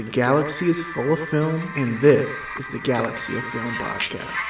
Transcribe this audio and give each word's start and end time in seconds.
The 0.00 0.10
galaxy 0.12 0.70
is 0.70 0.82
full 0.82 1.12
of 1.12 1.28
film, 1.28 1.62
and 1.76 2.00
this 2.00 2.30
is 2.58 2.70
the 2.70 2.78
Galaxy 2.78 3.36
of 3.36 3.44
Film 3.50 3.68
podcast. 3.72 4.49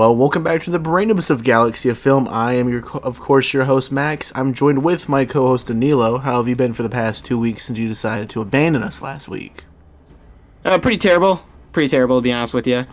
Hello, 0.00 0.12
welcome 0.12 0.42
back 0.42 0.62
to 0.62 0.70
the 0.70 0.80
Brainibus 0.80 1.28
of 1.28 1.44
Galaxy 1.44 1.90
of 1.90 1.98
Film. 1.98 2.26
I 2.26 2.54
am 2.54 2.70
your, 2.70 2.88
of 3.00 3.20
course, 3.20 3.52
your 3.52 3.66
host 3.66 3.92
Max. 3.92 4.32
I'm 4.34 4.54
joined 4.54 4.82
with 4.82 5.10
my 5.10 5.26
co-host 5.26 5.66
Danilo. 5.66 6.16
How 6.16 6.38
have 6.38 6.48
you 6.48 6.56
been 6.56 6.72
for 6.72 6.82
the 6.82 6.88
past 6.88 7.26
two 7.26 7.38
weeks 7.38 7.64
since 7.66 7.78
you 7.78 7.86
decided 7.86 8.30
to 8.30 8.40
abandon 8.40 8.82
us 8.82 9.02
last 9.02 9.28
week? 9.28 9.64
Uh, 10.64 10.78
pretty 10.78 10.96
terrible. 10.96 11.42
Pretty 11.72 11.88
terrible 11.88 12.16
to 12.18 12.22
be 12.22 12.32
honest 12.32 12.54
with 12.54 12.66
you. 12.66 12.86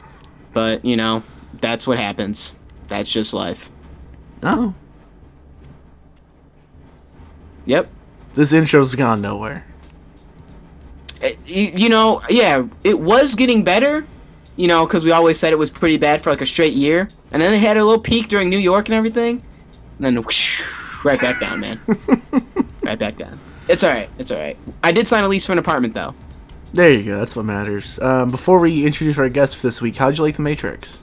But 0.51 0.83
you 0.83 0.97
know, 0.97 1.23
that's 1.61 1.87
what 1.87 1.97
happens. 1.97 2.51
That's 2.89 3.09
just 3.09 3.33
life. 3.33 3.71
Oh, 4.43 4.73
Yep. 7.67 7.87
this 8.33 8.51
intro's 8.51 8.95
gone 8.95 9.21
nowhere. 9.21 9.65
Uh, 11.23 11.29
You, 11.45 11.71
you 11.73 11.87
know, 11.87 12.21
yeah, 12.29 12.65
it 12.83 12.99
was 12.99 13.35
getting 13.35 13.63
better. 13.63 14.05
You 14.57 14.67
know, 14.67 14.85
because 14.85 15.05
we 15.05 15.11
always 15.11 15.39
said 15.39 15.53
it 15.53 15.57
was 15.57 15.69
pretty 15.69 15.97
bad 15.97 16.21
for 16.21 16.29
like 16.29 16.41
a 16.41 16.45
straight 16.45 16.73
year, 16.73 17.07
and 17.31 17.41
then 17.41 17.53
it 17.53 17.59
had 17.59 17.77
a 17.77 17.85
little 17.85 18.01
peak 18.01 18.27
during 18.27 18.49
New 18.49 18.57
York 18.57 18.89
and 18.89 18.95
everything, 18.95 19.41
and 19.97 20.05
then 20.05 20.15
whoosh, 20.23 20.61
right 21.05 21.19
back 21.21 21.39
down, 21.39 21.59
man. 21.59 21.79
right 22.81 22.97
back 22.97 23.17
down. 23.17 23.39
It's 23.69 23.83
all 23.83 23.91
right. 23.91 24.09
It's 24.17 24.31
all 24.31 24.39
right. 24.39 24.57
I 24.83 24.91
did 24.91 25.07
sign 25.07 25.23
a 25.23 25.27
lease 25.27 25.45
for 25.45 25.51
an 25.51 25.59
apartment 25.59 25.93
though. 25.93 26.15
There 26.73 26.91
you 26.91 27.03
go. 27.03 27.17
That's 27.17 27.35
what 27.35 27.45
matters. 27.45 27.99
Um, 27.99 28.31
before 28.31 28.59
we 28.59 28.85
introduce 28.85 29.17
our 29.17 29.29
guest 29.29 29.57
for 29.57 29.67
this 29.67 29.81
week, 29.81 29.95
how'd 29.95 30.17
you 30.17 30.23
like 30.23 30.35
The 30.35 30.41
Matrix? 30.41 31.01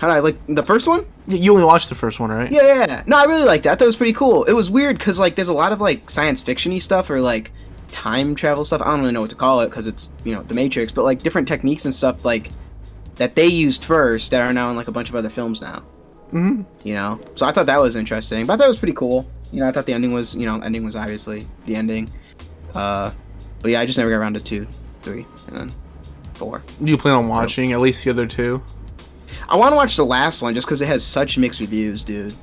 How 0.00 0.08
did 0.08 0.14
I 0.14 0.20
like 0.20 0.38
the 0.48 0.64
first 0.64 0.88
one? 0.88 1.04
You 1.26 1.52
only 1.52 1.64
watched 1.64 1.90
the 1.90 1.94
first 1.94 2.18
one, 2.20 2.30
right? 2.30 2.50
Yeah, 2.50 2.62
yeah, 2.62 2.86
yeah. 2.88 3.02
No, 3.06 3.18
I 3.18 3.24
really 3.24 3.44
liked 3.44 3.64
that. 3.64 3.78
That 3.78 3.84
was 3.84 3.96
pretty 3.96 4.14
cool. 4.14 4.44
It 4.44 4.54
was 4.54 4.70
weird 4.70 4.96
because 4.96 5.18
like 5.18 5.34
there's 5.34 5.48
a 5.48 5.52
lot 5.52 5.72
of 5.72 5.80
like 5.80 6.08
science 6.08 6.42
fictiony 6.42 6.80
stuff 6.80 7.10
or 7.10 7.20
like 7.20 7.52
time 7.90 8.34
travel 8.34 8.64
stuff. 8.64 8.80
I 8.82 8.86
don't 8.90 9.00
really 9.00 9.12
know 9.12 9.20
what 9.20 9.30
to 9.30 9.36
call 9.36 9.60
it 9.60 9.68
because 9.70 9.86
it's 9.86 10.10
you 10.24 10.34
know 10.34 10.42
the 10.42 10.54
Matrix, 10.54 10.92
but 10.92 11.04
like 11.04 11.22
different 11.22 11.48
techniques 11.48 11.84
and 11.84 11.94
stuff 11.94 12.24
like 12.24 12.50
that 13.16 13.34
they 13.34 13.46
used 13.46 13.84
first 13.84 14.30
that 14.30 14.40
are 14.42 14.52
now 14.52 14.70
in 14.70 14.76
like 14.76 14.88
a 14.88 14.92
bunch 14.92 15.08
of 15.08 15.14
other 15.14 15.28
films 15.28 15.60
now. 15.60 15.82
Mhm. 16.32 16.64
You 16.84 16.94
know, 16.94 17.20
so 17.34 17.44
I 17.46 17.52
thought 17.52 17.66
that 17.66 17.80
was 17.80 17.96
interesting. 17.96 18.46
But 18.46 18.54
I 18.54 18.56
thought 18.56 18.64
it 18.66 18.68
was 18.68 18.78
pretty 18.78 18.94
cool. 18.94 19.28
You 19.52 19.60
know, 19.60 19.68
I 19.68 19.72
thought 19.72 19.86
the 19.86 19.92
ending 19.92 20.12
was 20.12 20.34
you 20.34 20.46
know 20.46 20.60
ending 20.60 20.84
was 20.84 20.96
obviously 20.96 21.44
the 21.66 21.76
ending. 21.76 22.08
Uh, 22.74 23.10
but 23.62 23.72
yeah, 23.72 23.80
I 23.80 23.86
just 23.86 23.98
never 23.98 24.10
got 24.10 24.16
around 24.16 24.34
to 24.34 24.40
two, 24.40 24.66
three, 25.02 25.26
and 25.48 25.56
then 25.56 25.72
four. 26.34 26.62
Do 26.82 26.90
you 26.90 26.96
plan 26.96 27.14
on 27.14 27.28
watching 27.28 27.72
at 27.72 27.80
least 27.80 28.04
the 28.04 28.10
other 28.10 28.26
two? 28.26 28.62
I 29.48 29.56
want 29.56 29.72
to 29.72 29.76
watch 29.76 29.96
the 29.96 30.04
last 30.06 30.40
one 30.42 30.54
just 30.54 30.66
because 30.68 30.80
it 30.80 30.86
has 30.86 31.04
such 31.04 31.36
mixed 31.36 31.58
reviews, 31.60 32.04
dude. 32.04 32.34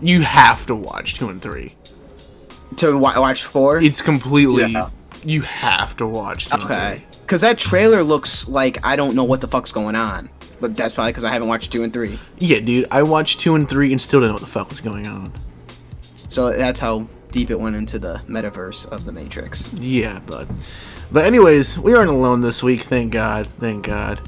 You 0.00 0.22
have 0.22 0.66
to 0.66 0.74
watch 0.74 1.14
two 1.14 1.28
and 1.28 1.40
three. 1.40 1.76
To 2.76 2.96
wa- 2.96 3.18
watch 3.20 3.44
four. 3.44 3.80
It's 3.80 4.00
completely. 4.00 4.72
Yeah. 4.72 4.90
You 5.24 5.42
have 5.42 5.96
to 5.98 6.06
watch. 6.06 6.46
Two 6.46 6.62
Okay. 6.64 7.04
Because 7.22 7.40
that 7.42 7.58
trailer 7.58 8.02
looks 8.02 8.48
like 8.48 8.84
I 8.84 8.96
don't 8.96 9.14
know 9.14 9.24
what 9.24 9.40
the 9.40 9.48
fuck's 9.48 9.72
going 9.72 9.94
on. 9.94 10.28
But 10.60 10.76
that's 10.76 10.94
probably 10.94 11.12
because 11.12 11.24
I 11.24 11.32
haven't 11.32 11.48
watched 11.48 11.72
two 11.72 11.82
and 11.82 11.92
three. 11.92 12.16
three. 12.16 12.18
Yeah, 12.38 12.60
dude. 12.60 12.86
I 12.90 13.02
watched 13.02 13.40
two 13.40 13.54
and 13.54 13.68
three 13.68 13.90
and 13.90 14.00
still 14.00 14.20
didn't 14.20 14.30
know 14.30 14.34
what 14.34 14.42
the 14.42 14.48
fuck 14.48 14.68
was 14.68 14.80
going 14.80 15.06
on. 15.06 15.32
So 16.28 16.56
that's 16.56 16.80
how 16.80 17.08
deep 17.30 17.50
it 17.50 17.58
went 17.58 17.74
into 17.74 17.98
the 17.98 18.22
metaverse 18.28 18.86
of 18.90 19.04
the 19.04 19.12
Matrix. 19.12 19.72
Yeah, 19.74 20.20
but 20.26 20.46
but 21.10 21.24
anyways, 21.24 21.78
we 21.78 21.94
aren't 21.94 22.10
alone 22.10 22.40
this 22.40 22.62
week. 22.62 22.82
Thank 22.82 23.12
God. 23.12 23.46
Thank 23.58 23.86
God. 23.86 24.20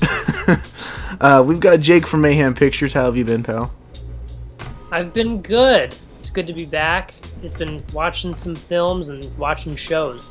uh, 1.20 1.42
we've 1.46 1.60
got 1.60 1.80
Jake 1.80 2.06
from 2.06 2.20
Mayhem 2.20 2.54
Pictures. 2.54 2.92
How 2.92 3.04
have 3.04 3.16
you 3.16 3.24
been, 3.24 3.42
pal? 3.42 3.72
I've 4.90 5.14
been 5.14 5.40
good. 5.40 5.94
It's 6.18 6.30
good 6.30 6.46
to 6.46 6.52
be 6.52 6.66
back. 6.66 7.14
Just 7.44 7.58
been 7.58 7.84
watching 7.92 8.34
some 8.34 8.54
films 8.54 9.08
and 9.08 9.22
watching 9.36 9.76
shows. 9.76 10.28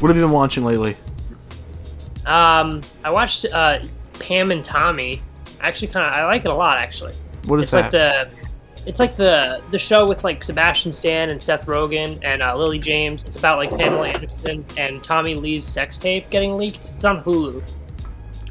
What 0.00 0.08
have 0.08 0.16
you 0.18 0.22
been 0.24 0.30
watching 0.30 0.62
lately? 0.62 0.94
Um, 2.26 2.82
I 3.02 3.08
watched 3.08 3.46
uh, 3.50 3.78
Pam 4.18 4.50
and 4.50 4.62
Tommy. 4.62 5.22
Actually, 5.62 5.88
kind 5.88 6.06
of, 6.06 6.12
I 6.14 6.26
like 6.26 6.44
it 6.44 6.50
a 6.50 6.54
lot. 6.54 6.78
Actually, 6.78 7.14
What 7.46 7.60
is 7.60 7.64
it's 7.64 7.70
that? 7.72 7.82
like 7.84 7.90
the, 7.90 8.86
it's 8.86 9.00
like 9.00 9.16
the 9.16 9.62
the 9.70 9.78
show 9.78 10.06
with 10.06 10.22
like 10.22 10.44
Sebastian 10.44 10.92
Stan 10.92 11.30
and 11.30 11.42
Seth 11.42 11.64
Rogen 11.64 12.18
and 12.22 12.42
uh, 12.42 12.54
Lily 12.54 12.78
James. 12.78 13.24
It's 13.24 13.38
about 13.38 13.56
like 13.56 13.70
Pamela 13.70 14.08
Anderson 14.10 14.66
and 14.76 15.02
Tommy 15.02 15.34
Lee's 15.34 15.64
sex 15.66 15.96
tape 15.96 16.28
getting 16.28 16.58
leaked. 16.58 16.92
It's 16.94 17.06
on 17.06 17.24
Hulu. 17.24 17.62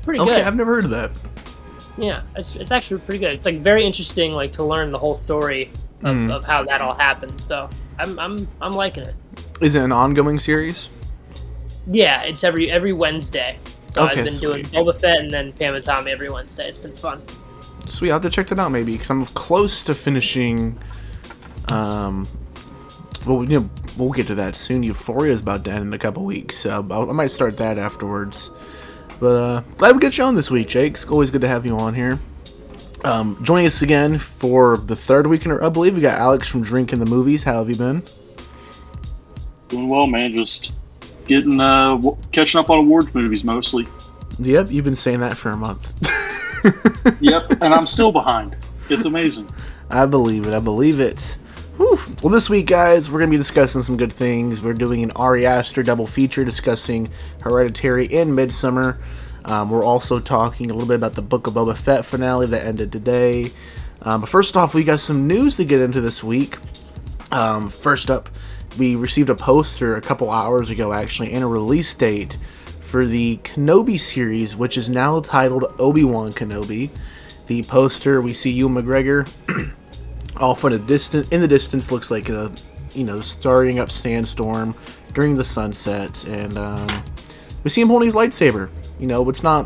Pretty 0.01 0.19
okay, 0.19 0.29
good. 0.31 0.39
Okay, 0.39 0.47
I've 0.47 0.55
never 0.55 0.73
heard 0.73 0.85
of 0.85 0.89
that. 0.89 1.11
Yeah, 1.95 2.23
it's, 2.35 2.55
it's 2.55 2.71
actually 2.71 3.01
pretty 3.01 3.19
good. 3.19 3.33
It's 3.33 3.45
like 3.45 3.57
very 3.59 3.85
interesting, 3.85 4.31
like 4.31 4.51
to 4.53 4.63
learn 4.63 4.91
the 4.91 4.97
whole 4.97 5.13
story 5.15 5.69
of, 6.01 6.15
Mm. 6.15 6.33
of 6.33 6.43
how 6.43 6.63
that 6.63 6.81
all 6.81 6.95
happened. 6.95 7.39
So 7.39 7.69
I'm 7.99 8.19
I'm 8.19 8.47
I'm 8.61 8.71
liking 8.71 9.03
it. 9.03 9.15
Is 9.61 9.75
it 9.75 9.83
an 9.83 9.91
ongoing 9.91 10.39
series? 10.39 10.89
Yeah, 11.87 12.23
it's 12.23 12.43
every 12.43 12.71
every 12.71 12.93
Wednesday. 12.93 13.57
So 13.89 14.05
Okay, 14.05 14.19
I've 14.21 14.25
been 14.25 14.37
doing 14.37 14.65
sweet. 14.65 14.79
Boba 14.79 14.99
Fett 14.99 15.19
and 15.19 15.29
then 15.29 15.53
Pam 15.53 15.75
and 15.75 15.83
Tommy 15.83 16.11
every 16.11 16.29
Wednesday. 16.29 16.67
It's 16.67 16.77
been 16.77 16.95
fun. 16.95 17.21
Sweet, 17.87 18.09
I'll 18.09 18.15
have 18.15 18.23
to 18.23 18.29
check 18.29 18.47
that 18.47 18.59
out 18.59 18.71
maybe 18.71 18.93
because 18.93 19.09
I'm 19.09 19.25
close 19.25 19.83
to 19.83 19.93
finishing. 19.93 20.77
Um, 21.69 22.27
well, 23.25 23.43
you 23.43 23.59
know, 23.59 23.69
we'll 23.97 24.11
get 24.11 24.27
to 24.27 24.35
that 24.35 24.55
soon. 24.55 24.83
Euphoria 24.83 25.31
is 25.31 25.41
about 25.41 25.63
to 25.65 25.71
end 25.71 25.83
in 25.83 25.93
a 25.93 25.99
couple 25.99 26.23
weeks, 26.25 26.57
so 26.57 26.85
I 26.89 27.13
might 27.13 27.27
start 27.27 27.57
that 27.57 27.77
afterwards. 27.77 28.49
But 29.19 29.35
uh, 29.35 29.61
glad 29.77 29.95
we 29.95 30.01
got 30.01 30.17
you 30.17 30.23
on 30.23 30.35
this 30.35 30.49
week, 30.51 30.67
Jake. 30.67 30.93
It's 30.93 31.05
always 31.05 31.29
good 31.29 31.41
to 31.41 31.47
have 31.47 31.65
you 31.65 31.77
on 31.77 31.93
here. 31.93 32.19
Um, 33.03 33.37
joining 33.43 33.65
us 33.67 33.81
again 33.81 34.17
for 34.17 34.77
the 34.77 34.95
third 34.95 35.27
week 35.27 35.45
in 35.45 35.51
a 35.51 35.55
row, 35.57 35.65
I 35.65 35.69
believe 35.69 35.95
we 35.95 36.01
got 36.01 36.17
Alex 36.17 36.47
from 36.49 36.61
Drink 36.61 36.93
in 36.93 36.99
the 36.99 37.05
Movies. 37.05 37.43
How 37.43 37.55
have 37.55 37.69
you 37.69 37.75
been? 37.75 38.01
Doing 39.67 39.89
well, 39.89 40.07
man. 40.07 40.35
Just 40.35 40.71
getting 41.27 41.59
uh 41.59 41.95
w- 41.95 42.17
catching 42.31 42.59
up 42.59 42.69
on 42.69 42.79
awards 42.79 43.13
movies 43.13 43.43
mostly. 43.43 43.87
Yep, 44.39 44.71
you've 44.71 44.85
been 44.85 44.95
saying 44.95 45.19
that 45.19 45.35
for 45.37 45.49
a 45.51 45.57
month. 45.57 45.91
Yep, 47.19 47.61
and 47.61 47.73
I'm 47.73 47.85
still 47.85 48.13
behind. 48.13 48.55
It's 48.89 49.03
amazing. 49.03 49.49
I 49.89 50.05
believe 50.05 50.45
it. 50.45 50.53
I 50.53 50.59
believe 50.59 51.01
it. 51.01 51.37
Whew. 51.75 51.99
Well, 52.21 52.31
this 52.31 52.49
week, 52.49 52.67
guys, 52.67 53.11
we're 53.11 53.19
going 53.19 53.29
to 53.29 53.33
be 53.35 53.37
discussing 53.37 53.81
some 53.81 53.97
good 53.97 54.13
things. 54.13 54.61
We're 54.61 54.73
doing 54.73 55.03
an 55.03 55.11
Ari 55.11 55.45
Aster 55.45 55.83
double 55.83 56.07
feature 56.07 56.45
discussing 56.45 57.09
Hereditary 57.41 58.05
and 58.13 58.31
Midsommar. 58.31 58.97
Um, 59.45 59.69
we're 59.69 59.83
also 59.83 60.19
talking 60.19 60.69
a 60.69 60.73
little 60.73 60.87
bit 60.87 60.95
about 60.95 61.13
the 61.13 61.21
Book 61.21 61.47
of 61.47 61.53
Boba 61.53 61.75
Fett 61.75 62.05
finale 62.05 62.47
that 62.47 62.65
ended 62.65 62.91
today. 62.91 63.51
Um, 64.01 64.21
but 64.21 64.29
first 64.29 64.55
off, 64.55 64.73
we 64.73 64.83
got 64.83 64.99
some 64.99 65.27
news 65.27 65.57
to 65.57 65.65
get 65.65 65.81
into 65.81 66.01
this 66.01 66.23
week. 66.23 66.57
Um, 67.31 67.69
first 67.69 68.09
up, 68.09 68.29
we 68.77 68.95
received 68.95 69.29
a 69.29 69.35
poster 69.35 69.95
a 69.95 70.01
couple 70.01 70.29
hours 70.29 70.69
ago, 70.69 70.93
actually, 70.93 71.33
and 71.33 71.43
a 71.43 71.47
release 71.47 71.93
date 71.93 72.37
for 72.81 73.05
the 73.05 73.37
Kenobi 73.43 73.99
series, 73.99 74.55
which 74.55 74.77
is 74.77 74.89
now 74.89 75.19
titled 75.19 75.65
Obi 75.79 76.03
Wan 76.03 76.31
Kenobi. 76.31 76.89
The 77.47 77.63
poster, 77.63 78.21
we 78.21 78.33
see 78.33 78.51
Ewan 78.51 78.75
McGregor 78.75 79.27
off 80.37 80.63
in 80.63 80.73
a 80.73 80.79
distant 80.79 81.31
in 81.31 81.41
the 81.41 81.47
distance 81.47 81.91
looks 81.91 82.09
like 82.09 82.29
a 82.29 82.51
you 82.93 83.03
know 83.03 83.21
starting 83.21 83.79
up 83.79 83.91
sandstorm 83.91 84.75
during 85.13 85.35
the 85.35 85.45
sunset 85.45 86.25
and 86.27 86.57
um, 86.57 86.87
we 87.63 87.69
see 87.69 87.81
him 87.81 87.87
holding 87.87 88.07
his 88.07 88.15
lightsaber 88.15 88.69
you 88.99 89.07
know 89.07 89.27
it's 89.29 89.43
not 89.43 89.65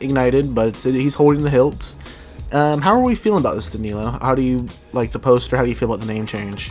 ignited 0.00 0.54
but 0.54 0.68
it's 0.68 0.82
he's 0.82 1.14
holding 1.14 1.42
the 1.42 1.50
hilt 1.50 1.94
um, 2.52 2.80
how 2.80 2.92
are 2.94 3.02
we 3.02 3.14
feeling 3.14 3.40
about 3.40 3.54
this 3.54 3.70
danilo 3.72 4.10
how 4.20 4.34
do 4.34 4.42
you 4.42 4.66
like 4.92 5.10
the 5.12 5.18
poster 5.18 5.56
how 5.56 5.62
do 5.62 5.68
you 5.68 5.74
feel 5.74 5.92
about 5.92 6.04
the 6.04 6.12
name 6.12 6.26
change 6.26 6.70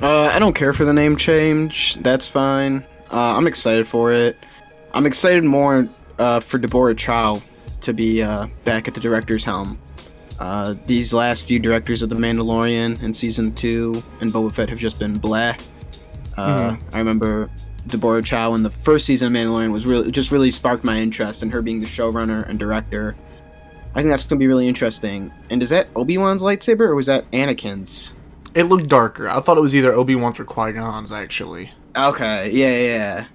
Uh, 0.00 0.30
I 0.34 0.38
don't 0.38 0.54
care 0.54 0.72
for 0.72 0.84
the 0.84 0.92
name 0.92 1.16
change. 1.16 1.94
That's 1.96 2.28
fine. 2.28 2.84
Uh, 3.12 3.36
I'm 3.38 3.46
excited 3.46 3.86
for 3.86 4.12
it. 4.12 4.36
I'm 4.92 5.06
excited 5.06 5.44
more 5.44 5.88
uh, 6.18 6.40
for 6.40 6.58
Deborah 6.58 6.94
Chow 6.96 7.40
to 7.80 7.92
be 7.94 8.20
uh, 8.20 8.48
back 8.64 8.86
at 8.88 8.94
the 8.94 9.00
director's 9.00 9.44
helm. 9.44 9.78
Uh, 10.40 10.74
these 10.86 11.14
last 11.14 11.46
few 11.46 11.58
directors 11.60 12.02
of 12.02 12.08
The 12.10 12.16
Mandalorian 12.16 13.00
and 13.02 13.16
season 13.16 13.54
two 13.54 14.02
and 14.20 14.32
Boba 14.32 14.52
Fett 14.52 14.68
have 14.68 14.78
just 14.78 14.98
been 14.98 15.16
blah. 15.16 15.54
Uh, 16.36 16.76
I 16.92 16.98
remember 16.98 17.48
Deborah 17.86 18.22
Chow 18.22 18.54
in 18.54 18.62
the 18.62 18.70
first 18.70 19.06
season 19.06 19.28
of 19.28 19.32
Mandalorian 19.40 19.72
was 19.72 19.86
really 19.86 20.10
just 20.10 20.30
really 20.30 20.50
sparked 20.50 20.84
my 20.84 20.98
interest 20.98 21.42
in 21.42 21.50
her 21.50 21.62
being 21.62 21.80
the 21.80 21.86
showrunner 21.86 22.48
and 22.48 22.58
director. 22.58 23.14
I 23.94 24.00
think 24.00 24.10
that's 24.10 24.24
gonna 24.24 24.38
be 24.38 24.46
really 24.48 24.66
interesting. 24.68 25.32
And 25.50 25.62
is 25.62 25.70
that 25.70 25.88
Obi 25.94 26.18
Wan's 26.18 26.42
lightsaber 26.42 26.80
or 26.80 26.94
was 26.94 27.06
that 27.06 27.30
Anakin's? 27.32 28.14
it 28.54 28.64
looked 28.64 28.86
darker 28.88 29.28
i 29.28 29.40
thought 29.40 29.58
it 29.58 29.60
was 29.60 29.74
either 29.74 29.92
obi-wan's 29.92 30.38
or 30.38 30.44
qui-gon's 30.44 31.10
actually 31.10 31.72
Okay, 31.96 32.50
yeah, 32.52 32.70
yeah. 32.70 33.26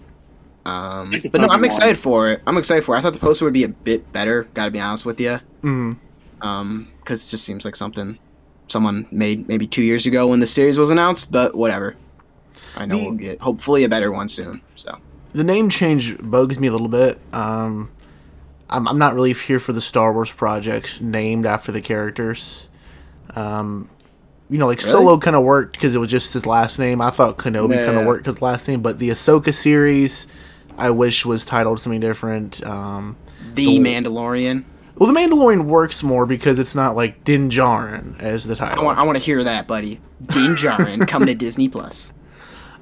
yeah. 0.66 1.00
Um, 1.00 1.12
but 1.32 1.40
no, 1.42 1.48
I'm 1.50 1.64
excited 1.64 1.98
for 1.98 2.30
it. 2.30 2.42
I'm 2.46 2.58
excited 2.58 2.84
for 2.84 2.94
it. 2.94 3.00
I 3.00 3.02
thought 3.02 3.14
the 3.14 3.20
poster 3.20 3.46
would 3.46 3.54
be 3.54 3.64
a 3.64 3.70
bit 3.70 4.12
better. 4.12 4.44
Gotta 4.54 4.70
be 4.72 4.82
honest 4.82 5.06
with 5.06 5.20
you. 5.22 5.38
mm. 5.64 5.98
Um, 6.42 6.88
because 7.00 7.26
it 7.26 7.30
just 7.30 7.46
seems 7.46 7.64
like 7.64 7.76
something 7.78 8.20
someone 8.68 9.08
made 9.12 9.48
maybe 9.48 9.66
two 9.66 9.82
years 9.82 10.06
ago 10.06 10.28
when 10.28 10.42
the 10.42 10.48
series 10.48 10.78
was 10.78 10.90
announced. 10.90 11.32
But 11.32 11.56
whatever. 11.56 11.96
I 12.80 12.86
know 12.86 12.98
The- 12.98 13.04
we'll 13.04 13.14
get 13.14 13.42
hopefully 13.42 13.84
a 13.84 13.90
better 13.90 14.12
one 14.12 14.28
soon. 14.28 14.62
So 14.76 14.98
the 15.34 15.44
name 15.44 15.70
change 15.70 16.18
bugs 16.22 16.60
me 16.60 16.68
a 16.68 16.72
little 16.72 16.88
bit. 16.88 17.20
Um, 17.34 17.92
I'm, 18.70 18.88
I'm 18.88 18.98
not 19.00 19.16
really 19.16 19.34
here 19.34 19.60
for 19.60 19.74
the 19.74 19.82
Star 19.82 20.14
Wars 20.14 20.32
projects 20.32 21.02
named 21.02 21.46
after 21.46 21.72
the 21.72 21.82
characters. 21.82 22.68
Um, 23.36 23.90
you 24.50 24.58
know, 24.58 24.66
like 24.68 24.80
Really? 24.80 24.92
Solo 24.92 25.18
kind 25.20 25.36
of 25.36 25.44
worked 25.44 25.74
because 25.74 25.94
it 25.94 26.00
was 26.00 26.10
just 26.10 26.34
his 26.34 26.46
last 26.46 26.80
name. 26.80 27.02
I 27.02 27.10
thought 27.12 27.38
Kenobi 27.38 27.84
kind 27.86 27.98
of 28.00 28.06
worked 28.08 28.24
because 28.26 28.42
last 28.42 28.68
name, 28.68 28.82
but 28.82 28.98
the 29.00 29.10
Ahsoka 29.10 29.54
series, 29.54 30.28
I 30.78 30.90
wish 30.90 31.26
was 31.26 31.46
titled 31.46 31.80
something 31.80 32.00
different. 32.00 32.66
Um, 32.66 33.16
the 33.54 33.66
So- 33.66 33.72
Mandalorian. 33.82 34.64
well, 34.96 35.12
the 35.12 35.20
Mandalorian 35.20 35.66
works 35.66 36.02
more 36.04 36.26
because 36.26 36.58
it's 36.58 36.74
not 36.74 36.96
like 36.96 37.24
Din 37.24 37.50
Djarin 37.50 38.20
as 38.22 38.46
the 38.46 38.56
title. 38.56 38.82
I 38.82 38.84
want 38.86 38.98
I 38.98 39.04
want 39.04 39.18
to 39.18 39.24
hear 39.24 39.44
that, 39.44 39.68
buddy. 39.68 40.00
Din 40.28 40.56
Djarin 40.56 41.08
coming 41.08 41.28
to 41.28 41.36
Disney 41.36 41.70
Plus. 41.70 42.12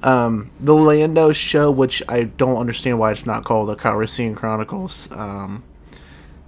Um, 0.02 0.50
the 0.60 0.74
Lando 0.74 1.32
show, 1.32 1.70
which 1.70 2.02
I 2.08 2.24
don't 2.24 2.56
understand 2.56 2.98
why 2.98 3.12
it's 3.12 3.26
not 3.26 3.44
called 3.44 3.68
the 3.68 3.76
Calrissian 3.76 4.36
Chronicles. 4.36 5.10
Um, 5.12 5.64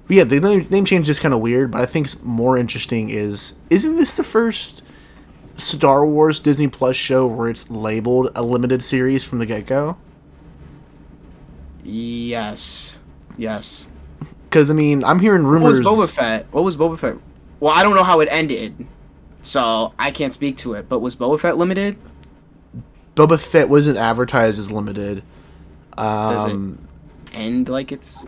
but 0.06 0.16
yeah, 0.16 0.24
the 0.24 0.40
name, 0.40 0.66
name 0.70 0.84
change 0.84 1.08
is 1.08 1.20
kind 1.20 1.34
of 1.34 1.40
weird, 1.40 1.70
but 1.70 1.80
I 1.80 1.86
think 1.86 2.22
more 2.24 2.56
interesting 2.56 3.10
is 3.10 3.54
isn't 3.70 3.96
this 3.96 4.14
the 4.14 4.24
first 4.24 4.82
Star 5.54 6.04
Wars 6.04 6.40
Disney 6.40 6.68
Plus 6.68 6.96
show 6.96 7.26
where 7.26 7.48
it's 7.48 7.68
labeled 7.70 8.30
a 8.34 8.42
limited 8.42 8.82
series 8.82 9.24
from 9.24 9.38
the 9.38 9.46
get 9.46 9.66
go? 9.66 9.96
Yes, 11.82 12.98
yes. 13.36 13.88
Because 14.44 14.70
I 14.70 14.74
mean, 14.74 15.04
I'm 15.04 15.20
hearing 15.20 15.44
rumors. 15.44 15.80
What 15.80 15.96
was. 15.96 16.10
Boba 16.12 16.16
Fett? 16.16 16.46
What 16.52 16.64
was 16.64 16.76
Boba 16.76 16.98
Fett? 16.98 17.16
Well, 17.60 17.72
I 17.72 17.82
don't 17.82 17.94
know 17.94 18.04
how 18.04 18.20
it 18.20 18.28
ended, 18.30 18.86
so 19.42 19.92
I 19.98 20.10
can't 20.10 20.32
speak 20.32 20.56
to 20.58 20.74
it. 20.74 20.88
But 20.88 21.00
was 21.00 21.14
Boba 21.14 21.38
Fett 21.38 21.56
limited? 21.56 21.96
Boba 23.20 23.38
Fett 23.38 23.68
wasn't 23.68 23.98
advertised 23.98 24.58
as 24.58 24.72
limited. 24.72 25.22
Does 25.96 26.44
it 26.46 26.50
Um, 26.52 26.78
end 27.34 27.68
like 27.68 27.92
it's 27.92 28.26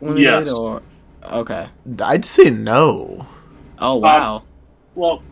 limited 0.00 0.22
Yes. 0.22 0.54
or 0.54 0.80
okay? 1.30 1.68
I'd 2.02 2.24
say 2.24 2.48
no. 2.48 3.26
Oh 3.78 3.96
wow. 3.96 4.42
Well, 4.94 5.22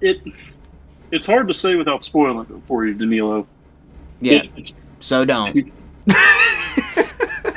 it 0.00 0.20
it's 1.10 1.26
hard 1.26 1.48
to 1.48 1.54
say 1.54 1.74
without 1.74 2.04
spoiling 2.04 2.46
it 2.48 2.64
for 2.64 2.86
you, 2.86 2.94
Danilo. 2.94 3.46
yeah. 4.20 4.42
It- 4.56 4.74
So 5.00 5.24
don't. 5.24 5.52
fine, 5.54 5.72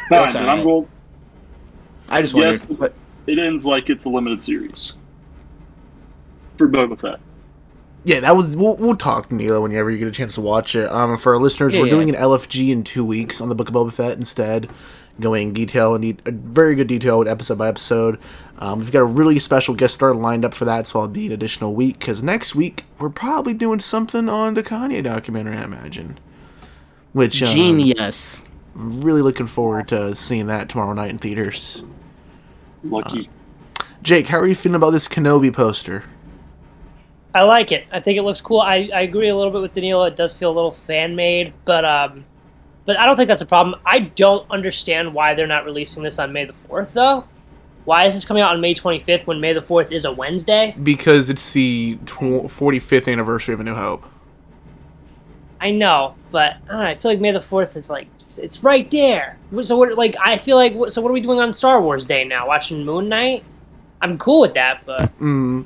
That's 0.10 0.36
and 0.36 0.46
alright. 0.48 0.60
I'm 0.60 0.64
going. 0.64 0.88
I 2.10 2.22
just 2.22 2.34
wondered. 2.34 2.50
Yes. 2.52 2.66
But 2.66 2.94
It 3.28 3.38
ends 3.38 3.64
like 3.66 3.90
it's 3.92 4.06
a 4.06 4.10
limited 4.10 4.42
series 4.42 4.98
for 6.58 6.68
Boba 6.68 7.00
Fett. 7.00 7.20
Yeah, 8.06 8.20
that 8.20 8.36
was. 8.36 8.56
We'll, 8.56 8.76
we'll 8.78 8.98
talk, 8.98 9.32
Nilo, 9.32 9.62
whenever 9.62 9.90
you 9.90 9.98
get 9.98 10.08
a 10.10 10.12
chance 10.12 10.36
to 10.36 10.42
watch 10.42 10.76
it. 10.76 10.90
Um, 10.92 11.18
for 11.18 11.34
our 11.36 11.40
listeners, 11.40 11.74
Yeah, 11.74 11.82
we're 11.82 11.88
yeah. 11.88 11.94
doing 11.94 12.10
an 12.10 12.16
LFG 12.16 12.70
in 12.70 12.84
two 12.84 13.06
weeks 13.06 13.40
on 13.40 13.48
the 13.50 13.56
Book 13.56 13.70
of 13.70 13.76
Boba 13.76 13.94
Fett 13.94 14.18
instead, 14.18 14.70
going 15.22 15.54
detail 15.54 15.96
and 15.96 16.02
de- 16.04 16.30
a 16.30 16.32
very 16.34 16.76
good 16.76 16.88
detail 16.88 17.24
episode 17.28 17.58
by 17.58 17.70
episode. 17.70 18.20
Um, 18.60 18.80
we've 18.80 18.92
got 18.92 19.00
a 19.00 19.06
really 19.06 19.40
special 19.40 19.74
guest 19.74 19.94
star 19.96 20.14
lined 20.14 20.44
up 20.44 20.54
for 20.54 20.66
that, 20.66 20.86
so 20.88 21.00
I'll 21.00 21.08
need 21.08 21.28
an 21.28 21.34
additional 21.34 21.76
week 21.76 21.98
because 22.00 22.22
next 22.22 22.56
week 22.56 22.84
we're 23.00 23.10
probably 23.10 23.54
doing 23.54 23.80
something 23.80 24.28
on 24.28 24.54
the 24.56 24.64
Kanye 24.64 25.02
documentary. 25.02 25.56
I 25.56 25.64
imagine, 25.64 26.20
which 27.14 27.42
um, 27.42 27.48
genius. 27.50 28.44
really 28.76 29.22
looking 29.22 29.48
forward 29.48 29.88
to 29.90 30.14
seeing 30.14 30.48
that 30.48 30.68
tomorrow 30.68 30.94
night 30.94 31.10
in 31.10 31.18
theaters. 31.20 31.84
Lucky. 32.84 33.30
Jake, 34.02 34.28
how 34.28 34.40
are 34.40 34.48
you 34.48 34.56
feeling 34.56 34.76
about 34.76 34.90
this 34.92 35.08
Kenobi 35.08 35.54
poster? 35.54 36.04
I 37.36 37.42
like 37.44 37.72
it. 37.72 37.86
I 37.92 38.00
think 38.00 38.18
it 38.18 38.22
looks 38.24 38.42
cool. 38.42 38.62
I, 38.62 38.90
I 38.94 39.02
agree 39.02 39.30
a 39.30 39.36
little 39.36 39.52
bit 39.52 39.62
with 39.62 39.74
Danilo. 39.74 40.04
It 40.04 40.16
does 40.16 40.36
feel 40.36 40.52
a 40.52 40.54
little 40.54 40.72
fan 40.72 41.16
made, 41.16 41.54
but 41.66 41.84
um, 41.84 42.26
but 42.86 43.00
I 43.00 43.06
don't 43.06 43.16
think 43.18 43.28
that's 43.28 43.42
a 43.42 43.46
problem. 43.48 43.80
I 43.86 44.00
don't 44.00 44.50
understand 44.52 45.14
why 45.14 45.34
they're 45.34 45.48
not 45.48 45.66
releasing 45.66 46.04
this 46.04 46.20
on 46.20 46.32
May 46.32 46.46
the 46.46 46.54
fourth 46.54 46.94
though. 46.94 47.24
Why 47.86 48.06
is 48.06 48.14
this 48.14 48.24
coming 48.24 48.44
out 48.44 48.54
on 48.54 48.62
May 48.62 48.74
twenty 48.74 49.00
fifth 49.00 49.26
when 49.26 49.40
May 49.42 49.54
the 49.54 49.62
fourth 49.62 49.92
is 49.92 50.06
a 50.06 50.12
Wednesday? 50.12 50.76
Because 50.84 51.30
it's 51.30 51.52
the 51.52 51.98
tw- 52.06 52.48
45th 52.48 53.12
anniversary 53.12 53.54
of 53.54 53.60
A 53.60 53.64
New 53.64 53.74
Hope. 53.74 54.06
I 55.60 55.72
know, 55.72 56.16
but 56.30 56.58
I, 56.66 56.72
don't 56.72 56.80
know, 56.80 56.86
I 56.86 56.96
feel 56.96 57.12
like 57.12 57.22
May 57.22 57.32
the 57.32 57.40
Fourth 57.40 57.78
is 57.78 57.90
like 57.90 58.08
it's 58.18 58.64
right 58.64 58.90
there. 58.92 59.38
So 59.64 59.78
what? 59.78 59.98
Like 59.98 60.16
I 60.22 60.38
feel 60.38 60.58
like 60.58 60.74
so 60.90 61.02
what 61.02 61.10
are 61.10 61.14
we 61.14 61.22
doing 61.22 61.40
on 61.40 61.54
Star 61.54 61.82
Wars 61.82 62.06
Day 62.06 62.26
now? 62.26 62.48
Watching 62.48 62.84
Moon 62.84 63.08
Knight? 63.08 63.46
I'm 64.02 64.18
cool 64.18 64.42
with 64.42 64.54
that, 64.56 64.86
but 64.86 65.18
Mm. 65.20 65.64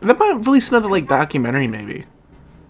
They 0.00 0.12
might 0.12 0.42
release 0.46 0.68
another 0.70 0.90
like 0.90 1.08
documentary, 1.08 1.66
maybe, 1.68 2.04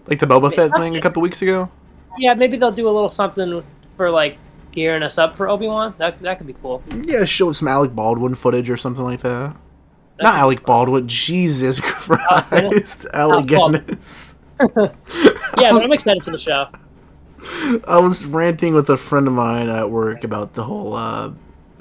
like 0.07 0.19
the 0.19 0.25
Boba 0.25 0.53
Fett 0.53 0.71
thing 0.71 0.95
a 0.95 1.01
couple 1.01 1.21
weeks 1.21 1.41
ago. 1.41 1.69
yeah, 2.17 2.33
maybe 2.33 2.57
they'll 2.57 2.71
do 2.71 2.87
a 2.87 2.91
little 2.91 3.09
something 3.09 3.63
for 3.95 4.09
like 4.09 4.37
gearing 4.71 5.03
us 5.03 5.17
up 5.17 5.35
for 5.35 5.49
Obi 5.49 5.67
Wan. 5.67 5.93
That 5.97 6.21
that 6.21 6.37
could 6.37 6.47
be 6.47 6.53
cool. 6.53 6.81
Yeah, 7.03 7.25
show 7.25 7.51
some 7.51 7.67
Alec 7.67 7.93
Baldwin 7.93 8.35
footage 8.35 8.69
or 8.69 8.77
something 8.77 9.03
like 9.03 9.19
that. 9.21 9.55
Not 10.19 10.35
Alec 10.39 10.63
Baldwin. 10.65 11.07
Jesus 11.07 11.79
Christ, 11.79 13.05
Alec 13.13 13.47
Paul. 13.49 13.71
Guinness. 13.71 14.35
Yeah, 15.59 15.71
but 15.71 15.83
I'm 15.83 15.91
excited 15.91 16.23
for 16.23 16.31
the 16.31 16.39
show. 16.39 16.67
I 17.87 17.99
was 17.99 18.25
ranting 18.25 18.73
with 18.73 18.89
a 18.89 18.97
friend 18.97 19.27
of 19.27 19.33
mine 19.33 19.69
at 19.69 19.89
work 19.91 20.23
about 20.23 20.53
the 20.53 20.63
whole 20.63 20.93
uh, 20.93 21.31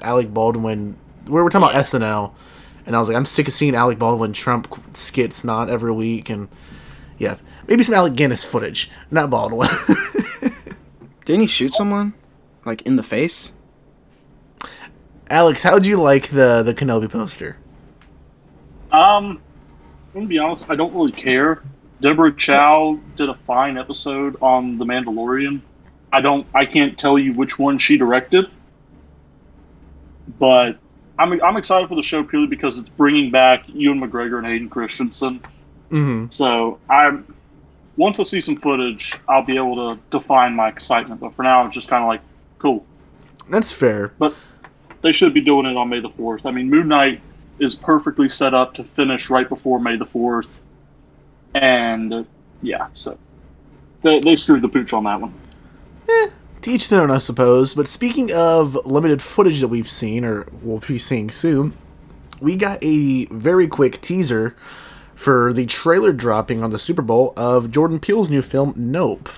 Alec 0.03 0.33
Baldwin. 0.33 0.97
We 1.27 1.41
were 1.43 1.51
talking 1.51 1.69
about 1.69 1.85
SNL, 1.85 2.33
and 2.87 2.95
I 2.95 2.99
was 2.99 3.09
like, 3.09 3.17
I'm 3.17 3.27
sick 3.27 3.49
of 3.49 3.55
seeing 3.55 3.75
Alec 3.75 3.99
Baldwin 3.99 4.33
Trump 4.33 4.97
skits 4.97 5.45
not 5.45 5.69
every 5.69 5.93
week, 5.93 6.31
and 6.31 6.49
yeah, 7.19 7.37
maybe 7.67 7.83
some 7.83 7.95
Alec 7.95 8.15
Guinness 8.15 8.45
footage, 8.45 8.91
not 9.11 9.29
Baldwin. 9.29 9.69
Didn't 11.25 11.43
he 11.43 11.47
shoot 11.49 11.75
someone? 11.75 12.15
Like 12.65 12.83
in 12.83 12.97
the 12.97 13.03
face? 13.03 13.53
Alex, 15.29 15.65
how'd 15.65 15.87
you 15.87 16.01
like 16.01 16.29
the 16.29 16.63
the 16.63 16.73
Kenobi 16.73 17.11
poster? 17.11 17.57
Um, 18.93 19.41
I'm 20.15 20.21
gonna 20.21 20.27
be 20.27 20.39
honest. 20.39 20.71
I 20.71 20.77
don't 20.77 20.95
really 20.95 21.13
care. 21.13 21.63
Deborah 22.01 22.35
Chow 22.35 23.01
did 23.17 23.29
a 23.29 23.35
fine 23.35 23.77
episode 23.77 24.37
on 24.41 24.79
The 24.79 24.85
Mandalorian. 24.85 25.61
I 26.13 26.21
don't. 26.21 26.47
I 26.55 26.65
can't 26.65 26.97
tell 26.97 27.19
you 27.19 27.33
which 27.33 27.59
one 27.59 27.79
she 27.79 27.99
directed, 27.99 28.49
but 30.39 30.79
I'm 31.19 31.43
I'm 31.43 31.57
excited 31.57 31.89
for 31.89 31.95
the 31.95 32.03
show 32.03 32.23
purely 32.23 32.47
because 32.47 32.79
it's 32.79 32.89
bringing 32.89 33.31
back 33.31 33.65
Ewan 33.69 34.01
McGregor 34.01 34.39
and 34.39 34.47
Hayden 34.47 34.69
Christensen. 34.69 35.41
Mm-hmm. 35.91 36.31
So 36.31 36.79
I'm 36.91 37.35
once 37.97 38.21
I 38.21 38.25
see 38.25 38.41
some 38.41 38.57
footage, 38.57 39.15
I'll 39.29 39.45
be 39.45 39.57
able 39.57 39.95
to 39.95 40.01
define 40.11 40.55
my 40.55 40.69
excitement. 40.69 41.21
But 41.21 41.35
for 41.35 41.43
now, 41.43 41.67
it's 41.67 41.75
just 41.75 41.89
kind 41.89 42.03
of 42.03 42.09
like 42.09 42.21
cool. 42.59 42.85
That's 43.49 43.73
fair. 43.73 44.09
But 44.19 44.35
they 45.03 45.13
should 45.13 45.33
be 45.33 45.41
doing 45.41 45.67
it 45.67 45.77
on 45.77 45.89
May 45.89 46.01
the 46.01 46.11
Fourth. 46.11 46.47
I 46.47 46.51
mean, 46.51 46.69
Moon 46.69 46.89
Knight 46.89 47.21
is 47.59 47.75
perfectly 47.75 48.29
set 48.29 48.53
up 48.53 48.75
to 48.75 48.85
finish 48.85 49.31
right 49.31 49.49
before 49.49 49.79
May 49.79 49.97
the 49.97 50.07
Fourth, 50.07 50.61
and 51.55 52.13
uh, 52.13 52.25
yeah, 52.61 52.89
so 52.95 53.17
they 54.03 54.19
they 54.19 54.37
screwed 54.37 54.63
the 54.63 54.69
pooch 54.69 54.93
on 54.93 55.05
that 55.05 55.21
one. 55.21 55.35
To 56.67 56.73
each 56.73 56.89
their 56.89 57.03
own, 57.03 57.13
I 57.13 57.19
suppose. 57.19 57.75
But 57.75 57.87
speaking 57.87 58.33
of 58.33 58.75
limited 58.85 59.23
footage 59.23 59.61
that 59.61 59.69
we've 59.69 59.89
seen, 59.89 60.25
or 60.25 60.49
we'll 60.63 60.81
be 60.81 60.99
seeing 60.99 61.31
soon, 61.31 61.75
we 62.41 62.57
got 62.57 62.83
a 62.83 63.27
very 63.27 63.69
quick 63.69 64.01
teaser 64.01 64.57
for 65.15 65.53
the 65.53 65.65
trailer 65.67 66.13
dropping 66.13 66.65
on 66.65 66.73
the 66.73 66.79
Super 66.81 67.03
Bowl 67.03 67.33
of 67.37 67.71
Jordan 67.71 68.01
Peele's 68.01 68.31
new 68.31 68.43
film, 68.43 68.75
Nope. 68.75 69.29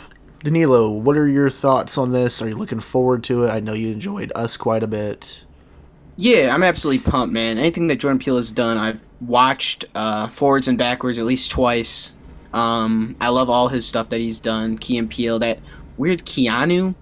Danilo, 0.42 0.90
what 0.90 1.18
are 1.18 1.28
your 1.28 1.50
thoughts 1.50 1.99
on 1.99 2.12
this? 2.12 2.40
Are 2.40 2.49
you 2.49 2.56
looking 2.56 2.80
forward 2.80 3.23
to 3.25 3.44
it? 3.44 3.50
I 3.50 3.61
know 3.61 3.75
you 3.75 3.92
enjoyed 3.92 4.32
us 4.35 4.56
quite 4.56 4.82
a 4.82 4.87
bit. 4.87 5.44
Yeah, 6.16 6.54
I'm 6.54 6.62
absolutely 6.62 7.11
pumped, 7.11 7.35
man. 7.35 7.58
Anything 7.58 7.88
that 7.88 7.97
Jordan 7.97 8.20
Peele 8.20 8.38
has 8.38 8.50
done, 8.50 8.78
I've 8.78 9.02
watched 9.20 9.85
uh, 9.94 10.28
forwards 10.28 10.66
and 10.66 10.78
backwards 10.78 11.18
at 11.18 11.26
least 11.26 11.50
twice. 11.50 12.14
Um, 12.54 13.16
I 13.20 13.28
love 13.28 13.50
all 13.50 13.68
his 13.68 13.87
stuff 13.87 14.08
that 14.08 14.18
he's 14.18 14.40
done. 14.40 14.78
Key 14.78 14.97
and 14.97 15.11
Peele, 15.11 15.38
that 15.40 15.58
weird 15.99 16.25
Keanu 16.25 16.94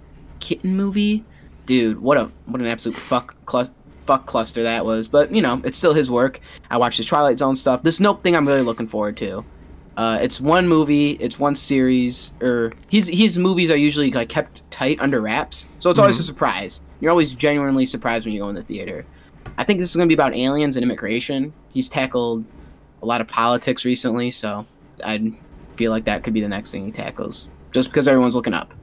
kitten 0.47 0.77
movie, 0.77 1.25
dude. 1.67 2.01
What 2.01 2.17
a 2.17 2.31
what 2.45 2.61
an 2.61 2.69
absolute 2.69 2.97
fuck 2.97 3.35
clu- 3.47 3.75
fuck 4.07 4.27
cluster 4.27 4.63
that 4.63 4.85
was. 4.85 5.09
But 5.09 5.35
you 5.35 5.43
know, 5.43 5.61
it's 5.65 5.77
still 5.77 5.93
his 5.93 6.09
work. 6.09 6.39
I 6.71 6.79
watched 6.79 6.99
his 6.99 7.07
Twilight 7.07 7.39
Zone 7.39 7.57
stuff. 7.57 7.83
This 7.83 7.99
Nope 7.99 8.23
thing, 8.23 8.37
I'm 8.37 8.47
really 8.47 8.63
looking 8.63 8.87
forward 8.87 9.17
to. 9.17 9.45
Uh, 9.97 10.19
it's 10.21 10.41
one 10.41 10.69
movie, 10.69 11.13
it's 11.13 11.41
one 11.41 11.57
series, 11.57 12.33
or 12.41 12.73
his 12.89 13.09
his 13.09 13.39
movies 13.39 13.73
are 13.73 13.77
usually 13.77 14.13
like 14.13 14.29
kept 14.29 14.63
tight 14.71 15.01
under 15.01 15.21
wraps, 15.21 15.67
so 15.79 15.91
it's 15.91 15.99
always 15.99 16.21
a 16.21 16.23
surprise. 16.23 16.81
You're 17.01 17.11
always 17.11 17.33
genuinely 17.35 17.87
surprised 17.87 18.25
when 18.25 18.33
you 18.33 18.41
go 18.41 18.49
in 18.49 18.55
the 18.55 18.63
theater. 18.63 19.05
I 19.59 19.65
think 19.65 19.81
this 19.81 19.91
is 19.91 19.97
going 19.97 20.07
to 20.07 20.09
be 20.09 20.15
about 20.15 20.37
aliens 20.37 20.77
and 20.77 20.85
immigration. 20.85 21.53
He's 21.73 21.89
tackled 21.89 22.45
a 23.03 23.07
lot 23.07 23.21
of 23.21 23.27
politics 23.27 23.85
recently, 23.85 24.31
so 24.31 24.65
I 25.03 25.33
feel 25.77 25.91
like 25.91 26.05
that 26.05 26.23
could 26.23 26.35
be 26.35 26.41
the 26.41 26.49
next 26.49 26.71
thing 26.71 26.85
he 26.85 26.93
tackles. 26.93 27.51
Just 27.73 27.89
because 27.89 28.07
everyone's 28.07 28.35
looking 28.37 28.55
up. 28.55 28.75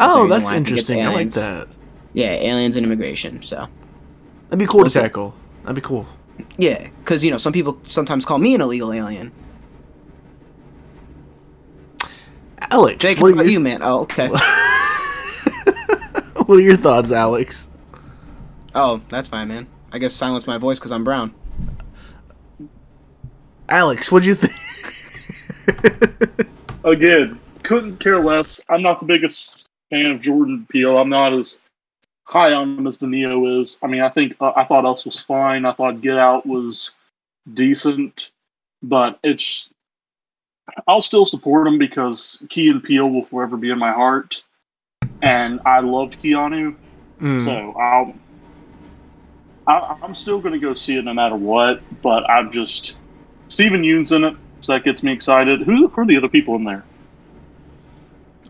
That's 0.00 0.14
the 0.14 0.20
Oh, 0.20 0.26
that's 0.26 0.46
why 0.46 0.52
I 0.52 0.54
think 0.54 0.68
it's 0.70 0.70
interesting. 0.90 1.02
I 1.06 1.12
like 1.12 1.28
that. 1.30 1.68
Yeah, 2.14 2.30
aliens 2.32 2.76
and 2.76 2.86
immigration. 2.86 3.42
So 3.42 3.68
That'd 4.48 4.58
be 4.58 4.66
cool 4.66 4.78
We'll 4.78 4.84
to 4.84 4.90
see. 4.90 5.00
tackle. 5.00 5.34
That'd 5.62 5.76
be 5.76 5.82
cool. 5.82 6.06
yeah, 6.56 6.88
because 7.04 7.22
you 7.24 7.30
know 7.30 7.36
some 7.36 7.52
people 7.52 7.78
sometimes 7.84 8.24
call 8.24 8.38
me 8.38 8.54
an 8.54 8.62
illegal 8.62 8.92
alien. 8.92 9.30
Alex, 12.70 12.98
Jake, 12.98 13.18
what 13.18 13.22
what 13.24 13.30
are, 13.30 13.34
about 13.34 13.44
your, 13.44 13.52
you, 13.52 13.60
man? 13.60 13.80
Oh, 13.82 14.00
okay. 14.00 14.28
what 16.46 16.56
are 16.56 16.60
your 16.60 16.76
thoughts, 16.76 17.10
Alex? 17.12 17.68
oh, 18.74 19.00
that's 19.08 19.28
fine, 19.28 19.48
man. 19.48 19.66
I 19.92 19.98
guess 19.98 20.14
silence 20.14 20.46
my 20.46 20.56
voice 20.58 20.78
because 20.78 20.92
I'm 20.92 21.04
brown. 21.04 21.34
Alex, 23.68 24.10
what'd 24.10 24.26
you 24.26 24.34
think? 24.34 24.52
Again, 26.84 27.38
couldn't 27.62 27.98
care 27.98 28.18
less. 28.20 28.60
I'm 28.68 28.82
not 28.82 29.00
the 29.00 29.06
biggest 29.06 29.68
fan 29.90 30.06
of 30.06 30.20
Jordan 30.20 30.66
Peele. 30.70 30.96
I'm 30.98 31.08
not 31.08 31.32
as 31.32 31.60
high 32.24 32.52
on 32.52 32.78
him 32.78 32.86
as 32.86 32.98
the 32.98 33.06
Neo 33.06 33.60
is. 33.60 33.78
I 33.82 33.86
mean, 33.88 34.00
I 34.00 34.08
think 34.08 34.36
uh, 34.40 34.52
I 34.56 34.64
thought 34.64 34.86
Us 34.86 35.04
was 35.04 35.20
fine. 35.20 35.64
I 35.64 35.72
thought 35.72 36.00
Get 36.00 36.16
Out 36.18 36.46
was 36.46 36.94
decent, 37.54 38.32
but 38.82 39.18
it's. 39.22 39.68
I'll 40.86 41.02
still 41.02 41.26
support 41.26 41.66
him 41.66 41.78
because 41.78 42.42
Key 42.48 42.70
and 42.70 42.82
Peele 42.82 43.10
will 43.10 43.24
forever 43.24 43.56
be 43.56 43.70
in 43.70 43.78
my 43.78 43.92
heart, 43.92 44.42
and 45.22 45.60
I 45.66 45.80
loved 45.80 46.20
Keanu, 46.22 46.76
Mm. 47.20 47.44
so 47.44 47.72
I'll. 47.78 48.14
I, 49.66 49.96
I'm 50.02 50.14
still 50.14 50.40
going 50.40 50.54
to 50.54 50.58
go 50.58 50.72
see 50.74 50.96
it 50.96 51.04
no 51.04 51.12
matter 51.12 51.36
what, 51.36 51.82
but 52.02 52.28
I'm 52.30 52.50
just 52.50 52.94
Steven 53.48 53.84
Yeun's 53.84 54.12
in 54.12 54.24
it, 54.24 54.34
so 54.60 54.72
that 54.72 54.84
gets 54.84 55.02
me 55.02 55.12
excited. 55.12 55.60
Who, 55.62 55.88
who 55.88 56.00
are 56.02 56.06
the 56.06 56.16
other 56.16 56.28
people 56.28 56.54
in 56.56 56.64
there? 56.64 56.84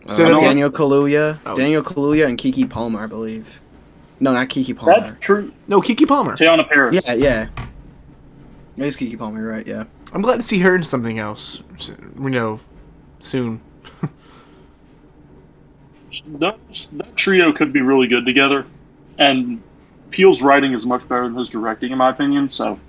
So- 0.06 0.36
Uh, 0.36 0.38
Daniel 0.38 0.70
Kaluuya, 0.70 1.38
Oh. 1.46 1.54
Daniel 1.54 1.82
Kaluuya, 1.82 2.26
and 2.26 2.38
Keke 2.38 2.68
Palmer, 2.68 3.00
I 3.00 3.06
believe. 3.06 3.60
No, 4.18 4.32
not 4.32 4.48
Keke 4.48 4.76
Palmer. 4.76 4.94
That's 5.06 5.24
true. 5.24 5.52
no, 5.68 5.80
Keke 5.80 6.06
Palmer. 6.06 6.36
Teyonah 6.36 6.68
Parris. 6.68 7.06
Yeah, 7.08 7.14
yeah. 7.14 7.46
It 8.76 8.84
is 8.86 8.96
Keke 8.96 9.18
Palmer, 9.18 9.46
right? 9.46 9.66
Yeah. 9.66 9.84
I'm 10.12 10.22
glad 10.22 10.36
to 10.36 10.42
see 10.42 10.58
her 10.60 10.74
in 10.74 10.82
something 10.82 11.18
else. 11.18 11.62
s- 11.76 11.96
You 12.20 12.30
know, 12.30 12.60
soon. 13.20 13.60
That, 16.40 16.58
that 16.94 17.16
trio 17.16 17.52
could 17.52 17.72
be 17.72 17.80
really 17.82 18.08
good 18.08 18.26
together, 18.26 18.66
and 19.18 19.62
Peele's 20.10 20.42
writing 20.42 20.72
is 20.72 20.84
much 20.84 21.06
better 21.08 21.22
than 21.28 21.36
his 21.36 21.48
directing, 21.48 21.92
in 21.92 21.98
my 21.98 22.10
opinion. 22.10 22.50
So, 22.50 22.80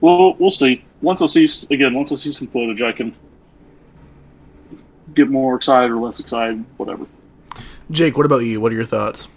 we'll 0.00 0.34
we'll 0.34 0.50
see. 0.50 0.84
Once 1.02 1.22
I 1.22 1.26
see 1.26 1.46
again, 1.72 1.94
once 1.94 2.10
I 2.10 2.16
see 2.16 2.32
some 2.32 2.48
footage, 2.48 2.82
I 2.82 2.90
can 2.90 3.14
get 5.16 5.30
more 5.30 5.56
excited 5.56 5.90
or 5.90 5.96
less 5.96 6.20
excited, 6.20 6.64
whatever. 6.76 7.06
Jake, 7.90 8.16
what 8.16 8.26
about 8.26 8.38
you? 8.38 8.60
What 8.60 8.70
are 8.70 8.76
your 8.76 8.84
thoughts? 8.84 9.28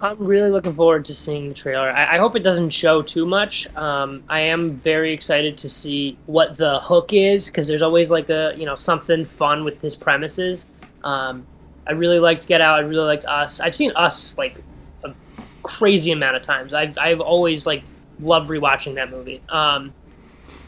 I'm 0.00 0.18
really 0.18 0.50
looking 0.50 0.74
forward 0.74 1.04
to 1.04 1.14
seeing 1.14 1.48
the 1.48 1.54
trailer. 1.54 1.88
I, 1.88 2.16
I 2.16 2.18
hope 2.18 2.34
it 2.34 2.42
doesn't 2.42 2.70
show 2.70 3.02
too 3.02 3.24
much. 3.24 3.72
Um, 3.76 4.24
I 4.28 4.40
am 4.40 4.74
very 4.74 5.12
excited 5.12 5.56
to 5.58 5.68
see 5.68 6.18
what 6.26 6.56
the 6.56 6.80
hook 6.80 7.12
is 7.12 7.46
because 7.46 7.68
there's 7.68 7.82
always 7.82 8.10
like 8.10 8.28
a 8.28 8.52
you 8.56 8.66
know 8.66 8.74
something 8.74 9.24
fun 9.24 9.64
with 9.64 9.80
his 9.80 9.94
premises. 9.94 10.66
Um, 11.04 11.46
I 11.86 11.92
really 11.92 12.18
liked 12.18 12.48
Get 12.48 12.60
Out. 12.60 12.80
I 12.80 12.82
really 12.82 13.04
liked 13.04 13.24
Us. 13.26 13.60
I've 13.60 13.76
seen 13.76 13.92
Us 13.94 14.36
like 14.36 14.60
a 15.04 15.14
crazy 15.62 16.10
amount 16.10 16.34
of 16.34 16.42
times. 16.42 16.74
I've 16.74 16.98
I've 16.98 17.20
always 17.20 17.64
like 17.64 17.84
loved 18.18 18.50
rewatching 18.50 18.96
that 18.96 19.08
movie. 19.08 19.40
Um, 19.50 19.94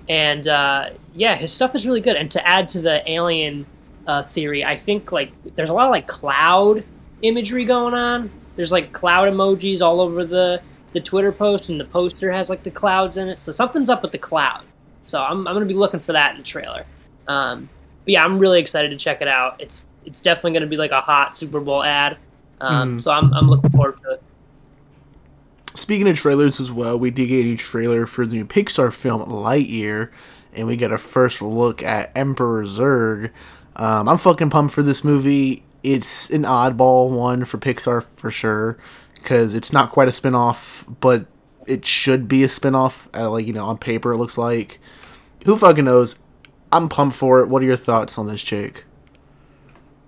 and 0.08 0.46
uh, 0.46 0.90
yeah, 1.12 1.34
his 1.34 1.52
stuff 1.52 1.74
is 1.74 1.86
really 1.88 2.00
good. 2.00 2.14
And 2.14 2.30
to 2.30 2.46
add 2.46 2.68
to 2.68 2.80
the 2.80 3.10
alien 3.10 3.66
uh, 4.06 4.22
theory, 4.24 4.64
I 4.64 4.76
think 4.76 5.12
like 5.12 5.32
there's 5.56 5.70
a 5.70 5.72
lot 5.72 5.86
of 5.86 5.90
like 5.90 6.06
cloud 6.06 6.84
imagery 7.22 7.64
going 7.64 7.94
on. 7.94 8.30
There's 8.56 8.72
like 8.72 8.92
cloud 8.92 9.32
emojis 9.32 9.80
all 9.80 10.00
over 10.00 10.24
the 10.24 10.60
the 10.92 11.00
Twitter 11.00 11.32
post, 11.32 11.70
and 11.70 11.80
the 11.80 11.84
poster 11.84 12.30
has 12.30 12.48
like 12.48 12.62
the 12.62 12.70
clouds 12.70 13.16
in 13.16 13.28
it. 13.28 13.38
So 13.38 13.50
something's 13.52 13.88
up 13.88 14.02
with 14.02 14.12
the 14.12 14.18
cloud. 14.18 14.64
So 15.04 15.20
I'm 15.20 15.46
I'm 15.48 15.54
gonna 15.54 15.66
be 15.66 15.74
looking 15.74 16.00
for 16.00 16.12
that 16.12 16.32
in 16.32 16.38
the 16.38 16.44
trailer. 16.44 16.84
Um, 17.26 17.68
but 18.04 18.12
yeah, 18.12 18.24
I'm 18.24 18.38
really 18.38 18.60
excited 18.60 18.90
to 18.90 18.96
check 18.96 19.20
it 19.22 19.28
out. 19.28 19.60
It's 19.60 19.86
it's 20.04 20.20
definitely 20.20 20.52
gonna 20.52 20.66
be 20.66 20.76
like 20.76 20.90
a 20.92 21.00
hot 21.00 21.36
Super 21.36 21.60
Bowl 21.60 21.82
ad. 21.82 22.16
Um, 22.60 22.98
Mhm. 22.98 23.02
So 23.02 23.10
I'm 23.10 23.32
I'm 23.34 23.48
looking 23.48 23.70
forward 23.70 23.98
to 24.04 24.12
it. 24.12 24.22
Speaking 25.74 26.06
of 26.08 26.16
trailers 26.16 26.60
as 26.60 26.70
well, 26.70 26.98
we 26.98 27.10
did 27.10 27.26
get 27.26 27.40
a 27.40 27.44
new 27.44 27.56
trailer 27.56 28.06
for 28.06 28.26
the 28.26 28.36
new 28.36 28.44
Pixar 28.44 28.92
film 28.92 29.22
Lightyear, 29.28 30.10
and 30.52 30.68
we 30.68 30.76
got 30.76 30.92
a 30.92 30.98
first 30.98 31.42
look 31.42 31.82
at 31.82 32.12
Emperor 32.14 32.62
Zurg. 32.64 33.30
Um, 33.76 34.08
I'm 34.08 34.18
fucking 34.18 34.50
pumped 34.50 34.74
for 34.74 34.82
this 34.82 35.04
movie. 35.04 35.64
It's 35.82 36.30
an 36.30 36.42
oddball 36.44 37.10
one 37.10 37.44
for 37.44 37.58
Pixar 37.58 38.02
for 38.02 38.30
sure, 38.30 38.78
because 39.14 39.54
it's 39.54 39.72
not 39.72 39.90
quite 39.90 40.08
a 40.08 40.12
spin-off, 40.12 40.84
but 41.00 41.26
it 41.66 41.84
should 41.84 42.28
be 42.28 42.44
a 42.44 42.48
spin-off. 42.48 43.08
Uh, 43.14 43.30
like 43.30 43.46
you 43.46 43.52
know, 43.52 43.66
on 43.66 43.78
paper 43.78 44.12
it 44.12 44.18
looks 44.18 44.38
like. 44.38 44.80
Who 45.44 45.56
fucking 45.58 45.84
knows? 45.84 46.18
I'm 46.72 46.88
pumped 46.88 47.16
for 47.16 47.40
it. 47.40 47.48
What 47.48 47.62
are 47.62 47.66
your 47.66 47.76
thoughts 47.76 48.16
on 48.18 48.26
this, 48.26 48.42
Jake? 48.42 48.84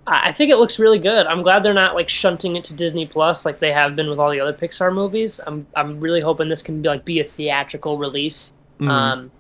I 0.09 0.31
think 0.31 0.53
it 0.53 0.57
looks 0.59 0.79
really 0.79 1.01
good. 1.01 1.27
I'm 1.27 1.43
glad 1.43 1.65
they're 1.65 1.75
not 1.75 1.97
like 1.97 2.09
shunting 2.09 2.55
it 2.55 2.63
to 2.65 2.75
Disney 2.75 3.07
Plus 3.07 3.45
like 3.45 3.59
they 3.59 3.73
have 3.73 3.97
been 3.97 4.09
with 4.09 4.21
all 4.21 4.31
the 4.31 4.39
other 4.39 4.53
Pixar 4.53 4.95
movies. 4.95 5.41
I'm 5.47 5.67
I'm 5.75 5.99
really 5.99 6.21
hoping 6.21 6.49
this 6.49 6.63
can 6.63 6.81
be 6.81 6.89
like 6.89 7.05
be 7.05 7.19
a 7.21 7.25
theatrical 7.25 7.99
release, 7.99 8.53
Mhm. 8.79 8.89
um, 8.89 9.31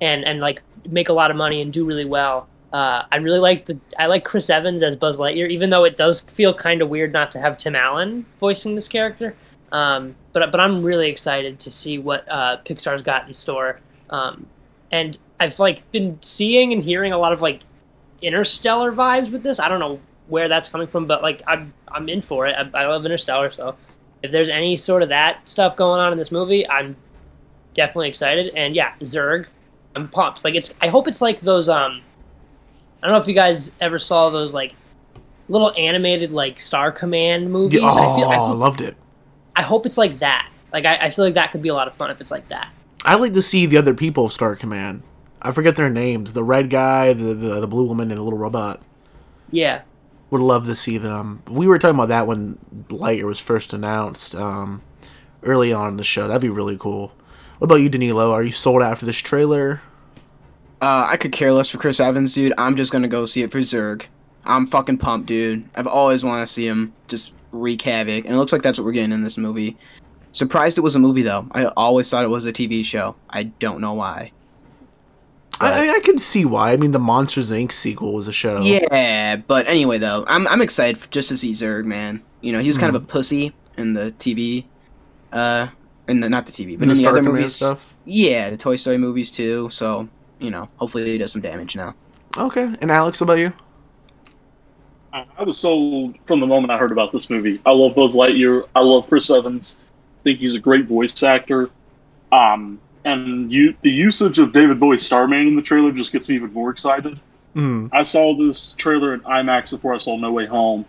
and 0.00 0.24
and 0.24 0.40
like 0.40 0.62
make 0.88 1.10
a 1.10 1.12
lot 1.12 1.30
of 1.30 1.36
money 1.36 1.60
and 1.60 1.70
do 1.72 1.84
really 1.84 2.06
well. 2.06 2.48
Uh, 2.74 3.06
I 3.12 3.18
really 3.18 3.38
like 3.38 3.66
the 3.66 3.78
I 4.00 4.06
like 4.06 4.24
Chris 4.24 4.50
Evans 4.50 4.82
as 4.82 4.96
Buzz 4.96 5.18
Lightyear, 5.18 5.48
even 5.48 5.70
though 5.70 5.84
it 5.84 5.96
does 5.96 6.22
feel 6.22 6.52
kind 6.52 6.82
of 6.82 6.88
weird 6.88 7.12
not 7.12 7.30
to 7.30 7.38
have 7.38 7.56
Tim 7.56 7.76
Allen 7.76 8.26
voicing 8.40 8.74
this 8.74 8.88
character. 8.88 9.36
Um, 9.70 10.16
but 10.32 10.50
but 10.50 10.58
I'm 10.58 10.82
really 10.82 11.08
excited 11.08 11.60
to 11.60 11.70
see 11.70 11.98
what 11.98 12.28
uh, 12.28 12.56
Pixar's 12.64 13.00
got 13.00 13.28
in 13.28 13.32
store. 13.32 13.78
Um, 14.10 14.46
and 14.90 15.16
I've 15.38 15.56
like 15.60 15.88
been 15.92 16.18
seeing 16.20 16.72
and 16.72 16.82
hearing 16.82 17.12
a 17.12 17.16
lot 17.16 17.32
of 17.32 17.40
like 17.40 17.60
interstellar 18.22 18.92
vibes 18.92 19.30
with 19.30 19.44
this. 19.44 19.60
I 19.60 19.68
don't 19.68 19.78
know 19.78 20.00
where 20.26 20.48
that's 20.48 20.66
coming 20.66 20.88
from, 20.88 21.06
but 21.06 21.22
like 21.22 21.44
I'm 21.46 21.72
I'm 21.86 22.08
in 22.08 22.22
for 22.22 22.48
it. 22.48 22.56
I, 22.56 22.68
I 22.82 22.86
love 22.86 23.04
Interstellar, 23.04 23.52
so 23.52 23.76
if 24.24 24.32
there's 24.32 24.48
any 24.48 24.76
sort 24.76 25.04
of 25.04 25.10
that 25.10 25.48
stuff 25.48 25.76
going 25.76 26.00
on 26.00 26.10
in 26.10 26.18
this 26.18 26.32
movie, 26.32 26.68
I'm 26.68 26.96
definitely 27.74 28.08
excited. 28.08 28.52
And 28.56 28.74
yeah, 28.74 28.94
Zurg, 29.00 29.46
I'm 29.94 30.08
pumped. 30.08 30.42
Like 30.42 30.56
it's 30.56 30.74
I 30.80 30.88
hope 30.88 31.06
it's 31.06 31.20
like 31.20 31.40
those 31.40 31.68
um 31.68 32.02
I 33.04 33.08
don't 33.08 33.16
know 33.16 33.20
if 33.20 33.28
you 33.28 33.34
guys 33.34 33.70
ever 33.82 33.98
saw 33.98 34.30
those 34.30 34.54
like 34.54 34.74
little 35.50 35.74
animated 35.76 36.30
like 36.30 36.58
Star 36.58 36.90
Command 36.90 37.52
movies. 37.52 37.82
Yeah, 37.82 37.90
oh, 37.92 38.14
I 38.14 38.18
feel 38.18 38.28
I 38.30 38.32
I 38.32 38.36
hope, 38.36 38.56
loved 38.56 38.80
it. 38.80 38.96
I 39.54 39.60
hope 39.60 39.84
it's 39.84 39.98
like 39.98 40.20
that. 40.20 40.48
Like 40.72 40.86
I, 40.86 40.96
I 40.96 41.10
feel 41.10 41.26
like 41.26 41.34
that 41.34 41.52
could 41.52 41.60
be 41.60 41.68
a 41.68 41.74
lot 41.74 41.86
of 41.86 41.94
fun 41.96 42.10
if 42.10 42.18
it's 42.22 42.30
like 42.30 42.48
that. 42.48 42.72
I'd 43.04 43.20
like 43.20 43.34
to 43.34 43.42
see 43.42 43.66
the 43.66 43.76
other 43.76 43.92
people 43.92 44.24
of 44.24 44.32
Star 44.32 44.56
Command. 44.56 45.02
I 45.42 45.50
forget 45.50 45.76
their 45.76 45.90
names. 45.90 46.32
The 46.32 46.42
red 46.42 46.70
guy, 46.70 47.12
the 47.12 47.34
the, 47.34 47.60
the 47.60 47.66
blue 47.66 47.86
woman, 47.86 48.10
and 48.10 48.18
the 48.18 48.22
little 48.22 48.38
robot. 48.38 48.80
Yeah. 49.50 49.82
Would 50.30 50.40
love 50.40 50.64
to 50.64 50.74
see 50.74 50.96
them. 50.96 51.42
We 51.46 51.66
were 51.66 51.78
talking 51.78 51.96
about 51.96 52.08
that 52.08 52.26
when 52.26 52.58
Lightyear 52.88 53.24
was 53.24 53.38
first 53.38 53.74
announced 53.74 54.34
um, 54.34 54.80
early 55.42 55.74
on 55.74 55.88
in 55.88 55.96
the 55.98 56.04
show. 56.04 56.26
That'd 56.26 56.40
be 56.40 56.48
really 56.48 56.78
cool. 56.78 57.12
What 57.58 57.66
about 57.66 57.82
you, 57.82 57.90
Danilo? 57.90 58.32
Are 58.32 58.42
you 58.42 58.52
sold 58.52 58.80
after 58.80 59.04
this 59.04 59.18
trailer? 59.18 59.82
Uh, 60.84 61.06
I 61.08 61.16
could 61.16 61.32
care 61.32 61.50
less 61.50 61.70
for 61.70 61.78
Chris 61.78 61.98
Evans, 61.98 62.34
dude. 62.34 62.52
I'm 62.58 62.76
just 62.76 62.92
gonna 62.92 63.08
go 63.08 63.24
see 63.24 63.40
it 63.40 63.50
for 63.50 63.60
Zurg. 63.60 64.04
I'm 64.44 64.66
fucking 64.66 64.98
pumped, 64.98 65.26
dude. 65.26 65.64
I've 65.74 65.86
always 65.86 66.22
wanted 66.22 66.42
to 66.42 66.46
see 66.46 66.66
him 66.66 66.92
just 67.08 67.32
wreak 67.52 67.80
havoc, 67.80 68.26
and 68.26 68.34
it 68.34 68.36
looks 68.36 68.52
like 68.52 68.60
that's 68.60 68.78
what 68.78 68.84
we're 68.84 68.92
getting 68.92 69.12
in 69.12 69.22
this 69.24 69.38
movie. 69.38 69.78
Surprised 70.32 70.76
it 70.76 70.82
was 70.82 70.94
a 70.94 70.98
movie 70.98 71.22
though. 71.22 71.48
I 71.52 71.64
always 71.68 72.10
thought 72.10 72.22
it 72.22 72.28
was 72.28 72.44
a 72.44 72.52
TV 72.52 72.84
show. 72.84 73.16
I 73.30 73.44
don't 73.44 73.80
know 73.80 73.94
why. 73.94 74.32
I, 75.58 75.86
I, 75.88 75.92
I 75.96 76.00
can 76.00 76.18
see 76.18 76.44
why. 76.44 76.72
I 76.72 76.76
mean, 76.76 76.92
the 76.92 76.98
Monsters 76.98 77.50
Inc. 77.50 77.72
sequel 77.72 78.12
was 78.12 78.28
a 78.28 78.32
show. 78.32 78.60
Yeah, 78.60 79.36
but 79.36 79.66
anyway 79.66 79.96
though, 79.96 80.26
I'm 80.28 80.46
I'm 80.48 80.60
excited 80.60 80.98
for, 80.98 81.08
just 81.08 81.30
to 81.30 81.38
see 81.38 81.52
Zurg, 81.52 81.86
man. 81.86 82.22
You 82.42 82.52
know, 82.52 82.58
he 82.58 82.66
was 82.68 82.76
kind 82.76 82.94
of 82.94 83.02
a 83.02 83.06
pussy 83.06 83.54
in 83.78 83.94
the 83.94 84.12
TV, 84.18 84.66
uh, 85.32 85.68
in 86.08 86.20
the 86.20 86.28
not 86.28 86.44
the 86.44 86.52
TV, 86.52 86.78
but 86.78 86.82
And 86.82 86.82
in 86.82 86.88
the 86.88 86.96
Star 86.96 87.12
other 87.12 87.20
Command 87.20 87.36
movies. 87.36 87.54
stuff. 87.54 87.94
Yeah, 88.04 88.50
the 88.50 88.58
Toy 88.58 88.76
Story 88.76 88.98
movies 88.98 89.30
too. 89.30 89.70
So 89.70 90.10
you 90.44 90.50
know, 90.50 90.68
hopefully 90.76 91.04
he 91.04 91.18
does 91.18 91.32
some 91.32 91.40
damage 91.40 91.74
now. 91.74 91.94
Okay. 92.36 92.74
And 92.80 92.90
Alex, 92.90 93.20
what 93.20 93.26
about 93.26 93.38
you? 93.38 93.52
I 95.12 95.24
I 95.38 95.42
was 95.44 95.58
sold 95.58 96.16
from 96.26 96.40
the 96.40 96.46
moment 96.46 96.70
I 96.70 96.78
heard 96.78 96.92
about 96.92 97.12
this 97.12 97.30
movie. 97.30 97.60
I 97.64 97.70
love 97.70 97.94
Buzz 97.94 98.14
Lightyear. 98.14 98.66
I 98.74 98.80
love 98.80 99.08
Chris 99.08 99.30
Evans. 99.30 99.78
I 100.20 100.22
think 100.24 100.40
he's 100.40 100.54
a 100.54 100.60
great 100.60 100.86
voice 100.86 101.22
actor. 101.22 101.70
Um, 102.32 102.80
and 103.04 103.52
you, 103.52 103.74
the 103.82 103.90
usage 103.90 104.38
of 104.38 104.52
David 104.52 104.80
Bowie's 104.80 105.04
Starman 105.04 105.46
in 105.46 105.56
the 105.56 105.62
trailer 105.62 105.92
just 105.92 106.12
gets 106.12 106.28
me 106.28 106.36
even 106.36 106.52
more 106.52 106.70
excited. 106.70 107.20
Mm. 107.54 107.90
I 107.92 108.02
saw 108.02 108.36
this 108.36 108.72
trailer 108.72 109.14
in 109.14 109.20
IMAX 109.20 109.70
before 109.70 109.94
I 109.94 109.98
saw 109.98 110.16
No 110.16 110.32
Way 110.32 110.46
Home, 110.46 110.84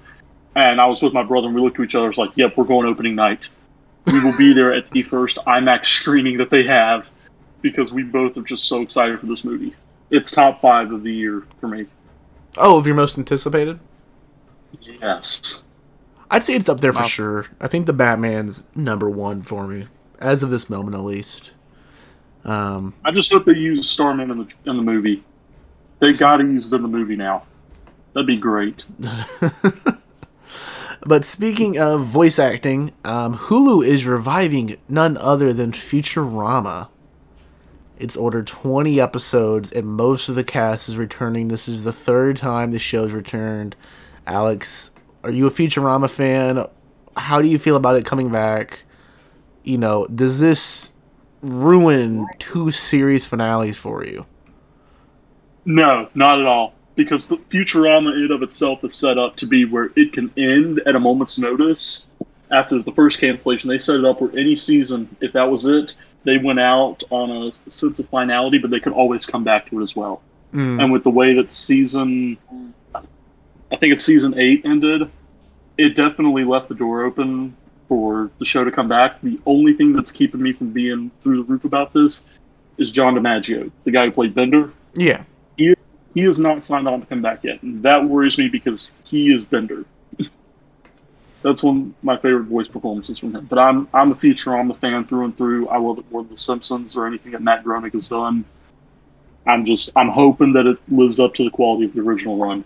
and 0.56 0.82
I 0.82 0.86
was 0.86 1.04
with 1.04 1.14
my 1.14 1.24
brother, 1.24 1.48
and 1.48 1.56
we 1.56 1.62
looked 1.62 1.80
at 1.80 1.84
each 1.84 1.96
other. 1.96 2.10
It's 2.10 2.18
like, 2.18 2.32
"Yep, 2.36 2.58
we're 2.58 2.64
going 2.64 2.88
opening 2.88 3.16
night. 3.16 3.50
We 4.06 4.24
will 4.24 4.36
be 4.38 4.54
there 4.54 4.74
at 4.74 4.90
the 4.92 5.04
first 5.04 5.38
IMAX 5.46 5.86
screening 5.88 6.38
that 6.38 6.50
they 6.50 6.64
have 6.64 7.10
because 7.72 7.92
we 7.92 8.04
both 8.04 8.38
are 8.38 8.42
just 8.44 8.66
so 8.66 8.82
excited 8.82 9.20
for 9.20 9.26
this 9.26 9.44
movie. 9.44 9.74
It's 10.12 10.30
top 10.32 10.62
five 10.62 10.92
of 10.92 11.04
the 11.04 11.12
year 11.12 11.44
for 11.60 11.68
me. 11.68 11.88
Oh, 12.58 12.78
of 12.78 12.86
your 12.86 12.96
most 12.96 13.18
anticipated? 13.18 13.80
Yes. 14.82 15.64
I'd 16.30 16.44
say 16.44 16.54
it's 16.56 16.70
up 16.70 16.80
there 16.82 16.94
for 16.94 17.02
Wow. 17.02 17.08
sure. 17.08 17.46
I 17.60 17.68
think 17.68 17.86
the 17.88 17.94
Batman's 17.94 18.64
number 18.76 19.10
one 19.10 19.42
for 19.42 19.68
me, 19.68 19.88
as 20.20 20.44
of 20.44 20.52
this 20.52 20.70
moment 20.70 20.96
at 20.96 21.02
least. 21.04 21.52
Um, 22.44 22.94
I 23.04 23.12
just 23.12 23.32
hope 23.32 23.46
they 23.46 23.54
use 23.58 23.90
Starman 23.90 24.30
in 24.32 24.38
the 24.38 24.48
in 24.70 24.78
the 24.78 24.84
movie. 24.84 25.24
They 26.00 26.14
got 26.14 26.38
to 26.38 26.44
use 26.44 26.72
it 26.72 26.76
in 26.76 26.82
the 26.84 26.88
movie 26.88 27.16
now. 27.16 27.44
That'd 28.14 28.28
be 28.28 28.40
great. 28.40 28.86
But 31.08 31.24
speaking 31.24 31.78
of 31.78 32.04
voice 32.04 32.40
acting, 32.40 32.92
um, 33.04 33.38
Hulu 33.38 33.86
is 33.86 34.08
reviving 34.08 34.78
none 34.90 35.18
other 35.18 35.54
than 35.54 35.72
Futurama. 35.72 36.88
It's 37.98 38.18
ordered 38.18 38.48
20 38.48 39.00
episodes, 39.00 39.72
and 39.72 39.86
most 39.86 40.28
of 40.28 40.36
the 40.36 40.44
cast 40.44 40.90
is 40.90 40.98
returning. 40.98 41.48
This 41.48 41.68
is 41.68 41.84
the 41.84 41.94
third 41.94 42.38
time 42.38 42.72
the 42.72 42.80
show's 42.80 43.14
returned. 43.14 43.76
Alex, 44.28 44.92
are 45.24 45.32
you 45.32 45.48
a 45.48 45.52
Futurama 45.52 46.10
fan? 46.10 46.66
How 47.16 47.42
do 47.42 47.48
you 47.48 47.58
feel 47.58 47.78
about 47.78 47.96
it 47.96 48.06
coming 48.06 48.30
back? 48.30 48.84
You 49.64 49.78
know, 49.78 50.08
does 50.08 50.40
this 50.40 50.92
ruin 51.42 52.28
two 52.40 52.72
series 52.72 53.26
finales 53.26 53.78
for 53.78 54.06
you? 54.06 54.26
No, 55.66 56.10
not 56.16 56.40
at 56.40 56.46
all. 56.46 56.74
Because 56.96 57.28
the 57.28 57.38
Futurama 57.38 58.14
in 58.24 58.32
of 58.32 58.42
itself 58.42 58.84
is 58.84 58.94
set 58.94 59.18
up 59.18 59.36
to 59.38 59.46
be 59.46 59.66
where 59.66 59.92
it 59.96 60.14
can 60.14 60.32
end 60.38 60.82
at 60.86 60.96
a 60.96 61.00
moment's 61.00 61.38
notice. 61.38 62.08
After 62.52 62.82
the 62.82 62.92
first 62.92 63.20
cancellation, 63.20 63.70
they 63.70 63.78
set 63.78 63.98
it 64.00 64.06
up 64.06 64.22
where 64.22 64.32
any 64.38 64.56
season, 64.56 65.16
if 65.22 65.34
that 65.34 65.50
was 65.50 65.66
it, 65.66 65.96
they 66.24 66.38
went 66.38 66.60
out 66.60 67.04
on 67.10 67.32
a 67.32 67.72
sense 67.72 68.00
of 68.00 68.10
finality, 68.10 68.58
but 68.58 68.72
they 68.72 68.80
could 68.80 68.94
always 68.94 69.26
come 69.26 69.44
back 69.44 69.70
to 69.70 69.80
it 69.80 69.84
as 69.84 69.96
well. 69.96 70.22
Mm. 70.54 70.84
And 70.84 70.92
with 70.92 71.04
the 71.04 71.10
way 71.10 71.34
that 71.36 71.52
season, 71.52 72.38
I 72.96 73.76
think 73.78 73.94
it's 73.94 74.04
season 74.04 74.38
eight 74.38 74.64
ended, 74.66 75.10
it 75.78 75.96
definitely 75.96 76.44
left 76.44 76.70
the 76.70 76.76
door 76.76 77.04
open 77.04 77.56
for 77.88 78.32
the 78.40 78.46
show 78.46 78.64
to 78.64 78.72
come 78.72 78.88
back. 78.88 79.22
The 79.22 79.40
only 79.46 79.74
thing 79.74 79.94
that's 79.94 80.12
keeping 80.12 80.42
me 80.42 80.54
from 80.54 80.72
being 80.72 81.12
through 81.22 81.38
the 81.38 81.44
roof 81.44 81.66
about 81.66 81.94
this 81.94 82.26
is 82.78 82.92
John 82.92 83.16
DiMaggio, 83.16 83.72
the 83.84 83.92
guy 83.92 84.06
who 84.06 84.12
played 84.12 84.34
Bender. 84.34 84.72
Yeah. 84.94 85.24
He, 85.58 85.76
he 86.14 86.26
is 86.26 86.40
not 86.40 86.64
signed 86.64 86.88
on 86.88 87.02
to 87.02 87.06
come 87.06 87.22
back 87.22 87.44
yet, 87.44 87.62
and 87.62 87.84
that 87.84 88.04
worries 88.04 88.38
me 88.38 88.48
because 88.48 88.96
he 89.06 89.34
is 89.34 89.46
Bender. 89.46 89.86
That's 91.46 91.62
one 91.62 91.94
of 92.00 92.04
my 92.04 92.18
favorite 92.18 92.46
voice 92.46 92.68
performances 92.68 93.20
from 93.20 93.36
him. 93.36 93.46
But 93.46 93.60
I'm 93.60 93.88
I'm 93.94 94.12
a 94.12 94.16
Futurama 94.16 94.76
fan 94.80 95.06
through 95.06 95.26
and 95.26 95.38
through. 95.38 95.68
I 95.70 95.78
love 95.78 96.00
it 96.00 96.12
more 96.12 96.24
than 96.24 96.32
The 96.32 96.38
Simpsons 96.40 96.96
or 96.96 97.06
anything 97.06 97.34
that 97.34 97.42
Matt 97.44 97.64
Groening 97.64 97.92
has 97.92 98.08
done. 98.08 98.44
I'm 99.46 99.64
just 99.64 99.92
I'm 99.96 100.10
hoping 100.10 100.54
that 100.54 100.66
it 100.66 100.80
lives 100.90 101.20
up 101.20 101.36
to 101.36 101.44
the 101.44 101.52
quality 101.52 101.86
of 101.86 101.94
the 101.94 102.02
original 102.02 102.38
run. 102.38 102.66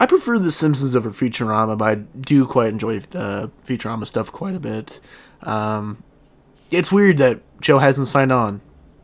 I 0.00 0.06
prefer 0.06 0.38
The 0.38 0.50
Simpsons 0.50 0.96
over 0.96 1.10
Futurama, 1.10 1.76
but 1.76 1.84
I 1.84 1.94
do 1.96 2.46
quite 2.46 2.68
enjoy 2.68 3.00
the 3.00 3.50
Futurama 3.66 4.06
stuff 4.06 4.32
quite 4.32 4.54
a 4.54 4.60
bit. 4.60 4.98
Um, 5.42 6.02
it's 6.70 6.90
weird 6.90 7.18
that 7.18 7.42
Joe 7.60 7.78
hasn't 7.78 8.08
signed 8.08 8.32
on. 8.32 8.62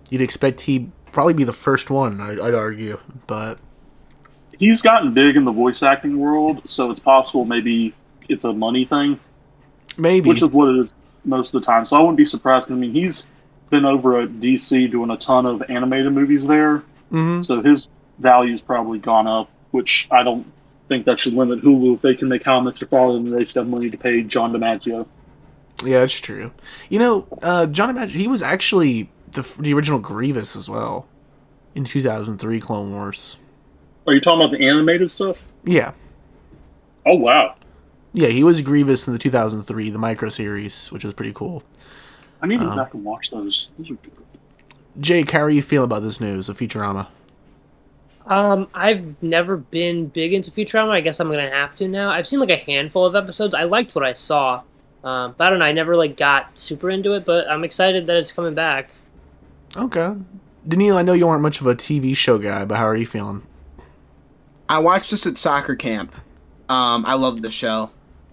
You'd 0.09 0.23
expect 0.23 0.62
he'd 0.62 0.90
probably 1.12 1.35
be 1.35 1.45
the 1.45 1.52
first 1.52 1.90
one, 1.90 2.23
I'd 2.23 2.54
argue, 2.54 2.99
but 3.26 3.59
He's 4.59 4.83
gotten 4.83 5.14
big 5.14 5.37
in 5.37 5.45
the 5.45 5.52
voice 5.52 5.85
acting 5.85 6.18
world, 6.18 6.62
so 6.64 6.90
it's 6.90 6.99
possible 6.99 7.45
maybe 7.45 7.95
it's 8.28 8.44
a 8.44 8.52
money 8.52 8.85
thing, 8.85 9.18
maybe. 9.97 10.28
which 10.28 10.42
is 10.42 10.49
what 10.50 10.68
it 10.68 10.78
is 10.80 10.92
most 11.25 11.54
of 11.54 11.61
the 11.61 11.66
time. 11.66 11.85
So 11.85 11.97
I 11.97 12.00
wouldn't 12.00 12.16
be 12.16 12.25
surprised. 12.25 12.70
I 12.70 12.75
mean, 12.75 12.92
he's 12.92 13.26
been 13.70 13.85
over 13.85 14.20
at 14.20 14.40
DC 14.40 14.90
doing 14.90 15.11
a 15.11 15.16
ton 15.16 15.44
of 15.47 15.62
animated 15.68 16.12
movies 16.12 16.47
there, 16.47 16.82
Mhm. 17.12 17.44
so 17.44 17.61
his 17.62 17.88
value's 18.18 18.62
probably 18.62 18.99
gone 18.99 19.26
up. 19.26 19.50
Which 19.70 20.08
I 20.11 20.23
don't 20.23 20.47
think 20.88 21.04
that 21.04 21.20
should 21.20 21.35
limit 21.35 21.62
Hulu 21.62 21.97
if 21.97 22.00
they 22.00 22.14
can 22.14 22.28
make 22.28 22.42
how 22.42 22.58
much 22.61 22.82
follow 22.85 23.12
them. 23.14 23.28
They 23.30 23.44
should 23.44 23.56
have 23.56 23.68
money 23.68 23.90
to 23.90 23.97
pay 23.99 24.23
John 24.23 24.52
DiMaggio. 24.54 25.06
Yeah, 25.85 25.99
that's 26.00 26.18
true. 26.18 26.50
You 26.88 26.99
know, 26.99 27.26
uh, 27.42 27.66
John 27.66 27.94
Imag- 27.94 28.08
he 28.08 28.26
was 28.26 28.40
actually 28.42 29.11
the, 29.32 29.47
the 29.61 29.75
original 29.75 29.99
Grievous 29.99 30.56
as 30.56 30.68
well 30.70 31.06
in 31.75 31.85
2003 31.85 32.58
Clone 32.61 32.90
Wars. 32.92 33.37
Are 34.06 34.14
you 34.14 34.20
talking 34.23 34.40
about 34.42 34.58
the 34.58 34.66
animated 34.66 35.11
stuff? 35.11 35.42
Yeah. 35.64 35.92
Oh 37.04 37.14
wow! 37.16 37.54
Yeah, 38.12 38.29
he 38.29 38.43
was 38.43 38.61
Grievous 38.62 39.07
in 39.07 39.12
the 39.12 39.18
2003, 39.18 39.90
the 39.90 39.99
micro 39.99 40.29
series, 40.29 40.90
which 40.90 41.05
was 41.05 41.12
pretty 41.14 41.33
cool. 41.33 41.62
I 42.42 42.47
need 42.47 42.59
to 42.59 42.64
Um, 42.64 42.71
go 42.71 42.77
back 42.77 42.94
and 42.94 43.05
watch 43.05 43.31
those. 43.31 43.68
Those 43.79 43.90
are 43.90 43.94
good. 43.94 44.12
Jake, 45.01 45.31
how 45.31 45.40
are 45.40 45.51
you 45.51 45.62
feeling 45.62 45.85
about 45.85 46.03
this 46.03 46.21
news 46.21 46.49
of 46.49 46.59
Futurama? 46.59 47.07
Um, 48.27 48.68
I've 48.75 49.21
never 49.23 49.57
been 49.57 50.07
big 50.07 50.33
into 50.35 50.51
Futurama. 50.51 50.90
I 50.90 51.01
guess 51.01 51.18
I'm 51.21 51.29
gonna 51.31 51.51
have 51.51 51.75
to 51.77 51.88
now. 51.88 52.11
I've 52.11 52.27
seen 52.27 52.40
like 52.40 52.51
a 52.51 52.57
handful 52.57 53.07
of 53.07 53.14
episodes. 53.14 53.55
I 53.55 53.64
liked 53.64 53.94
what 53.94 54.05
I 54.05 54.12
saw, 54.12 54.62
um, 55.05 55.35
but 55.37 55.47
I 55.47 55.51
don't 55.51 55.61
know. 55.61 55.64
I 55.64 55.73
never 55.73 55.97
like 55.97 56.16
got 56.16 56.57
super 56.59 56.90
into 56.90 57.14
it. 57.14 57.25
But 57.25 57.49
I'm 57.49 57.64
excited 57.64 58.07
that 58.07 58.16
it's 58.16 58.33
coming 58.33 58.55
back. 58.55 58.90
Okay. 59.77 60.14
Daniil, 60.66 60.97
I 60.97 61.03
know 61.03 61.14
you 61.14 61.29
aren't 61.29 61.42
much 61.42 61.61
of 61.61 61.66
a 61.66 61.75
TV 61.75 62.14
show 62.14 62.38
guy, 62.38 62.64
but 62.64 62.77
how 62.77 62.87
are 62.87 62.97
you 62.97 63.07
feeling? 63.07 63.47
I 64.68 64.79
watched 64.81 65.11
this 65.11 65.27
at 65.27 65.38
soccer 65.38 65.75
camp. 65.75 66.14
Um, 66.68 67.07
I 67.07 67.14
loved 67.14 67.42
the 67.42 67.51
show. 67.51 67.90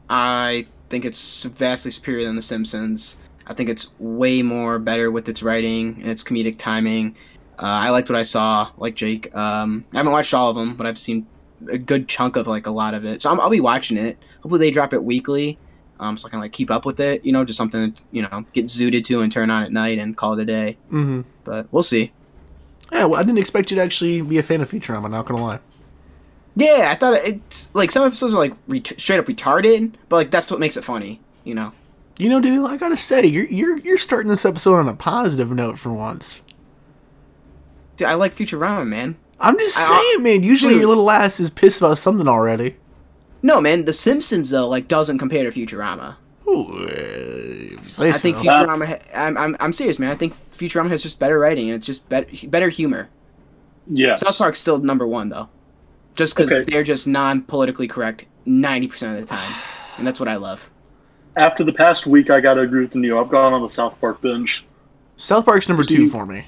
I 0.09 0.67
think 0.89 1.05
it's 1.05 1.43
vastly 1.43 1.91
superior 1.91 2.25
than 2.25 2.35
The 2.35 2.41
Simpsons. 2.41 3.17
I 3.47 3.53
think 3.53 3.69
it's 3.69 3.87
way 3.99 4.41
more 4.41 4.79
better 4.79 5.11
with 5.11 5.29
its 5.29 5.43
writing 5.43 5.95
and 6.01 6.09
its 6.09 6.23
comedic 6.23 6.57
timing. 6.57 7.15
Uh, 7.57 7.63
I 7.83 7.89
liked 7.89 8.09
what 8.09 8.17
I 8.17 8.23
saw, 8.23 8.69
like 8.77 8.95
Jake. 8.95 9.35
Um, 9.35 9.85
I 9.93 9.97
haven't 9.97 10.11
watched 10.11 10.33
all 10.33 10.49
of 10.49 10.55
them, 10.55 10.75
but 10.75 10.85
I've 10.85 10.97
seen 10.97 11.25
a 11.69 11.77
good 11.77 12.07
chunk 12.07 12.35
of 12.35 12.47
like 12.47 12.67
a 12.67 12.71
lot 12.71 12.93
of 12.93 13.05
it. 13.05 13.21
So 13.21 13.29
I'm, 13.29 13.39
I'll 13.39 13.49
be 13.49 13.61
watching 13.61 13.97
it. 13.97 14.17
Hopefully 14.41 14.59
they 14.59 14.71
drop 14.71 14.93
it 14.93 15.03
weekly, 15.03 15.57
um, 15.99 16.17
so 16.17 16.27
I 16.27 16.31
can 16.31 16.39
like 16.39 16.51
keep 16.51 16.69
up 16.69 16.85
with 16.85 16.99
it. 16.99 17.23
You 17.23 17.31
know, 17.31 17.45
just 17.45 17.57
something 17.57 17.93
to, 17.93 18.01
you 18.11 18.21
know 18.23 18.45
get 18.53 18.65
zooted 18.65 19.03
to 19.05 19.21
and 19.21 19.31
turn 19.31 19.49
on 19.49 19.63
at 19.63 19.71
night 19.71 19.99
and 19.99 20.17
call 20.17 20.33
it 20.33 20.41
a 20.41 20.45
day. 20.45 20.77
Mm-hmm. 20.87 21.21
But 21.43 21.67
we'll 21.71 21.83
see. 21.83 22.11
Yeah, 22.91 23.05
well, 23.05 23.19
I 23.19 23.23
didn't 23.23 23.39
expect 23.39 23.71
you 23.71 23.77
to 23.77 23.83
actually 23.83 24.21
be 24.21 24.37
a 24.37 24.43
fan 24.43 24.61
of 24.61 24.69
Futurama, 24.69 25.09
not 25.09 25.25
gonna 25.25 25.43
lie. 25.43 25.59
Yeah, 26.55 26.89
I 26.91 26.95
thought 26.95 27.13
it's 27.15 27.69
like 27.75 27.91
some 27.91 28.05
episodes 28.05 28.33
are 28.33 28.37
like 28.37 28.53
ret- 28.67 28.93
straight 28.99 29.19
up 29.19 29.25
retarded, 29.25 29.93
but 30.09 30.15
like 30.15 30.31
that's 30.31 30.49
what 30.49 30.59
makes 30.59 30.77
it 30.77 30.83
funny, 30.83 31.19
you 31.43 31.53
know. 31.53 31.73
You 32.17 32.29
know, 32.29 32.39
dude, 32.39 32.65
I 32.65 32.77
gotta 32.77 32.95
say, 32.97 33.25
you're 33.25 33.45
you're 33.45 33.77
you're 33.79 33.97
starting 33.97 34.29
this 34.29 34.45
episode 34.45 34.75
on 34.75 34.87
a 34.87 34.93
positive 34.95 35.51
note 35.51 35.77
for 35.77 35.91
once. 35.91 36.39
Dude, 37.97 38.07
I 38.07 38.13
like 38.13 38.33
Futurama, 38.33 38.87
man. 38.87 39.17
I'm 39.39 39.57
just 39.59 39.77
I- 39.77 40.13
saying, 40.13 40.23
man. 40.23 40.43
Usually 40.43 40.73
dude. 40.73 40.81
your 40.81 40.89
little 40.89 41.09
ass 41.11 41.39
is 41.39 41.49
pissed 41.49 41.79
about 41.81 41.97
something 41.97 42.27
already. 42.27 42.77
No, 43.41 43.59
man, 43.61 43.85
The 43.85 43.93
Simpsons 43.93 44.49
though 44.49 44.67
like 44.67 44.87
doesn't 44.87 45.17
compare 45.17 45.49
to 45.49 45.51
Futurama. 45.51 46.15
Ooh, 46.47 46.85
if 46.87 47.83
you 47.83 47.89
say 47.89 48.07
I 48.09 48.11
so. 48.11 48.19
think 48.19 48.37
Futurama. 48.37 48.85
Ha- 48.87 48.99
I'm, 49.27 49.37
I'm 49.37 49.57
I'm 49.59 49.73
serious, 49.73 49.99
man. 49.99 50.09
I 50.09 50.15
think 50.15 50.35
Futurama 50.51 50.89
has 50.89 51.03
just 51.03 51.19
better 51.19 51.37
writing 51.37 51.69
and 51.69 51.75
it's 51.75 51.85
just 51.85 52.07
better 52.07 52.27
better 52.47 52.69
humor. 52.69 53.09
Yeah. 53.91 54.15
South 54.15 54.37
Park's 54.37 54.59
still 54.59 54.77
number 54.79 55.05
one 55.05 55.29
though, 55.29 55.49
just 56.15 56.35
because 56.35 56.51
Okay. 56.51 56.63
they're 56.69 56.83
just 56.83 57.07
non 57.07 57.41
politically 57.43 57.87
correct 57.87 58.25
ninety 58.45 58.87
percent 58.87 59.17
of 59.17 59.21
the 59.21 59.27
time, 59.35 59.53
and 59.97 60.05
that's 60.07 60.19
what 60.19 60.29
I 60.29 60.35
love. 60.35 60.69
After 61.37 61.63
the 61.63 61.73
past 61.73 62.07
week, 62.07 62.29
I 62.29 62.39
gotta 62.39 62.61
agree 62.61 62.81
with 62.85 62.95
Neil. 62.95 63.19
I've 63.19 63.29
gone 63.29 63.53
on 63.53 63.61
the 63.61 63.69
South 63.69 63.99
Park 63.99 64.21
binge. 64.21 64.65
South 65.17 65.45
Park's 65.45 65.67
number 65.67 65.83
two 65.83 66.07
for 66.07 66.25
me. 66.25 66.47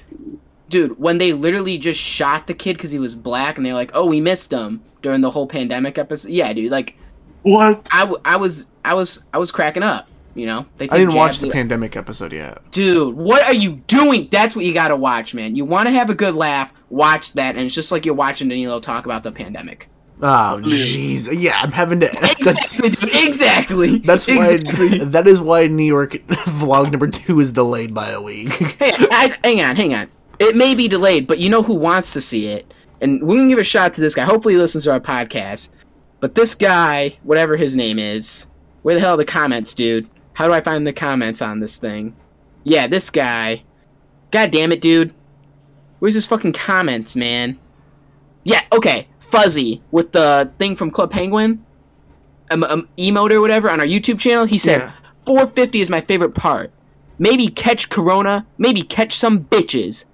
Dude, 0.68 0.98
when 0.98 1.18
they 1.18 1.32
literally 1.32 1.78
just 1.78 1.98
shot 2.00 2.46
the 2.46 2.54
kid 2.54 2.76
because 2.76 2.90
he 2.90 2.98
was 2.98 3.14
black, 3.14 3.56
and 3.56 3.64
they're 3.66 3.74
like, 3.74 3.90
"Oh, 3.94 4.06
we 4.06 4.20
missed 4.20 4.50
him" 4.52 4.82
during 5.02 5.20
the 5.20 5.30
whole 5.30 5.46
pandemic 5.46 5.96
episode. 5.98 6.30
Yeah, 6.30 6.52
dude, 6.52 6.70
like 6.70 6.96
What? 7.42 7.86
I, 7.92 8.00
w- 8.00 8.20
I 8.24 8.36
was 8.36 8.66
I 8.84 8.94
was 8.94 9.20
I 9.32 9.38
was 9.38 9.50
cracking 9.50 9.82
up. 9.82 10.08
You 10.38 10.46
know, 10.46 10.66
they 10.76 10.88
I 10.88 10.98
didn't 10.98 11.14
watch 11.14 11.40
the 11.40 11.50
pandemic 11.50 11.96
episode 11.96 12.32
yet. 12.32 12.70
Dude, 12.70 13.16
what 13.16 13.42
are 13.42 13.54
you 13.54 13.72
doing? 13.88 14.28
That's 14.30 14.54
what 14.54 14.64
you 14.64 14.72
gotta 14.72 14.94
watch, 14.94 15.34
man. 15.34 15.56
You 15.56 15.64
want 15.64 15.88
to 15.88 15.92
have 15.92 16.10
a 16.10 16.14
good 16.14 16.34
laugh, 16.34 16.72
watch 16.90 17.32
that, 17.32 17.56
and 17.56 17.66
it's 17.66 17.74
just 17.74 17.90
like 17.90 18.06
you're 18.06 18.14
watching 18.14 18.48
Danilo 18.48 18.78
talk 18.78 19.04
about 19.04 19.24
the 19.24 19.32
pandemic. 19.32 19.88
Oh, 20.20 20.60
jeez. 20.64 21.28
Yeah, 21.32 21.58
I'm 21.60 21.70
having 21.72 22.00
to. 22.00 22.08
That's, 22.40 22.74
Exactly, 22.80 22.90
dude, 22.90 23.26
exactly. 23.26 23.98
that's 23.98 24.26
why. 24.26 24.50
Exactly. 24.52 24.98
That 25.04 25.26
is 25.26 25.40
why 25.40 25.66
New 25.66 25.84
York 25.84 26.12
vlog 26.28 26.90
number 26.90 27.08
two 27.08 27.40
is 27.40 27.52
delayed 27.52 27.94
by 27.94 28.10
a 28.10 28.20
week. 28.20 28.52
hey, 28.52 28.92
I, 29.10 29.36
hang 29.44 29.60
on, 29.60 29.76
hang 29.76 29.94
on. 29.94 30.10
It 30.38 30.56
may 30.56 30.74
be 30.74 30.88
delayed, 30.88 31.26
but 31.26 31.38
you 31.38 31.48
know 31.48 31.62
who 31.62 31.74
wants 31.74 32.12
to 32.12 32.20
see 32.20 32.46
it, 32.48 32.72
and 33.00 33.22
we're 33.22 33.36
gonna 33.36 33.48
give 33.48 33.58
a 33.58 33.64
shot 33.64 33.92
to 33.94 34.00
this 34.00 34.14
guy. 34.14 34.24
Hopefully, 34.24 34.54
he 34.54 34.60
listens 34.60 34.84
to 34.84 34.92
our 34.92 35.00
podcast. 35.00 35.70
But 36.20 36.34
this 36.34 36.54
guy, 36.54 37.16
whatever 37.22 37.56
his 37.56 37.76
name 37.76 37.98
is, 37.98 38.48
where 38.82 38.94
the 38.96 39.00
hell 39.00 39.14
are 39.14 39.18
the 39.18 39.24
comments, 39.24 39.72
dude? 39.74 40.08
How 40.38 40.46
do 40.46 40.52
I 40.54 40.60
find 40.60 40.86
the 40.86 40.92
comments 40.92 41.42
on 41.42 41.58
this 41.58 41.78
thing? 41.78 42.14
Yeah, 42.62 42.86
this 42.86 43.10
guy. 43.10 43.64
God 44.30 44.52
damn 44.52 44.70
it, 44.70 44.80
dude. 44.80 45.12
Where's 45.98 46.14
his 46.14 46.28
fucking 46.28 46.52
comments, 46.52 47.16
man? 47.16 47.58
Yeah, 48.44 48.60
okay. 48.72 49.08
Fuzzy 49.18 49.82
with 49.90 50.12
the 50.12 50.48
thing 50.60 50.76
from 50.76 50.92
Club 50.92 51.10
Penguin, 51.10 51.66
um, 52.52 52.62
um, 52.62 52.88
emote 52.96 53.32
or 53.32 53.40
whatever 53.40 53.68
on 53.68 53.80
our 53.80 53.86
YouTube 53.86 54.20
channel. 54.20 54.44
He 54.44 54.58
said, 54.58 54.78
Yeah. 54.80 54.92
450 55.22 55.80
is 55.80 55.90
my 55.90 56.00
favorite 56.00 56.36
part. 56.36 56.70
Maybe 57.18 57.48
catch 57.48 57.88
Corona, 57.88 58.46
maybe 58.58 58.82
catch 58.82 59.14
some 59.14 59.40
bitches. 59.40 60.04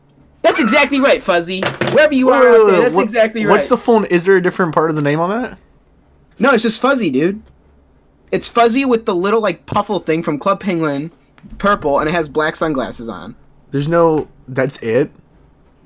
That's 0.41 0.59
exactly 0.59 1.01
right, 1.01 1.23
Fuzzy. 1.23 1.61
Wherever 1.93 2.15
you 2.15 2.31
are 2.31 2.49
out 2.49 2.67
there, 2.71 2.81
that's 2.81 2.97
What- 2.97 3.03
exactly 3.03 3.45
right. 3.45 3.53
What's 3.53 3.69
the 3.69 3.77
phone? 3.77 4.07
Is 4.07 4.25
there 4.25 4.37
a 4.39 4.43
different 4.43 4.75
part 4.75 4.89
of 4.89 4.97
the 4.97 5.03
name 5.03 5.21
on 5.21 5.29
that? 5.29 5.59
No, 6.39 6.53
it's 6.53 6.63
just 6.63 6.81
Fuzzy, 6.81 7.11
dude. 7.11 7.43
It's 8.35 8.49
Fuzzy 8.49 8.85
with 8.85 9.07
the 9.07 9.15
little 9.15 9.41
like 9.41 9.65
puffle 9.65 10.01
thing 10.01 10.21
from 10.25 10.41
Club 10.41 10.59
Penguin, 10.59 11.13
purple, 11.59 12.01
and 12.01 12.09
it 12.09 12.13
has 12.13 12.29
black 12.29 12.57
sunglasses 12.57 13.09
on. 13.09 13.37
There's 13.71 13.87
no. 13.89 14.29
That's 14.49 14.77
it. 14.83 15.13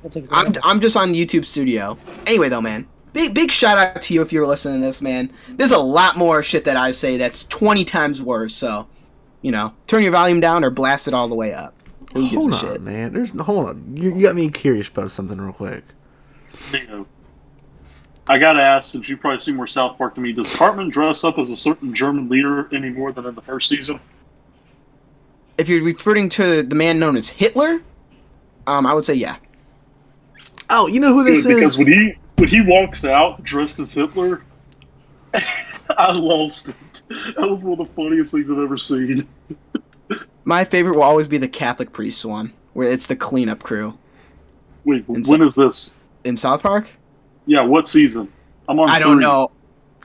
That's 0.02 0.16
a 0.16 0.24
I'm, 0.30 0.54
I'm 0.64 0.80
just 0.80 0.96
on 0.96 1.12
YouTube 1.12 1.44
Studio. 1.44 1.98
Anyway, 2.26 2.48
though, 2.48 2.62
man, 2.62 2.88
big 3.12 3.34
big 3.34 3.50
shout 3.50 3.76
out 3.76 4.00
to 4.00 4.14
you 4.14 4.22
if 4.22 4.32
you're 4.32 4.46
listening 4.46 4.80
to 4.80 4.86
this, 4.86 5.02
man. 5.02 5.30
There's 5.50 5.72
a 5.72 5.78
lot 5.78 6.16
more 6.16 6.42
shit 6.42 6.64
that 6.64 6.78
I 6.78 6.92
say 6.92 7.18
that's 7.18 7.44
20 7.44 7.84
times 7.84 8.22
worse. 8.22 8.54
So, 8.54 8.88
you 9.42 9.52
know, 9.52 9.74
turn 9.86 10.02
your 10.02 10.12
volume 10.12 10.40
down 10.40 10.64
or 10.64 10.70
blast 10.70 11.06
it 11.06 11.12
all 11.12 11.28
the 11.28 11.34
way 11.34 11.52
up. 11.52 11.74
Who 12.14 12.22
gives 12.22 12.34
Hold 12.34 12.52
a 12.52 12.54
on, 12.54 12.60
shit? 12.60 12.80
man. 12.80 13.12
There's 13.12 13.38
hold 13.38 13.68
on. 13.68 13.94
You, 13.94 14.14
you 14.16 14.22
got 14.26 14.34
me 14.36 14.48
curious 14.48 14.88
about 14.88 15.10
something 15.10 15.38
real 15.38 15.52
quick. 15.52 15.84
You 16.72 16.86
know, 16.86 17.06
I 18.28 18.38
gotta 18.38 18.60
ask, 18.60 18.92
since 18.92 19.08
you've 19.08 19.20
probably 19.20 19.38
seen 19.38 19.56
more 19.56 19.66
South 19.66 19.96
Park 19.96 20.14
than 20.14 20.24
me, 20.24 20.32
does 20.32 20.54
Cartman 20.54 20.90
dress 20.90 21.24
up 21.24 21.38
as 21.38 21.50
a 21.50 21.56
certain 21.56 21.94
German 21.94 22.28
leader 22.28 22.68
any 22.74 22.90
more 22.90 23.10
than 23.12 23.24
in 23.26 23.34
the 23.34 23.40
first 23.42 23.68
season? 23.68 23.98
If 25.56 25.68
you're 25.68 25.82
referring 25.82 26.28
to 26.30 26.62
the 26.62 26.74
man 26.76 26.98
known 26.98 27.16
as 27.16 27.28
Hitler, 27.30 27.80
um, 28.66 28.86
I 28.86 28.92
would 28.94 29.06
say 29.06 29.14
yeah. 29.14 29.36
Oh, 30.70 30.86
you 30.86 31.00
know 31.00 31.14
who 31.14 31.24
this 31.24 31.46
because 31.46 31.72
is? 31.72 31.78
when 31.78 31.86
he 31.86 32.14
when 32.36 32.48
he 32.48 32.60
walks 32.60 33.04
out 33.04 33.42
dressed 33.42 33.80
as 33.80 33.92
Hitler, 33.92 34.42
I 35.96 36.12
lost 36.12 36.68
it. 36.68 36.76
That 37.38 37.48
was 37.48 37.64
one 37.64 37.80
of 37.80 37.86
the 37.88 37.92
funniest 37.94 38.32
things 38.32 38.50
I've 38.50 38.58
ever 38.58 38.76
seen. 38.76 39.26
My 40.44 40.64
favorite 40.64 40.94
will 40.96 41.02
always 41.02 41.26
be 41.26 41.38
the 41.38 41.48
Catholic 41.48 41.92
priest 41.92 42.24
one, 42.24 42.52
where 42.74 42.90
it's 42.90 43.06
the 43.06 43.16
cleanup 43.16 43.62
crew 43.62 43.96
Wait, 44.84 45.04
And 45.08 45.16
when 45.16 45.24
so- 45.24 45.42
is 45.44 45.54
this? 45.54 45.92
in 46.24 46.36
South 46.36 46.62
Park. 46.62 46.90
Yeah, 47.48 47.62
what 47.62 47.88
season? 47.88 48.30
I'm 48.68 48.78
on. 48.78 48.88
I 48.90 48.98
don't 48.98 49.18
know. 49.18 49.50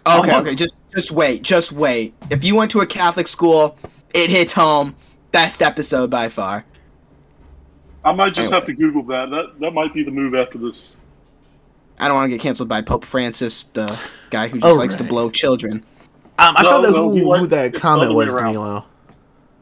Okay, 0.08 0.32
on- 0.32 0.42
okay, 0.48 0.56
just 0.56 0.80
just 0.92 1.12
wait, 1.12 1.44
just 1.44 1.72
wait. 1.74 2.14
If 2.32 2.44
you 2.44 2.56
went 2.56 2.72
to 2.72 2.80
a 2.80 2.86
Catholic 2.88 3.28
school, 3.28 3.78
it 4.14 4.30
hits 4.30 4.54
home. 4.54 4.96
Best 5.32 5.62
episode 5.62 6.10
by 6.10 6.30
far. 6.30 6.64
I 8.06 8.12
might 8.14 8.30
just 8.30 8.40
Anyway. 8.52 8.54
have 8.56 8.66
to 8.66 8.74
Google 8.74 9.04
that. 9.04 9.30
That 9.30 9.60
that 9.60 9.72
might 9.72 9.94
be 9.94 10.04
the 10.04 10.12
move 10.12 10.36
after 10.36 10.58
this. 10.58 10.98
I 12.00 12.08
don't 12.08 12.16
want 12.16 12.32
to 12.32 12.36
get 12.38 12.42
canceled 12.42 12.70
by 12.70 12.82
Pope 12.82 13.04
Francis, 13.06 13.64
the 13.74 13.88
guy 14.30 14.48
who 14.48 14.60
just 14.60 14.74
Oh, 14.76 14.78
likes 14.80 14.96
to 14.96 15.04
blow 15.04 15.30
children. 15.30 15.84
Um, 16.40 16.56
I 16.58 16.64
No, 16.64 16.70
found 16.70 16.86
out 16.88 16.92
no, 16.94 17.10
who, 17.12 17.18
who 17.20 17.26
likes- 17.26 17.48
that 17.50 17.74
comment 17.76 18.14
was, 18.14 18.28
around. 18.30 18.46
Danilo. 18.54 18.86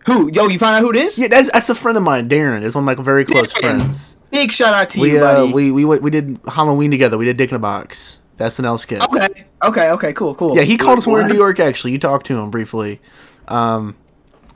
Who? 0.07 0.31
Yo, 0.31 0.47
you 0.47 0.57
found 0.59 0.75
out 0.75 0.81
who 0.81 0.89
it 0.91 0.95
is? 0.95 1.19
Yeah, 1.19 1.27
that's 1.27 1.51
that's 1.51 1.69
a 1.69 1.75
friend 1.75 1.97
of 1.97 2.03
mine, 2.03 2.29
Darren. 2.29 2.63
It's 2.63 2.75
one 2.75 2.87
of 2.87 2.97
my 2.97 3.03
very 3.03 3.25
close 3.25 3.53
Darren. 3.53 3.59
friends. 3.79 4.15
Big 4.31 4.51
shout 4.51 4.73
out 4.73 4.89
to 4.89 4.99
We 5.01 5.13
you, 5.13 5.23
uh, 5.23 5.41
buddy. 5.41 5.53
we 5.53 5.71
we 5.71 5.85
we 5.85 6.09
did 6.09 6.39
Halloween 6.47 6.89
together. 6.91 7.17
We 7.17 7.25
did 7.25 7.37
Dick 7.37 7.49
in 7.49 7.55
a 7.55 7.59
Box. 7.59 8.19
The 8.37 8.45
SNL 8.45 8.79
skit. 8.79 9.03
okay, 9.03 9.45
okay, 9.63 9.91
okay, 9.91 10.13
cool, 10.13 10.33
cool. 10.33 10.55
Yeah, 10.55 10.63
he 10.63 10.77
called 10.77 10.97
us 10.97 11.05
when 11.05 11.17
we 11.17 11.21
in? 11.23 11.27
New 11.27 11.35
York. 11.35 11.59
Actually, 11.59 11.91
you 11.91 11.99
talked 11.99 12.25
to 12.27 12.39
him 12.39 12.49
briefly. 12.49 12.99
Um, 13.47 13.95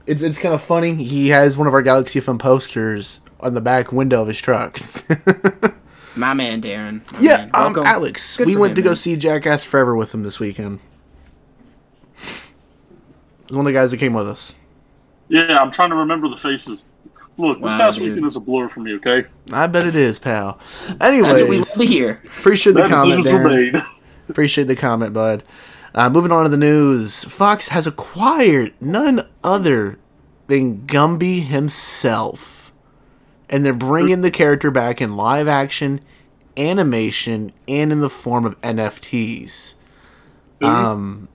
it's 0.07 0.21
it's 0.21 0.37
kind 0.37 0.55
of 0.55 0.63
funny. 0.63 0.95
He 0.95 1.29
has 1.29 1.57
one 1.57 1.67
of 1.67 1.73
our 1.73 1.81
Galaxy 1.81 2.19
FM 2.19 2.39
posters 2.39 3.19
on 3.41 3.53
the 3.53 3.61
back 3.61 3.91
window 3.91 4.21
of 4.21 4.27
his 4.27 4.39
truck. 4.39 4.79
My 6.15 6.33
man, 6.33 6.61
Darren. 6.61 7.11
My 7.11 7.19
yeah, 7.19 7.49
man. 7.53 7.77
um, 7.77 7.85
Alex. 7.85 8.37
Good 8.37 8.47
we 8.47 8.55
went 8.55 8.71
him, 8.71 8.75
to 8.77 8.81
go 8.81 8.93
see 8.93 9.17
Jackass 9.17 9.65
Forever 9.65 9.95
with 9.95 10.13
him 10.13 10.23
this 10.23 10.39
weekend. 10.39 10.79
He's 12.15 13.55
one 13.55 13.59
of 13.59 13.65
the 13.65 13.73
guys 13.73 13.91
that 13.91 13.97
came 13.97 14.13
with 14.13 14.27
us. 14.27 14.55
Yeah, 15.27 15.59
I'm 15.59 15.71
trying 15.71 15.89
to 15.89 15.95
remember 15.95 16.29
the 16.29 16.37
faces. 16.37 16.89
Look, 17.37 17.59
this 17.61 17.71
Wow, 17.71 17.77
past 17.77 17.97
dude. 17.99 18.09
weekend 18.09 18.25
is 18.25 18.35
a 18.35 18.39
blur 18.39 18.69
for 18.69 18.79
me. 18.79 18.93
Okay, 18.95 19.25
I 19.51 19.67
bet 19.67 19.85
it 19.85 19.95
is, 19.95 20.19
pal. 20.19 20.59
That's 20.87 20.99
what 20.99 21.11
we 21.11 21.21
love 21.21 21.39
Anyways, 21.41 21.73
to 21.73 21.85
hear. 21.85 22.21
appreciate 22.39 22.73
the 22.73 22.83
that 22.83 22.89
comment, 22.91 23.23
decisions 23.25 23.73
Darren. 23.75 23.85
Appreciate 24.29 24.63
the 24.65 24.75
comment, 24.75 25.13
bud. 25.13 25.43
Uh, 25.93 26.09
moving 26.09 26.31
on 26.31 26.43
to 26.43 26.49
the 26.49 26.57
news. 26.57 27.23
Fox 27.25 27.67
has 27.69 27.85
acquired 27.85 28.73
none 28.81 29.21
other 29.43 29.99
than 30.47 30.85
Gumby 30.87 31.43
himself. 31.43 32.71
And 33.49 33.63
they're 33.63 33.71
bringing 33.73 34.21
the 34.21 34.31
character 34.31 34.71
back 34.71 34.99
in 34.99 35.15
live 35.15 35.47
action, 35.47 36.01
animation, 36.57 37.51
and 37.67 37.91
in 37.91 37.99
the 37.99 38.09
form 38.09 38.45
of 38.45 38.59
NFTs. 38.61 39.75
Um, 40.63 41.27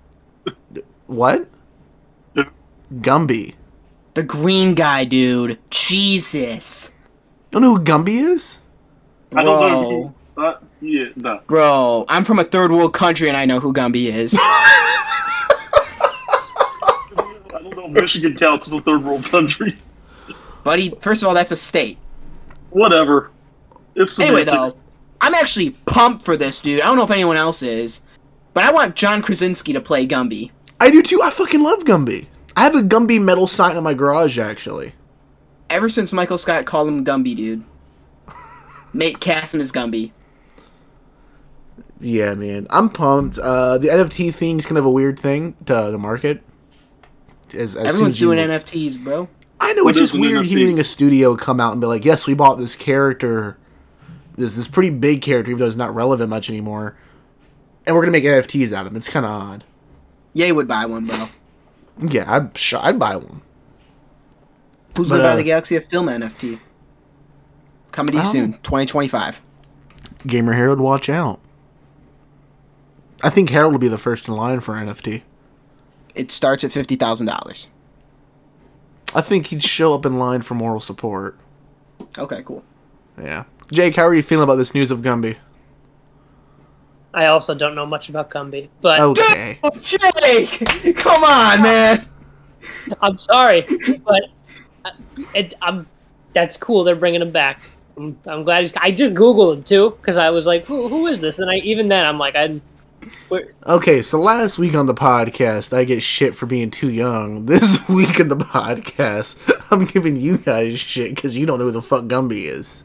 what? 1.07 1.49
Gumby. 2.93 3.55
The 4.15 4.23
green 4.23 4.75
guy, 4.75 5.05
dude. 5.05 5.59
Jesus. 5.71 6.91
Don't 7.51 7.63
know 7.63 7.77
who 7.77 7.85
Gumby 7.85 8.33
is? 8.33 8.61
I 9.35 9.45
don't 9.45 9.61
know. 9.61 9.81
Bro. 9.81 10.15
Who, 10.35 10.43
uh, 10.43 10.59
yeah, 10.81 11.09
no. 11.17 11.41
Bro, 11.47 12.07
I'm 12.09 12.25
from 12.25 12.39
a 12.39 12.45
third 12.45 12.73
world 12.73 12.93
country 12.95 13.29
and 13.29 13.37
I 13.37 13.45
know 13.45 13.61
who 13.61 13.73
Gumby 13.73 14.07
is. 14.07 14.35
I 14.39 14.79
don't 17.53 17.77
know. 17.77 17.87
if 17.87 17.91
Michigan 17.93 18.37
counts 18.37 18.67
as 18.67 18.73
a 18.73 18.81
third 18.81 19.05
world 19.05 19.25
country. 19.25 19.75
Buddy, 20.65 20.95
first 21.01 21.23
of 21.23 21.29
all, 21.29 21.35
that's 21.35 21.53
a 21.53 21.57
state. 21.57 21.99
Whatever. 22.71 23.31
It's 23.95 24.19
Anyway, 24.19 24.45
though. 24.45 24.71
I'm 25.21 25.35
actually 25.35 25.71
pumped 25.87 26.25
for 26.25 26.37
this, 26.37 26.61
dude. 26.61 26.81
I 26.81 26.87
don't 26.87 26.97
know 26.97 27.05
if 27.05 27.11
anyone 27.11 27.37
else 27.37 27.63
is, 27.63 28.01
but 28.55 28.65
I 28.65 28.73
want 28.73 28.97
John 28.97 29.23
Krasinski 29.23 29.73
to 29.73 29.81
play 29.81 30.07
Gumby. 30.07 30.51
I 30.81 30.91
do 30.91 31.03
too. 31.03 31.21
I 31.23 31.31
fucking 31.31 31.63
love 31.63 31.81
Gumby. 31.81 32.27
I 32.57 32.63
have 32.65 32.75
a 32.75 32.83
Gumby 32.83 33.21
metal 33.23 33.47
sign 33.47 33.77
in 33.77 33.85
my 33.85 33.95
garage, 33.95 34.39
actually. 34.39 34.93
Ever 35.69 35.89
since 35.89 36.13
Michael 36.13 36.39
Scott 36.39 36.67
called 36.67 36.89
him 36.89 37.05
Gumby, 37.05 37.37
dude. 37.37 37.65
Mate, 38.93 39.21
cast 39.21 39.55
him 39.55 39.61
as 39.61 39.71
Gumby. 39.71 40.11
Yeah, 42.01 42.35
man, 42.35 42.67
I'm 42.71 42.89
pumped. 42.89 43.39
Uh, 43.39 43.79
the 43.79 43.89
NFT 43.89 44.35
thing's 44.35 44.65
kind 44.65 44.79
of 44.79 44.85
a 44.87 44.91
weird 44.91 45.19
thing 45.19 45.55
to, 45.67 45.91
to 45.93 45.99
market. 45.99 46.43
As, 47.55 47.77
as 47.77 47.89
Everyone's 47.89 48.15
as 48.17 48.21
you- 48.21 48.29
doing 48.29 48.39
NFTs, 48.39 49.03
bro. 49.03 49.29
I 49.63 49.75
know 49.75 49.85
What 49.85 49.91
it's 49.91 49.99
just 49.99 50.19
weird 50.19 50.47
hearing 50.47 50.79
a 50.79 50.85
studio 50.85 51.37
come 51.37 51.61
out 51.61 51.73
and 51.73 51.83
be 51.83 51.87
like, 51.87 52.03
"Yes, 52.03 52.27
we 52.27 52.33
bought 52.33 52.55
this 52.57 52.75
character, 52.75 53.59
this 54.37 54.57
this 54.57 54.67
pretty 54.67 54.89
big 54.89 55.21
character, 55.21 55.51
even 55.51 55.61
though 55.61 55.67
it's 55.67 55.77
not 55.77 55.95
relevant 55.95 56.31
much 56.31 56.49
anymore, 56.49 56.97
and 57.87 57.95
we're 57.95 58.01
gonna 58.01 58.13
make 58.13 58.25
NFTs 58.25 58.73
out 58.73 58.87
of 58.87 58.93
him." 58.93 58.97
It's 58.97 59.11
kind 59.11 59.27
of 59.27 59.33
odd. 59.33 59.65
Ye 60.33 60.51
would 60.51 60.67
buy 60.67 60.87
one, 60.87 61.05
bro. 61.05 61.27
Yeah, 62.01 62.33
I'd 62.33 62.57
sh- 62.57 62.75
I'd 62.79 62.99
buy 62.99 63.17
one. 63.17 63.43
Who's 64.97 65.09
But, 65.09 65.17
gonna 65.17 65.29
buy 65.29 65.33
uh, 65.33 65.37
the 65.37 65.43
Galaxy 65.45 65.77
of 65.77 65.85
Film 65.85 66.07
NFT? 66.07 66.59
Coming 67.93 68.13
to 68.13 68.19
you 68.19 68.25
soon, 68.25 68.53
2025. 68.55 69.43
Gamer 70.27 70.53
Harold, 70.53 70.81
watch 70.81 71.09
out. 71.09 71.41
I 73.23 73.31
think 73.31 73.51
Harold 73.51 73.73
will 73.73 73.79
be 73.81 73.89
the 73.89 73.99
first 73.99 74.29
in 74.29 74.35
line 74.35 74.61
for 74.61 74.75
NFT. 74.75 75.23
It 76.15 76.31
starts 76.31 76.65
at 76.65 76.73
fifty 76.73 76.97
thousand 76.97 77.27
dollars. 77.27 77.69
I 79.15 79.21
think 79.21 79.47
he'd 79.49 79.63
show 79.63 79.95
up 79.95 80.07
in 80.07 80.19
line 80.19 80.43
for 80.43 80.55
moral 80.55 80.81
support. 80.81 81.37
Okay, 82.17 82.43
cool. 82.45 82.65
Yeah, 83.21 83.45
Jake, 83.73 83.97
how 83.97 84.05
are 84.07 84.15
you 84.15 84.23
feeling 84.23 84.45
about 84.45 84.57
this 84.57 84.75
news 84.75 84.91
of 84.91 85.01
Gumby? 85.01 85.37
I 87.13 87.27
also 87.27 87.55
don't 87.55 87.75
know 87.75 87.87
much 87.87 88.09
about 88.09 88.31
Gumby, 88.31 88.69
but 88.81 89.01
Okay. 89.01 89.59
Oh, 89.63 89.71
Jake, 89.81 90.97
come 90.97 91.25
on, 91.25 91.63
man. 91.63 92.09
I'm 93.01 93.19
sorry, 93.19 93.67
but 94.05 94.23
uh, 94.85 94.91
it, 95.35 95.55
I'm 95.63 95.87
that's 96.33 96.57
cool. 96.57 96.85
They're 96.85 96.97
bringing 96.97 97.23
him 97.23 97.33
back. 97.33 97.63
I'm, 97.97 98.19
I'm 98.27 98.45
glad 98.45 98.63
he's. 98.63 98.73
I 98.77 98.91
just 98.91 99.15
googled 99.15 99.57
him 99.57 99.63
too 99.63 99.91
because 100.01 100.17
I 100.17 100.31
was 100.31 100.47
like, 100.47 100.65
who, 100.67 100.89
who 100.89 101.07
is 101.07 101.21
this? 101.21 101.39
And 101.39 101.51
I 101.51 101.57
even 101.57 101.89
then 101.89 102.07
I'm 102.07 102.19
like, 102.19 102.37
I. 102.37 102.61
Where, 103.29 103.55
Okay, 103.67 104.03
so 104.03 104.21
last 104.21 104.59
week 104.59 104.75
on 104.75 104.87
the 104.87 104.95
podcast, 104.95 105.75
I 105.75 105.85
get 105.85 106.03
shit 106.03 106.35
for 106.35 106.47
being 106.47 106.71
too 106.71 106.91
young. 106.91 107.47
This 107.51 107.89
week 107.89 108.21
in 108.21 108.29
the 108.29 108.37
podcast, 108.37 109.39
I'm 109.71 109.87
giving 109.87 110.17
you 110.17 110.39
guys 110.39 110.79
shit 110.79 111.15
because 111.15 111.37
you 111.37 111.47
don't 111.47 111.59
know 111.59 111.67
who 111.67 111.71
the 111.71 111.83
fuck 111.83 112.05
Gumby 112.05 112.45
is. 112.45 112.85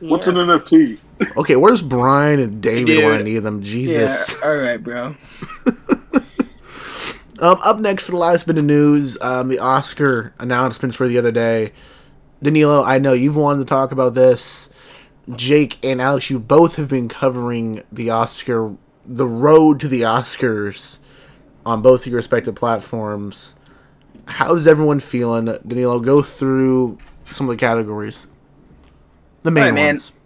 What's 0.00 0.26
an 0.26 0.34
NFT? 0.34 0.98
Okay, 1.36 1.56
where's 1.56 1.82
Brian 1.82 2.40
and 2.40 2.62
David 2.62 3.04
when 3.04 3.12
I 3.12 3.16
Dude. 3.18 3.26
need 3.26 3.38
them? 3.40 3.62
Jesus. 3.62 4.40
Yeah, 4.42 4.48
all 4.48 4.56
right, 4.56 4.82
bro. 4.82 5.16
Um, 7.40 7.56
up 7.64 7.78
next 7.78 8.04
for 8.04 8.10
the 8.10 8.18
last 8.18 8.46
bit 8.46 8.58
of 8.58 8.64
news, 8.66 9.16
um, 9.22 9.48
the 9.48 9.58
Oscar 9.60 10.34
announcements 10.38 10.94
for 10.94 11.08
the 11.08 11.16
other 11.16 11.32
day. 11.32 11.72
Danilo, 12.42 12.84
I 12.84 12.98
know 12.98 13.14
you've 13.14 13.34
wanted 13.36 13.60
to 13.60 13.64
talk 13.64 13.92
about 13.92 14.12
this. 14.12 14.68
Jake 15.34 15.78
and 15.82 16.02
Alex, 16.02 16.28
you 16.28 16.38
both 16.38 16.76
have 16.76 16.88
been 16.88 17.08
covering 17.08 17.82
the 17.90 18.10
Oscar, 18.10 18.76
the 19.06 19.26
road 19.26 19.80
to 19.80 19.88
the 19.88 20.02
Oscars, 20.02 20.98
on 21.64 21.80
both 21.80 22.02
of 22.02 22.08
your 22.08 22.16
respective 22.16 22.56
platforms. 22.56 23.54
How's 24.28 24.66
everyone 24.66 25.00
feeling? 25.00 25.46
Danilo, 25.66 25.98
go 25.98 26.20
through 26.20 26.98
some 27.30 27.48
of 27.48 27.56
the 27.56 27.60
categories. 27.60 28.26
The 29.42 29.50
main 29.50 29.74
ones. 29.74 30.10
man. 30.10 30.19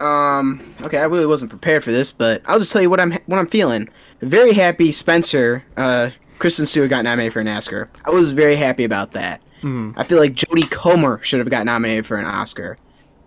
Um. 0.00 0.74
Okay, 0.82 0.98
I 0.98 1.04
really 1.04 1.26
wasn't 1.26 1.50
prepared 1.50 1.82
for 1.84 1.92
this, 1.92 2.10
but 2.10 2.42
I'll 2.46 2.58
just 2.58 2.72
tell 2.72 2.82
you 2.82 2.90
what 2.90 3.00
I'm 3.00 3.12
what 3.26 3.38
I'm 3.38 3.46
feeling. 3.46 3.88
Very 4.20 4.52
happy. 4.52 4.90
Spencer, 4.92 5.64
uh, 5.76 6.10
Kristen 6.38 6.66
Stewart 6.66 6.90
got 6.90 7.04
nominated 7.04 7.32
for 7.32 7.40
an 7.40 7.48
Oscar. 7.48 7.88
I 8.04 8.10
was 8.10 8.32
very 8.32 8.56
happy 8.56 8.84
about 8.84 9.12
that. 9.12 9.40
Mhm. 9.62 9.94
I 9.96 10.04
feel 10.04 10.18
like 10.18 10.34
Jodie 10.34 10.70
Comer 10.70 11.20
should 11.22 11.38
have 11.38 11.48
got 11.48 11.64
nominated 11.64 12.04
for 12.04 12.16
an 12.16 12.26
Oscar. 12.26 12.76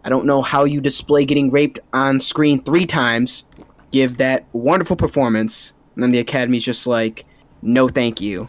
I 0.05 0.09
don't 0.09 0.25
know 0.25 0.41
how 0.41 0.65
you 0.65 0.79
display 0.81 1.25
getting 1.25 1.49
raped 1.49 1.79
on 1.93 2.19
screen 2.19 2.61
three 2.63 2.85
times, 2.85 3.45
give 3.91 4.17
that 4.17 4.45
wonderful 4.53 4.95
performance, 4.95 5.73
and 5.95 6.03
then 6.03 6.11
the 6.11 6.19
Academy's 6.19 6.63
just 6.63 6.85
like, 6.85 7.25
no, 7.61 7.87
thank 7.87 8.21
you. 8.21 8.47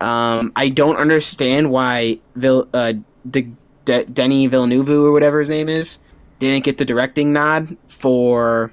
Um, 0.00 0.52
I 0.56 0.68
don't 0.68 0.96
understand 0.96 1.70
why 1.70 2.18
Vil- 2.34 2.68
uh, 2.74 2.94
the 3.24 3.46
De- 3.84 4.04
Denny 4.06 4.46
Villeneuve 4.48 4.88
or 4.90 5.12
whatever 5.12 5.40
his 5.40 5.48
name 5.50 5.68
is 5.68 5.98
didn't 6.40 6.64
get 6.64 6.78
the 6.78 6.84
directing 6.84 7.32
nod 7.32 7.76
for 7.86 8.72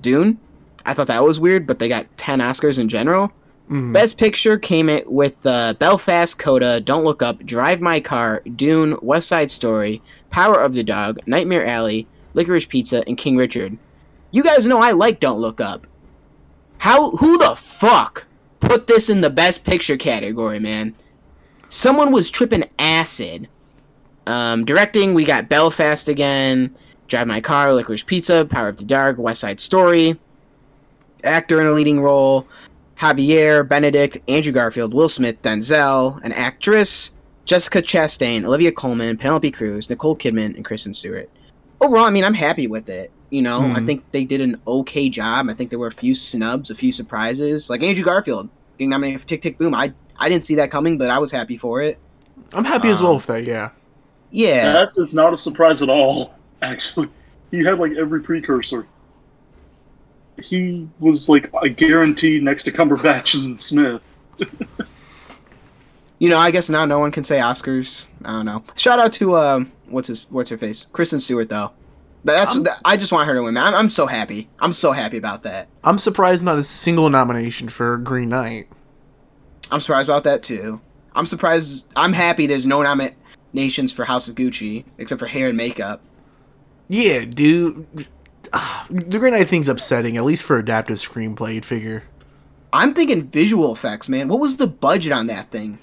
Dune. 0.00 0.38
I 0.84 0.94
thought 0.94 1.06
that 1.06 1.22
was 1.22 1.38
weird, 1.38 1.66
but 1.66 1.78
they 1.78 1.88
got 1.88 2.06
10 2.16 2.40
Oscars 2.40 2.78
in 2.78 2.88
general. 2.88 3.30
Mhm. 3.70 3.92
Best 3.92 4.16
Picture 4.16 4.56
came 4.56 4.88
it 4.88 5.12
with 5.12 5.44
uh, 5.44 5.74
Belfast, 5.78 6.38
Coda, 6.38 6.80
Don't 6.80 7.04
Look 7.04 7.22
Up, 7.22 7.44
Drive 7.44 7.80
My 7.82 8.00
Car, 8.00 8.42
Dune, 8.56 8.96
West 9.02 9.28
Side 9.28 9.50
Story, 9.50 10.00
Power 10.30 10.58
of 10.60 10.72
the 10.72 10.82
Dog, 10.82 11.18
Nightmare 11.26 11.66
Alley, 11.66 12.06
Licorice 12.34 12.66
Pizza, 12.66 13.04
and 13.06 13.18
King 13.18 13.36
Richard. 13.36 13.76
You 14.30 14.42
guys 14.42 14.66
know 14.66 14.80
I 14.80 14.92
like 14.92 15.20
Don't 15.20 15.38
Look 15.40 15.60
Up. 15.60 15.86
How? 16.78 17.10
Who 17.12 17.36
the 17.36 17.54
fuck 17.56 18.26
put 18.60 18.86
this 18.86 19.10
in 19.10 19.20
the 19.20 19.30
Best 19.30 19.64
Picture 19.64 19.96
category, 19.98 20.58
man? 20.58 20.94
Someone 21.68 22.12
was 22.12 22.30
tripping 22.30 22.64
acid. 22.78 23.48
Um, 24.28 24.64
directing, 24.66 25.14
we 25.14 25.24
got 25.24 25.48
Belfast 25.48 26.06
again, 26.06 26.74
Drive 27.08 27.26
My 27.26 27.40
Car, 27.40 27.68
Licorice 27.72 28.04
Pizza, 28.04 28.44
Power 28.44 28.68
of 28.68 28.76
the 28.76 28.84
Dark, 28.84 29.16
West 29.18 29.40
Side 29.40 29.58
Story. 29.58 30.18
Actor 31.24 31.60
in 31.60 31.66
a 31.66 31.72
leading 31.72 32.00
role, 32.00 32.46
Javier, 32.98 33.66
Benedict, 33.66 34.18
Andrew 34.28 34.52
Garfield, 34.52 34.92
Will 34.94 35.08
Smith, 35.08 35.40
Denzel, 35.42 36.22
an 36.22 36.32
actress, 36.32 37.12
Jessica 37.46 37.80
Chastain, 37.82 38.44
Olivia 38.44 38.70
Colman, 38.70 39.16
Penelope 39.16 39.50
Cruz, 39.50 39.88
Nicole 39.90 40.14
Kidman, 40.14 40.54
and 40.54 40.64
Kristen 40.64 40.92
Stewart. 40.92 41.28
Overall, 41.80 42.04
I 42.04 42.10
mean, 42.10 42.22
I'm 42.24 42.34
happy 42.34 42.66
with 42.68 42.88
it. 42.90 43.10
You 43.30 43.42
know, 43.42 43.60
I 43.60 43.80
Mhm. 43.80 43.86
think 43.86 44.04
they 44.12 44.24
did 44.24 44.40
an 44.40 44.56
okay 44.66 45.08
job. 45.08 45.48
I 45.48 45.54
think 45.54 45.70
there 45.70 45.78
were 45.78 45.86
a 45.88 45.92
few 45.92 46.14
snubs, 46.14 46.70
a 46.70 46.74
few 46.74 46.92
surprises, 46.92 47.68
like 47.70 47.82
Andrew 47.82 48.04
Garfield 48.04 48.48
getting 48.78 48.90
nominated 48.90 49.20
for 49.22 49.26
Tick 49.26 49.40
Tick 49.42 49.58
Boom. 49.58 49.74
I 49.74 49.92
I 50.20 50.28
didn't 50.28 50.44
see 50.44 50.56
that 50.56 50.70
coming, 50.70 50.98
but 50.98 51.10
I 51.10 51.18
was 51.18 51.30
happy 51.32 51.56
for 51.56 51.80
it. 51.80 51.96
I'm 52.52 52.64
happy 52.64 52.88
as 52.88 53.00
well 53.00 53.10
Um, 53.10 53.16
with 53.16 53.26
that. 53.26 53.44
Yeah. 53.44 53.68
Yeah, 54.30 54.72
That 54.72 54.90
is 54.96 55.14
not 55.14 55.32
a 55.32 55.36
surprise 55.38 55.80
at 55.82 55.88
all. 55.88 56.34
Actually, 56.62 57.08
he 57.50 57.64
had 57.64 57.78
like 57.78 57.92
every 57.98 58.22
precursor. 58.22 58.86
He 60.42 60.88
was 61.00 61.28
like 61.28 61.50
a 61.62 61.68
guarantee 61.68 62.40
next 62.40 62.62
to 62.64 62.72
Cumberbatch 62.72 63.34
and 63.34 63.60
Smith. 63.60 64.02
you 66.18 66.28
know, 66.28 66.38
I 66.38 66.50
guess 66.50 66.68
now 66.68 66.84
no 66.84 66.98
one 66.98 67.10
can 67.10 67.24
say 67.24 67.38
Oscars. 67.38 68.06
I 68.24 68.32
don't 68.32 68.46
know. 68.46 68.62
Shout 68.76 68.98
out 68.98 69.12
to 69.14 69.36
um, 69.36 69.72
what's 69.88 70.08
his 70.08 70.26
what's 70.30 70.50
her 70.50 70.58
face, 70.58 70.86
Kristen 70.92 71.20
Stewart 71.20 71.48
though. 71.48 71.72
But 72.24 72.32
That's 72.32 72.56
I'm- 72.56 72.66
I 72.84 72.96
just 72.96 73.12
want 73.12 73.28
her 73.28 73.34
to 73.34 73.42
win. 73.42 73.54
man. 73.54 73.64
I'm, 73.68 73.74
I'm 73.74 73.90
so 73.90 74.06
happy. 74.06 74.48
I'm 74.60 74.72
so 74.72 74.92
happy 74.92 75.16
about 75.16 75.44
that. 75.44 75.68
I'm 75.84 75.98
surprised 75.98 76.44
not 76.44 76.58
a 76.58 76.64
single 76.64 77.08
nomination 77.10 77.68
for 77.68 77.96
Green 77.98 78.28
Knight. 78.28 78.68
I'm 79.70 79.80
surprised 79.80 80.08
about 80.08 80.24
that 80.24 80.42
too. 80.42 80.80
I'm 81.14 81.26
surprised. 81.26 81.84
I'm 81.96 82.12
happy 82.12 82.46
there's 82.46 82.66
no 82.66 82.82
nominations 83.52 83.92
for 83.92 84.04
House 84.04 84.28
of 84.28 84.34
Gucci 84.34 84.84
except 84.98 85.18
for 85.18 85.26
hair 85.26 85.48
and 85.48 85.56
makeup. 85.56 86.00
Yeah, 86.88 87.24
dude. 87.24 87.86
The 88.90 89.18
Green 89.18 89.34
Knight 89.34 89.48
thing's 89.48 89.68
upsetting, 89.68 90.16
at 90.16 90.24
least 90.24 90.42
for 90.44 90.58
adaptive 90.58 90.96
screenplay. 90.96 91.54
You'd 91.54 91.66
figure. 91.66 92.04
I'm 92.72 92.94
thinking 92.94 93.24
visual 93.24 93.72
effects, 93.72 94.08
man. 94.08 94.28
What 94.28 94.40
was 94.40 94.56
the 94.56 94.66
budget 94.66 95.12
on 95.12 95.26
that 95.26 95.50
thing? 95.50 95.78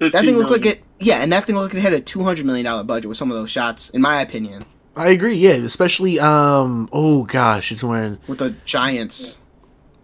That 0.00 0.12
thing 0.12 0.36
looked 0.36 0.50
like 0.50 0.66
it. 0.66 0.82
Yeah, 1.00 1.16
and 1.22 1.32
that 1.32 1.44
thing 1.44 1.54
looked 1.54 1.74
like 1.74 1.80
it 1.80 1.84
had 1.84 1.92
a 1.92 2.00
200 2.00 2.44
million 2.44 2.64
dollar 2.64 2.82
budget 2.84 3.08
with 3.08 3.16
some 3.16 3.30
of 3.30 3.36
those 3.36 3.50
shots, 3.50 3.90
in 3.90 4.00
my 4.00 4.20
opinion, 4.20 4.64
I 4.96 5.08
agree. 5.10 5.34
Yeah, 5.34 5.52
especially 5.52 6.18
um. 6.18 6.88
Oh 6.92 7.24
gosh, 7.24 7.70
it's 7.70 7.84
when 7.84 8.18
with 8.26 8.38
the 8.38 8.50
giants. 8.64 9.38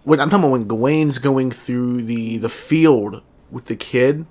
when 0.05 0.20
I'm 0.20 0.31
talking 0.31 0.44
about 0.44 0.53
when 0.53 0.68
Gawain's 0.68 1.18
going 1.18 1.50
through 1.50 2.03
the 2.03 2.37
the 2.38 2.48
field 2.48 3.22
with 3.50 3.64
the 3.66 3.77
kid. 3.77 4.27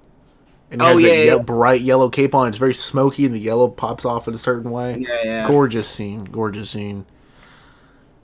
And 0.73 0.81
he 0.81 0.87
Oh, 0.87 0.93
has 0.97 1.03
that 1.03 1.07
yeah, 1.09 1.23
ye- 1.23 1.25
yeah. 1.37 1.43
bright 1.43 1.81
yellow 1.81 2.09
cape 2.09 2.35
on. 2.35 2.49
It's 2.49 2.57
very 2.57 2.73
smoky, 2.73 3.25
and 3.25 3.33
the 3.33 3.39
yellow 3.39 3.67
pops 3.69 4.03
off 4.05 4.27
in 4.27 4.33
a 4.33 4.37
certain 4.39 4.71
way. 4.71 4.97
Yeah, 5.07 5.17
yeah. 5.23 5.47
Gorgeous 5.47 5.87
scene. 5.87 6.25
Gorgeous 6.25 6.71
scene. 6.71 7.05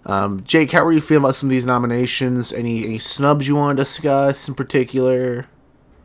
Um, 0.06 0.42
Jake, 0.44 0.72
how 0.72 0.84
are 0.86 0.92
you 0.92 1.02
feeling 1.02 1.24
about 1.24 1.36
some 1.36 1.48
of 1.48 1.52
these 1.52 1.66
nominations? 1.66 2.52
Any 2.52 2.84
any 2.86 3.00
snubs 3.00 3.48
you 3.48 3.56
want 3.56 3.78
to 3.78 3.82
discuss 3.84 4.48
in 4.48 4.56
particular? 4.56 5.46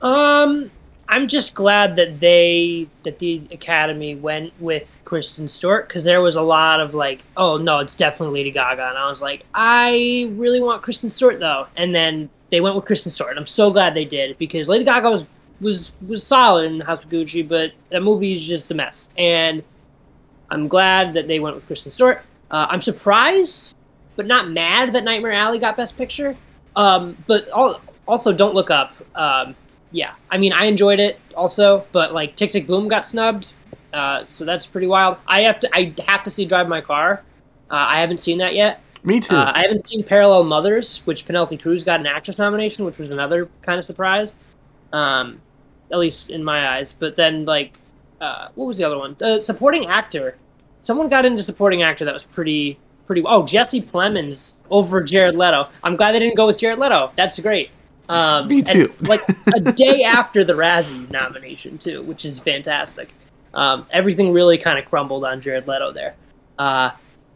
Um, 0.03 0.71
I'm 1.09 1.29
just 1.29 1.55
glad 1.55 1.97
that 1.97 2.21
they 2.21 2.89
that 3.05 3.19
the 3.21 3.41
Academy 3.51 4.15
went 4.17 4.53
with 4.61 5.01
Kristen 5.05 5.49
Stewart 5.49 5.89
because 5.89 6.05
there 6.05 6.21
was 6.21 6.37
a 6.37 6.43
lot 6.43 6.81
of 6.81 6.93
like, 6.93 7.23
oh 7.37 7.57
no, 7.57 7.79
it's 7.79 7.95
definitely 7.95 8.41
Lady 8.41 8.51
Gaga, 8.51 8.89
and 8.89 8.99
I 8.99 9.09
was 9.09 9.23
like, 9.23 9.45
I 9.55 10.29
really 10.33 10.61
want 10.61 10.83
Kristen 10.83 11.09
Stewart 11.09 11.39
though, 11.41 11.69
and 11.77 11.95
then 11.95 12.29
they 12.51 12.61
went 12.61 12.77
with 12.77 12.85
Kristen 12.85 13.11
Stewart. 13.13 13.39
I'm 13.39 13.47
so 13.47 13.71
glad 13.71 13.95
they 13.95 14.05
did 14.05 14.37
because 14.39 14.69
Lady 14.69 14.85
Gaga 14.85 15.11
was 15.11 15.25
was 15.61 15.93
was 16.07 16.25
solid 16.27 16.71
in 16.71 16.81
House 16.81 17.05
of 17.05 17.11
Gucci, 17.11 17.47
but 17.47 17.73
that 17.91 18.03
movie 18.03 18.35
is 18.35 18.47
just 18.47 18.71
a 18.71 18.75
mess, 18.75 19.11
and 19.17 19.63
I'm 20.51 20.69
glad 20.69 21.15
that 21.15 21.29
they 21.29 21.41
went 21.41 21.57
with 21.57 21.67
Kristen 21.67 21.91
Stewart. 21.91 22.23
Uh, 22.51 22.67
I'm 22.69 22.83
surprised, 22.83 23.77
but 24.17 24.27
not 24.27 24.51
mad 24.51 24.93
that 24.95 25.05
Nightmare 25.05 25.33
Alley 25.33 25.59
got 25.59 25.77
Best 25.77 25.97
Picture. 25.97 26.37
Um, 26.77 27.17
but 27.27 27.49
al- 27.49 27.81
also, 28.07 28.33
don't 28.33 28.55
look 28.55 28.71
up. 28.71 28.95
Um, 29.15 29.55
yeah, 29.93 30.15
I 30.31 30.39
mean, 30.39 30.53
I 30.53 30.65
enjoyed 30.65 31.01
it 31.01 31.21
also, 31.37 31.87
but 31.93 32.13
like 32.13 32.37
Tick 32.37 32.51
Tick 32.51 32.67
Boom 32.67 32.89
got 32.89 33.07
snubbed, 33.07 33.51
uh, 33.93 34.25
so 34.27 34.45
that's 34.45 34.67
pretty 34.67 34.87
wild. 34.87 35.17
I 35.27 35.43
have 35.43 35.61
to, 35.61 35.71
I 35.75 35.95
have 36.07 36.25
to 36.25 36.31
see 36.31 36.45
Drive 36.45 36.69
My 36.69 36.81
Car. 36.81 37.23
Uh, 37.71 37.75
I 37.75 38.01
haven't 38.01 38.19
seen 38.19 38.39
that 38.39 38.55
yet. 38.55 38.81
Me 39.05 39.21
too. 39.21 39.37
Uh, 39.37 39.53
I 39.55 39.63
haven't 39.63 39.87
seen 39.87 40.03
Parallel 40.03 40.45
Mothers, 40.45 41.03
which 41.05 41.27
Penelope 41.27 41.57
Cruz 41.59 41.85
got 41.85 42.01
an 42.01 42.07
actress 42.07 42.39
nomination, 42.39 42.85
which 42.85 42.99
was 42.99 43.11
another 43.11 43.49
kind 43.63 43.79
of 43.79 43.85
surprise, 43.85 44.35
um, 44.93 45.41
at 45.95 46.01
least 46.01 46.29
in 46.29 46.43
my 46.45 46.77
eyes. 46.77 46.93
But 46.93 47.17
then, 47.17 47.45
like, 47.45 47.79
uh, 48.21 48.49
what 48.57 48.67
was 48.67 48.77
the 48.77 48.85
other 48.85 48.99
one? 48.99 49.15
The 49.19 49.41
supporting 49.41 49.87
actor. 49.87 50.37
Someone 50.83 51.09
got 51.09 51.25
into 51.25 51.43
supporting 51.43 51.83
actor 51.83 52.05
that 52.05 52.13
was 52.13 52.25
pretty, 52.25 52.79
pretty. 53.07 53.23
Oh, 53.25 53.47
Jesse 53.47 53.81
Plemons 53.81 54.55
over 54.71 55.03
Jared 55.03 55.37
Leto. 55.37 55.69
I'm 55.83 55.97
glad 55.97 56.13
they 56.13 56.19
didn't 56.19 56.37
go 56.37 56.47
with 56.47 56.59
Jared 56.59 56.79
Leto. 56.79 57.13
That's 57.17 57.39
great. 57.39 57.71
Um, 58.09 58.49
Me 58.49 58.59
and, 58.59 58.67
too. 58.67 58.93
like 59.03 59.21
a 59.55 59.61
day 59.61 60.03
after 60.03 60.45
the 60.45 60.53
Razzie 60.53 61.09
nomination 61.11 61.79
too, 61.79 62.03
which 62.03 62.25
is 62.27 62.39
fantastic. 62.39 63.15
Um, 63.55 63.87
everything 63.91 64.33
really 64.33 64.59
kind 64.59 64.79
of 64.79 64.85
crumbled 64.85 65.25
on 65.25 65.41
Jared 65.41 65.67
Leto 65.67 65.93
there. 65.93 66.15
Uh, 66.59 66.91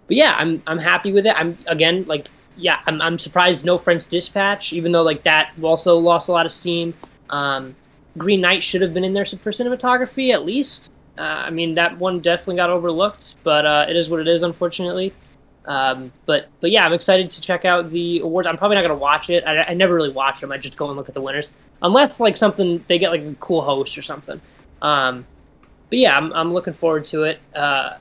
but 0.09 0.16
yeah, 0.16 0.35
I'm 0.37 0.62
I'm 0.66 0.79
happy 0.79 1.12
with 1.12 1.27
it. 1.27 1.35
I'm 1.37 1.57
again 1.66 2.05
like 2.07 2.27
yeah, 2.57 2.81
I'm 2.87 3.01
I'm 3.01 3.18
surprised 3.18 3.64
no 3.64 3.79
French 3.79 4.07
Dispatch, 4.07 4.73
even 4.73 4.92
though 4.92 5.03
like 5.03 5.23
that 5.23 5.53
also 5.62 5.97
lost 5.97 6.29
a 6.29 6.33
lot 6.33 6.44
of 6.44 6.53
steam. 6.53 6.92
Um, 7.31 7.77
Green 8.18 8.40
Knight 8.40 8.62
should 8.62 8.83
have 8.83 8.92
been 8.92 9.04
in 9.04 9.14
there 9.14 9.24
for 9.24 9.50
cinematography 9.50 10.33
at 10.33 10.44
least. 10.44 10.92
Uh, 11.16 11.22
I 11.46 11.50
mean 11.50 11.74
that 11.74 11.96
one 11.98 12.20
definitely 12.20 12.57
got 12.57 12.70
overlooked, 12.70 13.37
but 13.42 13.64
uh, 13.64 13.87
it 13.88 13.96
is 13.96 14.11
what 14.11 14.20
it 14.20 14.28
is, 14.28 14.42
unfortunately. 14.42 15.12
Um, 15.64 16.12
but 16.26 16.48
but 16.61 16.70
yeah, 16.70 16.87
I'm 16.87 16.92
excited 16.92 17.28
to 17.31 17.40
check 17.40 17.64
out 17.64 17.90
the 17.90 18.20
awards. 18.20 18.46
I'm 18.46 18.57
probably 18.57 18.76
not 18.76 18.83
gonna 18.83 18.96
watch 18.96 19.31
it. 19.31 19.44
I, 19.44 19.62
I 19.64 19.74
never 19.74 19.94
really 19.94 20.11
watch 20.11 20.40
them. 20.40 20.50
I 20.50 20.59
just 20.59 20.76
go 20.76 20.88
and 20.88 20.96
look 20.96 21.09
at 21.09 21.14
the 21.14 21.20
winners, 21.20 21.50
unless 21.83 22.20
like 22.20 22.37
something 22.37 22.85
they 22.88 22.98
get 22.98 23.11
like 23.11 23.22
a 23.22 23.35
cool 23.40 23.61
host 23.62 23.98
or 23.98 24.02
something. 24.02 24.40
Um, 24.81 25.26
but 25.90 25.98
yeah, 25.98 26.16
I'm 26.16 26.33
I'm 26.33 26.52
looking 26.52 26.72
forward 26.72 27.04
to 27.07 27.24
it. 27.24 27.40
Uh, 27.54 27.98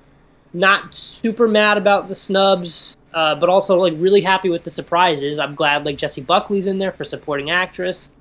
not 0.54 0.94
super 0.94 1.48
mad 1.48 1.78
about 1.78 2.08
the 2.08 2.16
snubs, 2.16 2.98
uh, 3.14 3.36
but 3.36 3.50
also 3.50 3.78
like 3.78 3.94
really 3.98 4.22
happy 4.22 4.50
with 4.50 4.64
the 4.64 4.72
surprises. 4.72 5.40
I'm 5.40 5.56
glad 5.56 5.86
like 5.86 5.98
Jesse 5.98 6.22
Buckley's 6.22 6.68
in 6.68 6.78
there 6.78 6.92
for 6.92 7.04
supporting 7.04 7.50
actress. 7.50 8.12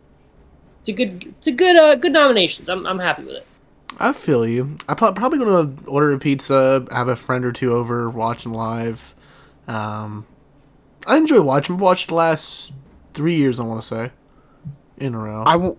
It's 0.87 0.92
a 1.01 1.05
good, 1.05 1.25
it's 1.38 1.46
a 1.49 1.53
good, 1.53 1.77
uh, 1.77 1.96
good 1.96 2.12
nominations. 2.12 2.68
I'm 2.68 2.87
I'm 2.87 3.01
happy 3.01 3.25
with 3.25 3.35
it. 3.35 3.46
I 3.99 4.12
feel 4.12 4.46
you. 4.46 4.77
I 4.88 4.94
pro- 4.94 5.12
probably 5.12 5.40
gonna 5.40 5.75
order 5.88 6.12
a 6.12 6.18
pizza, 6.20 6.87
have 6.92 7.09
a 7.09 7.16
friend 7.16 7.44
or 7.44 7.51
two 7.51 7.72
over, 7.72 8.09
watching 8.09 8.53
live. 8.53 9.12
Um, 9.66 10.27
I 11.05 11.16
enjoy 11.16 11.40
watching. 11.40 11.75
I've 11.75 11.81
watched 11.81 12.07
the 12.09 12.14
last 12.14 12.72
three 13.14 13.35
years. 13.35 13.59
I 13.59 13.64
want 13.64 13.81
to 13.83 13.87
say, 13.87 14.12
in 14.99 15.16
a 15.16 15.18
row. 15.18 15.42
I, 15.44 15.72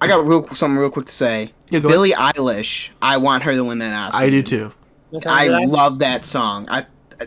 I 0.00 0.06
got 0.06 0.24
real 0.24 0.46
something 0.50 0.78
real 0.78 0.90
quick 0.90 1.06
to 1.06 1.12
say. 1.12 1.52
Yeah, 1.70 1.80
go 1.80 1.88
Billie 1.88 2.12
Eilish. 2.12 2.90
I 3.02 3.16
want 3.16 3.42
her 3.42 3.52
to 3.54 3.64
win 3.64 3.78
that 3.78 3.92
Oscar. 3.92 4.22
I 4.22 4.30
do 4.30 4.44
too. 4.44 4.72
What 5.10 5.26
I 5.26 5.48
love 5.48 5.98
that 5.98 6.24
song. 6.24 6.68
I. 6.68 6.86
I- 7.20 7.26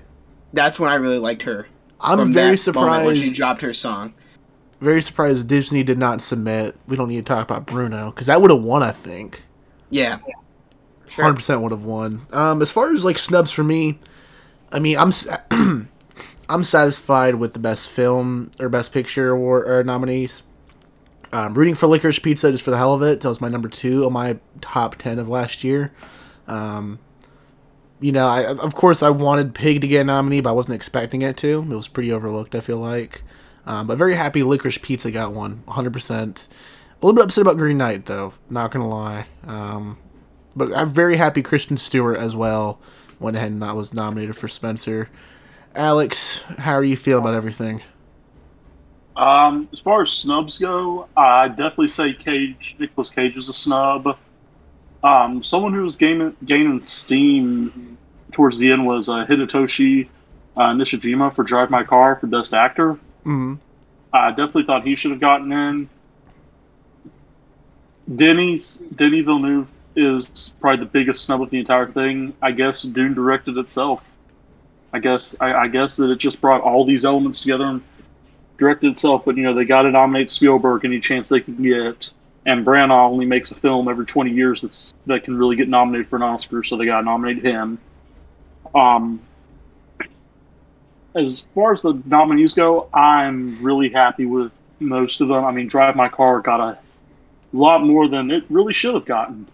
That's 0.53 0.79
when 0.79 0.89
I 0.89 0.95
really 0.95 1.19
liked 1.19 1.41
her. 1.41 1.67
I'm 1.99 2.17
from 2.17 2.31
very 2.31 2.55
that 2.55 2.73
moment 2.75 3.05
when 3.07 3.15
she 3.17 3.33
dropped 3.33 3.61
her 3.61 3.73
song. 3.73 4.13
Very 4.81 5.01
surprised 5.01 5.47
Disney 5.47 5.83
did 5.83 5.97
not 5.97 6.21
submit. 6.21 6.75
We 6.87 6.95
don't 6.95 7.09
need 7.09 7.17
to 7.17 7.23
talk 7.23 7.43
about 7.43 7.65
Bruno 7.65 8.11
because 8.11 8.27
that 8.27 8.41
would 8.41 8.51
have 8.51 8.61
won. 8.61 8.83
I 8.83 8.91
think. 8.91 9.43
Yeah, 9.89 10.17
Sure. 11.07 11.23
Hundred 11.23 11.37
percent 11.37 11.61
would 11.61 11.71
have 11.71 11.83
won. 11.83 12.27
Um, 12.33 12.61
as 12.61 12.71
far 12.71 12.93
as 12.93 13.05
like 13.05 13.17
snubs 13.17 13.51
for 13.51 13.63
me, 13.63 13.99
I 14.71 14.79
mean, 14.79 14.97
I'm 14.97 15.11
I'm 16.49 16.63
satisfied 16.63 17.35
with 17.35 17.53
the 17.53 17.59
best 17.59 17.89
film 17.89 18.51
or 18.59 18.67
best 18.69 18.91
picture 18.91 19.31
award 19.31 19.67
or 19.67 19.83
nominees. 19.83 20.43
Um, 21.31 21.53
rooting 21.53 21.75
for 21.75 21.87
Licorice 21.87 22.21
Pizza 22.21 22.51
just 22.51 22.63
for 22.63 22.71
the 22.71 22.77
hell 22.77 22.93
of 22.93 23.01
it. 23.01 23.21
That 23.21 23.29
was 23.29 23.41
my 23.41 23.47
number 23.49 23.69
two 23.69 24.05
on 24.05 24.13
my 24.13 24.37
top 24.61 24.95
ten 24.95 25.19
of 25.19 25.29
last 25.29 25.63
year. 25.63 25.93
Um, 26.47 26.99
you 27.99 28.11
know, 28.11 28.27
I 28.27 28.45
of 28.45 28.75
course 28.75 29.01
I 29.01 29.09
wanted 29.09 29.55
Pig 29.55 29.81
to 29.81 29.87
get 29.87 30.01
a 30.01 30.03
nominee, 30.03 30.41
but 30.41 30.49
I 30.49 30.53
wasn't 30.53 30.75
expecting 30.75 31.21
it 31.21 31.37
to. 31.37 31.61
It 31.61 31.75
was 31.75 31.87
pretty 31.87 32.11
overlooked. 32.11 32.55
I 32.55 32.59
feel 32.59 32.77
like, 32.77 33.23
um, 33.65 33.87
but 33.87 33.97
very 33.97 34.15
happy 34.15 34.43
Licorice 34.43 34.81
Pizza 34.81 35.11
got 35.11 35.33
one, 35.33 35.61
100. 35.65 35.93
percent 35.93 36.47
A 37.01 37.05
little 37.05 37.15
bit 37.15 37.25
upset 37.25 37.41
about 37.41 37.57
Green 37.57 37.77
Knight 37.77 38.05
though. 38.05 38.33
Not 38.49 38.71
gonna 38.71 38.87
lie. 38.87 39.27
Um, 39.45 39.97
but 40.55 40.75
I'm 40.75 40.89
very 40.89 41.17
happy 41.17 41.41
Kristen 41.41 41.77
Stewart 41.77 42.17
as 42.17 42.35
well 42.35 42.79
went 43.19 43.37
ahead 43.37 43.51
and 43.51 43.61
was 43.61 43.93
nominated 43.93 44.35
for 44.35 44.47
Spencer. 44.47 45.09
Alex, 45.75 46.39
how 46.57 46.73
are 46.73 46.83
you 46.83 46.95
feeling 46.95 47.23
about 47.23 47.33
everything? 47.33 47.81
Um, 49.15 49.69
as 49.71 49.79
far 49.79 50.01
as 50.01 50.11
snubs 50.11 50.57
go, 50.57 51.07
I 51.15 51.47
definitely 51.47 51.87
say 51.87 52.13
Cage. 52.13 52.75
Nicolas 52.79 53.09
Cage 53.11 53.37
is 53.37 53.49
a 53.49 53.53
snub. 53.53 54.17
Um, 55.03 55.41
someone 55.43 55.73
who 55.73 55.83
was 55.83 55.95
gaining 55.95 56.35
gaining 56.45 56.81
steam 56.81 57.97
towards 58.31 58.57
the 58.57 58.71
end 58.71 58.85
was 58.85 59.07
uh, 59.07 59.25
Hidetoshi 59.27 60.09
uh, 60.57 60.61
Nishijima 60.73 61.33
for 61.33 61.43
Drive 61.43 61.69
My 61.69 61.83
Car 61.83 62.17
for 62.19 62.27
Best 62.27 62.53
Actor. 62.53 62.99
Mm-hmm. 63.25 63.55
I 64.13 64.29
definitely 64.29 64.63
thought 64.63 64.85
he 64.85 64.95
should 64.95 65.11
have 65.11 65.19
gotten 65.19 65.51
in. 65.51 65.89
Denny's 68.15 68.77
Denny 68.95 69.21
Villeneuve 69.21 69.71
is 69.95 70.53
probably 70.59 70.85
the 70.85 70.91
biggest 70.91 71.23
snub 71.23 71.41
of 71.41 71.49
the 71.49 71.57
entire 71.57 71.87
thing. 71.87 72.33
I 72.41 72.51
guess 72.51 72.83
Dune 72.83 73.13
directed 73.13 73.57
itself. 73.57 74.09
I 74.93 74.99
guess 74.99 75.35
I, 75.41 75.53
I 75.53 75.67
guess 75.67 75.97
that 75.97 76.09
it 76.09 76.17
just 76.17 76.39
brought 76.39 76.61
all 76.61 76.85
these 76.85 77.03
elements 77.03 77.39
together 77.39 77.65
and 77.65 77.81
directed 78.57 78.91
itself. 78.91 79.25
But 79.25 79.37
you 79.37 79.43
know 79.43 79.53
they 79.53 79.65
got 79.65 79.83
to 79.83 79.91
nominate 79.91 80.29
Spielberg 80.29 80.85
any 80.85 80.99
chance 80.99 81.29
they 81.29 81.41
can 81.41 81.61
get, 81.61 82.11
and 82.45 82.65
Branagh 82.65 83.09
only 83.09 83.25
makes 83.25 83.51
a 83.51 83.55
film 83.55 83.87
every 83.87 84.05
twenty 84.05 84.31
years 84.31 84.61
that's 84.61 84.93
that 85.07 85.23
can 85.23 85.37
really 85.37 85.55
get 85.55 85.67
nominated 85.67 86.07
for 86.07 86.17
an 86.17 86.23
Oscar, 86.23 86.63
so 86.63 86.77
they 86.77 86.85
got 86.85 86.99
to 86.99 87.05
nominate 87.05 87.43
him. 87.43 87.79
Um, 88.73 89.19
as 91.15 91.45
far 91.55 91.73
as 91.73 91.81
the 91.81 92.01
nominees 92.05 92.53
go, 92.53 92.89
I'm 92.93 93.61
really 93.63 93.89
happy 93.89 94.25
with 94.25 94.51
most 94.79 95.21
of 95.21 95.29
them. 95.29 95.45
I 95.45 95.51
mean, 95.51 95.67
Drive 95.67 95.95
My 95.95 96.09
Car 96.09 96.41
got 96.41 96.59
a 96.59 96.77
lot 97.53 97.83
more 97.83 98.07
than 98.07 98.31
it 98.31 98.43
really 98.49 98.73
should 98.73 98.93
have 98.93 99.05
gotten. 99.05 99.47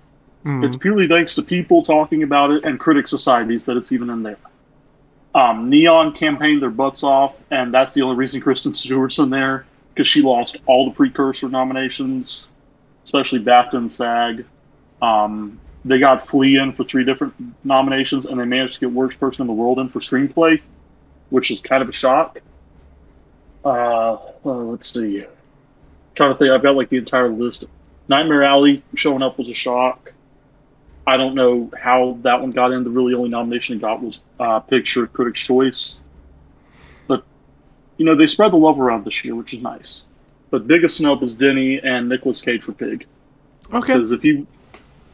Mm-hmm. 0.45 0.63
It's 0.63 0.75
purely 0.75 1.07
thanks 1.07 1.35
to 1.35 1.43
people 1.43 1.83
talking 1.83 2.23
about 2.23 2.51
it 2.51 2.65
and 2.65 2.79
critic 2.79 3.07
societies 3.07 3.65
that 3.65 3.77
it's 3.77 3.91
even 3.91 4.09
in 4.09 4.23
there. 4.23 4.37
Um, 5.35 5.69
Neon 5.69 6.13
campaigned 6.13 6.61
their 6.61 6.71
butts 6.71 7.03
off, 7.03 7.41
and 7.51 7.73
that's 7.73 7.93
the 7.93 8.01
only 8.01 8.15
reason 8.15 8.41
Kristen 8.41 8.73
Stewart's 8.73 9.19
in 9.19 9.29
there 9.29 9.65
because 9.93 10.07
she 10.07 10.21
lost 10.21 10.57
all 10.65 10.85
the 10.85 10.91
precursor 10.91 11.47
nominations, 11.47 12.47
especially 13.03 13.39
BAFTA 13.39 13.73
and 13.75 13.91
SAG. 13.91 14.45
Um, 15.01 15.59
they 15.85 15.99
got 15.99 16.25
Flea 16.25 16.57
in 16.57 16.73
for 16.73 16.83
three 16.83 17.05
different 17.05 17.33
nominations, 17.63 18.25
and 18.25 18.39
they 18.39 18.45
managed 18.45 18.75
to 18.75 18.79
get 18.81 18.91
Worst 18.91 19.19
Person 19.19 19.43
in 19.43 19.47
the 19.47 19.53
World 19.53 19.79
in 19.79 19.89
for 19.89 19.99
Screenplay, 19.99 20.61
which 21.31 21.49
is 21.49 21.59
kind 21.59 21.81
of 21.81 21.89
a 21.89 21.91
shock. 21.91 22.39
Uh, 23.65 24.13
uh, 24.13 24.19
let's 24.43 24.93
see. 24.93 25.25
trying 26.13 26.31
to 26.31 26.37
think, 26.37 26.51
I've 26.51 26.61
got 26.61 26.75
like 26.75 26.89
the 26.89 26.97
entire 26.97 27.29
list. 27.29 27.63
Nightmare 28.07 28.43
Alley 28.43 28.83
showing 28.93 29.23
up 29.23 29.39
was 29.39 29.49
a 29.49 29.53
shock. 29.53 30.13
I 31.07 31.17
don't 31.17 31.33
know 31.33 31.71
how 31.79 32.19
that 32.21 32.39
one 32.39 32.51
got 32.51 32.71
in. 32.71 32.83
The 32.83 32.89
really 32.89 33.15
only 33.15 33.29
nomination 33.29 33.77
it 33.77 33.81
got 33.81 34.01
was 34.01 34.19
uh, 34.39 34.59
Picture 34.59 35.07
Critics' 35.07 35.41
Choice. 35.41 35.99
But, 37.07 37.23
you 37.97 38.05
know, 38.05 38.15
they 38.15 38.27
spread 38.27 38.51
the 38.51 38.57
love 38.57 38.79
around 38.79 39.05
this 39.05 39.25
year, 39.25 39.33
which 39.33 39.53
is 39.53 39.61
nice. 39.61 40.05
But 40.51 40.67
biggest 40.67 40.97
snub 40.97 41.23
is 41.23 41.35
Denny 41.35 41.79
and 41.79 42.07
Nicolas 42.07 42.41
Cage 42.41 42.63
for 42.63 42.73
Pig. 42.73 43.05
Okay. 43.73 43.93
Because 43.93 44.11
if 44.11 44.23
you. 44.23 44.45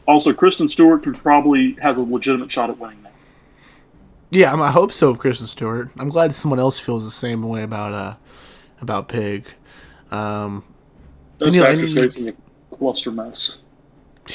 Also, 0.08 0.34
Kristen 0.34 0.70
Stewart 0.70 1.04
could 1.04 1.18
probably 1.18 1.74
has 1.82 1.98
a 1.98 2.02
legitimate 2.02 2.50
shot 2.50 2.70
at 2.70 2.78
winning 2.80 3.04
that. 3.04 3.07
Yeah, 4.30 4.50
I'm- 4.54 4.74
hope 4.74 4.92
so 4.92 5.10
of 5.10 5.20
Kristen 5.20 5.48
Stewart. 5.48 5.90
I'm 5.98 6.10
glad 6.10 6.36
someone 6.36 6.60
else 6.60 6.80
feels 6.80 7.06
the 7.06 7.12
same 7.12 7.44
way 7.44 7.64
about 7.64 7.94
uh 7.94 8.16
about 8.82 9.08
Pig. 9.08 9.46
Um, 10.12 10.64
Those 11.40 11.54
Daniel, 11.54 11.66
any- 11.66 11.84
is 11.84 12.28
a 12.28 12.34
cluster 12.76 13.12
mess. 13.12 13.58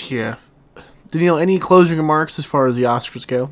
yeah. 0.08 0.36
Daniel, 1.10 1.36
any 1.36 1.58
closing 1.58 1.98
remarks 1.98 2.38
as 2.38 2.44
far 2.46 2.66
as 2.66 2.74
the 2.76 2.84
Oscars 2.84 3.26
go? 3.26 3.50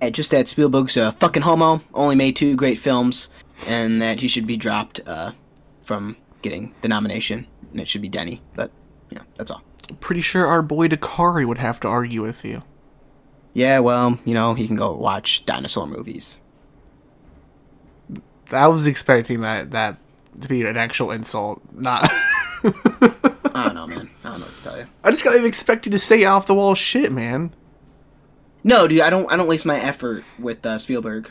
And 0.00 0.14
just 0.14 0.30
that 0.32 0.48
Spielberg's 0.48 0.96
a 0.96 1.12
fucking 1.12 1.42
homo, 1.42 1.80
only 1.94 2.16
made 2.16 2.36
two 2.36 2.56
great 2.56 2.76
films, 2.78 3.28
and 3.68 4.02
that 4.02 4.20
he 4.20 4.28
should 4.28 4.46
be 4.46 4.56
dropped 4.56 5.00
uh, 5.06 5.30
from 5.82 6.16
getting 6.42 6.74
the 6.82 6.88
nomination, 6.88 7.46
and 7.70 7.80
it 7.80 7.88
should 7.88 8.02
be 8.02 8.08
Denny. 8.08 8.42
But, 8.54 8.70
yeah, 9.10 9.20
that's 9.36 9.50
all. 9.50 9.62
Pretty 10.00 10.20
sure 10.20 10.46
our 10.46 10.60
boy 10.60 10.88
Dakari 10.88 11.46
would 11.46 11.58
have 11.58 11.78
to 11.80 11.88
argue 11.88 12.22
with 12.22 12.44
you. 12.44 12.62
Yeah, 13.56 13.78
well, 13.78 14.18
you 14.26 14.34
know, 14.34 14.52
he 14.52 14.66
can 14.66 14.76
go 14.76 14.92
watch 14.92 15.46
dinosaur 15.46 15.86
movies. 15.86 16.36
I 18.52 18.68
was 18.68 18.86
expecting 18.86 19.40
that 19.40 19.70
that 19.70 19.96
to 20.42 20.46
be 20.46 20.62
an 20.66 20.76
actual 20.76 21.10
insult, 21.10 21.62
not. 21.72 22.02
I 22.64 23.62
don't 23.64 23.74
know, 23.74 23.86
man. 23.86 24.10
I 24.22 24.28
don't 24.28 24.40
know 24.40 24.44
what 24.44 24.56
to 24.58 24.62
tell 24.62 24.78
you. 24.78 24.86
I 25.02 25.08
just 25.08 25.24
gotta 25.24 25.42
expect 25.46 25.86
you 25.86 25.92
to 25.92 25.98
say 25.98 26.22
off 26.24 26.46
the 26.46 26.52
wall 26.52 26.74
shit, 26.74 27.10
man. 27.10 27.50
No, 28.62 28.86
dude, 28.86 29.00
I 29.00 29.08
don't. 29.08 29.32
I 29.32 29.38
don't 29.38 29.48
waste 29.48 29.64
my 29.64 29.80
effort 29.80 30.22
with 30.38 30.66
uh, 30.66 30.76
Spielberg. 30.76 31.30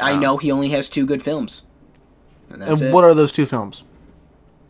I 0.00 0.16
know 0.16 0.38
he 0.38 0.50
only 0.50 0.70
has 0.70 0.88
two 0.88 1.04
good 1.04 1.22
films, 1.22 1.64
and 2.48 2.62
that's 2.62 2.80
and 2.80 2.94
what 2.94 3.04
are 3.04 3.12
those 3.12 3.30
two 3.30 3.44
films? 3.44 3.82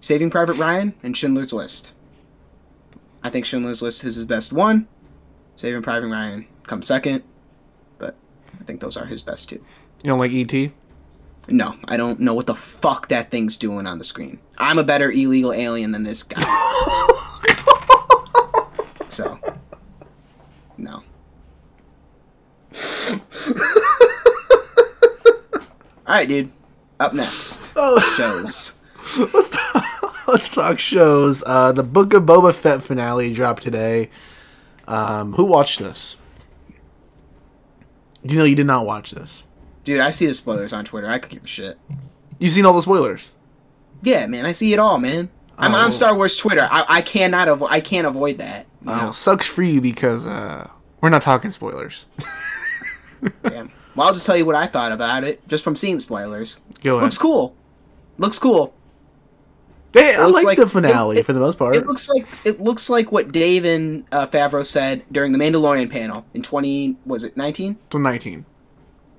Saving 0.01 0.31
Private 0.31 0.55
Ryan 0.55 0.95
and 1.05 1.17
Schindler's 1.17 1.53
List. 1.53 1.93
I 3.23 3.31
think 3.31 3.45
Schindler's 3.45 3.83
List 3.83 4.03
is 4.03 4.17
his 4.17 4.25
best 4.25 4.53
one. 4.53 4.89
Saving 5.55 5.83
Private 5.83 6.09
Ryan 6.09 6.49
comes 6.69 6.87
second, 6.87 7.23
but 7.99 8.15
I 8.61 8.65
think 8.65 8.81
those 8.81 8.97
are 8.97 9.07
his 9.07 9.23
best 9.23 9.49
two. 9.49 9.57
You 9.57 10.11
don't 10.11 10.19
like 10.19 10.31
E.T.? 10.31 10.73
No, 11.49 11.77
I 11.87 11.97
don't 11.97 12.21
know 12.21 12.35
what 12.35 12.47
the 12.47 12.55
fuck 12.55 13.09
that 13.09 13.31
thing's 13.31 13.57
doing 13.57 13.87
on 13.87 13.99
the 13.99 14.05
screen. 14.05 14.39
I'm 14.59 14.79
a 14.79 14.85
better 14.85 15.11
illegal 15.11 15.53
alien 15.53 15.93
than 15.93 16.05
this 16.05 16.23
guy. 16.23 16.43
so, 19.09 19.39
no. 20.77 21.03
All 26.07 26.15
right, 26.15 26.29
dude. 26.29 26.51
Up 27.01 27.15
next, 27.15 27.73
Oh, 27.77 28.01
shows. 28.17 28.75
let's 29.33 29.51
talk, 29.51 30.29
let's 30.29 30.49
talk 30.49 30.79
shows. 30.79 31.45
Uh, 31.47 31.73
the 31.73 31.85
Book 31.85 32.13
of 32.13 32.25
Boba 32.25 32.53
Fett 32.53 32.83
finale 32.83 33.33
dropped 33.33 33.63
today. 33.63 34.11
Um, 34.89 35.35
who 35.35 35.45
watched 35.45 35.79
this? 35.79 36.17
You 38.23 38.37
know, 38.39 38.45
you 38.45 38.55
did 38.57 38.67
not 38.67 38.85
watch 38.87 39.13
this. 39.13 39.45
Dude, 39.85 40.01
I 40.01 40.11
see 40.11 40.27
the 40.27 40.35
spoilers 40.35 40.73
on 40.73 40.85
Twitter. 40.85 41.09
I 41.09 41.19
could 41.19 41.31
give 41.31 41.45
a 41.45 41.47
shit. 41.47 41.79
You've 42.39 42.53
seen 42.53 42.67
all 42.67 42.73
the 42.75 42.83
spoilers. 42.83 43.33
Yeah, 44.03 44.27
man, 44.27 44.45
I 44.47 44.53
see 44.53 44.73
it 44.73 44.79
all, 44.79 44.99
man. 44.99 45.31
I'm 45.57 45.75
Oh. 45.75 45.79
on 45.79 45.91
Star 45.91 46.15
Wars 46.15 46.37
Twitter. 46.37 46.69
I, 46.71 46.85
I 46.89 47.03
cannot 47.03 47.49
avo- 47.49 47.67
I 47.71 47.81
can't 47.81 48.07
avoid 48.07 48.39
that. 48.39 48.67
You 48.85 48.93
Oh, 48.93 49.07
know? 49.07 49.13
sucks 49.13 49.47
for 49.47 49.63
you 49.63 49.81
because 49.81 50.27
uh, 50.27 50.71
we're 51.01 51.09
not 51.11 51.23
talking 51.23 51.51
spoilers. 51.51 52.07
Yeah. 53.45 53.67
Well, 53.97 54.07
I'll 54.07 54.13
just 54.15 54.27
tell 54.27 54.37
you 54.37 54.47
what 54.47 54.55
I 54.55 54.67
thought 54.69 54.93
about 54.93 55.25
it 55.25 55.47
just 55.49 55.65
from 55.65 55.75
seeing 55.75 55.99
spoilers. 55.99 56.59
Go 56.85 56.93
ahead. 56.95 57.03
Looks 57.03 57.19
cool. 57.19 57.57
Looks 58.17 58.39
cool. 58.39 58.73
Hey, 59.95 60.15
I 60.17 60.27
like, 60.27 60.45
like- 60.45 60.59
the 60.59 60.69
finale 60.69 61.19
it- 61.19 61.27
for 61.27 61.33
the 61.33 61.41
most 61.41 61.59
part. 61.59 61.77
It 61.77 61.87
looks 61.87 62.09
like 62.09 62.27
it 62.45 62.61
looks 62.61 62.91
like 62.91 63.11
what 63.11 63.33
Dave 63.33 63.65
and 63.65 64.05
uh, 64.13 64.27
Favreau 64.27 64.65
said 64.65 65.03
during 65.11 65.33
the 65.33 65.39
Mandalorian 65.39 65.91
panel 65.91 66.25
in 66.35 66.43
20 66.43 66.97
was 67.07 67.25
it 67.25 67.37
19? 67.37 67.79
to 67.91 67.99
19. 67.99 68.45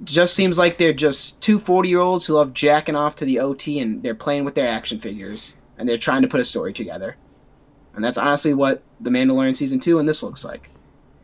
Just 0.03 0.33
seems 0.33 0.57
like 0.57 0.77
they're 0.77 0.93
just 0.93 1.41
two 1.41 1.59
40 1.59 1.89
year 1.89 1.99
olds 1.99 2.25
who 2.25 2.33
love 2.33 2.53
jacking 2.53 2.95
off 2.95 3.15
to 3.17 3.25
the 3.25 3.39
OT 3.39 3.79
and 3.79 4.01
they're 4.03 4.15
playing 4.15 4.45
with 4.45 4.55
their 4.55 4.67
action 4.71 4.99
figures 4.99 5.57
and 5.77 5.89
they're 5.89 5.97
trying 5.97 6.21
to 6.21 6.27
put 6.27 6.39
a 6.39 6.45
story 6.45 6.71
together. 6.71 7.17
And 7.95 8.03
that's 8.03 8.17
honestly 8.17 8.53
what 8.53 8.81
the 9.01 9.09
Mandalorian 9.09 9.55
season 9.57 9.79
two 9.79 9.99
and 9.99 10.07
this 10.07 10.23
looks 10.23 10.45
like. 10.45 10.69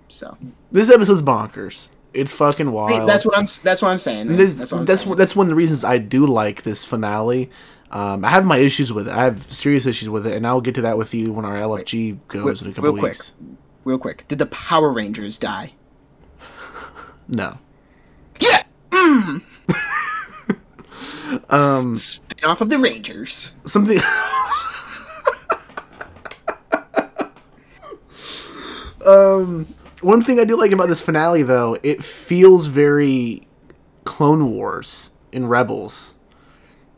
So 0.10 0.38
This 0.72 0.90
episode's 0.92 1.22
bonkers. 1.22 1.90
It's 2.14 2.32
fucking 2.32 2.72
wild. 2.72 2.92
See, 3.02 3.06
that's 3.06 3.26
what 3.26 3.38
I'm 3.38 3.46
that's 3.64 3.82
what 3.82 3.90
I'm 3.92 4.00
saying. 4.00 4.28
This, 4.36 4.56
that's 4.56 4.72
what 4.72 4.80
I'm 4.80 4.86
that's 4.86 5.02
saying. 5.02 5.16
that's 5.16 5.36
one 5.36 5.46
of 5.46 5.50
the 5.50 5.56
reasons 5.56 5.84
I 5.84 5.98
do 5.98 6.26
like 6.26 6.64
this 6.64 6.84
finale. 6.86 7.50
Um, 7.96 8.26
I 8.26 8.30
have 8.30 8.46
my 8.46 8.58
issues 8.58 8.92
with 8.92 9.08
it. 9.08 9.14
I 9.14 9.24
have 9.24 9.42
serious 9.42 9.86
issues 9.86 10.10
with 10.10 10.28
it, 10.28 10.36
and 10.36 10.46
I'll 10.46 10.60
get 10.60 10.76
to 10.76 10.82
that 10.82 10.98
with 10.98 11.14
you 11.14 11.32
when 11.32 11.46
our 11.46 11.56
LFG 11.56 12.18
goes 12.28 12.62
in 12.62 12.72
a 12.72 12.74
couple 12.74 12.92
weeks. 12.92 13.32
real 13.40 13.48
quick. 13.48 13.60
real 13.86 13.98
quick. 13.98 14.28
Did 14.28 14.40
the 14.40 14.48
Power 14.48 14.92
Rangers 14.92 15.38
die? 15.38 15.72
No. 17.28 17.58
Yeah. 18.40 18.62
Mm. 18.92 19.42
Um, 21.50 21.96
Spin 21.96 22.48
off 22.50 22.62
of 22.62 22.70
the 22.70 22.78
Rangers. 22.78 23.54
something. 23.66 23.98
um, 29.06 29.68
one 30.02 30.24
thing 30.24 30.40
I 30.40 30.44
do 30.44 30.58
like 30.58 30.72
about 30.72 30.88
this 30.88 31.02
finale, 31.02 31.44
though, 31.44 31.78
it 31.82 32.04
feels 32.04 32.68
very 32.68 33.48
Clone 34.04 34.52
Wars 34.52 35.12
in 35.32 35.48
Rebels. 35.48 36.15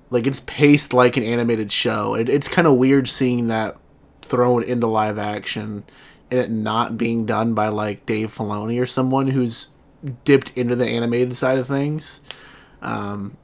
Like 0.10 0.26
it's 0.28 0.42
paced 0.42 0.94
like 0.94 1.18
an 1.18 1.24
animated 1.24 1.72
show. 1.72 2.16
It, 2.16 2.30
it's 2.30 2.48
kind 2.48 2.68
of 2.68 2.78
weird 2.78 3.08
seeing 3.08 3.48
that 3.48 3.78
thrown 4.22 4.64
into 4.64 4.88
live 4.88 5.18
action 5.18 5.84
and 6.30 6.40
it 6.40 6.52
not 6.52 6.98
being 6.98 7.26
done 7.26 7.54
by 7.54 7.70
like 7.70 8.06
Dave 8.06 8.34
Filoni 8.36 8.82
or 8.82 8.86
someone 8.86 9.28
who's 9.28 9.68
dipped 10.26 10.52
into 10.58 10.76
the 10.76 10.88
animated 10.88 11.36
side 11.36 11.58
of 11.58 11.68
things. 11.68 12.22
Um, 12.82 13.38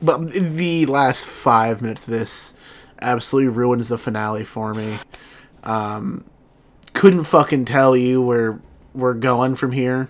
but 0.00 0.28
the 0.28 0.86
last 0.86 1.24
five 1.26 1.82
minutes 1.82 2.04
of 2.04 2.12
this 2.12 2.54
absolutely 3.00 3.48
ruins 3.48 3.88
the 3.88 3.98
finale 3.98 4.44
for 4.44 4.74
me. 4.74 4.98
Um, 5.62 6.24
couldn't 6.92 7.24
fucking 7.24 7.64
tell 7.64 7.96
you 7.96 8.22
where 8.22 8.60
we're 8.94 9.14
going 9.14 9.56
from 9.56 9.72
here. 9.72 10.08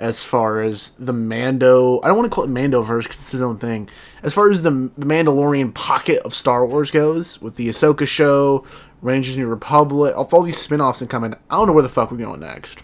As 0.00 0.24
far 0.24 0.62
as 0.62 0.90
the 0.98 1.12
Mando. 1.12 2.00
I 2.02 2.08
don't 2.08 2.16
want 2.16 2.30
to 2.30 2.34
call 2.34 2.44
it 2.44 2.50
Mandoverse 2.50 3.02
because 3.02 3.18
it's 3.18 3.32
his 3.32 3.42
own 3.42 3.58
thing. 3.58 3.88
As 4.22 4.32
far 4.32 4.50
as 4.50 4.62
the, 4.62 4.70
Mandalorian 4.70 5.74
pocket 5.74 6.22
of 6.22 6.34
Star 6.34 6.64
Wars 6.66 6.90
goes, 6.90 7.40
with 7.40 7.56
the 7.56 7.68
Ahsoka 7.68 8.08
show, 8.08 8.64
Rangers 9.02 9.36
New 9.36 9.46
Republic, 9.46 10.14
all 10.16 10.42
these 10.42 10.58
spin 10.58 10.80
offs 10.80 11.02
coming—I 11.06 11.54
don't 11.54 11.66
know 11.66 11.74
where 11.74 11.82
the 11.82 11.88
fuck 11.90 12.10
we're 12.10 12.16
going 12.16 12.40
next. 12.40 12.82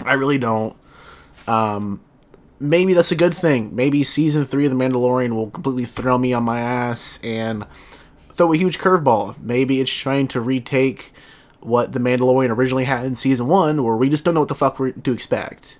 I 0.00 0.14
really 0.14 0.38
don't. 0.38 0.76
Um, 1.46 2.00
maybe 2.58 2.94
that's 2.94 3.12
a 3.12 3.16
good 3.16 3.34
thing. 3.34 3.76
Maybe 3.76 4.02
season 4.02 4.46
three 4.46 4.64
of 4.64 4.70
The 4.70 4.82
Mandalorian 4.82 5.34
will 5.34 5.50
completely 5.50 5.84
throw 5.84 6.16
me 6.16 6.32
on 6.32 6.42
my 6.42 6.60
ass 6.60 7.20
and 7.22 7.66
throw 8.30 8.52
a 8.52 8.56
huge 8.56 8.78
curveball. 8.78 9.38
Maybe 9.42 9.80
it's 9.80 9.92
trying 9.92 10.26
to 10.28 10.40
retake 10.40 11.12
what 11.60 11.92
The 11.92 12.00
Mandalorian 12.00 12.48
originally 12.48 12.84
had 12.84 13.04
in 13.04 13.14
season 13.14 13.46
one, 13.46 13.82
where 13.82 13.96
we 13.96 14.08
just 14.08 14.24
don't 14.24 14.32
know 14.32 14.40
what 14.40 14.48
the 14.48 14.54
fuck 14.54 14.78
we're 14.78 14.92
to 14.92 15.12
expect. 15.12 15.76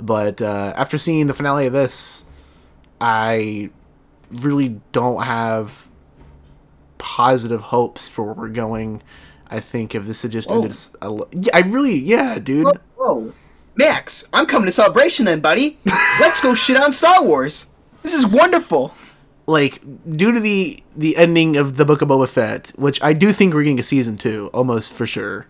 But 0.00 0.40
uh, 0.42 0.72
after 0.76 0.98
seeing 0.98 1.26
the 1.26 1.34
finale 1.34 1.66
of 1.66 1.72
this, 1.72 2.24
I 3.00 3.70
really 4.30 4.80
don't 4.92 5.22
have 5.22 5.88
positive 6.98 7.60
hopes 7.60 8.08
for 8.08 8.24
where 8.26 8.34
we're 8.34 8.48
going. 8.48 9.02
I 9.48 9.60
think 9.60 9.94
if 9.94 10.06
this 10.06 10.22
had 10.22 10.32
just 10.32 10.48
Whoa. 10.48 10.56
ended, 10.56 10.70
s- 10.72 10.94
a 11.02 11.06
l- 11.06 11.28
yeah, 11.32 11.50
I 11.54 11.60
really, 11.60 11.96
yeah, 11.98 12.38
dude. 12.38 12.64
Whoa, 12.66 12.72
whoa. 12.96 13.32
Max, 13.74 14.24
I'm 14.32 14.46
coming 14.46 14.66
to 14.66 14.72
celebration 14.72 15.24
then, 15.24 15.40
buddy. 15.40 15.78
Let's 16.20 16.40
go 16.40 16.54
shit 16.54 16.76
on 16.76 16.92
Star 16.92 17.24
Wars. 17.24 17.66
This 18.02 18.14
is 18.14 18.26
wonderful. 18.26 18.94
like 19.46 19.80
due 20.08 20.32
to 20.32 20.40
the 20.40 20.82
the 20.96 21.16
ending 21.16 21.56
of 21.56 21.76
the 21.76 21.84
book 21.84 22.02
of 22.02 22.08
Boba 22.08 22.28
Fett, 22.28 22.68
which 22.76 23.02
I 23.02 23.12
do 23.12 23.32
think 23.32 23.54
we're 23.54 23.62
getting 23.64 23.80
a 23.80 23.84
season 23.84 24.16
two, 24.16 24.50
almost 24.52 24.92
for 24.92 25.06
sure. 25.06 25.46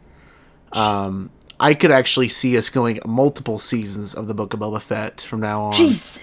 Um, 0.72 1.30
I 1.62 1.74
could 1.74 1.92
actually 1.92 2.28
see 2.28 2.58
us 2.58 2.68
going 2.68 2.98
multiple 3.06 3.56
seasons 3.56 4.14
of 4.14 4.26
the 4.26 4.34
book 4.34 4.52
of 4.52 4.58
Boba 4.58 4.82
Fett 4.82 5.20
from 5.20 5.38
now 5.38 5.62
on. 5.62 5.74
Jesus. 5.74 6.20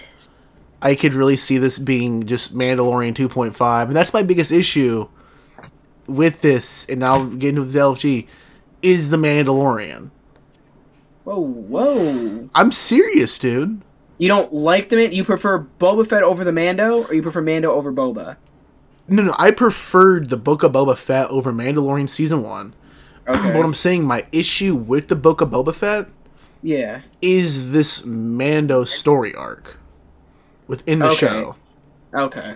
I 0.82 0.94
could 0.94 1.14
really 1.14 1.38
see 1.38 1.56
this 1.56 1.78
being 1.78 2.26
just 2.26 2.54
Mandalorian 2.54 3.14
2.5, 3.14 3.84
and 3.84 3.96
that's 3.96 4.12
my 4.12 4.22
biggest 4.22 4.52
issue 4.52 5.08
with 6.06 6.42
this. 6.42 6.84
And 6.90 7.00
now 7.00 7.24
getting 7.24 7.56
to 7.56 7.64
the 7.64 7.78
LFG 7.78 8.26
is 8.82 9.08
the 9.08 9.16
Mandalorian. 9.16 10.10
Whoa, 11.24 11.40
whoa. 11.40 12.50
I'm 12.54 12.70
serious, 12.70 13.38
dude. 13.38 13.80
You 14.18 14.28
don't 14.28 14.52
like 14.52 14.90
the 14.90 14.96
man? 14.96 15.12
You 15.12 15.24
prefer 15.24 15.66
Boba 15.78 16.06
Fett 16.06 16.22
over 16.22 16.44
the 16.44 16.52
Mando, 16.52 17.04
or 17.04 17.14
you 17.14 17.22
prefer 17.22 17.40
Mando 17.40 17.72
over 17.72 17.90
Boba? 17.90 18.36
No, 19.08 19.22
no, 19.22 19.34
I 19.38 19.52
preferred 19.52 20.28
the 20.28 20.36
book 20.36 20.62
of 20.62 20.72
Boba 20.72 20.98
Fett 20.98 21.30
over 21.30 21.50
Mandalorian 21.50 22.10
season 22.10 22.42
one. 22.42 22.74
Okay. 23.36 23.56
What 23.56 23.64
I'm 23.64 23.74
saying, 23.74 24.04
my 24.04 24.26
issue 24.32 24.74
with 24.74 25.08
the 25.08 25.16
book 25.16 25.40
of 25.40 25.50
Boba 25.50 25.74
Fett 25.74 26.08
yeah. 26.62 27.02
is 27.22 27.72
this 27.72 28.04
Mando 28.04 28.84
story 28.84 29.34
arc 29.34 29.76
within 30.66 30.98
the 31.00 31.06
Okay. 31.06 31.26
show. 31.26 31.56
Okay. 32.14 32.54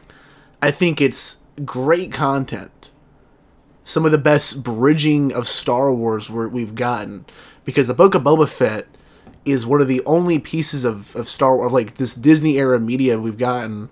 I 0.62 0.70
think 0.70 1.00
it's 1.00 1.36
great 1.64 2.12
content. 2.12 2.90
Some 3.82 4.06
of 4.06 4.12
the 4.12 4.18
best 4.18 4.62
bridging 4.62 5.32
of 5.32 5.46
Star 5.46 5.92
Wars 5.92 6.30
we've 6.30 6.74
gotten 6.74 7.26
because 7.64 7.86
the 7.86 7.94
Book 7.94 8.14
of 8.14 8.22
Boba 8.22 8.48
Fett 8.48 8.86
is 9.44 9.66
one 9.66 9.80
of 9.80 9.88
the 9.88 10.02
only 10.06 10.38
pieces 10.38 10.84
of, 10.84 11.14
of 11.14 11.28
Star 11.28 11.56
Wars 11.56 11.70
like 11.72 11.96
this 11.96 12.14
Disney 12.14 12.56
era 12.56 12.80
media 12.80 13.20
we've 13.20 13.36
gotten 13.38 13.90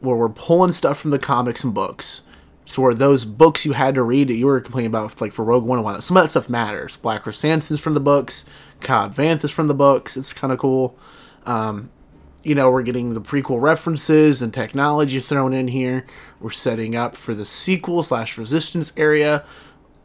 where 0.00 0.16
we're 0.16 0.28
pulling 0.28 0.72
stuff 0.72 0.98
from 0.98 1.10
the 1.10 1.18
comics 1.18 1.62
and 1.64 1.72
books. 1.72 2.22
So 2.68 2.92
those 2.92 3.24
books 3.24 3.64
you 3.64 3.72
had 3.72 3.94
to 3.94 4.02
read 4.02 4.28
that 4.28 4.34
you 4.34 4.44
were 4.44 4.60
complaining 4.60 4.88
about 4.88 5.18
like 5.22 5.32
for 5.32 5.42
Rogue 5.42 5.64
One 5.64 5.78
and 5.78 5.84
whatnot, 5.84 6.04
some 6.04 6.18
of 6.18 6.22
that 6.22 6.28
stuff 6.28 6.50
matters. 6.50 6.98
Black 6.98 7.24
Krrsantan's 7.24 7.80
from 7.80 7.94
the 7.94 8.00
books, 8.00 8.44
Cobb 8.80 9.14
Vanth 9.14 9.42
is 9.42 9.50
from 9.50 9.68
the 9.68 9.74
books. 9.74 10.18
It's 10.18 10.34
kind 10.34 10.52
of 10.52 10.58
cool. 10.58 10.94
Um, 11.46 11.88
you 12.42 12.54
know, 12.54 12.70
we're 12.70 12.82
getting 12.82 13.14
the 13.14 13.22
prequel 13.22 13.58
references 13.60 14.42
and 14.42 14.52
technology 14.52 15.18
thrown 15.18 15.54
in 15.54 15.68
here. 15.68 16.04
We're 16.40 16.50
setting 16.50 16.94
up 16.94 17.16
for 17.16 17.32
the 17.32 17.46
sequel 17.46 18.02
slash 18.02 18.36
resistance 18.36 18.92
area. 18.98 19.44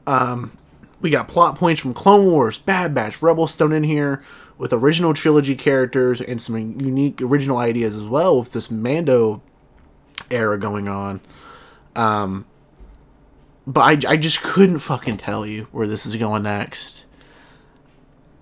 Um, 0.08 0.58
we 1.02 1.10
got 1.10 1.28
plot 1.28 1.58
points 1.58 1.82
from 1.82 1.94
Clone 1.94 2.32
Wars, 2.32 2.60
Bad 2.60 2.96
Batch, 2.96 3.22
Rebels 3.22 3.58
thrown 3.58 3.74
in 3.74 3.84
here 3.84 4.24
with 4.58 4.72
original 4.72 5.14
trilogy 5.14 5.56
characters 5.56 6.22
and 6.22 6.42
some 6.42 6.56
unique 6.56 7.22
original 7.22 7.58
ideas 7.58 7.94
as 7.98 8.04
well 8.04 8.40
with 8.40 8.54
this 8.54 8.72
Mando 8.72 9.42
era 10.32 10.58
going 10.58 10.88
on. 10.88 11.20
Um, 11.98 12.46
but 13.66 13.82
I, 13.82 14.14
I 14.14 14.18
just 14.18 14.42
couldn't 14.42 14.80
fucking 14.80 15.18
tell 15.18 15.46
you 15.46 15.68
where 15.72 15.88
this 15.88 16.06
is 16.06 16.16
going 16.16 16.44
next 16.44 17.04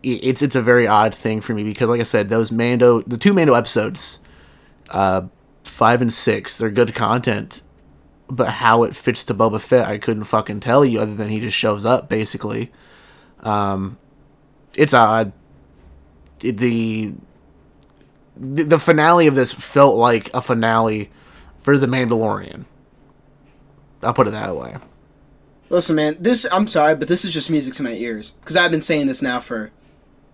it's 0.04 0.42
it's 0.42 0.56
a 0.56 0.62
very 0.62 0.88
odd 0.88 1.14
thing 1.14 1.42
for 1.42 1.54
me 1.54 1.64
because 1.64 1.90
like 1.90 2.00
I 2.00 2.06
said, 2.06 2.30
those 2.30 2.52
Mando 2.52 3.02
the 3.02 3.18
two 3.18 3.34
Mando 3.34 3.54
episodes, 3.54 4.20
uh, 4.90 5.24
five 5.64 6.02
and 6.02 6.12
six, 6.12 6.58
they're 6.58 6.72
good 6.72 6.96
content, 6.96 7.62
but 8.28 8.50
how 8.50 8.84
it 8.84 8.96
fits 8.96 9.24
to 9.26 9.34
Boba 9.34 9.62
Fett, 9.62 9.88
I 9.88 9.98
couldn't 9.98 10.24
fucking 10.24 10.60
tell 10.62 10.84
you 10.84 11.00
other 11.00 11.14
than 11.16 11.30
he 11.30 11.40
just 11.40 11.58
shows 11.58 11.86
up 11.86 12.10
basically. 12.10 12.72
Um, 13.42 13.98
it's 14.76 14.94
odd. 14.94 15.34
The 16.40 17.14
the 18.38 18.80
finale 18.80 19.28
of 19.28 19.36
this 19.36 19.54
felt 19.54 19.98
like 19.98 20.34
a 20.34 20.42
finale 20.42 21.12
for 21.62 21.78
the 21.78 21.86
Mandalorian. 21.86 22.66
I'll 24.02 24.14
put 24.16 24.28
it 24.28 24.32
that 24.32 24.56
way. 24.56 24.78
Listen, 25.72 25.96
man. 25.96 26.18
This 26.20 26.46
I'm 26.52 26.68
sorry, 26.68 26.96
but 26.96 27.08
this 27.08 27.24
is 27.24 27.32
just 27.32 27.50
music 27.50 27.74
to 27.76 27.84
my 27.84 27.94
ears 27.94 28.32
because 28.32 28.58
I've 28.58 28.72
been 28.72 28.82
saying 28.82 29.08
this 29.08 29.22
now 29.22 29.40
for 29.40 29.72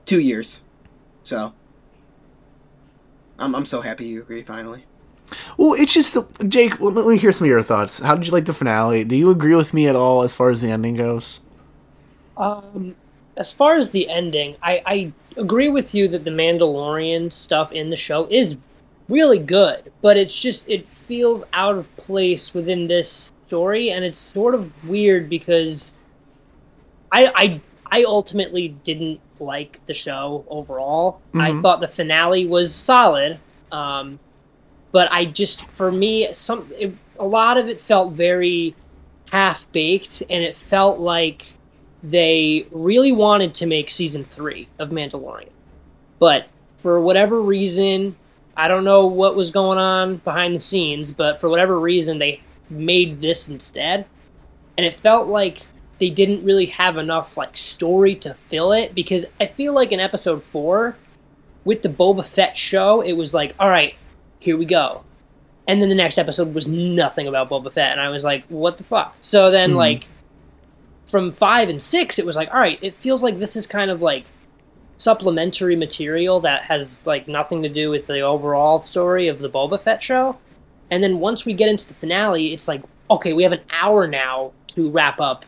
two 0.05 0.19
years. 0.19 0.61
So 1.23 1.53
I'm 3.37 3.53
I'm 3.53 3.65
so 3.65 3.81
happy 3.81 4.05
you 4.05 4.21
agree 4.21 4.41
finally. 4.41 4.85
Well, 5.55 5.75
it's 5.77 5.93
just 5.93 6.17
Jake. 6.47 6.79
Let 6.79 6.95
me, 6.95 7.01
let 7.01 7.07
me 7.07 7.17
hear 7.17 7.31
some 7.31 7.45
of 7.45 7.49
your 7.49 7.61
thoughts. 7.61 7.99
How 7.99 8.15
did 8.15 8.25
you 8.25 8.33
like 8.33 8.45
the 8.45 8.53
finale? 8.53 9.03
Do 9.03 9.15
you 9.15 9.29
agree 9.29 9.53
with 9.53 9.75
me 9.75 9.87
at 9.87 9.95
all 9.95 10.23
as 10.23 10.33
far 10.33 10.49
as 10.49 10.59
the 10.61 10.71
ending 10.71 10.95
goes? 10.95 11.39
Um, 12.35 12.95
as 13.35 13.51
far 13.51 13.75
as 13.75 13.91
the 13.91 14.09
ending, 14.09 14.55
I, 14.63 14.81
I 14.87 15.13
agree 15.39 15.69
with 15.69 15.93
you 15.93 16.07
that 16.07 16.23
the 16.23 16.31
Mandalorian 16.31 17.31
stuff 17.31 17.71
in 17.71 17.91
the 17.91 17.95
show 17.95 18.27
is 18.31 18.57
really 19.07 19.39
good, 19.39 19.91
but 20.01 20.17
it's 20.17 20.37
just 20.37 20.67
it 20.67 20.87
feels 20.89 21.43
out 21.53 21.77
of 21.77 21.95
place 21.95 22.55
within 22.55 22.87
this 22.87 23.31
story, 23.47 23.91
and 23.91 24.03
it's 24.03 24.19
sort 24.19 24.53
of 24.53 24.71
weird 24.87 25.29
because 25.29 25.93
I 27.11 27.31
I 27.35 27.61
I 27.89 28.03
ultimately 28.03 28.69
didn't 28.83 29.19
like 29.39 29.83
the 29.85 29.93
show 29.93 30.43
overall. 30.49 31.21
I 31.33 31.51
Mhm. 31.51 31.61
thought 31.61 31.79
the 31.79 31.87
finale 31.87 32.45
was 32.45 32.73
solid, 32.75 33.39
um, 33.71 34.19
but 34.91 35.07
I 35.11 35.25
just 35.25 35.65
for 35.67 35.91
me 35.91 36.27
some 36.33 36.69
it, 36.77 36.93
a 37.19 37.25
lot 37.25 37.57
of 37.57 37.67
it 37.69 37.79
felt 37.79 38.13
very 38.13 38.75
half 39.31 39.71
baked, 39.71 40.21
and 40.29 40.43
it 40.43 40.57
felt 40.57 40.99
like 40.99 41.53
they 42.03 42.65
really 42.71 43.11
wanted 43.11 43.53
to 43.55 43.65
make 43.65 43.89
season 43.91 44.23
three 44.25 44.67
of 44.79 44.89
Mandalorian, 44.89 45.49
but 46.19 46.47
for 46.77 47.01
whatever 47.01 47.41
reason, 47.41 48.15
I 48.55 48.67
don't 48.67 48.83
know 48.83 49.05
what 49.07 49.35
was 49.35 49.51
going 49.51 49.77
on 49.79 50.17
behind 50.17 50.55
the 50.55 50.59
scenes, 50.59 51.11
but 51.11 51.39
for 51.41 51.49
whatever 51.49 51.79
reason, 51.79 52.19
they 52.19 52.39
made 52.69 53.21
this 53.21 53.47
instead, 53.49 54.05
and 54.77 54.85
it 54.85 54.93
felt 54.95 55.27
like 55.27 55.59
they 55.99 56.09
didn't 56.09 56.43
really 56.45 56.67
have 56.67 56.97
enough 56.97 57.37
like 57.37 57.57
story 57.57 58.15
to 58.15 58.33
fill 58.49 58.71
it 58.71 58.93
because 58.93 59.25
I 59.39 59.47
feel 59.47 59.73
like 59.73 59.91
in 59.91 59.99
episode 59.99 60.43
four, 60.43 60.95
with 61.65 61.81
the 61.81 61.89
Boba 61.89 62.23
Fett 62.25 62.55
show, 62.55 63.01
it 63.01 63.13
was 63.13 63.33
like, 63.33 63.55
all 63.59 63.69
right, 63.69 63.95
here 64.39 64.55
we 64.57 64.65
go. 64.65 65.03
And 65.67 65.81
then 65.81 65.89
the 65.89 65.95
next 65.95 66.17
episode 66.17 66.53
was 66.53 66.67
nothing 66.67 67.27
about 67.27 67.49
Boba 67.49 67.71
Fett, 67.71 67.91
and 67.91 67.99
I 67.99 68.09
was 68.09 68.23
like, 68.23 68.45
what 68.47 68.77
the 68.77 68.83
fuck? 68.83 69.15
So 69.21 69.51
then, 69.51 69.71
Mhm. 69.73 69.75
like, 69.77 70.07
from 71.07 71.31
five 71.31 71.67
and 71.69 71.81
six, 71.81 72.19
it 72.19 72.25
was 72.25 72.35
like, 72.35 72.53
all 72.53 72.59
right, 72.59 72.79
it 72.81 72.93
feels 72.93 73.23
like 73.23 73.39
this 73.39 73.55
is 73.55 73.65
kind 73.67 73.89
of 73.91 74.01
like 74.01 74.25
supplementary 74.97 75.75
material 75.75 76.39
that 76.41 76.63
has 76.63 77.05
like 77.05 77.27
nothing 77.27 77.61
to 77.63 77.69
do 77.69 77.89
with 77.89 78.07
the 78.07 78.19
overall 78.21 78.81
story 78.81 79.27
of 79.27 79.39
the 79.39 79.49
Boba 79.49 79.79
Fett 79.79 80.01
show. 80.01 80.37
And 80.91 81.03
then 81.03 81.19
once 81.19 81.45
we 81.45 81.53
get 81.53 81.69
into 81.69 81.87
the 81.87 81.93
finale, 81.93 82.53
it's 82.53 82.67
like, 82.67 82.83
okay, 83.09 83.33
we 83.33 83.43
have 83.43 83.51
an 83.51 83.61
hour 83.71 84.07
now 84.07 84.51
to 84.67 84.89
wrap 84.89 85.19
up 85.19 85.45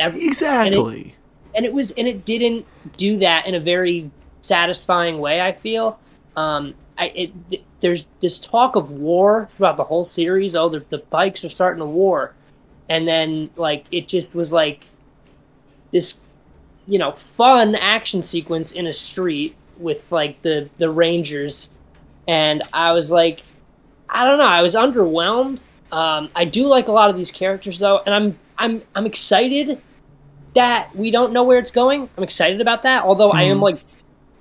Every- 0.00 0.24
exactly. 0.26 1.14
and 1.54 1.64
it 1.64 1.72
was 1.72 1.92
and 1.92 2.06
it 2.06 2.24
didn't 2.24 2.66
do 2.96 3.18
that 3.18 3.46
in 3.46 3.54
a 3.54 3.60
very 3.60 4.10
satisfying 4.40 5.18
way 5.18 5.40
i 5.40 5.52
feel. 5.52 5.98
Um 6.36 6.74
I, 6.98 7.06
it, 7.06 7.32
th- 7.50 7.62
there's 7.80 8.06
this 8.20 8.38
talk 8.38 8.76
of 8.76 8.90
war 8.90 9.48
throughout 9.50 9.76
the 9.78 9.84
whole 9.84 10.04
series. 10.04 10.54
Oh 10.54 10.68
the, 10.68 10.84
the 10.90 10.98
Pykes 10.98 11.42
are 11.44 11.48
starting 11.48 11.80
a 11.80 11.86
war. 11.86 12.34
And 12.88 13.08
then 13.08 13.50
like 13.56 13.86
it 13.90 14.08
just 14.08 14.34
was 14.34 14.52
like 14.52 14.84
this 15.90 16.20
you 16.86 16.98
know 16.98 17.12
fun 17.12 17.74
action 17.76 18.22
sequence 18.22 18.72
in 18.72 18.86
a 18.86 18.92
street 18.92 19.56
with 19.78 20.12
like 20.12 20.42
the 20.42 20.68
the 20.78 20.90
rangers. 20.90 21.72
And 22.28 22.62
i 22.72 22.92
was 22.92 23.10
like 23.10 23.42
i 24.12 24.24
don't 24.24 24.38
know 24.38 24.46
i 24.46 24.62
was 24.62 24.74
underwhelmed 24.74 25.62
um, 25.90 26.28
i 26.36 26.44
do 26.44 26.66
like 26.66 26.88
a 26.88 26.92
lot 26.92 27.10
of 27.10 27.16
these 27.16 27.30
characters 27.30 27.78
though 27.78 27.98
and 28.06 28.14
i'm 28.14 28.38
i'm 28.58 28.82
i'm 28.94 29.06
excited 29.06 29.80
that 30.54 30.94
we 30.94 31.10
don't 31.10 31.32
know 31.32 31.42
where 31.44 31.58
it's 31.58 31.70
going. 31.70 32.10
I'm 32.14 32.22
excited 32.22 32.60
about 32.60 32.82
that. 32.82 33.04
Although 33.04 33.30
I 33.30 33.44
am 33.44 33.56
Mhm. 33.56 33.62
like 33.62 33.78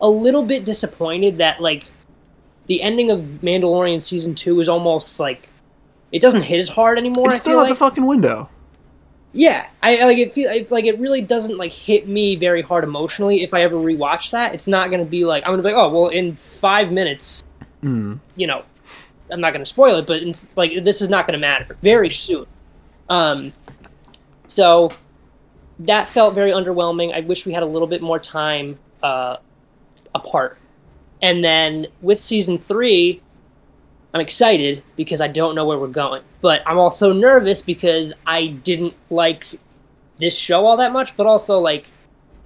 a 0.01 0.09
little 0.09 0.43
bit 0.43 0.65
disappointed 0.65 1.37
that 1.37 1.61
like 1.61 1.85
the 2.65 2.81
ending 2.81 3.09
of 3.09 3.21
Mandalorian 3.41 4.03
season 4.03 4.35
two 4.35 4.59
is 4.59 4.67
almost 4.67 5.21
like 5.21 5.47
it 6.11 6.21
doesn't 6.21 6.41
hit 6.41 6.59
as 6.59 6.67
hard 6.67 6.97
anymore. 6.97 7.27
It's 7.29 7.37
still 7.37 7.59
out 7.59 7.63
like. 7.63 7.69
the 7.69 7.75
fucking 7.77 8.05
window. 8.05 8.49
Yeah, 9.31 9.67
I 9.81 10.03
like 10.03 10.17
it. 10.17 10.33
Feel 10.33 10.49
it, 10.51 10.69
like 10.69 10.83
it 10.83 10.99
really 10.99 11.21
doesn't 11.21 11.57
like 11.57 11.71
hit 11.71 12.09
me 12.09 12.35
very 12.35 12.61
hard 12.61 12.83
emotionally. 12.83 13.41
If 13.43 13.53
I 13.53 13.61
ever 13.61 13.77
rewatch 13.77 14.31
that, 14.31 14.53
it's 14.53 14.67
not 14.67 14.91
gonna 14.91 15.05
be 15.05 15.23
like 15.23 15.43
I'm 15.45 15.53
gonna 15.53 15.63
be 15.63 15.69
like, 15.73 15.77
oh 15.81 15.87
well, 15.87 16.07
in 16.09 16.35
five 16.35 16.91
minutes, 16.91 17.41
Mm. 17.81 18.19
you 18.35 18.47
know, 18.47 18.63
I'm 19.31 19.41
not 19.41 19.53
gonna 19.53 19.65
spoil 19.65 19.97
it, 19.97 20.07
but 20.07 20.21
in, 20.21 20.35
like 20.55 20.83
this 20.83 21.01
is 21.01 21.09
not 21.09 21.25
gonna 21.25 21.37
matter 21.37 21.77
very 21.81 22.09
soon. 22.09 22.45
Um, 23.09 23.53
so 24.47 24.91
that 25.79 26.07
felt 26.07 26.33
very 26.35 26.51
underwhelming. 26.51 27.13
I 27.15 27.21
wish 27.21 27.45
we 27.45 27.53
had 27.53 27.63
a 27.63 27.65
little 27.65 27.87
bit 27.87 28.01
more 28.01 28.19
time 28.19 28.77
uh, 29.01 29.37
apart. 30.13 30.57
And 31.21 31.43
then 31.43 31.87
with 32.01 32.19
season 32.19 32.57
three, 32.57 33.21
I'm 34.13 34.21
excited 34.21 34.83
because 34.95 35.21
I 35.21 35.27
don't 35.27 35.55
know 35.55 35.65
where 35.65 35.77
we're 35.79 35.87
going. 35.87 36.23
But 36.41 36.61
I'm 36.65 36.77
also 36.77 37.13
nervous 37.13 37.61
because 37.61 38.11
I 38.25 38.47
didn't 38.47 38.93
like 39.09 39.45
this 40.17 40.35
show 40.35 40.65
all 40.65 40.77
that 40.77 40.91
much, 40.91 41.15
but 41.15 41.25
also 41.27 41.59
like 41.59 41.87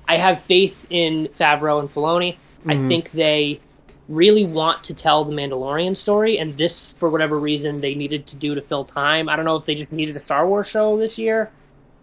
I 0.07 0.17
have 0.17 0.41
faith 0.41 0.85
in 0.89 1.27
Favreau 1.39 1.79
and 1.79 1.89
Filoni. 1.91 2.37
I 2.67 2.75
Mhm. 2.75 2.87
think 2.87 3.11
they 3.11 3.59
really 4.07 4.45
want 4.45 4.83
to 4.85 4.93
tell 4.93 5.25
the 5.25 5.33
Mandalorian 5.33 5.97
story, 5.97 6.37
and 6.37 6.57
this, 6.57 6.91
for 6.93 7.09
whatever 7.09 7.39
reason, 7.39 7.81
they 7.81 7.95
needed 7.95 8.27
to 8.27 8.35
do 8.35 8.53
to 8.55 8.61
fill 8.61 8.85
time. 8.85 9.29
I 9.29 9.35
don't 9.35 9.45
know 9.45 9.55
if 9.55 9.65
they 9.65 9.75
just 9.75 9.91
needed 9.91 10.15
a 10.15 10.19
Star 10.19 10.47
Wars 10.47 10.67
show 10.67 10.97
this 10.97 11.17
year, 11.17 11.51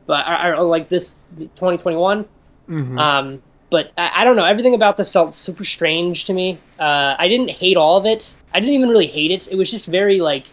but 0.07 0.27
or, 0.27 0.57
or 0.57 0.65
like 0.65 0.89
this 0.89 1.15
2021. 1.39 2.25
Mhm. 2.69 2.99
Um, 2.99 3.43
but 3.71 3.93
I, 3.97 4.11
I 4.17 4.25
don't 4.25 4.37
know. 4.37 4.45
Everything 4.45 4.75
about 4.75 4.97
this 4.97 5.11
felt 5.11 5.35
super 5.35 5.65
strange 5.65 6.27
to 6.27 6.33
me. 6.33 6.59
Uh, 6.79 7.17
I 7.19 7.29
didn't 7.29 7.51
hate 7.51 7.77
all 7.77 7.97
of 7.97 8.07
it. 8.07 8.37
I 8.53 8.61
didn't 8.61 8.75
even 8.75 8.89
really 8.89 9.07
hate 9.07 9.31
it. 9.31 9.51
It 9.51 9.57
was 9.57 9.71
just 9.71 9.87
very 9.87 10.21
like, 10.21 10.47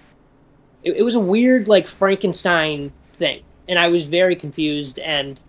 it, 0.84 0.98
it 0.98 1.04
was 1.04 1.16
a 1.16 1.20
weird 1.20 1.68
like 1.68 1.88
Frankenstein 1.88 2.92
thing, 3.18 3.44
and 3.68 3.78
I 3.78 3.88
was 3.88 4.08
very 4.08 4.36
confused. 4.36 5.00
And 5.00 5.42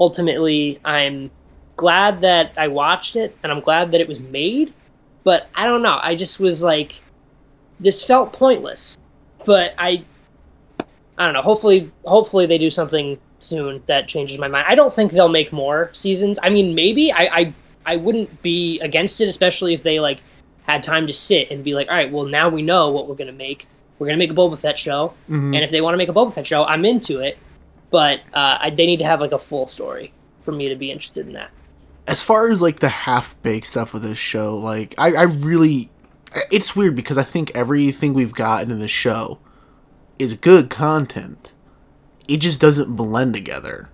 ultimately, 0.00 0.80
I'm 0.84 1.30
glad 1.76 2.20
that 2.22 2.52
I 2.56 2.68
watched 2.68 3.16
it, 3.16 3.36
and 3.42 3.50
I'm 3.52 3.60
glad 3.60 3.90
that 3.90 4.00
it 4.00 4.08
was 4.08 4.20
made. 4.20 4.72
But 5.24 5.48
I 5.54 5.66
don't 5.66 5.82
know. 5.82 5.98
I 6.02 6.14
just 6.14 6.40
was 6.40 6.62
like, 6.62 7.00
this 7.78 8.02
felt 8.02 8.32
pointless. 8.32 8.98
But 9.44 9.74
I, 9.78 10.04
I 11.18 11.24
don't 11.24 11.34
know. 11.34 11.42
Hopefully, 11.42 11.90
hopefully 12.04 12.46
they 12.46 12.58
do 12.58 12.70
something 12.70 13.18
soon 13.40 13.82
that 13.86 14.08
changes 14.08 14.38
my 14.38 14.48
mind. 14.48 14.66
I 14.68 14.74
don't 14.74 14.92
think 14.94 15.12
they'll 15.12 15.28
make 15.28 15.52
more 15.52 15.90
seasons. 15.92 16.38
I 16.42 16.48
mean, 16.48 16.74
maybe 16.74 17.12
I 17.12 17.24
I, 17.24 17.54
I 17.86 17.96
wouldn't 17.96 18.42
be 18.42 18.78
against 18.80 19.20
it, 19.20 19.28
especially 19.28 19.74
if 19.74 19.82
they 19.82 19.98
like 20.00 20.22
had 20.62 20.82
time 20.82 21.06
to 21.08 21.12
sit 21.12 21.50
and 21.50 21.64
be 21.64 21.74
like, 21.74 21.88
all 21.88 21.94
right, 21.96 22.10
well 22.10 22.24
now 22.24 22.48
we 22.48 22.62
know 22.62 22.90
what 22.90 23.08
we're 23.08 23.16
gonna 23.16 23.32
make. 23.32 23.66
We're 23.98 24.06
gonna 24.06 24.18
make 24.18 24.30
a 24.30 24.34
Boba 24.34 24.56
Fett 24.58 24.78
show, 24.78 25.12
Mhm. 25.28 25.54
and 25.54 25.64
if 25.64 25.70
they 25.72 25.80
want 25.80 25.94
to 25.94 25.98
make 25.98 26.08
a 26.08 26.12
Boba 26.12 26.32
Fett 26.32 26.46
show, 26.46 26.64
I'm 26.64 26.84
into 26.84 27.18
it. 27.20 27.36
But 27.90 28.20
uh, 28.32 28.58
I, 28.60 28.70
they 28.70 28.86
need 28.86 28.98
to 29.00 29.04
have 29.04 29.20
like 29.20 29.32
a 29.32 29.38
full 29.38 29.66
story 29.66 30.12
for 30.42 30.52
me 30.52 30.68
to 30.68 30.76
be 30.76 30.90
interested 30.92 31.26
in 31.26 31.32
that. 31.34 31.50
As 32.06 32.22
far 32.22 32.48
as 32.50 32.60
like 32.62 32.80
the 32.80 32.88
half 32.88 33.40
baked 33.42 33.66
stuff 33.66 33.92
with 33.94 34.02
this 34.02 34.18
show, 34.18 34.56
like 34.56 34.94
I, 34.98 35.12
I 35.14 35.22
really, 35.24 35.90
it's 36.50 36.74
weird 36.76 36.96
because 36.96 37.18
I 37.18 37.22
think 37.22 37.50
everything 37.54 38.14
we've 38.14 38.34
gotten 38.34 38.70
in 38.70 38.80
the 38.80 38.88
show 38.88 39.38
is 40.18 40.34
good 40.34 40.70
content. 40.70 41.52
It 42.28 42.38
just 42.38 42.60
doesn't 42.60 42.94
blend 42.96 43.34
together 43.34 43.90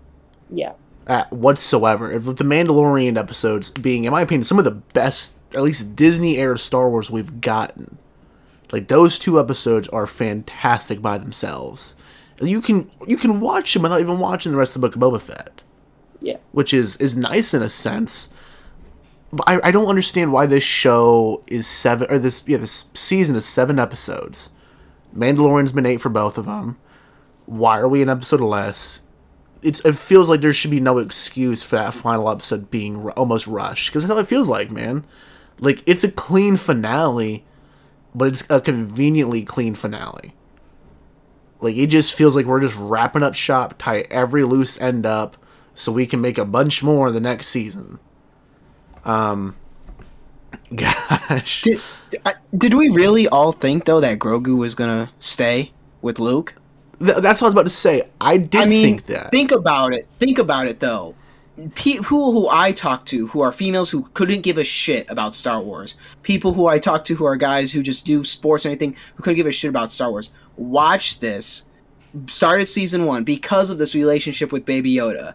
Yeah, 0.50 0.74
uh, 1.06 1.24
whatsoever. 1.30 2.10
If 2.12 2.24
the 2.24 2.44
Mandalorian 2.44 3.18
episodes 3.18 3.70
being, 3.70 4.04
in 4.04 4.12
my 4.12 4.22
opinion, 4.22 4.44
some 4.44 4.58
of 4.58 4.64
the 4.64 4.70
best, 4.72 5.38
at 5.54 5.62
least 5.62 5.96
Disney 5.96 6.36
era 6.38 6.58
Star 6.58 6.90
Wars 6.90 7.10
we've 7.10 7.40
gotten, 7.40 7.98
like 8.72 8.88
those 8.88 9.18
two 9.18 9.40
episodes 9.40 9.88
are 9.88 10.06
fantastic 10.06 11.00
by 11.02 11.18
themselves. 11.18 11.96
You 12.40 12.60
can 12.60 12.90
you 13.06 13.16
can 13.16 13.40
watch 13.40 13.72
them 13.74 13.82
without 13.82 14.00
even 14.00 14.18
watching 14.18 14.52
the 14.52 14.58
rest 14.58 14.76
of 14.76 14.82
the 14.82 14.88
Book 14.88 14.96
of 14.96 15.02
Boba 15.02 15.20
Fett 15.20 15.62
yeah. 16.20 16.36
which 16.52 16.72
is 16.74 16.96
is 16.96 17.16
nice 17.16 17.54
in 17.54 17.62
a 17.62 17.70
sense. 17.70 18.28
But 19.30 19.44
I, 19.46 19.68
I 19.68 19.70
don't 19.70 19.88
understand 19.88 20.32
why 20.32 20.46
this 20.46 20.64
show 20.64 21.44
is 21.46 21.66
seven 21.66 22.10
or 22.10 22.18
this 22.18 22.42
yeah 22.46 22.58
this 22.58 22.86
season 22.94 23.36
is 23.36 23.44
seven 23.44 23.78
episodes. 23.78 24.50
Mandalorian's 25.14 25.72
been 25.72 25.86
eight 25.86 26.00
for 26.00 26.08
both 26.08 26.38
of 26.38 26.46
them. 26.46 26.78
Why 27.46 27.78
are 27.78 27.88
we 27.88 28.02
an 28.02 28.08
episode 28.08 28.40
less? 28.40 29.02
It's 29.62 29.80
it 29.80 29.96
feels 29.96 30.28
like 30.28 30.40
there 30.40 30.52
should 30.52 30.70
be 30.70 30.80
no 30.80 30.98
excuse 30.98 31.62
for 31.62 31.76
that 31.76 31.94
final 31.94 32.30
episode 32.30 32.70
being 32.70 33.04
r- 33.04 33.10
almost 33.12 33.46
rushed 33.46 33.88
because 33.88 34.02
that's 34.04 34.14
how 34.14 34.20
it 34.20 34.28
feels 34.28 34.48
like, 34.48 34.70
man. 34.70 35.04
Like 35.58 35.82
it's 35.86 36.04
a 36.04 36.10
clean 36.10 36.56
finale, 36.56 37.44
but 38.14 38.28
it's 38.28 38.44
a 38.48 38.60
conveniently 38.60 39.42
clean 39.42 39.74
finale. 39.74 40.34
Like 41.60 41.76
it 41.76 41.88
just 41.88 42.14
feels 42.14 42.36
like 42.36 42.46
we're 42.46 42.60
just 42.60 42.76
wrapping 42.76 43.22
up 43.22 43.34
shop, 43.34 43.74
tie 43.78 44.06
every 44.10 44.44
loose 44.44 44.80
end 44.80 45.04
up, 45.04 45.36
so 45.78 45.92
we 45.92 46.06
can 46.06 46.20
make 46.20 46.38
a 46.38 46.44
bunch 46.44 46.82
more 46.82 47.12
the 47.12 47.20
next 47.20 47.48
season. 47.48 48.00
Um, 49.04 49.56
gosh, 50.74 51.62
Did, 51.62 51.80
did 52.56 52.74
we 52.74 52.88
really 52.88 53.28
all 53.28 53.52
think 53.52 53.84
though 53.84 54.00
that 54.00 54.18
Grogu 54.18 54.58
was 54.58 54.74
gonna 54.74 55.10
stay 55.20 55.72
with 56.02 56.18
Luke? 56.18 56.54
Th- 56.98 57.18
that's 57.18 57.40
what 57.40 57.46
I 57.46 57.48
was 57.48 57.54
about 57.54 57.62
to 57.62 57.70
say. 57.70 58.08
I 58.20 58.38
did 58.38 58.62
I 58.62 58.66
mean, 58.66 58.82
think 58.82 59.06
that. 59.06 59.30
think 59.30 59.52
about 59.52 59.94
it. 59.94 60.08
Think 60.18 60.38
about 60.38 60.66
it 60.66 60.80
though. 60.80 61.14
People 61.74 62.32
who 62.32 62.48
I 62.48 62.72
talk 62.72 63.04
to 63.06 63.28
who 63.28 63.40
are 63.40 63.52
females 63.52 63.88
who 63.90 64.02
couldn't 64.14 64.40
give 64.42 64.58
a 64.58 64.64
shit 64.64 65.08
about 65.08 65.36
Star 65.36 65.62
Wars. 65.62 65.94
People 66.22 66.52
who 66.52 66.66
I 66.66 66.78
talk 66.78 67.04
to 67.04 67.14
who 67.14 67.24
are 67.24 67.36
guys 67.36 67.72
who 67.72 67.84
just 67.84 68.04
do 68.04 68.24
sports 68.24 68.64
and 68.64 68.72
anything 68.72 68.96
who 69.14 69.22
couldn't 69.22 69.36
give 69.36 69.46
a 69.46 69.52
shit 69.52 69.68
about 69.68 69.92
Star 69.92 70.10
Wars. 70.10 70.32
Watch 70.56 71.20
this. 71.20 71.64
Started 72.26 72.68
season 72.68 73.06
one 73.06 73.22
because 73.22 73.70
of 73.70 73.78
this 73.78 73.94
relationship 73.94 74.50
with 74.50 74.64
Baby 74.64 74.94
Yoda. 74.94 75.34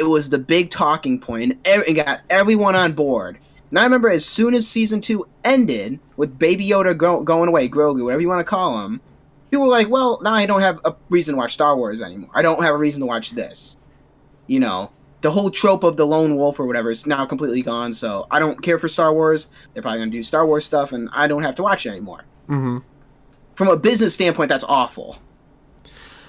It 0.00 0.04
was 0.08 0.30
the 0.30 0.38
big 0.38 0.70
talking 0.70 1.20
point, 1.20 1.52
and 1.66 1.82
it 1.86 1.92
got 1.92 2.20
everyone 2.30 2.74
on 2.74 2.92
board. 2.94 3.38
And 3.68 3.78
I 3.78 3.84
remember 3.84 4.08
as 4.08 4.24
soon 4.24 4.54
as 4.54 4.66
season 4.66 5.02
two 5.02 5.28
ended, 5.44 6.00
with 6.16 6.38
Baby 6.38 6.66
Yoda 6.66 6.96
go- 6.96 7.22
going 7.22 7.48
away, 7.50 7.68
Grogu, 7.68 8.02
whatever 8.02 8.22
you 8.22 8.28
want 8.28 8.40
to 8.40 8.48
call 8.50 8.82
him, 8.84 9.02
people 9.50 9.66
were 9.66 9.70
like, 9.70 9.90
well, 9.90 10.18
now 10.22 10.32
I 10.32 10.46
don't 10.46 10.62
have 10.62 10.80
a 10.86 10.96
reason 11.10 11.34
to 11.34 11.38
watch 11.38 11.52
Star 11.52 11.76
Wars 11.76 12.00
anymore. 12.00 12.30
I 12.32 12.40
don't 12.40 12.62
have 12.62 12.74
a 12.74 12.78
reason 12.78 13.00
to 13.00 13.06
watch 13.06 13.32
this. 13.32 13.76
You 14.46 14.58
know, 14.60 14.90
the 15.20 15.30
whole 15.30 15.50
trope 15.50 15.84
of 15.84 15.98
the 15.98 16.06
lone 16.06 16.34
wolf 16.36 16.58
or 16.58 16.66
whatever 16.66 16.90
is 16.90 17.06
now 17.06 17.26
completely 17.26 17.60
gone, 17.60 17.92
so 17.92 18.26
I 18.30 18.38
don't 18.38 18.62
care 18.62 18.78
for 18.78 18.88
Star 18.88 19.12
Wars. 19.12 19.48
They're 19.74 19.82
probably 19.82 19.98
going 20.00 20.10
to 20.10 20.16
do 20.16 20.22
Star 20.22 20.46
Wars 20.46 20.64
stuff, 20.64 20.92
and 20.92 21.10
I 21.12 21.26
don't 21.28 21.42
have 21.42 21.56
to 21.56 21.62
watch 21.62 21.84
it 21.84 21.90
anymore. 21.90 22.24
hmm 22.48 22.78
From 23.54 23.68
a 23.68 23.76
business 23.76 24.14
standpoint, 24.14 24.48
that's 24.48 24.64
awful. 24.64 25.18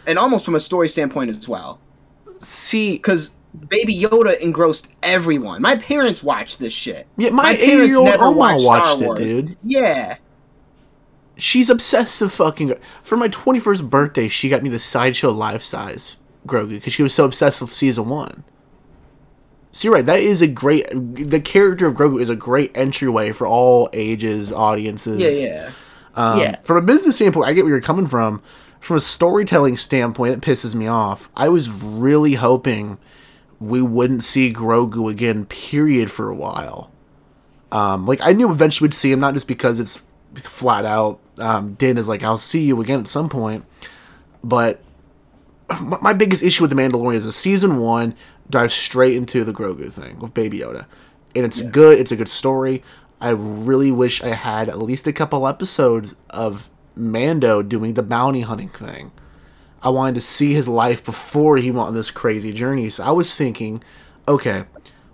And 0.06 0.20
almost 0.20 0.44
from 0.44 0.56
a 0.56 0.60
story 0.60 0.90
standpoint 0.90 1.30
as 1.30 1.48
well. 1.48 1.80
See, 2.40 2.98
Because 2.98 3.32
Baby 3.68 4.00
Yoda 4.00 4.38
engrossed 4.40 4.88
everyone. 5.04 5.62
My 5.62 5.76
parents 5.76 6.24
watched 6.24 6.60
this 6.60 6.74
shit. 6.74 7.08
yeah, 7.18 7.30
my, 7.32 7.44
My 7.44 7.52
eight 7.52 7.66
parents 7.66 7.88
year 7.90 7.98
old 7.98 8.06
never 8.06 8.24
Oma 8.26 8.38
watched 8.38 8.64
watched 8.66 8.86
Star 8.98 9.04
it, 9.04 9.08
Wars. 9.08 9.32
dude. 9.34 9.58
Yeah. 9.64 10.18
She's 11.38 11.70
obsessive 11.70 12.32
fucking. 12.32 12.76
For 13.04 13.18
my 13.18 13.28
21st 13.28 13.90
birthday, 13.90 14.28
she 14.28 14.48
got 14.50 14.64
me 14.64 14.70
the 14.70 14.80
sideshow 14.80 15.32
life 15.32 15.64
size 15.64 16.18
Grogu 16.48 16.70
because 16.72 16.94
she 16.94 17.04
was 17.04 17.14
so 17.14 17.26
obsessed 17.26 17.62
with 17.62 17.72
season 17.72 18.08
one. 18.10 18.44
So 19.74 19.88
you're 19.88 19.94
right. 19.96 20.06
That 20.06 20.20
is 20.20 20.42
a 20.42 20.48
great. 20.48 20.86
The 20.92 21.42
character 21.42 21.88
of 21.88 21.96
Grogu 21.96 22.22
is 22.22 22.30
a 22.30 22.36
great 22.36 22.76
entryway 22.76 23.32
for 23.32 23.48
all 23.48 23.90
ages, 23.94 24.52
audiences. 24.52 25.20
Yeah, 25.22 25.30
yeah. 25.50 25.72
Um, 26.16 26.40
Yeah. 26.40 26.56
From 26.62 26.78
a 26.78 26.82
business 26.82 27.16
standpoint, 27.16 27.48
I 27.48 27.54
get 27.54 27.64
where 27.64 27.74
you're 27.74 27.82
coming 27.82 28.08
from. 28.08 28.42
From 28.80 28.98
a 28.98 29.02
storytelling 29.02 29.78
standpoint, 29.78 30.34
it 30.34 30.42
pisses 30.42 30.76
me 30.76 30.88
off. 30.88 31.30
I 31.36 31.50
was 31.50 31.70
really 31.70 32.34
hoping 32.34 32.98
we 33.62 33.82
wouldn't 33.82 34.24
see 34.24 34.52
Grogu 34.52 35.10
again, 35.10 35.46
period, 35.46 36.10
for 36.12 36.28
a 36.28 36.36
while. 36.36 36.92
Um, 37.72 38.06
like 38.08 38.20
I 38.22 38.34
knew 38.34 38.52
eventually 38.52 38.88
we'd 38.88 38.94
see 38.94 39.12
him, 39.12 39.20
not 39.20 39.36
just 39.36 39.48
because 39.48 39.80
it's 39.80 40.02
flat 40.36 40.84
out. 40.84 41.20
Um, 41.38 41.76
Din 41.76 41.98
is 41.98 42.08
like, 42.08 42.24
"I'll 42.24 42.38
see 42.38 42.62
you 42.64 42.82
again 42.82 43.00
at 43.00 43.08
some 43.08 43.30
point," 43.30 43.64
but 44.44 44.82
my 45.80 45.98
my 46.02 46.14
biggest 46.14 46.44
issue 46.44 46.64
with 46.64 46.72
the 46.72 46.76
Mandalorian 46.76 47.16
is 47.16 47.26
the 47.26 47.32
season 47.32 47.78
one 47.78 48.16
dives 48.50 48.74
straight 48.74 49.16
into 49.16 49.44
the 49.44 49.54
Grogu 49.54 49.92
thing 49.92 50.20
with 50.20 50.34
Baby 50.34 50.60
Yoda, 50.60 50.86
and 51.36 51.46
it's 51.46 51.62
good. 51.62 52.00
It's 52.00 52.12
a 52.12 52.16
good 52.16 52.28
story. 52.28 52.84
I 53.22 53.30
really 53.30 53.92
wish 53.92 54.24
I 54.24 54.30
had 54.30 54.68
at 54.68 54.80
least 54.80 55.06
a 55.06 55.14
couple 55.14 55.48
episodes 55.48 56.16
of 56.32 56.70
Mando 56.96 57.62
doing 57.62 57.94
the 57.94 58.04
bounty 58.04 58.42
hunting 58.42 58.70
thing. 58.70 59.12
I 59.84 59.90
wanted 59.90 60.16
to 60.16 60.22
see 60.22 60.54
his 60.54 60.68
life 60.68 61.04
before 61.04 61.58
he 61.58 61.72
went 61.72 61.88
on 61.88 61.94
this 61.96 62.12
crazy 62.12 62.54
journey. 62.54 62.90
So 62.90 63.04
I 63.04 63.12
was 63.12 63.36
thinking, 63.36 63.84
okay, 64.28 64.66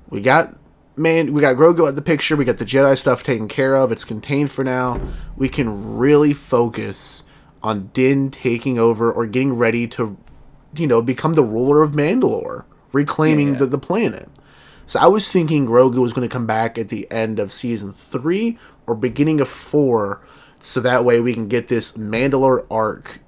we 0.10 0.22
got 0.22 0.56
man, 0.98 1.32
we 1.32 1.42
got 1.42 1.56
Grogu 1.56 1.88
at 1.88 1.96
the 1.96 2.02
picture. 2.02 2.36
We 2.36 2.44
got 2.44 2.58
the 2.58 2.66
Jedi 2.66 2.98
stuff 2.98 3.24
taken 3.24 3.48
care 3.48 3.76
of. 3.76 3.92
It's 3.92 4.04
contained 4.04 4.52
for 4.52 4.64
now. 4.64 5.00
We 5.36 5.48
can 5.48 5.98
really 5.98 6.34
focus 6.34 7.24
on 7.64 7.92
Din 7.94 8.32
taking 8.32 8.78
over 8.80 9.12
or 9.12 9.26
getting 9.26 9.54
ready 9.54 9.88
to, 9.90 10.18
you 10.76 10.88
know, 10.88 11.02
become 11.02 11.34
the 11.34 11.44
ruler 11.44 11.82
of 11.84 11.92
Mandalore, 11.92 12.66
reclaiming 12.92 13.54
Yeah. 13.54 13.60
the, 13.60 13.66
the 13.68 13.78
planet. 13.78 14.30
So 14.88 15.00
I 15.00 15.08
was 15.08 15.32
thinking 15.32 15.68
Grogu 15.68 16.00
was 16.00 16.14
going 16.14 16.28
to 16.28 16.32
come 16.32 16.46
back 16.48 16.78
at 16.78 16.90
the 16.90 17.10
end 17.12 17.40
of 17.40 17.52
season 17.52 17.94
three 17.94 18.58
or 18.88 18.96
beginning 18.96 19.40
of 19.42 19.48
four, 19.50 20.22
so 20.60 20.80
that 20.80 21.04
way 21.06 21.20
we 21.20 21.34
can 21.34 21.48
get 21.48 21.68
this 21.68 21.92
Mandalore 21.94 22.66
arc 22.72 23.20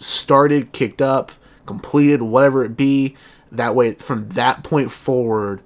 started, 0.00 0.72
kicked 0.72 1.00
up, 1.00 1.32
completed, 1.66 2.22
whatever 2.22 2.64
it 2.64 2.76
be. 2.76 3.16
That 3.52 3.74
way, 3.74 3.94
from 3.94 4.30
that 4.30 4.64
point 4.64 4.90
forward, 4.90 5.60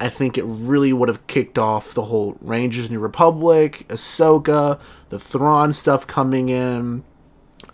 I 0.00 0.08
think 0.08 0.38
it 0.38 0.44
really 0.44 0.92
would 0.92 1.08
have 1.08 1.26
kicked 1.26 1.58
off 1.58 1.94
the 1.94 2.04
whole 2.04 2.36
Rangers 2.40 2.90
New 2.90 3.00
Republic, 3.00 3.84
Ahsoka, 3.88 4.80
the 5.08 5.18
Thrawn 5.18 5.72
stuff 5.72 6.06
coming 6.06 6.48
in. 6.48 7.04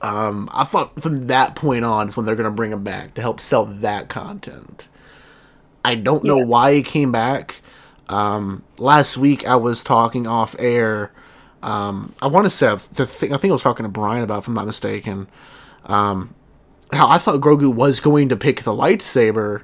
Um, 0.00 0.48
I 0.52 0.64
thought 0.64 1.00
from 1.00 1.26
that 1.28 1.54
point 1.54 1.84
on 1.84 2.08
is 2.08 2.16
when 2.16 2.26
they're 2.26 2.36
going 2.36 2.44
to 2.44 2.50
bring 2.50 2.72
him 2.72 2.82
back 2.84 3.14
to 3.14 3.20
help 3.22 3.40
sell 3.40 3.64
that 3.66 4.08
content. 4.08 4.88
I 5.84 5.94
don't 5.94 6.24
know 6.24 6.38
Yeah. 6.38 6.44
why 6.44 6.74
he 6.74 6.82
came 6.82 7.12
back. 7.12 7.60
Um, 8.08 8.62
last 8.78 9.16
week 9.16 9.46
I 9.46 9.56
was 9.56 9.82
talking 9.84 10.26
off 10.26 10.54
air. 10.58 11.10
Um, 11.62 12.14
I 12.20 12.26
want 12.26 12.44
to 12.44 12.50
say 12.50 12.66
the 12.94 13.06
thing, 13.06 13.32
I 13.32 13.38
think 13.38 13.50
I 13.50 13.54
was 13.54 13.62
talking 13.62 13.84
to 13.84 13.90
Brian 13.90 14.22
about, 14.22 14.38
if 14.38 14.48
I'm 14.48 14.54
not 14.54 14.66
mistaken. 14.66 15.26
Um, 15.86 16.34
I 16.92 17.18
thought 17.18 17.40
Grogu 17.40 17.74
was 17.74 18.00
going 18.00 18.28
to 18.28 18.36
pick 18.36 18.62
the 18.62 18.72
lightsaber 18.72 19.62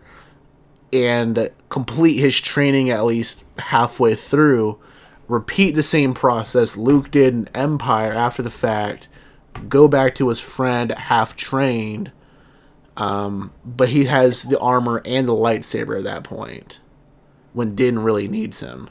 and 0.93 1.51
complete 1.69 2.19
his 2.19 2.41
training 2.41 2.91
at 2.91 3.05
least 3.05 3.45
halfway 3.59 4.15
through, 4.15 4.79
repeat 5.29 5.75
the 5.75 5.83
same 5.83 6.15
process 6.15 6.77
Luke 6.77 7.11
did 7.11 7.35
in 7.35 7.49
Empire 7.55 8.13
after 8.13 8.43
the 8.43 8.51
fact, 8.51 9.09
go 9.69 9.87
back 9.87 10.15
to 10.17 10.29
his 10.29 10.41
friend 10.41 10.91
half 10.93 11.37
trained, 11.37 12.11
um, 12.97 13.53
but 13.65 13.91
he 13.91 14.05
has 14.07 14.43
the 14.43 14.59
armor 14.59 15.01
and 15.05 15.29
the 15.29 15.33
lightsaber 15.33 15.97
at 15.99 16.05
that 16.05 16.25
point 16.25 16.81
when 17.53 17.75
Din 17.75 18.01
really 18.01 18.29
needs 18.29 18.61
him. 18.61 18.91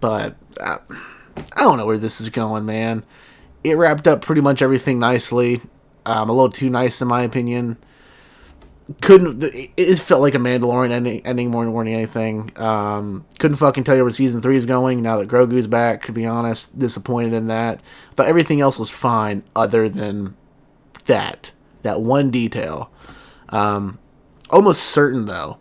But 0.00 0.36
uh, 0.60 0.78
I 1.36 1.60
don't 1.60 1.78
know 1.78 1.86
where 1.86 1.98
this 1.98 2.20
is 2.20 2.28
going, 2.28 2.64
man. 2.64 3.04
It 3.62 3.76
wrapped 3.76 4.08
up 4.08 4.22
pretty 4.22 4.40
much 4.40 4.62
everything 4.62 4.98
nicely. 4.98 5.60
Um, 6.06 6.28
a 6.28 6.32
little 6.32 6.50
too 6.50 6.70
nice 6.70 7.02
in 7.02 7.08
my 7.08 7.22
opinion 7.22 7.76
couldn't 9.00 9.42
it 9.76 9.98
felt 9.98 10.20
like 10.20 10.34
a 10.34 10.38
Mandalorian 10.38 10.90
ending, 10.90 11.24
ending 11.24 11.50
more 11.50 11.64
than 11.64 11.88
anything. 11.88 12.50
Um, 12.56 13.24
couldn't 13.38 13.56
fucking 13.56 13.84
tell 13.84 13.96
you 13.96 14.02
where 14.02 14.10
season 14.10 14.40
three 14.40 14.56
is 14.56 14.66
going 14.66 15.02
now 15.02 15.18
that 15.18 15.28
Grogu's 15.28 15.66
back. 15.66 16.06
To 16.06 16.12
be 16.12 16.26
honest, 16.26 16.78
disappointed 16.78 17.32
in 17.32 17.46
that. 17.48 17.80
Thought 18.14 18.28
everything 18.28 18.60
else 18.60 18.78
was 18.78 18.90
fine 18.90 19.44
other 19.54 19.88
than 19.88 20.36
that 21.06 21.52
that 21.82 22.00
one 22.00 22.30
detail. 22.30 22.90
Um, 23.50 23.98
almost 24.50 24.82
certain 24.82 25.26
though, 25.26 25.58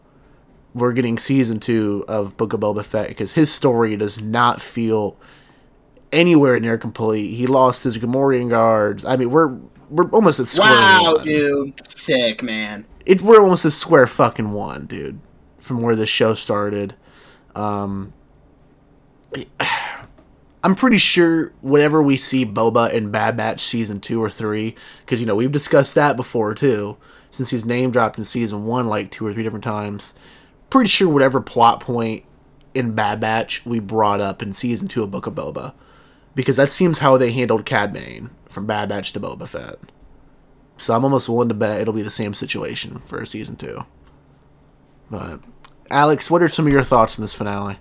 we're 0.73 0.93
getting 0.93 1.19
season 1.19 1.59
two 1.59 2.05
of 2.07 2.35
Book 2.35 2.53
of 2.53 2.61
Boba 2.61 2.83
Fett 2.83 3.09
because 3.09 3.33
his 3.33 3.51
story 3.51 3.95
does 3.95 4.21
not 4.21 4.61
feel 4.61 5.17
anywhere 6.11 6.59
near 6.59 6.77
complete. 6.77 7.35
He 7.35 7.45
lost 7.45 7.83
his 7.83 7.99
Gamorrean 7.99 8.49
guards. 8.49 9.05
I 9.05 9.15
mean, 9.17 9.29
we're 9.29 9.55
we're 9.89 10.09
almost 10.09 10.39
at 10.39 10.47
square 10.47 10.69
Wow, 10.69 11.13
one 11.15 11.25
dude. 11.25 11.87
Sick, 11.87 12.43
man. 12.43 12.85
it 13.05 13.21
we're 13.21 13.41
almost 13.41 13.65
a 13.65 13.71
square 13.71 14.07
fucking 14.07 14.51
one, 14.51 14.85
dude, 14.85 15.19
from 15.59 15.81
where 15.81 15.95
the 15.95 16.05
show 16.05 16.33
started. 16.33 16.95
Um, 17.55 18.13
I'm 20.63 20.75
pretty 20.75 20.97
sure 20.97 21.53
whenever 21.61 22.03
we 22.03 22.17
see 22.17 22.45
Boba 22.45 22.91
in 22.91 23.11
Bad 23.11 23.37
Batch 23.37 23.61
season 23.61 24.01
two 24.01 24.21
or 24.21 24.29
three, 24.29 24.75
because 25.05 25.19
you 25.19 25.25
know 25.25 25.35
we've 25.35 25.51
discussed 25.51 25.95
that 25.95 26.15
before 26.15 26.53
too, 26.53 26.97
since 27.31 27.49
he's 27.49 27.65
name 27.65 27.91
dropped 27.91 28.17
in 28.17 28.23
season 28.25 28.65
one 28.65 28.87
like 28.87 29.09
two 29.11 29.25
or 29.25 29.33
three 29.33 29.43
different 29.43 29.63
times. 29.63 30.13
Pretty 30.69 30.89
sure 30.89 31.09
whatever 31.09 31.41
plot 31.41 31.79
point 31.79 32.25
in 32.73 32.93
Bad 32.93 33.19
Batch 33.19 33.65
we 33.65 33.79
brought 33.79 34.19
up 34.21 34.41
in 34.41 34.53
season 34.53 34.87
two 34.87 35.01
of 35.01 35.11
Book 35.11 35.25
of 35.25 35.33
Boba, 35.33 35.73
because 36.35 36.57
that 36.57 36.69
seems 36.69 36.99
how 36.99 37.17
they 37.17 37.31
handled 37.31 37.65
Cad 37.65 37.93
Bane 37.93 38.29
from 38.49 38.65
Bad 38.65 38.89
Batch 38.89 39.13
to 39.13 39.19
Boba 39.19 39.47
Fett. 39.47 39.79
So 40.77 40.93
I'm 40.93 41.03
almost 41.03 41.29
willing 41.29 41.49
to 41.49 41.55
bet 41.55 41.81
it'll 41.81 41.93
be 41.93 42.01
the 42.01 42.11
same 42.11 42.33
situation 42.33 43.01
for 43.05 43.25
season 43.25 43.55
two. 43.55 43.85
But 45.09 45.39
Alex, 45.89 46.29
what 46.29 46.41
are 46.41 46.47
some 46.47 46.67
of 46.67 46.73
your 46.73 46.83
thoughts 46.83 47.17
on 47.17 47.21
this 47.21 47.33
finale? 47.33 47.77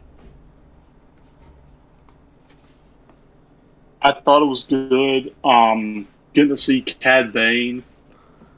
I 4.03 4.13
thought 4.13 4.43
it 4.43 4.47
was 4.47 4.65
good. 4.65 5.35
Um, 5.45 6.07
getting 6.33 6.51
to 6.51 6.57
see 6.57 6.83
Cad 6.83 7.33
Bane 7.33 7.83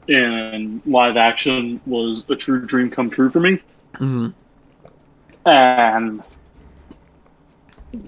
in 0.07 0.81
live 0.85 1.17
action 1.17 1.79
was 1.85 2.25
a 2.29 2.35
true 2.35 2.65
dream 2.65 2.89
come 2.89 3.09
true 3.09 3.29
for 3.29 3.39
me. 3.39 3.59
Mm-hmm. 3.95 4.27
And 5.45 6.23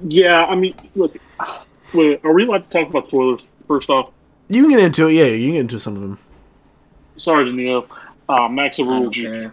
yeah, 0.08 0.46
I 0.46 0.56
mean, 0.56 0.76
look, 0.96 1.16
wait, 1.94 2.24
are 2.24 2.34
we 2.34 2.46
allowed 2.46 2.70
to 2.70 2.80
talk 2.80 2.90
about 2.90 3.08
spoilers 3.08 3.42
first 3.68 3.90
off? 3.90 4.12
You 4.50 4.64
can 4.64 4.72
get 4.72 4.80
into 4.82 5.08
it. 5.08 5.14
Yeah, 5.14 5.26
you 5.26 5.48
can 5.48 5.54
get 5.54 5.62
into 5.62 5.80
some 5.80 5.96
of 5.96 6.02
them. 6.02 6.20
Sorry, 7.18 7.46
Danilo. 7.46 7.88
Uh, 8.30 8.48
Max 8.48 8.80
I 8.80 8.84
overruled 8.84 9.16
you. 9.16 9.52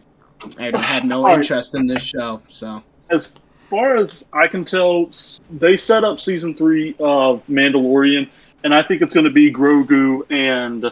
I 0.59 0.71
don't 0.71 0.83
have 0.83 1.05
no 1.05 1.29
interest 1.29 1.75
in 1.75 1.87
this 1.87 2.03
show, 2.03 2.41
so. 2.49 2.83
As 3.11 3.35
far 3.69 3.97
as 3.97 4.25
I 4.33 4.47
can 4.47 4.65
tell, 4.65 5.09
they 5.51 5.77
set 5.77 6.05
up 6.05 6.21
season 6.21 6.55
three 6.55 6.95
of 6.99 7.47
Mandalorian, 7.47 8.29
and 8.65 8.75
I 8.75 8.83
think 8.83 9.03
it's 9.03 9.13
going 9.13 9.25
to 9.25 9.31
be 9.31 9.53
Grogu 9.53 10.23
and 10.31 10.91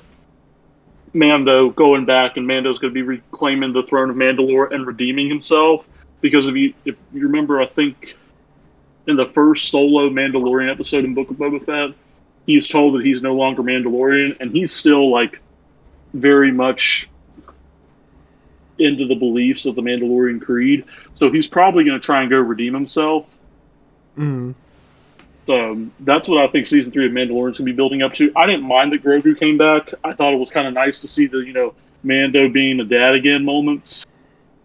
Mando 1.14 1.70
going 1.70 2.04
back, 2.04 2.36
and 2.36 2.46
Mando's 2.46 2.78
going 2.78 2.92
to 2.92 2.94
be 2.94 3.02
reclaiming 3.02 3.72
the 3.72 3.82
throne 3.84 4.10
of 4.10 4.16
Mandalore 4.16 4.72
and 4.72 4.86
redeeming 4.86 5.28
himself. 5.28 5.88
Because 6.20 6.48
if 6.48 6.56
you 6.56 6.74
if 6.84 6.96
you 7.12 7.22
remember, 7.22 7.60
I 7.60 7.66
think 7.66 8.16
in 9.06 9.16
the 9.16 9.26
first 9.26 9.70
solo 9.70 10.10
Mandalorian 10.10 10.70
episode 10.70 11.04
in 11.04 11.14
Book 11.14 11.30
of 11.30 11.36
Boba 11.36 11.64
Fett, 11.64 11.96
he 12.49 12.57
is 12.57 12.66
told 12.66 12.94
that 12.94 13.05
he's 13.05 13.20
no 13.22 13.34
longer 13.34 13.62
Mandalorian, 13.62 14.34
and 14.40 14.51
he's 14.51 14.72
still 14.72 15.12
like 15.12 15.38
very 16.14 16.51
much 16.51 17.09
into 18.78 19.07
the 19.07 19.14
beliefs 19.14 19.66
of 19.66 19.74
the 19.74 19.82
Mandalorian 19.82 20.40
creed. 20.40 20.84
So 21.12 21.30
he's 21.30 21.46
probably 21.46 21.84
going 21.84 22.01
to 22.01 22.05
try 22.05 22.22
and 22.22 22.30
go 22.30 22.40
redeem 22.40 22.72
himself. 22.72 23.26
Mm. 24.16 24.55
So 25.46 25.86
that's 26.01 26.26
what 26.26 26.42
I 26.42 26.51
think 26.51 26.66
season 26.66 26.90
three 26.90 27.05
of 27.05 27.12
Mandalorian's 27.12 27.59
going 27.59 27.66
to 27.66 27.72
be 27.72 27.72
building 27.72 28.01
up 28.01 28.14
to. 28.14 28.32
I 28.34 28.46
didn't 28.46 28.66
mind 28.66 28.92
that 28.92 29.05
Grogu 29.05 29.38
came 29.38 29.59
back. 29.59 29.92
I 30.03 30.14
thought 30.14 30.32
it 30.32 30.38
was 30.38 30.51
kind 30.51 30.66
of 30.66 30.72
nice 30.72 31.01
to 31.01 31.09
see 31.09 31.26
the 31.26 31.40
you 31.40 31.53
know 31.53 31.74
Mando 32.03 32.49
being 32.49 32.80
a 32.80 32.84
dad 32.84 33.14
again 33.14 33.44
moments, 33.44 34.07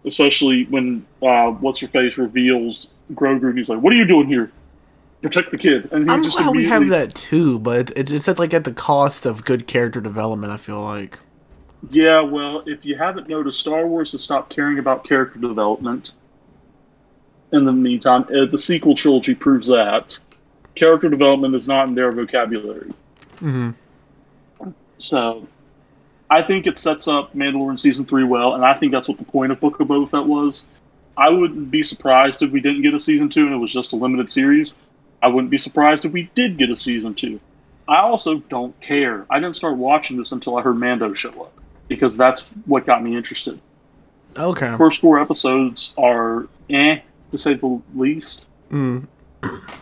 especially 0.06 0.64
when 0.70 1.04
uh, 1.20 1.50
what's 1.50 1.80
her 1.80 1.88
face 1.88 2.16
reveals 2.16 2.88
Grogu 3.12 3.44
and 3.48 3.58
he's 3.58 3.68
like, 3.68 3.80
"What 3.80 3.92
are 3.92 3.96
you 3.96 4.06
doing 4.06 4.26
here? 4.26 4.50
Protect 5.24 5.50
the 5.50 5.58
kid." 5.58 5.88
And 5.90 6.08
he 6.08 6.14
I'm 6.14 6.22
just 6.22 6.36
glad 6.36 6.54
we 6.54 6.66
have 6.66 6.88
that 6.88 7.14
too, 7.14 7.58
but 7.58 7.90
it, 7.96 8.10
it's 8.10 8.28
at 8.28 8.38
like 8.38 8.52
at 8.52 8.64
the 8.64 8.72
cost 8.72 9.26
of 9.26 9.44
good 9.44 9.66
character 9.66 10.00
development. 10.00 10.52
I 10.52 10.56
feel 10.56 10.82
like. 10.82 11.18
Yeah, 11.90 12.20
well, 12.20 12.62
if 12.66 12.84
you 12.84 12.96
haven't 12.96 13.28
noticed, 13.28 13.60
Star 13.60 13.86
Wars 13.86 14.12
has 14.12 14.22
stopped 14.22 14.54
caring 14.54 14.78
about 14.78 15.04
character 15.04 15.38
development. 15.38 16.12
In 17.52 17.64
the 17.64 17.72
meantime, 17.72 18.24
uh, 18.24 18.46
the 18.50 18.58
sequel 18.58 18.94
trilogy 18.94 19.34
proves 19.34 19.66
that 19.68 20.18
character 20.74 21.08
development 21.08 21.54
is 21.54 21.68
not 21.68 21.88
in 21.88 21.94
their 21.94 22.10
vocabulary. 22.10 22.92
Mm-hmm. 23.36 23.70
So, 24.98 25.46
I 26.30 26.42
think 26.42 26.66
it 26.66 26.78
sets 26.78 27.06
up 27.06 27.34
Mandalorian 27.34 27.78
season 27.78 28.04
three 28.06 28.24
well, 28.24 28.54
and 28.54 28.64
I 28.64 28.74
think 28.74 28.92
that's 28.92 29.08
what 29.08 29.18
the 29.18 29.24
point 29.24 29.52
of 29.52 29.60
Book 29.60 29.78
of 29.80 29.88
Boba 29.88 30.08
Fett 30.08 30.26
was. 30.26 30.64
I 31.16 31.28
wouldn't 31.28 31.70
be 31.70 31.82
surprised 31.82 32.42
if 32.42 32.50
we 32.50 32.60
didn't 32.60 32.82
get 32.82 32.94
a 32.94 32.98
season 32.98 33.28
two 33.28 33.44
and 33.44 33.54
it 33.54 33.58
was 33.58 33.72
just 33.72 33.92
a 33.92 33.96
limited 33.96 34.30
series. 34.30 34.78
I 35.24 35.28
wouldn't 35.28 35.50
be 35.50 35.56
surprised 35.56 36.04
if 36.04 36.12
we 36.12 36.30
did 36.34 36.58
get 36.58 36.68
a 36.68 36.76
season 36.76 37.14
two. 37.14 37.40
I 37.88 38.00
also 38.00 38.40
don't 38.50 38.78
care. 38.82 39.24
I 39.30 39.40
didn't 39.40 39.54
start 39.54 39.78
watching 39.78 40.18
this 40.18 40.32
until 40.32 40.58
I 40.58 40.62
heard 40.62 40.76
Mando 40.78 41.14
show 41.14 41.30
up 41.44 41.58
because 41.88 42.14
that's 42.14 42.42
what 42.66 42.84
got 42.84 43.02
me 43.02 43.16
interested. 43.16 43.58
Okay. 44.36 44.76
First 44.76 45.00
four 45.00 45.18
episodes 45.18 45.94
are 45.96 46.46
eh, 46.68 46.98
to 47.30 47.38
say 47.38 47.54
the 47.54 47.80
least, 47.94 48.44
Mm. 48.70 49.06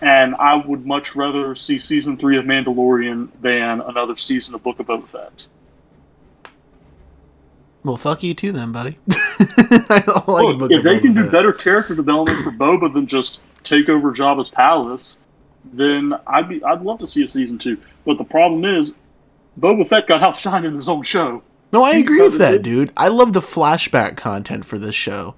and 0.01 0.35
I 0.37 0.55
would 0.65 0.87
much 0.87 1.17
rather 1.17 1.57
see 1.57 1.81
season 1.81 2.17
three 2.17 2.39
of 2.39 2.45
Mandalorian 2.45 3.29
than 3.41 3.81
another 3.81 4.15
season 4.15 4.55
of 4.55 4.63
Book 4.63 4.79
of 4.79 4.87
Boba 4.87 5.09
Fett. 5.09 5.49
Well, 7.85 7.97
fuck 7.97 8.23
you 8.23 8.35
too, 8.35 8.53
then, 8.53 8.71
buddy. 8.71 8.97
I 9.11 10.03
don't 10.07 10.29
like 10.29 10.57
Look, 10.57 10.71
if 10.71 10.85
they 10.85 10.99
Boba 10.99 11.03
can 11.03 11.15
do 11.15 11.31
better 11.33 11.53
character 11.53 11.97
development 11.97 12.45
for 12.45 12.53
Boba 12.53 12.93
than 12.95 13.09
just 13.09 13.41
take 13.65 13.89
over 13.89 14.13
Jabba's 14.13 14.51
palace, 14.51 15.21
then 15.65 16.15
I'd 16.27 16.49
be 16.49 16.63
I'd 16.65 16.83
love 16.83 16.99
to 17.01 17.07
see 17.07 17.23
a 17.23 17.29
season 17.29 17.59
two. 17.59 17.79
But 18.05 18.19
the 18.19 18.25
problem 18.25 18.65
is, 18.65 18.95
Boba 19.59 19.87
Fett 19.87 20.07
got 20.07 20.23
outshined 20.23 20.65
in 20.65 20.75
his 20.75 20.89
own 20.89 21.03
show. 21.03 21.43
No, 21.73 21.83
I 21.83 21.93
agree 21.93 22.21
with 22.21 22.39
that, 22.39 22.63
dude. 22.63 22.89
dude. 22.89 22.93
I 22.97 23.09
love 23.09 23.33
the 23.33 23.41
flashback 23.41 24.17
content 24.17 24.65
for 24.65 24.79
this 24.79 24.95
show. 24.95 25.35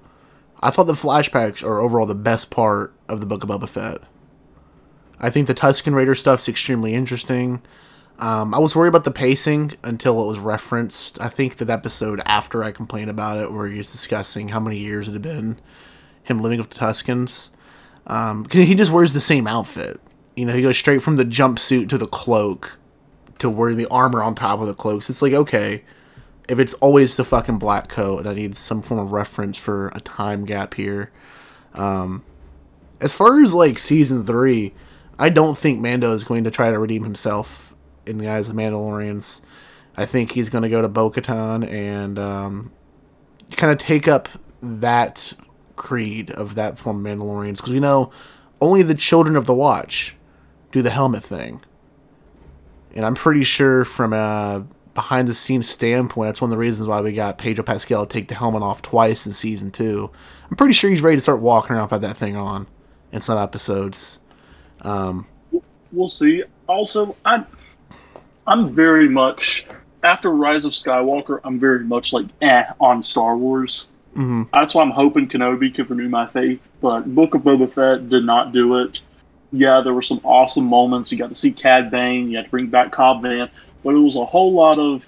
I 0.61 0.69
thought 0.69 0.87
the 0.87 0.93
flashbacks 0.93 1.63
are 1.63 1.79
overall 1.79 2.05
the 2.05 2.15
best 2.15 2.49
part 2.49 2.93
of 3.07 3.19
the 3.19 3.25
Book 3.25 3.43
of 3.43 3.49
Boba 3.49 3.69
Fett. 3.69 4.01
I 5.19 5.29
think 5.29 5.47
the 5.47 5.53
Tusken 5.53 5.95
Raider 5.95 6.15
stuff's 6.15 6.49
extremely 6.49 6.93
interesting. 6.93 7.61
Um, 8.19 8.53
I 8.53 8.59
was 8.59 8.75
worried 8.75 8.89
about 8.89 9.03
the 9.03 9.11
pacing 9.11 9.73
until 9.83 10.21
it 10.21 10.27
was 10.27 10.39
referenced. 10.39 11.19
I 11.21 11.29
think 11.29 11.57
that 11.57 11.69
episode 11.69 12.21
after 12.25 12.63
I 12.63 12.71
complained 12.71 13.09
about 13.09 13.37
it, 13.37 13.51
where 13.51 13.67
he 13.67 13.77
was 13.77 13.91
discussing 13.91 14.49
how 14.49 14.59
many 14.59 14.77
years 14.77 15.07
it 15.07 15.13
had 15.13 15.21
been, 15.21 15.59
him 16.23 16.41
living 16.41 16.59
with 16.59 16.69
the 16.69 16.79
Tuskens. 16.79 17.49
Um, 18.07 18.43
because 18.43 18.67
he 18.67 18.75
just 18.75 18.91
wears 18.91 19.13
the 19.13 19.21
same 19.21 19.47
outfit. 19.47 19.99
You 20.35 20.45
know, 20.45 20.53
he 20.53 20.61
goes 20.61 20.77
straight 20.77 21.01
from 21.01 21.15
the 21.15 21.23
jumpsuit 21.23 21.89
to 21.89 21.97
the 21.97 22.07
cloak 22.07 22.77
to 23.39 23.49
wearing 23.49 23.77
the 23.77 23.87
armor 23.87 24.21
on 24.23 24.35
top 24.35 24.59
of 24.59 24.67
the 24.67 24.73
cloaks. 24.73 25.09
It's 25.09 25.21
like 25.21 25.33
okay, 25.33 25.83
if 26.47 26.59
it's 26.59 26.73
always 26.75 27.15
the 27.15 27.23
fucking 27.23 27.57
black 27.57 27.89
coat, 27.89 28.27
I 28.27 28.33
need 28.33 28.55
some 28.55 28.81
form 28.81 28.99
of 28.99 29.11
reference 29.11 29.57
for 29.57 29.89
a 29.89 29.99
time 29.99 30.45
gap 30.45 30.75
here. 30.75 31.11
Um, 31.73 32.23
as 33.01 33.13
far 33.13 33.41
as 33.41 33.53
like 33.53 33.79
season 33.79 34.25
three, 34.25 34.73
I 35.17 35.29
don't 35.29 35.57
think 35.57 35.79
Mando 35.79 36.13
is 36.13 36.23
going 36.23 36.43
to 36.43 36.51
try 36.51 36.71
to 36.71 36.79
redeem 36.79 37.03
himself 37.03 37.73
in 38.05 38.17
the 38.17 38.29
eyes 38.29 38.49
of 38.49 38.55
Mandalorians. 38.55 39.41
I 39.97 40.05
think 40.05 40.33
he's 40.33 40.49
going 40.49 40.63
to 40.63 40.69
go 40.69 40.81
to 40.81 40.87
Bo 40.87 41.09
Katan 41.09 41.69
and 41.69 42.19
um, 42.19 42.71
kind 43.51 43.71
of 43.71 43.77
take 43.77 44.07
up 44.07 44.29
that 44.61 45.33
creed 45.75 46.31
of 46.31 46.55
that 46.55 46.77
form 46.77 47.05
of 47.05 47.17
Mandalorians 47.17 47.57
because 47.57 47.73
we 47.73 47.79
know 47.79 48.11
only 48.61 48.81
the 48.81 48.95
children 48.95 49.35
of 49.35 49.45
the 49.45 49.53
Watch 49.53 50.15
do 50.75 50.81
the 50.81 50.89
helmet 50.89 51.23
thing. 51.23 51.61
And 52.95 53.05
I'm 53.05 53.15
pretty 53.15 53.45
sure 53.45 53.85
from 53.85 54.11
a 54.11 54.67
behind 54.93 55.29
the 55.29 55.33
scenes 55.33 55.69
standpoint, 55.69 56.27
that's 56.27 56.41
one 56.41 56.49
of 56.49 56.51
the 56.51 56.57
reasons 56.57 56.89
why 56.89 56.99
we 56.99 57.13
got 57.13 57.37
Pedro 57.37 57.63
Pascal 57.63 58.05
to 58.05 58.13
take 58.13 58.27
the 58.27 58.35
helmet 58.35 58.61
off 58.61 58.81
twice 58.81 59.25
in 59.25 59.31
season 59.31 59.71
two. 59.71 60.11
I'm 60.49 60.57
pretty 60.57 60.73
sure 60.73 60.89
he's 60.89 61.01
ready 61.01 61.15
to 61.15 61.21
start 61.21 61.39
walking 61.39 61.77
around 61.77 61.91
with 61.91 62.01
that 62.01 62.17
thing 62.17 62.35
on 62.35 62.67
in 63.13 63.21
some 63.21 63.37
episodes. 63.37 64.19
Um, 64.81 65.25
we'll 65.93 66.09
see. 66.09 66.43
Also, 66.67 67.15
I'm 67.23 67.47
I'm 68.45 68.75
very 68.75 69.07
much 69.07 69.65
after 70.03 70.29
Rise 70.31 70.65
of 70.65 70.73
Skywalker. 70.73 71.39
I'm 71.45 71.57
very 71.57 71.85
much 71.85 72.11
like 72.11 72.25
eh 72.41 72.65
on 72.81 73.01
Star 73.01 73.37
Wars. 73.37 73.87
Mm-hmm. 74.13 74.43
That's 74.53 74.75
why 74.75 74.83
I'm 74.83 74.91
hoping 74.91 75.29
Kenobi 75.29 75.73
can 75.73 75.87
renew 75.87 76.09
my 76.09 76.27
faith. 76.27 76.67
But 76.81 77.15
Book 77.15 77.33
of 77.33 77.43
Boba 77.43 77.69
Fett 77.69 78.09
did 78.09 78.25
not 78.25 78.51
do 78.51 78.79
it. 78.79 79.01
Yeah, 79.51 79.81
there 79.81 79.93
were 79.93 80.01
some 80.01 80.19
awesome 80.23 80.65
moments. 80.65 81.11
You 81.11 81.17
got 81.17 81.29
to 81.29 81.35
see 81.35 81.51
Cad 81.51 81.91
Bane. 81.91 82.29
You 82.29 82.37
had 82.37 82.45
to 82.45 82.51
bring 82.51 82.67
back 82.67 82.91
Cobb 82.91 83.23
Vanth, 83.23 83.51
but 83.83 83.95
it 83.95 83.99
was 83.99 84.15
a 84.15 84.25
whole 84.25 84.53
lot 84.53 84.79
of. 84.79 85.07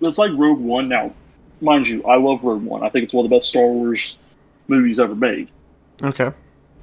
It's 0.00 0.18
like 0.18 0.30
Rogue 0.34 0.60
One. 0.60 0.88
Now, 0.88 1.12
mind 1.60 1.88
you, 1.88 2.04
I 2.04 2.16
love 2.16 2.42
Rogue 2.42 2.62
One. 2.62 2.82
I 2.82 2.88
think 2.88 3.04
it's 3.04 3.14
one 3.14 3.24
of 3.24 3.30
the 3.30 3.36
best 3.36 3.48
Star 3.48 3.66
Wars 3.66 4.18
movies 4.68 5.00
ever 5.00 5.14
made. 5.14 5.48
Okay. 6.02 6.30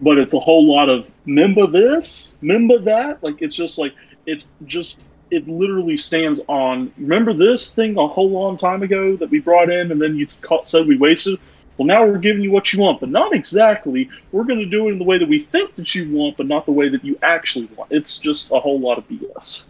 But 0.02 0.18
it's 0.18 0.34
a 0.34 0.40
whole 0.40 0.72
lot 0.72 0.90
of 0.90 1.10
remember 1.26 1.68
this, 1.68 2.36
remember 2.42 2.80
that. 2.80 3.24
Like 3.24 3.42
it's 3.42 3.56
just 3.56 3.78
like 3.78 3.94
it's 4.26 4.48
just 4.66 5.00
it 5.32 5.48
literally 5.48 5.98
stands 5.98 6.40
on 6.48 6.92
remember 6.98 7.34
this 7.34 7.72
thing 7.72 7.98
a 7.98 8.08
whole 8.08 8.30
long 8.30 8.58
time 8.58 8.84
ago 8.84 9.16
that 9.16 9.30
we 9.30 9.40
brought 9.40 9.70
in 9.70 9.92
and 9.92 10.02
then 10.02 10.16
you 10.16 10.28
said 10.64 10.88
we 10.88 10.98
wasted 10.98 11.40
well 11.78 11.86
now 11.86 12.06
we're 12.06 12.18
giving 12.18 12.42
you 12.42 12.52
what 12.52 12.72
you 12.74 12.80
want 12.80 13.00
but 13.00 13.10
not 13.10 13.34
exactly 13.34 14.10
we're 14.32 14.44
going 14.44 14.60
to 14.60 14.66
do 14.66 14.88
it 14.88 14.92
in 14.92 14.98
the 15.00 15.04
way 15.04 15.18
that 15.18 15.28
we 15.28 15.40
think 15.40 15.76
that 15.76 15.94
you 15.96 16.12
want 16.16 16.36
but 16.38 16.48
not 16.48 16.66
the 16.66 16.72
way 16.72 16.90
that 16.90 17.04
you 17.04 17.18
actually 17.22 17.66
want 17.76 17.92
it's 17.92 18.18
just 18.18 18.52
a 18.52 18.60
whole 18.60 18.80
lot 18.80 18.98
of 18.98 19.08
bs 19.08 19.66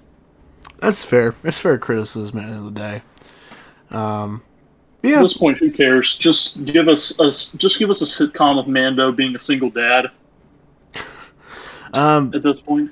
that's 0.80 1.04
fair 1.04 1.36
it's 1.44 1.60
fair 1.60 1.78
criticism 1.78 2.40
at 2.40 2.48
the 2.48 2.56
end 2.56 2.68
of 2.68 2.74
the 2.74 2.80
day 2.80 3.02
um 3.92 4.42
yeah. 5.04 5.18
At 5.18 5.24
this 5.24 5.38
point, 5.38 5.58
who 5.58 5.70
cares? 5.70 6.16
Just 6.16 6.64
give 6.64 6.88
us 6.88 7.20
a 7.20 7.26
just 7.58 7.78
give 7.78 7.90
us 7.90 8.02
a 8.02 8.06
sitcom 8.06 8.58
of 8.58 8.70
Mando 8.70 9.12
being 9.12 9.36
a 9.36 9.40
single 9.40 9.70
dad. 9.70 10.10
Um, 11.96 12.34
at 12.34 12.42
this 12.42 12.60
point, 12.60 12.92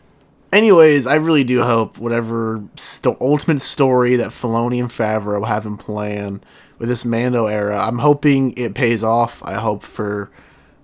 anyways, 0.54 1.08
I 1.08 1.16
really 1.16 1.44
do 1.44 1.64
hope 1.64 1.98
whatever 1.98 2.64
st- 2.76 3.18
ultimate 3.20 3.60
story 3.60 4.16
that 4.18 4.30
Filoni 4.30 4.80
and 4.80 4.90
Favreau 4.90 5.48
have 5.48 5.66
in 5.66 5.76
plan 5.76 6.44
with 6.82 6.90
this 6.90 7.06
Mando 7.06 7.46
era, 7.46 7.78
I'm 7.78 8.00
hoping 8.00 8.58
it 8.58 8.74
pays 8.74 9.04
off. 9.04 9.44
I 9.46 9.54
hope 9.54 9.84
for 9.84 10.32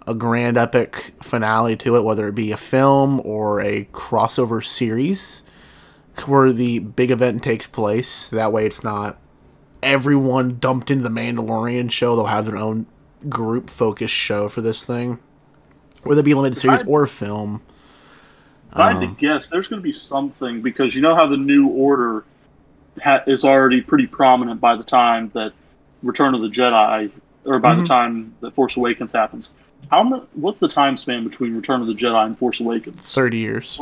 a 0.06 0.14
grand 0.14 0.56
epic 0.56 1.16
finale 1.24 1.76
to 1.78 1.96
it, 1.96 2.04
whether 2.04 2.28
it 2.28 2.36
be 2.36 2.52
a 2.52 2.58
film 2.58 3.20
or 3.22 3.60
a 3.62 3.86
crossover 3.86 4.64
series 4.64 5.42
where 6.28 6.54
the 6.54 6.78
big 6.78 7.10
event 7.10 7.42
takes 7.42 7.66
place. 7.66 8.30
That 8.30 8.54
way, 8.54 8.68
it's 8.68 8.84
not 8.84 9.18
everyone 9.82 10.60
dumped 10.60 10.92
into 10.92 11.02
the 11.02 11.10
Mandalorian 11.10 11.90
show. 11.90 12.16
They'll 12.16 12.26
have 12.28 12.46
their 12.46 12.58
own 12.58 12.86
group 13.28 13.68
focused 13.68 14.14
show 14.14 14.50
for 14.50 14.62
this 14.62 14.86
thing, 14.86 15.18
whether 16.04 16.20
it 16.20 16.26
be 16.26 16.32
a 16.34 16.36
limited 16.36 16.60
series 16.60 16.84
or 16.84 17.06
a 17.06 17.08
film. 17.08 17.64
If 18.72 18.78
I 18.78 18.92
had 18.92 19.00
to 19.00 19.08
um, 19.08 19.16
guess, 19.16 19.50
there's 19.50 19.68
going 19.68 19.82
to 19.82 19.84
be 19.84 19.94
something 19.94 20.62
because 20.62 20.94
you 20.94 21.02
know 21.02 21.16
how 21.16 21.26
the 21.26 21.38
New 21.38 21.70
Order 21.70 22.24
ha- 23.02 23.24
is 23.26 23.44
already 23.44 23.82
pretty 23.82 24.06
prominent 24.06 24.62
by 24.62 24.76
the 24.76 24.84
time 24.84 25.32
that 25.34 25.54
Return 26.04 26.34
of 26.36 26.42
the 26.42 26.48
Jedi, 26.48 27.12
or 27.46 27.60
by 27.60 27.72
mm-hmm. 27.72 27.82
the 27.82 27.88
time 27.88 28.36
that 28.42 28.54
Force 28.54 28.78
Awakens 28.78 29.14
happens. 29.14 29.54
How 29.90 30.04
much? 30.04 30.24
What's 30.34 30.60
the 30.60 30.68
time 30.68 30.98
span 30.98 31.24
between 31.24 31.56
Return 31.56 31.82
of 31.82 31.88
the 31.88 31.94
Jedi 31.94 32.26
and 32.26 32.38
Force 32.38 32.60
Awakens? 32.60 33.14
Thirty 33.14 33.38
years. 33.38 33.80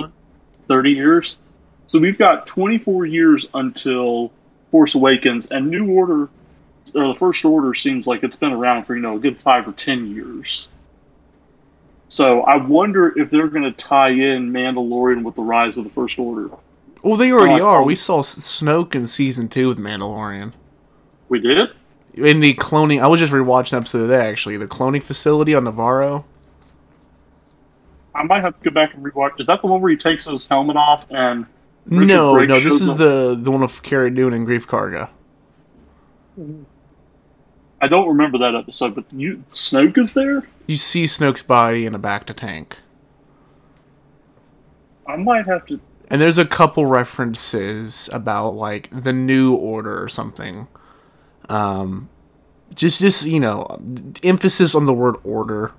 Thirty 0.68 0.92
years. 0.92 1.38
So 1.88 2.00
we've 2.00 2.18
got 2.18 2.48
24 2.48 3.06
years 3.06 3.46
until 3.54 4.32
Force 4.72 4.96
Awakens, 4.96 5.46
and 5.48 5.70
New 5.70 5.92
Order, 5.92 6.30
or 6.96 7.08
the 7.08 7.16
First 7.16 7.46
Order, 7.46 7.74
seems 7.74 8.08
like 8.08 8.24
it's 8.24 8.36
been 8.36 8.52
around 8.52 8.86
for 8.86 8.96
you 8.96 9.02
know 9.02 9.16
a 9.16 9.20
good 9.20 9.38
five 9.38 9.68
or 9.68 9.72
ten 9.72 10.08
years. 10.08 10.68
So 12.08 12.42
I 12.42 12.58
wonder 12.58 13.18
if 13.18 13.30
they're 13.30 13.48
going 13.48 13.64
to 13.64 13.72
tie 13.72 14.10
in 14.10 14.52
Mandalorian 14.52 15.24
with 15.24 15.36
the 15.36 15.42
rise 15.42 15.78
of 15.78 15.84
the 15.84 15.90
First 15.90 16.20
Order. 16.20 16.50
Well, 17.04 17.18
they 17.18 17.32
already 17.32 17.62
uh, 17.62 17.66
are. 17.66 17.84
We 17.84 17.96
saw 17.96 18.22
Snoke 18.22 18.96
in 18.96 19.08
season 19.08 19.48
two 19.48 19.68
with 19.68 19.78
Mandalorian. 19.78 20.54
We 21.30 21.40
did 21.40 21.58
in 22.16 22.40
the 22.40 22.54
cloning. 22.56 23.02
I 23.02 23.08
was 23.08 23.20
just 23.20 23.34
rewatching 23.34 23.74
an 23.74 23.80
episode 23.80 24.08
today. 24.08 24.28
Actually, 24.28 24.58
the 24.58 24.68
cloning 24.68 25.04
facility 25.04 25.54
on 25.54 25.66
Nevarro. 25.66 26.24
I 28.14 28.24
might 28.24 28.42
have 28.42 28.58
to 28.62 28.70
go 28.70 28.74
back 28.74 28.94
and 28.94 29.04
rewatch. 29.04 29.40
Is 29.40 29.48
that 29.48 29.62
the 29.62 29.68
one 29.68 29.82
where 29.82 29.92
he 29.92 29.98
takes 29.98 30.26
his 30.26 30.48
helmet 30.48 30.78
off 30.78 31.06
and? 31.12 31.46
Richard 31.86 32.08
no, 32.08 32.34
Brake 32.34 32.50
no. 32.50 32.60
This 32.60 32.82
is 32.82 32.98
the 32.98 33.38
the 33.40 33.52
one 33.52 33.62
of 33.62 33.84
Cara 33.84 34.10
Dune 34.10 34.34
and 34.34 34.48
Greef 34.48 34.66
Karga. 34.66 35.10
Mm-hmm. 36.40 36.64
I 37.82 37.88
don't 37.88 38.08
remember 38.08 38.40
that 38.40 38.56
episode, 38.56 38.96
but 38.96 39.06
you 39.12 39.44
Snoke 39.52 39.98
is 39.98 40.14
there. 40.14 40.48
You 40.66 40.78
see 40.78 41.04
Snoke's 41.04 41.44
body 41.44 41.86
in 41.86 41.94
a 41.94 42.00
bacta 42.00 42.34
tank. 42.34 42.78
I 45.06 45.18
might 45.18 45.46
have 45.46 45.66
to. 45.68 45.80
And 46.10 46.22
there's 46.22 46.38
a 46.38 46.46
couple 46.46 46.86
references 46.86 48.10
about 48.12 48.56
like 48.56 48.90
the 48.92 49.14
New 49.14 49.54
Order 49.54 50.02
or 50.02 50.10
something. 50.10 50.68
Um, 51.50 52.10
just 52.74 53.00
just 53.00 53.26
you 53.26 53.40
know, 53.40 53.80
emphasis 54.24 54.76
on 54.76 54.86
the 54.86 54.94
word 54.94 55.16
order. 55.24 55.72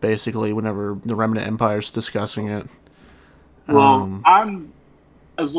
Basically, 0.00 0.52
whenever 0.52 0.98
the 1.04 1.14
Remnant 1.14 1.46
Empire 1.46 1.78
is 1.78 1.90
discussing 1.90 2.48
it. 2.48 2.66
Well, 3.66 3.78
um, 3.80 4.22
I'm 4.24 4.72
as 5.38 5.56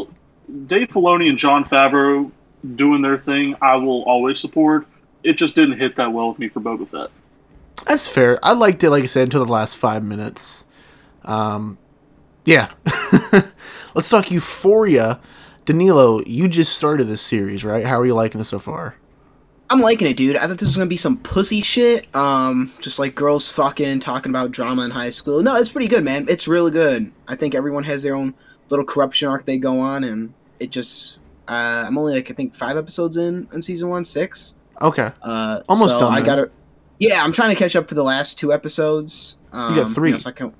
Dave 0.67 0.89
Filoni 0.89 1.29
and 1.29 1.37
Jon 1.37 1.65
Favreau 1.65 2.31
doing 2.75 3.01
their 3.01 3.17
thing. 3.17 3.55
I 3.61 3.75
will 3.75 4.03
always 4.03 4.39
support. 4.39 4.87
It 5.23 5.33
just 5.33 5.55
didn't 5.55 5.77
hit 5.79 5.95
that 5.97 6.13
well 6.13 6.29
with 6.29 6.39
me 6.39 6.47
for 6.47 6.61
Boba 6.61 6.87
Fett. 6.87 7.09
That's 7.85 8.07
fair. 8.07 8.39
I 8.43 8.53
liked 8.53 8.83
it, 8.83 8.89
like 8.89 9.03
I 9.03 9.07
said, 9.07 9.23
until 9.23 9.45
the 9.45 9.51
last 9.51 9.77
five 9.77 10.03
minutes. 10.03 10.65
Um, 11.23 11.77
yeah. 12.45 12.71
Let's 13.93 14.09
talk 14.09 14.31
Euphoria. 14.31 15.19
Danilo, 15.67 16.21
you 16.25 16.47
just 16.47 16.77
started 16.77 17.07
this 17.07 17.21
series, 17.21 17.65
right? 17.65 17.85
How 17.85 17.99
are 17.99 18.05
you 18.05 18.13
liking 18.13 18.39
it 18.39 18.45
so 18.45 18.57
far? 18.57 18.95
I'm 19.69 19.81
liking 19.81 20.07
it, 20.07 20.15
dude. 20.15 20.37
I 20.37 20.47
thought 20.47 20.59
this 20.59 20.69
was 20.69 20.77
gonna 20.77 20.87
be 20.87 20.95
some 20.95 21.17
pussy 21.17 21.59
shit. 21.59 22.07
Um, 22.15 22.71
just 22.79 22.99
like 22.99 23.15
girls 23.15 23.51
fucking 23.51 23.99
talking 23.99 24.31
about 24.31 24.51
drama 24.51 24.83
in 24.83 24.91
high 24.91 25.09
school. 25.09 25.43
No, 25.43 25.57
it's 25.57 25.69
pretty 25.69 25.89
good, 25.89 26.05
man. 26.05 26.25
It's 26.29 26.47
really 26.47 26.71
good. 26.71 27.11
I 27.27 27.35
think 27.35 27.53
everyone 27.53 27.83
has 27.83 28.01
their 28.01 28.15
own 28.15 28.33
little 28.69 28.85
corruption 28.85 29.27
arc 29.27 29.45
they 29.45 29.57
go 29.57 29.77
on, 29.81 30.05
and 30.05 30.33
it 30.61 30.71
just. 30.71 31.19
Uh, 31.49 31.83
I'm 31.85 31.97
only 31.97 32.13
like 32.13 32.31
I 32.31 32.33
think 32.33 32.55
five 32.55 32.77
episodes 32.77 33.17
in 33.17 33.49
in 33.51 33.61
season 33.61 33.89
one, 33.89 34.05
six. 34.05 34.55
Okay. 34.81 35.11
Uh, 35.21 35.63
almost 35.67 35.95
so 35.95 35.99
done. 35.99 36.13
I 36.13 36.21
got 36.21 36.39
it. 36.39 36.49
Yeah, 36.97 37.21
I'm 37.21 37.33
trying 37.33 37.49
to 37.49 37.55
catch 37.55 37.75
up 37.75 37.89
for 37.89 37.95
the 37.95 38.03
last 38.03 38.39
two 38.39 38.53
episodes. 38.53 39.35
Um, 39.51 39.75
you 39.75 39.83
got 39.83 39.91
three. 39.91 40.11
You 40.11 40.13
know, 40.13 40.19
so 40.19 40.29
I 40.29 40.31
can, 40.31 40.53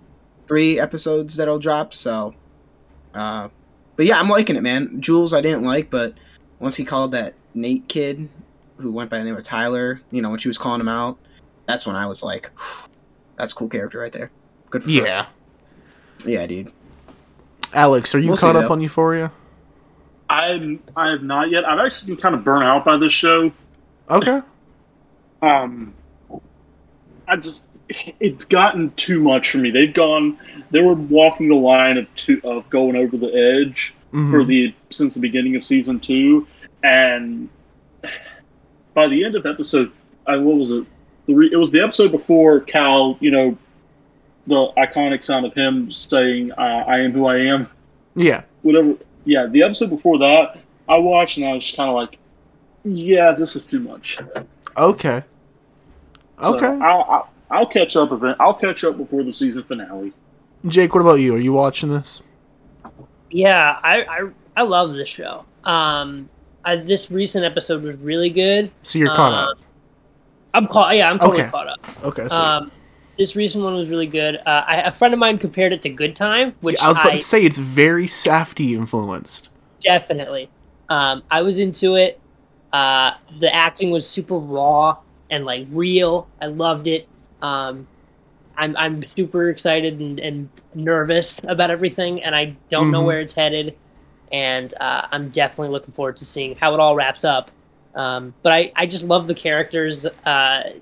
three 0.49 0.82
episodes 0.82 1.38
that'll 1.38 1.60
drop. 1.60 1.93
So, 1.93 2.36
uh, 3.14 3.47
but 3.98 4.06
yeah, 4.06 4.18
I'm 4.20 4.30
liking 4.30 4.56
it, 4.56 4.64
man. 4.64 5.02
Jules, 5.02 5.34
I 5.34 5.41
didn't 5.41 5.64
like, 5.64 5.89
but 5.89 6.14
once 6.60 6.76
he 6.76 6.86
called 6.86 7.12
that 7.12 7.34
Nate 7.54 7.88
kid, 7.89 8.30
who 8.78 8.91
went 8.91 9.10
by 9.10 9.18
the 9.18 9.26
name 9.26 9.36
of 9.36 9.43
Tyler, 9.43 10.00
you 10.12 10.22
know, 10.22 10.30
when 10.30 10.39
she 10.39 10.48
was 10.48 10.58
calling 10.58 10.80
him 10.80 10.88
out, 10.88 11.18
that's 11.66 11.86
when 11.86 11.95
I 11.95 12.06
was 12.06 12.24
like, 12.24 12.52
that's 13.36 13.52
a 13.52 13.56
cool 13.56 13.68
character 13.68 14.00
right 14.00 14.12
there. 14.12 14.32
Good 14.70 14.84
for 14.84 14.89
yeah, 14.89 15.24
her. 15.24 16.30
yeah, 16.30 16.45
dude. 16.45 16.72
Alex, 17.74 18.16
are 18.16 18.20
you 18.20 18.30
we'll 18.30 18.38
caught 18.38 18.56
up 18.56 18.72
on 18.72 18.80
Euphoria? 18.80 19.32
I'm. 20.30 20.82
I 20.95 21.10
have 21.10 21.24
not 21.24 21.50
yet. 21.50 21.66
I've 21.66 21.80
actually 21.80 22.08
been 22.08 22.22
kind 22.22 22.36
of 22.36 22.43
burnt 22.43 22.64
out 22.64 22.86
by 22.86 22.98
this 22.98 23.14
show. 23.14 23.52
Okay. 24.10 24.41
um, 25.41 25.93
I 27.28 27.36
just 27.36 27.68
it's 28.20 28.46
gotten 28.46 28.92
too 28.92 29.22
much 29.22 29.52
for 29.52 29.58
me. 29.58 29.72
They've 29.72 29.94
gone 29.94 30.38
they 30.72 30.82
were 30.82 30.94
walking 30.94 31.48
the 31.48 31.56
line 31.56 31.98
of 31.98 32.14
two, 32.16 32.42
of 32.44 32.70
going 32.70 32.96
over 32.96 33.18
the 33.18 33.28
edge 33.28 33.96
mm-hmm. 34.08 34.32
for 34.32 34.44
the 34.44 34.74
since 34.90 35.14
the 35.14 35.20
beginning 35.20 35.56
of 35.56 35.64
season 35.64 36.00
two, 36.00 36.48
and 36.84 37.50
by 38.94 39.08
the 39.08 39.24
end 39.24 39.36
of 39.36 39.46
episode, 39.46 39.92
I, 40.26 40.38
what 40.38 40.58
was 40.58 40.72
it 40.72 40.86
the 41.28 41.34
re- 41.34 41.50
it 41.52 41.58
was 41.58 41.72
the 41.72 41.82
episode 41.82 42.12
before 42.12 42.62
Cal. 42.62 43.18
You 43.20 43.32
know, 43.32 43.58
the 44.48 44.72
iconic 44.78 45.24
sound 45.24 45.46
of 45.46 45.54
him 45.54 45.92
saying, 45.92 46.52
uh, 46.52 46.62
"I 46.88 47.00
am 47.00 47.12
who 47.12 47.26
I 47.26 47.38
am." 47.38 47.70
Yeah. 48.16 48.44
Whatever. 48.64 48.96
Yeah, 49.26 49.46
the 49.48 49.64
episode 49.64 49.90
before 49.90 50.18
that, 50.20 50.58
I 50.88 50.98
watched 50.98 51.38
and 51.38 51.46
I 51.46 51.54
was 51.54 51.66
just 51.66 51.78
kind 51.78 51.90
of 51.90 51.96
like, 51.96 52.18
"Yeah, 52.84 53.34
this 53.34 53.56
is 53.56 53.66
too 53.66 53.80
much." 53.80 54.20
Okay. 54.78 55.24
So 56.42 56.56
Okay. 56.56 56.68
I'll, 56.68 57.04
I'll 57.10 57.30
I'll 57.50 57.66
catch 57.66 57.95
up 57.95 58.12
event. 58.12 58.38
I'll 58.39 58.54
catch 58.54 58.84
up 58.84 58.98
before 58.98 59.24
the 59.24 59.32
season 59.32 59.64
finale. 59.64 60.12
Jake, 60.68 60.93
what 60.93 61.02
about 61.02 61.16
you? 61.20 61.36
Are 61.36 61.39
you 61.39 61.54
watching 61.54 61.89
this? 61.89 62.22
Yeah, 63.30 63.80
I 63.84 64.04
I, 64.04 64.30
I 64.58 64.62
love 64.64 64.93
this 64.93 65.10
show. 65.10 65.45
Um, 65.64 66.30
I, 66.66 66.76
this 66.78 67.12
recent 67.12 67.45
episode 67.45 67.84
was 67.84 67.98
really 67.98 68.30
good. 68.30 68.72
So 68.84 69.00
you're 69.00 69.14
caught 69.16 69.34
Uh, 69.34 69.52
up. 69.52 69.58
I'm 70.54 70.68
caught. 70.68 70.95
Yeah, 70.95 71.10
I'm 71.10 71.20
totally 71.20 71.41
Okay. 71.41 71.50
caught 71.52 71.68
up. 71.68 71.80
Okay. 72.04 72.24
sweet. 72.24 72.32
Um, 72.32 72.72
this 73.18 73.36
recent 73.36 73.64
one 73.64 73.76
was 73.76 73.89
really 73.89 74.08
good. 74.08 74.36
Uh, 74.45 74.64
I, 74.68 74.82
a 74.82 74.91
friend 74.91 75.14
of 75.14 75.20
mine 75.20 75.38
compared 75.38 75.74
it 75.74 75.82
to 75.84 75.89
Good 75.89 76.16
Time, 76.16 76.54
which 76.62 76.76
Yeah, 76.80 76.86
I 76.86 76.88
was 76.89 76.98
about 76.98 77.12
I 77.12 77.16
to 77.16 77.18
say 77.18 77.43
it's 77.45 77.58
very 77.58 78.06
Safdie 78.06 78.72
influenced. 78.76 79.50
definitely. 79.82 80.50
Um, 80.89 81.24
I 81.30 81.41
was 81.41 81.60
into 81.60 81.95
it. 81.95 82.20
Uh, 82.74 83.12
the 83.39 83.54
acting 83.54 83.89
was 83.91 84.08
super 84.08 84.38
raw 84.38 84.98
and 85.30 85.45
like 85.45 85.68
real. 85.72 86.28
I 86.41 86.45
loved 86.48 86.88
it. 86.88 87.08
Um, 87.42 87.88
I'm 88.58 88.76
I'm 88.76 89.06
super 89.06 89.50
excited 89.50 90.00
and, 90.00 90.20
and 90.20 90.50
nervous 90.74 91.44
about 91.44 91.70
everything, 91.72 92.24
and 92.24 92.36
I 92.36 92.56
don't 92.70 92.92
know 92.92 93.02
Mhm. 93.04 93.06
where 93.06 93.20
it's 93.22 93.34
headed. 93.34 93.76
And 94.32 94.74
uh, 94.80 95.08
I'm 95.12 95.30
definitely 95.30 95.70
looking 95.70 95.94
forward 95.94 96.18
to 96.18 96.26
seeing 96.26 96.56
how 96.56 96.74
it 96.74 96.80
all 96.82 96.96
wraps 96.96 97.24
up. 97.24 97.50
Um, 97.96 98.34
but 98.44 98.52
I, 98.52 98.72
I 98.76 98.86
just 98.86 99.06
love 99.06 99.26
the 99.28 99.34
characters. 99.36 100.06
Uh, 100.06 100.74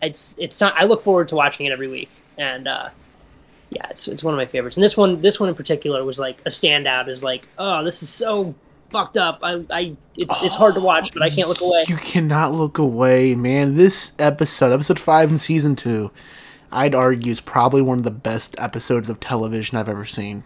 it's 0.00 0.36
it's 0.38 0.60
not, 0.60 0.74
I 0.76 0.84
look 0.84 1.02
forward 1.02 1.28
to 1.30 1.34
watching 1.34 1.66
it 1.66 1.72
every 1.72 1.88
week, 1.88 2.08
and 2.36 2.68
uh, 2.68 2.90
yeah, 3.70 3.86
it's 3.90 4.06
it's 4.06 4.22
one 4.22 4.32
of 4.32 4.38
my 4.38 4.46
favorites. 4.46 4.76
And 4.76 4.84
this 4.84 4.96
one 4.96 5.20
this 5.22 5.40
one 5.40 5.48
in 5.48 5.54
particular 5.54 6.04
was 6.04 6.18
like 6.18 6.38
a 6.46 6.50
standout. 6.50 7.08
Is 7.08 7.22
like, 7.24 7.48
oh, 7.58 7.82
this 7.82 8.02
is 8.02 8.08
so 8.08 8.54
fucked 8.90 9.16
up. 9.16 9.40
I, 9.42 9.64
I 9.70 9.96
it's 10.16 10.42
it's 10.42 10.54
hard 10.54 10.74
to 10.74 10.80
watch, 10.80 11.12
but 11.12 11.22
I 11.22 11.30
can't 11.30 11.48
look 11.48 11.60
away. 11.60 11.84
You 11.88 11.96
cannot 11.96 12.54
look 12.54 12.78
away, 12.78 13.34
man. 13.34 13.74
This 13.74 14.12
episode, 14.18 14.72
episode 14.72 14.98
five 14.98 15.30
in 15.30 15.38
season 15.38 15.76
two, 15.76 16.10
I'd 16.70 16.94
argue 16.94 17.32
is 17.32 17.40
probably 17.40 17.82
one 17.82 17.98
of 17.98 18.04
the 18.04 18.10
best 18.10 18.54
episodes 18.58 19.08
of 19.08 19.20
television 19.20 19.78
I've 19.78 19.88
ever 19.88 20.04
seen. 20.04 20.44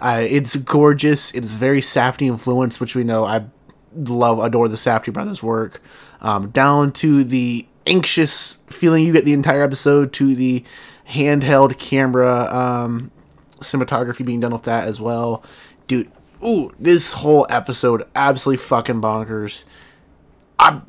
Uh, 0.00 0.22
it's 0.22 0.56
gorgeous. 0.56 1.32
It's 1.32 1.52
very 1.52 1.80
Safdie 1.80 2.26
influenced, 2.26 2.80
which 2.80 2.94
we 2.94 3.04
know 3.04 3.24
I 3.24 3.46
love, 3.94 4.38
adore 4.38 4.68
the 4.68 4.76
Safdie 4.76 5.12
brothers' 5.12 5.42
work. 5.42 5.82
Um, 6.20 6.50
down 6.50 6.92
to 6.92 7.24
the 7.24 7.66
anxious 7.86 8.58
feeling 8.66 9.04
you 9.04 9.12
get 9.12 9.24
the 9.24 9.32
entire 9.32 9.62
episode, 9.62 10.12
to 10.14 10.34
the 10.34 10.64
handheld 11.08 11.78
camera 11.78 12.44
um, 12.54 13.10
cinematography 13.60 14.24
being 14.24 14.40
done 14.40 14.52
with 14.52 14.64
that 14.64 14.86
as 14.88 15.00
well. 15.00 15.42
Dude, 15.86 16.10
ooh, 16.44 16.72
this 16.78 17.12
whole 17.12 17.46
episode 17.50 18.04
absolutely 18.14 18.62
fucking 18.64 19.00
bonkers. 19.00 19.64
I'm 20.58 20.86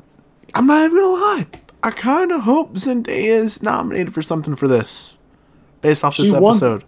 I'm 0.54 0.66
not 0.66 0.84
even 0.84 0.96
gonna 0.96 1.06
lie. 1.12 1.46
I 1.82 1.90
kind 1.90 2.32
of 2.32 2.42
hope 2.42 2.74
Zendaya 2.74 3.14
is 3.14 3.62
nominated 3.62 4.12
for 4.12 4.22
something 4.22 4.56
for 4.56 4.66
this, 4.66 5.16
based 5.80 6.02
off 6.04 6.16
this 6.16 6.26
She 6.26 6.32
won. 6.32 6.52
episode. 6.52 6.84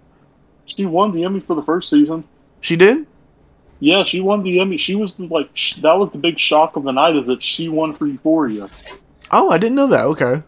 She 0.67 0.85
won 0.87 1.13
the 1.13 1.25
Emmy 1.25 1.41
for 1.41 1.55
the 1.55 1.63
first 1.63 1.91
season. 1.91 2.25
She 2.61 2.77
did. 2.77 3.07
Yeah, 3.81 4.05
she 4.05 4.21
won 4.21 4.43
the 4.43 4.61
Emmy. 4.61 4.77
She 4.77 4.95
was 4.95 5.15
the, 5.17 5.27
like 5.27 5.49
sh- 5.55 5.75
that 5.77 5.95
was 5.95 6.11
the 6.11 6.19
big 6.19 6.39
shock 6.39 6.77
of 6.77 6.83
the 6.85 6.93
night 6.93 7.17
is 7.17 7.27
that 7.27 7.43
she 7.43 7.69
won 7.69 7.95
for 7.95 8.07
Euphoria. 8.07 8.69
Oh, 9.31 9.51
I 9.51 9.59
didn't 9.59 9.77
know 9.77 9.87
that. 9.87 10.05
Okay. 10.07 10.43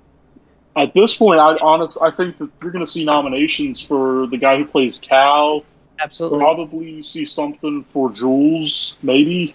At 0.77 0.93
this 0.95 1.17
point, 1.17 1.39
I 1.39 1.57
honest 1.63 1.99
I 2.03 2.11
think 2.11 2.39
that 2.39 2.49
you're 2.63 2.71
going 2.73 2.85
to 2.85 2.91
see 2.91 3.05
nominations 3.05 3.81
for 3.81 4.27
the 4.27 4.37
guy 4.37 4.57
who 4.59 4.65
plays 4.65 4.99
Cal. 4.99 5.65
Absolutely. 6.01 6.39
Probably 6.41 7.03
see 7.03 7.25
something 7.25 7.85
for 7.93 8.11
Jules, 8.11 8.97
maybe. 9.03 9.55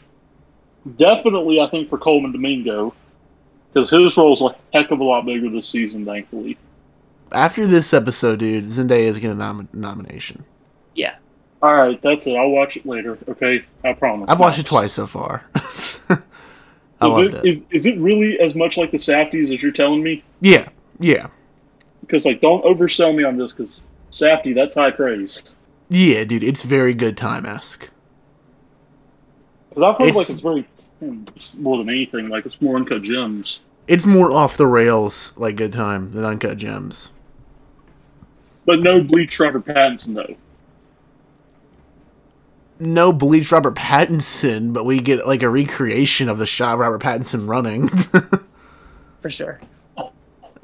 Definitely, 0.98 1.60
I 1.60 1.68
think 1.68 1.90
for 1.90 1.98
Colman 1.98 2.32
Domingo, 2.32 2.94
because 3.74 3.90
his 3.90 4.16
role's 4.16 4.42
a 4.42 4.56
heck 4.74 4.92
of 4.92 5.00
a 5.00 5.04
lot 5.04 5.26
bigger 5.26 5.50
this 5.50 5.68
season. 5.68 6.06
Thankfully. 6.06 6.58
After 7.34 7.68
this 7.68 7.94
episode, 7.94 8.40
dude, 8.40 8.64
Zendaya 8.64 9.00
is 9.08 9.16
getting 9.18 9.32
a 9.32 9.36
nom- 9.36 9.68
nomination. 9.74 10.46
Yeah. 10.96 11.16
All 11.62 11.76
right, 11.76 12.02
that's 12.02 12.26
it. 12.28 12.36
I'll 12.38 12.52
watch 12.52 12.78
it 12.78 12.86
later. 12.86 13.18
Okay, 13.28 13.66
I 13.84 13.92
promise. 13.94 14.30
I've 14.30 14.40
watched 14.40 14.60
it 14.60 14.66
twice 14.66 14.94
so 14.94 15.08
far. 15.08 15.44
I 15.56 17.06
Is 17.06 17.12
loved 17.12 17.26
it, 17.26 17.34
it. 17.34 17.46
is, 17.46 17.66
is 17.72 17.86
it 17.86 17.98
really 18.00 18.40
as 18.40 18.56
much 18.56 18.78
like 18.78 18.92
the 18.92 18.98
Safdies 18.98 19.54
as 19.54 19.62
you're 19.62 19.72
telling 19.72 20.02
me? 20.02 20.24
Yeah, 20.40 20.70
yeah, 21.00 21.28
Because 22.02 22.26
like, 22.26 22.42
don't 22.42 22.64
oversell 22.64 23.14
me 23.16 23.24
on 23.24 23.38
this. 23.38 23.54
Because 23.54 23.86
Safdie, 24.12 24.56
that's 24.56 24.74
high 24.74 24.92
praise. 24.92 25.44
Yeah, 25.90 26.24
dude. 26.24 26.44
It's 26.44 26.64
very 26.64 26.94
good 26.94 27.18
time 27.18 27.46
esque. 27.46 27.90
Because 29.70 29.84
I've 29.84 29.98
heard 30.00 30.10
It's- 30.10 30.16
like 30.18 30.30
it's 30.30 30.42
very 30.42 30.68
it's 31.36 31.58
more 31.60 31.78
than 31.78 31.90
anything 31.90 32.30
like 32.30 32.46
it's 32.46 32.60
more 32.62 32.76
uncut 32.76 33.04
gems. 33.04 33.60
It's 33.88 34.06
more 34.08 34.32
off 34.32 34.58
the 34.58 34.68
rails, 34.68 35.32
like 35.38 35.56
good 35.56 35.72
time 35.72 36.12
than 36.12 36.26
Uncut 36.26 36.58
Gems. 36.58 37.12
But 38.66 38.82
no 38.82 39.02
Bleach 39.02 39.40
Robert 39.40 39.64
Pattinson 39.66 40.14
though. 40.16 40.36
No 42.80 43.12
Bleach 43.14 43.52
Robert 43.52 43.76
Pattinson, 43.76 44.74
but 44.74 44.86
we 44.86 45.00
get 45.00 45.26
like 45.26 45.42
a 45.42 45.50
recreation 45.50 46.28
of 46.30 46.38
the 46.38 46.46
shot 46.46 46.74
of 46.74 46.80
Robert 46.80 47.02
Pattinson 47.02 47.48
running. 47.48 47.88
For 49.20 49.30
sure. 49.30 49.60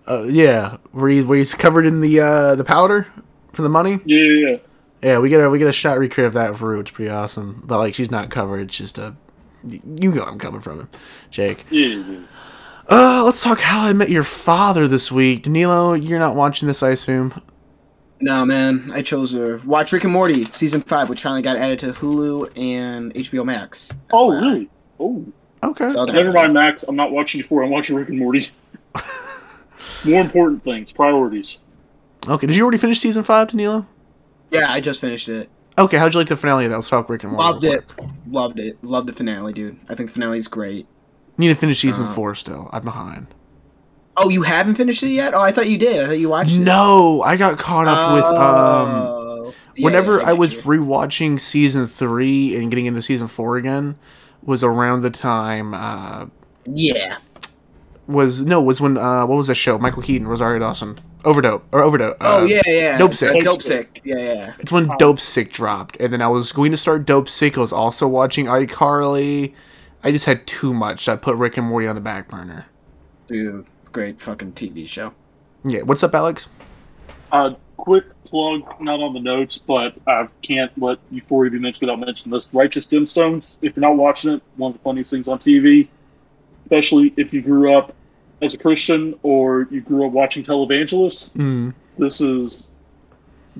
uh, 0.08 0.24
yeah, 0.24 0.78
where, 0.92 1.10
he, 1.10 1.24
where 1.24 1.38
he's 1.40 1.54
covered 1.56 1.86
in 1.86 2.02
the 2.02 2.20
uh, 2.20 2.56
the 2.56 2.64
powder 2.64 3.08
for 3.54 3.62
the 3.62 3.70
money. 3.70 4.00
Yeah, 4.06 4.20
yeah, 4.22 4.50
yeah. 4.50 4.58
Yeah, 5.04 5.20
we 5.20 5.30
get 5.30 5.42
a 5.44 5.50
we 5.50 5.60
get 5.60 5.68
a 5.68 5.74
shot 5.74 5.98
recreate 6.00 6.28
of 6.28 6.34
that 6.34 6.56
for 6.56 6.70
Rue. 6.70 6.80
It's 6.80 6.92
pretty 6.92 7.12
awesome. 7.12 7.62
But 7.66 7.80
like, 7.80 7.96
she's 7.96 8.10
not 8.12 8.30
covered. 8.30 8.62
It's 8.62 8.78
just 8.78 8.98
a 8.98 9.16
you 9.68 10.12
know 10.12 10.24
I'm 10.24 10.40
coming 10.40 10.62
from 10.62 10.82
him, 10.82 10.90
Jake. 11.30 11.66
yeah, 11.70 11.88
yeah. 11.96 12.20
Uh, 12.90 13.22
let's 13.24 13.42
talk 13.42 13.60
How 13.62 13.86
I 13.86 13.94
Met 13.94 14.10
Your 14.10 14.26
Father 14.26 14.90
this 14.90 15.10
week. 15.12 15.44
Danilo, 15.44 15.94
you're 15.94 16.20
not 16.20 16.36
watching 16.36 16.68
this, 16.68 16.84
I 16.84 16.90
assume. 16.90 17.34
No, 18.20 18.46
man. 18.46 18.92
I 18.94 19.02
chose 19.02 19.32
to 19.32 19.60
watch 19.66 19.94
Rick 19.94 20.04
and 20.04 20.12
Morty 20.12 20.46
season 20.52 20.82
five, 20.82 21.08
which 21.10 21.24
finally 21.24 21.42
got 21.42 21.56
added 21.56 21.80
to 21.80 21.94
Hulu 21.94 22.58
and 22.58 23.14
HBO 23.14 23.46
Max. 23.46 23.92
Oh, 24.12 24.30
FYI. 24.32 24.42
really? 24.42 24.70
Oh, 25.00 25.26
Okay. 25.64 25.90
So 25.92 26.04
never 26.06 26.32
mind, 26.34 26.54
Max. 26.54 26.84
I'm 26.84 26.96
not 26.98 27.12
watching 27.12 27.40
you 27.40 27.46
for. 27.46 27.64
I'm 27.64 27.70
watching 27.70 27.96
Rick 27.96 28.10
and 28.10 28.20
Morty. 28.20 28.50
more 30.06 30.20
important 30.22 30.64
things, 30.64 30.92
priorities. 30.92 31.60
Okay. 32.28 32.48
Did 32.48 32.58
you 32.58 32.64
already 32.64 32.78
finish 32.78 33.00
season 33.00 33.24
five, 33.24 33.48
Danilo? 33.48 33.88
Yeah, 34.52 34.72
I 34.72 34.80
just 34.80 35.02
finished 35.02 35.30
it. 35.30 35.50
Okay. 35.78 35.98
How'd 35.98 36.14
you 36.14 36.20
like 36.20 36.28
the 36.30 36.38
finale 36.38 36.66
of 36.66 36.72
that? 36.72 36.78
Let's 36.78 36.90
talk 36.90 37.10
Rick 37.10 37.24
and 37.24 37.32
Morty. 37.34 37.44
Loved 37.44 37.64
it. 37.64 37.84
Loved 38.28 38.60
it. 38.60 38.84
Loved 38.84 39.08
the 39.08 39.14
finale, 39.14 39.54
dude. 39.54 39.80
I 39.90 39.96
think 39.96 40.10
the 40.10 40.14
finale 40.14 40.38
is 40.38 40.48
great. 40.48 40.86
Need 41.38 41.48
to 41.48 41.56
finish 41.56 41.80
season 41.80 42.06
Uh, 42.06 42.10
four 42.14 42.36
still. 42.36 42.70
I'm 42.72 42.84
behind. 42.84 43.28
Oh, 44.16 44.30
you 44.30 44.44
haven't 44.44 44.76
finished 44.76 45.02
it 45.02 45.08
yet? 45.10 45.34
Oh, 45.34 45.42
I 45.42 45.52
thought 45.52 45.68
you 45.68 45.80
did. 45.80 46.04
I 46.04 46.06
thought 46.08 46.20
you 46.20 46.30
watched 46.30 46.54
it. 46.56 46.60
No, 46.60 47.24
I 47.24 47.36
got 47.36 47.58
caught 47.58 47.88
up 47.88 48.14
with 48.14 48.24
um. 48.24 48.34
Oh. 48.36 49.54
Yeah, 49.76 49.86
Whenever 49.86 50.18
yeah, 50.20 50.28
I 50.28 50.32
get 50.34 50.38
was 50.38 50.54
you. 50.56 50.62
rewatching 50.62 51.42
season 51.42 51.88
three 51.88 52.56
and 52.56 52.70
getting 52.70 52.86
into 52.86 53.02
season 53.02 53.26
four 53.28 53.58
again, 53.58 53.96
was 54.44 54.64
around 54.64 55.02
the 55.02 55.10
time 55.10 55.74
uh, 55.74 56.28
yeah, 56.66 57.18
was 58.06 58.46
no 58.46 58.62
was 58.62 58.80
when 58.80 58.98
uh, 59.00 59.26
what 59.26 59.36
was 59.36 59.48
that 59.48 59.56
show? 59.56 59.80
Michael 59.80 60.04
Keaton, 60.04 60.28
Rosario 60.28 60.60
Dawson, 60.60 60.96
Overdope 61.24 61.64
or 61.72 61.82
Overdope. 61.82 62.18
Oh 62.22 62.44
uh, 62.44 62.46
yeah, 62.46 62.62
yeah. 62.68 62.98
Dope 62.98 63.14
Sick. 63.14 63.30
Uh, 63.30 63.34
Dope 63.34 63.44
Dope 63.44 63.62
Sick. 63.62 63.90
sick. 63.96 64.02
Yeah, 64.06 64.18
yeah. 64.18 64.54
It's 64.60 64.72
when 64.72 64.90
Dope 64.98 65.20
Sick 65.20 65.52
dropped, 65.52 65.98
and 66.00 66.12
then 66.12 66.22
I 66.22 66.28
was 66.28 66.52
going 66.52 66.72
to 66.72 66.78
start 66.78 67.06
Dope 67.06 67.30
Sick. 67.30 67.58
I 67.58 67.62
was 67.62 67.74
also 67.74 68.08
watching 68.08 68.46
iCarly. 68.48 69.54
I 70.04 70.12
just 70.12 70.26
had 70.26 70.46
too 70.46 70.74
much. 70.74 71.06
So 71.06 71.14
I 71.14 71.16
put 71.16 71.38
Rick 71.38 71.58
and 71.58 71.68
Morty 71.68 71.88
on 71.88 71.96
the 71.96 72.02
back 72.02 72.28
burner. 72.28 72.66
Dude, 73.28 73.66
great 73.92 74.20
fucking 74.20 74.54
TV 74.54 74.88
show. 74.88 75.14
Yeah, 75.64 75.84
what's 75.84 76.04
up, 76.04 76.14
Alex? 76.14 76.50
Uh, 77.32 77.54
quick 77.78 78.06
plug, 78.26 78.62
not 78.82 79.00
on 79.00 79.14
the 79.14 79.20
notes, 79.20 79.58
but 79.58 79.96
I 80.06 80.28
can't 80.42 80.72
let 80.82 81.00
Euphoria 81.10 81.52
be 81.52 81.60
mentioned 81.60 81.88
without 81.88 82.06
mentioning 82.06 82.36
this. 82.36 82.48
Righteous 82.52 82.86
Gemstones, 82.86 83.54
if 83.62 83.76
you're 83.76 83.82
not 83.82 83.96
watching 83.96 84.34
it, 84.34 84.44
one 84.58 84.72
of 84.72 84.78
the 84.78 84.84
funniest 84.84 85.12
things 85.12 85.28
on 85.30 85.40
TV, 85.40 85.88
especially 86.66 87.14
if 87.16 87.34
you 87.34 87.42
grew 87.42 87.76
up 87.76 87.96
as 88.44 88.54
a 88.54 88.58
Christian 88.58 89.16
or 89.24 89.68
you 89.72 89.82
grew 89.82 90.06
up 90.06 90.12
watching 90.12 90.44
televangelists. 90.44 91.34
Mm. 91.34 91.74
This 91.98 92.22
is 92.22 92.70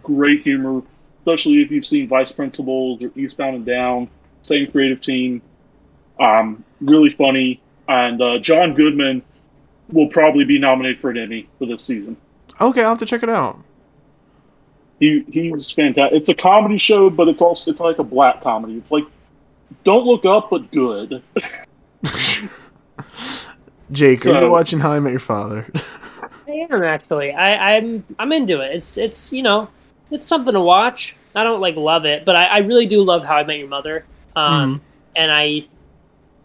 great 0.02 0.42
humor, 0.42 0.82
especially 1.20 1.62
if 1.62 1.72
you've 1.72 1.86
seen 1.86 2.08
Vice 2.08 2.32
Principals 2.32 3.02
or 3.02 3.12
Eastbound 3.16 3.56
and 3.56 3.66
Down, 3.66 4.10
same 4.42 4.70
creative 4.72 5.02
team. 5.02 5.42
Um, 6.20 6.64
really 6.82 7.10
funny. 7.10 7.62
And 7.88 8.22
uh, 8.22 8.40
John 8.40 8.74
Goodman 8.74 9.22
will 9.92 10.08
probably 10.08 10.46
be 10.46 10.60
nominated 10.60 11.00
for 11.00 11.10
an 11.10 11.18
Emmy 11.18 11.48
for 11.60 11.66
this 11.66 11.84
season. 11.84 12.18
Okay, 12.60 12.82
I'll 12.82 12.90
have 12.90 13.00
to 13.00 13.06
check 13.06 13.24
it 13.24 13.30
out. 13.30 13.60
He 15.00 15.26
he's 15.30 15.72
fantastic. 15.72 16.18
It's 16.18 16.30
a 16.30 16.34
comedy 16.34 16.78
show, 16.78 17.10
but 17.10 17.28
it's 17.28 17.42
also 17.42 17.72
it's 17.72 17.82
like 17.82 18.00
a 18.00 18.04
black 18.04 18.42
comedy. 18.42 18.78
It's 18.78 18.92
like 18.92 19.04
don't 19.84 20.06
look 20.06 20.26
up, 20.26 20.50
but 20.50 20.72
good. 20.72 21.22
Jake, 23.94 24.26
are 24.26 24.44
you 24.44 24.50
watching 24.50 24.80
How 24.80 24.92
I 24.92 25.00
Met 25.00 25.12
Your 25.12 25.20
Father? 25.20 25.68
I 26.48 26.52
am 26.52 26.84
actually. 26.84 27.32
I, 27.32 27.78
I'm 27.78 28.04
I'm 28.20 28.32
into 28.32 28.60
it. 28.62 28.76
It's 28.76 28.98
it's 28.98 29.32
you 29.32 29.44
know 29.44 29.70
it's 30.12 30.28
something 30.28 30.54
to 30.54 30.62
watch. 30.62 31.16
I 31.36 31.44
don't 31.44 31.62
like 31.62 31.76
love 31.76 32.06
it, 32.06 32.26
but 32.26 32.36
I, 32.36 32.46
I 32.46 32.58
really 32.60 32.86
do 32.86 33.04
love 33.04 33.24
How 33.24 33.38
I 33.38 33.44
Met 33.44 33.58
Your 33.58 33.68
Mother. 33.68 34.06
Um, 34.36 34.82
and 35.16 35.32
I 35.32 35.68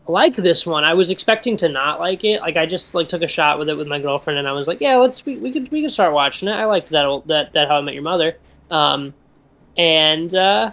like 0.06 0.36
this 0.36 0.66
one. 0.66 0.84
I 0.84 0.94
was 0.94 1.10
expecting 1.10 1.56
to 1.58 1.68
not 1.68 2.00
like 2.00 2.24
it. 2.24 2.40
Like 2.40 2.56
I 2.56 2.66
just 2.66 2.94
like 2.94 3.08
took 3.08 3.22
a 3.22 3.28
shot 3.28 3.58
with 3.58 3.68
it 3.68 3.74
with 3.74 3.88
my 3.88 3.98
girlfriend, 3.98 4.38
and 4.38 4.46
I 4.46 4.52
was 4.52 4.68
like, 4.68 4.80
yeah, 4.80 4.96
let's 4.96 5.24
we, 5.24 5.36
we 5.36 5.50
could 5.50 5.70
we 5.70 5.82
could 5.82 5.92
start 5.92 6.12
watching 6.12 6.48
it. 6.48 6.52
I 6.52 6.64
liked 6.66 6.90
that 6.90 7.06
old 7.06 7.26
that 7.28 7.52
that 7.54 7.68
How 7.68 7.78
I 7.78 7.80
Met 7.80 7.94
Your 7.94 8.02
Mother. 8.02 8.36
Um, 8.70 9.14
and 9.76 10.34
uh, 10.34 10.72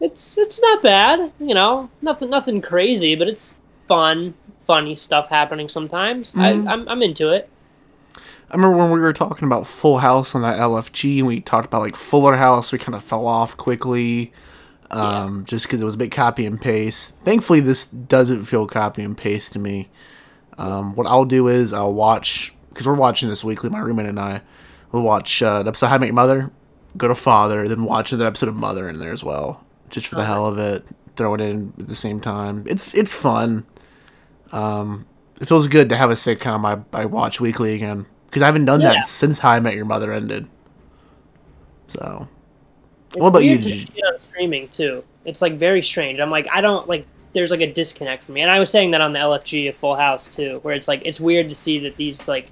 it's 0.00 0.36
it's 0.36 0.60
not 0.60 0.82
bad. 0.82 1.32
You 1.38 1.54
know, 1.54 1.90
nothing 2.02 2.30
nothing 2.30 2.60
crazy, 2.60 3.14
but 3.14 3.28
it's 3.28 3.54
fun, 3.88 4.34
funny 4.66 4.94
stuff 4.94 5.28
happening 5.28 5.68
sometimes. 5.68 6.32
Mhm. 6.32 6.66
I, 6.68 6.72
I'm 6.72 6.88
I'm 6.88 7.02
into 7.02 7.30
it. 7.30 7.48
I 8.50 8.54
remember 8.54 8.76
when 8.76 8.90
we 8.92 9.00
were 9.00 9.12
talking 9.12 9.46
about 9.46 9.66
Full 9.66 9.98
House 9.98 10.34
on 10.34 10.42
that 10.42 10.58
LFG, 10.58 11.18
and 11.18 11.26
we 11.26 11.40
talked 11.40 11.66
about 11.66 11.80
like 11.82 11.96
Fuller 11.96 12.36
House. 12.36 12.70
We 12.72 12.78
kind 12.78 12.94
of 12.94 13.02
fell 13.02 13.26
off 13.26 13.56
quickly, 13.56 14.32
um, 14.92 15.44
just 15.46 15.66
because 15.66 15.82
it 15.82 15.84
was 15.84 15.94
a 15.94 15.98
bit 15.98 16.12
copy 16.12 16.46
and 16.46 16.60
paste. 16.60 17.12
Thankfully, 17.22 17.58
this 17.60 17.86
doesn't 17.86 18.44
feel 18.44 18.66
copy 18.68 19.02
and 19.02 19.16
paste 19.16 19.52
to 19.54 19.58
me. 19.58 19.88
Um, 20.58 20.94
what 20.94 21.06
I'll 21.08 21.24
do 21.24 21.48
is 21.48 21.72
I'll 21.72 21.92
watch 21.92 22.54
because 22.68 22.86
we're 22.86 22.94
watching 22.94 23.28
this 23.28 23.42
weekly. 23.42 23.68
My 23.68 23.80
roommate 23.80 24.06
and 24.06 24.20
I 24.20 24.42
will 24.92 25.02
watch 25.02 25.42
uh, 25.42 25.58
an 25.62 25.68
episode 25.68 25.86
of 25.86 25.90
How 25.90 25.98
Met 25.98 26.06
Your 26.06 26.14
Mother, 26.14 26.50
go 26.96 27.08
to 27.08 27.14
Father, 27.16 27.66
then 27.66 27.84
watch 27.84 28.12
another 28.12 28.28
episode 28.28 28.48
of 28.48 28.54
Mother 28.56 28.88
in 28.88 29.00
there 29.00 29.12
as 29.12 29.24
well, 29.24 29.64
just 29.90 30.06
for 30.06 30.14
the 30.14 30.20
Okay. 30.22 30.30
hell 30.30 30.46
of 30.46 30.56
it. 30.58 30.84
Throw 31.16 31.34
it 31.34 31.40
in 31.40 31.72
at 31.80 31.88
the 31.88 31.96
same 31.96 32.20
time. 32.20 32.62
It's 32.66 32.94
it's 32.94 33.14
fun. 33.14 33.64
Um, 34.52 35.06
it 35.40 35.46
feels 35.48 35.66
good 35.68 35.88
to 35.90 35.96
have 35.96 36.10
a 36.10 36.14
sitcom 36.14 36.64
I, 36.64 36.98
I 36.98 37.04
watch 37.04 37.40
weekly 37.40 37.74
again 37.74 38.06
because 38.26 38.42
I 38.42 38.46
haven't 38.46 38.64
done 38.64 38.80
Yeah. 38.80 38.94
that 38.94 39.04
since 39.04 39.38
How 39.38 39.50
I 39.50 39.60
Met 39.60 39.74
Your 39.74 39.84
Mother 39.84 40.12
ended. 40.12 40.48
So 41.88 42.26
It's 43.08 43.16
What 43.16 43.28
about 43.28 43.44
you, 43.44 43.52
weird 43.52 43.62
to 43.64 43.68
see 43.70 43.88
it 43.94 44.04
on 44.04 44.18
streaming 44.30 44.68
too. 44.68 45.04
It's 45.24 45.42
like 45.42 45.54
very 45.54 45.82
strange. 45.82 46.20
I'm 46.20 46.30
like, 46.30 46.48
I 46.52 46.60
don't 46.60 46.88
like. 46.88 47.06
There's 47.32 47.50
like 47.50 47.60
a 47.60 47.70
disconnect 47.70 48.22
for 48.22 48.32
me, 48.32 48.40
and 48.40 48.50
I 48.50 48.58
was 48.58 48.70
saying 48.70 48.92
that 48.92 49.00
on 49.02 49.12
the 49.12 49.18
LFG 49.18 49.68
of 49.68 49.76
Full 49.76 49.94
House 49.96 50.26
too, 50.28 50.58
where 50.62 50.74
it's 50.74 50.88
like 50.88 51.02
it's 51.04 51.20
weird 51.20 51.48
to 51.50 51.54
see 51.54 51.78
that 51.80 51.96
these 51.96 52.28
like 52.28 52.50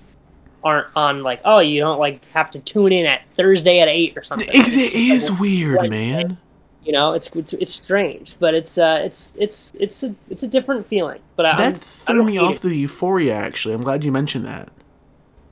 aren't 0.63 0.89
on 0.97 1.23
like 1.23 1.41
oh 1.45 1.59
you 1.61 1.81
don't 1.81 1.99
like 1.99 2.25
have 2.27 2.51
to 2.51 2.59
tune 2.61 2.93
in 2.93 3.07
at 3.07 3.23
Thursday 3.37 3.81
at 3.81 3.89
eight 3.89 4.17
or 4.17 4.23
something. 4.23 4.49
it, 4.51 4.67
it 4.67 4.95
is 4.95 5.31
like, 5.31 5.41
weird, 5.41 5.91
man. 5.91 6.37
You 6.85 6.93
know, 6.93 7.15
it's, 7.15 7.29
it's 7.35 7.53
it's 7.55 7.73
strange, 7.73 8.37
but 8.39 8.55
it's 8.55 8.77
uh 8.77 9.01
it's 9.05 9.35
it's 9.39 9.73
it's 9.81 10.03
a 10.03 10.15
it's 10.29 10.43
a 10.43 10.49
different 10.49 10.87
feeling. 10.87 11.21
But 11.37 11.47
I, 11.47 11.57
That 11.57 11.75
I'm, 12.07 12.19
threw 12.19 12.23
me 12.25 12.37
off 12.39 12.57
it. 12.57 12.63
the 12.63 12.77
Euphoria. 12.77 13.35
Actually, 13.35 13.75
I'm 13.75 13.83
glad 13.83 14.05
you 14.05 14.13
mentioned 14.13 14.45
that. 14.47 14.71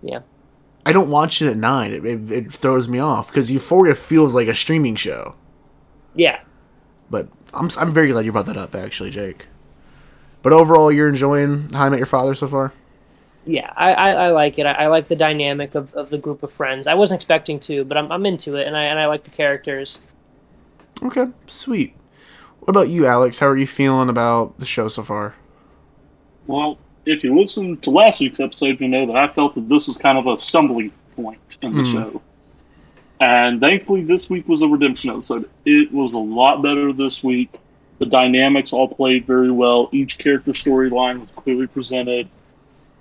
Yeah. 0.02 0.20
I 0.84 0.92
don't 0.92 1.08
watch 1.10 1.40
it 1.40 1.48
at 1.48 1.56
nine. 1.56 1.92
It, 1.92 2.04
it, 2.04 2.30
it 2.30 2.52
throws 2.52 2.88
me 2.88 2.98
off 2.98 3.28
because 3.28 3.50
Euphoria 3.50 3.94
feels 3.94 4.34
like 4.34 4.48
a 4.48 4.54
streaming 4.54 4.96
show. 4.96 5.36
Yeah, 6.14 6.40
But 7.08 7.28
I'm 7.54 7.70
I'm 7.78 7.92
very 7.92 8.08
glad 8.12 8.24
you 8.26 8.32
brought 8.32 8.46
that 8.46 8.58
up, 8.58 8.74
actually, 8.74 9.10
Jake. 9.10 9.46
But 10.42 10.52
overall, 10.52 10.90
you're 10.92 11.08
enjoying 11.08 11.70
How 11.70 11.86
I 11.86 11.88
Met 11.88 11.98
Your 11.98 12.06
Father 12.06 12.34
so 12.34 12.48
far. 12.48 12.72
yeah, 13.46 13.72
I, 13.76 13.92
I, 13.94 14.10
I 14.10 14.28
like 14.30 14.58
it. 14.58 14.66
I, 14.66 14.72
I 14.72 14.86
like 14.88 15.08
the 15.08 15.16
dynamic 15.16 15.74
of, 15.74 15.94
of 15.94 16.10
the 16.10 16.18
group 16.18 16.42
of 16.42 16.52
friends. 16.52 16.86
I 16.86 16.94
wasn't 16.94 17.20
expecting 17.22 17.58
to, 17.60 17.84
but 17.84 17.96
I'm, 17.96 18.10
I'm 18.12 18.26
into 18.26 18.56
it, 18.56 18.66
and 18.66 18.76
I 18.76 18.82
and 18.84 18.98
I 18.98 19.06
like 19.06 19.24
the 19.24 19.30
characters. 19.30 20.00
Okay, 21.02 21.26
sweet. 21.46 21.94
What 22.60 22.70
about 22.70 22.88
you, 22.88 23.06
Alex? 23.06 23.38
How 23.38 23.48
are 23.48 23.56
you 23.56 23.66
feeling 23.66 24.08
about 24.08 24.58
the 24.58 24.66
show 24.66 24.88
so 24.88 25.02
far? 25.02 25.34
Well, 26.46 26.78
if 27.06 27.24
you 27.24 27.36
listen 27.38 27.76
to 27.78 27.90
last 27.90 28.20
week's 28.20 28.38
episode, 28.40 28.80
you 28.80 28.88
know 28.88 29.06
that 29.06 29.16
I 29.16 29.28
felt 29.28 29.54
that 29.56 29.68
this 29.68 29.88
was 29.88 29.98
kind 29.98 30.18
of 30.18 30.26
a 30.26 30.36
stumbling 30.36 30.92
point 31.16 31.40
in 31.62 31.72
the 31.74 31.82
Hmm. 31.82 31.92
show. 31.92 32.22
And 33.20 33.60
thankfully, 33.60 34.02
this 34.02 34.28
week 34.28 34.48
was 34.48 34.62
a 34.62 34.66
redemption 34.68 35.10
episode. 35.10 35.48
It 35.64 35.92
was 35.92 36.12
a 36.12 36.18
lot 36.18 36.62
better 36.62 36.92
this 36.92 37.22
week. 37.22 37.52
The 37.98 38.06
dynamics 38.06 38.72
all 38.72 38.88
played 38.88 39.26
very 39.26 39.50
well. 39.52 39.88
Each 39.92 40.18
character 40.18 40.52
storyline 40.52 41.20
was 41.20 41.30
clearly 41.32 41.68
presented. 41.68 42.28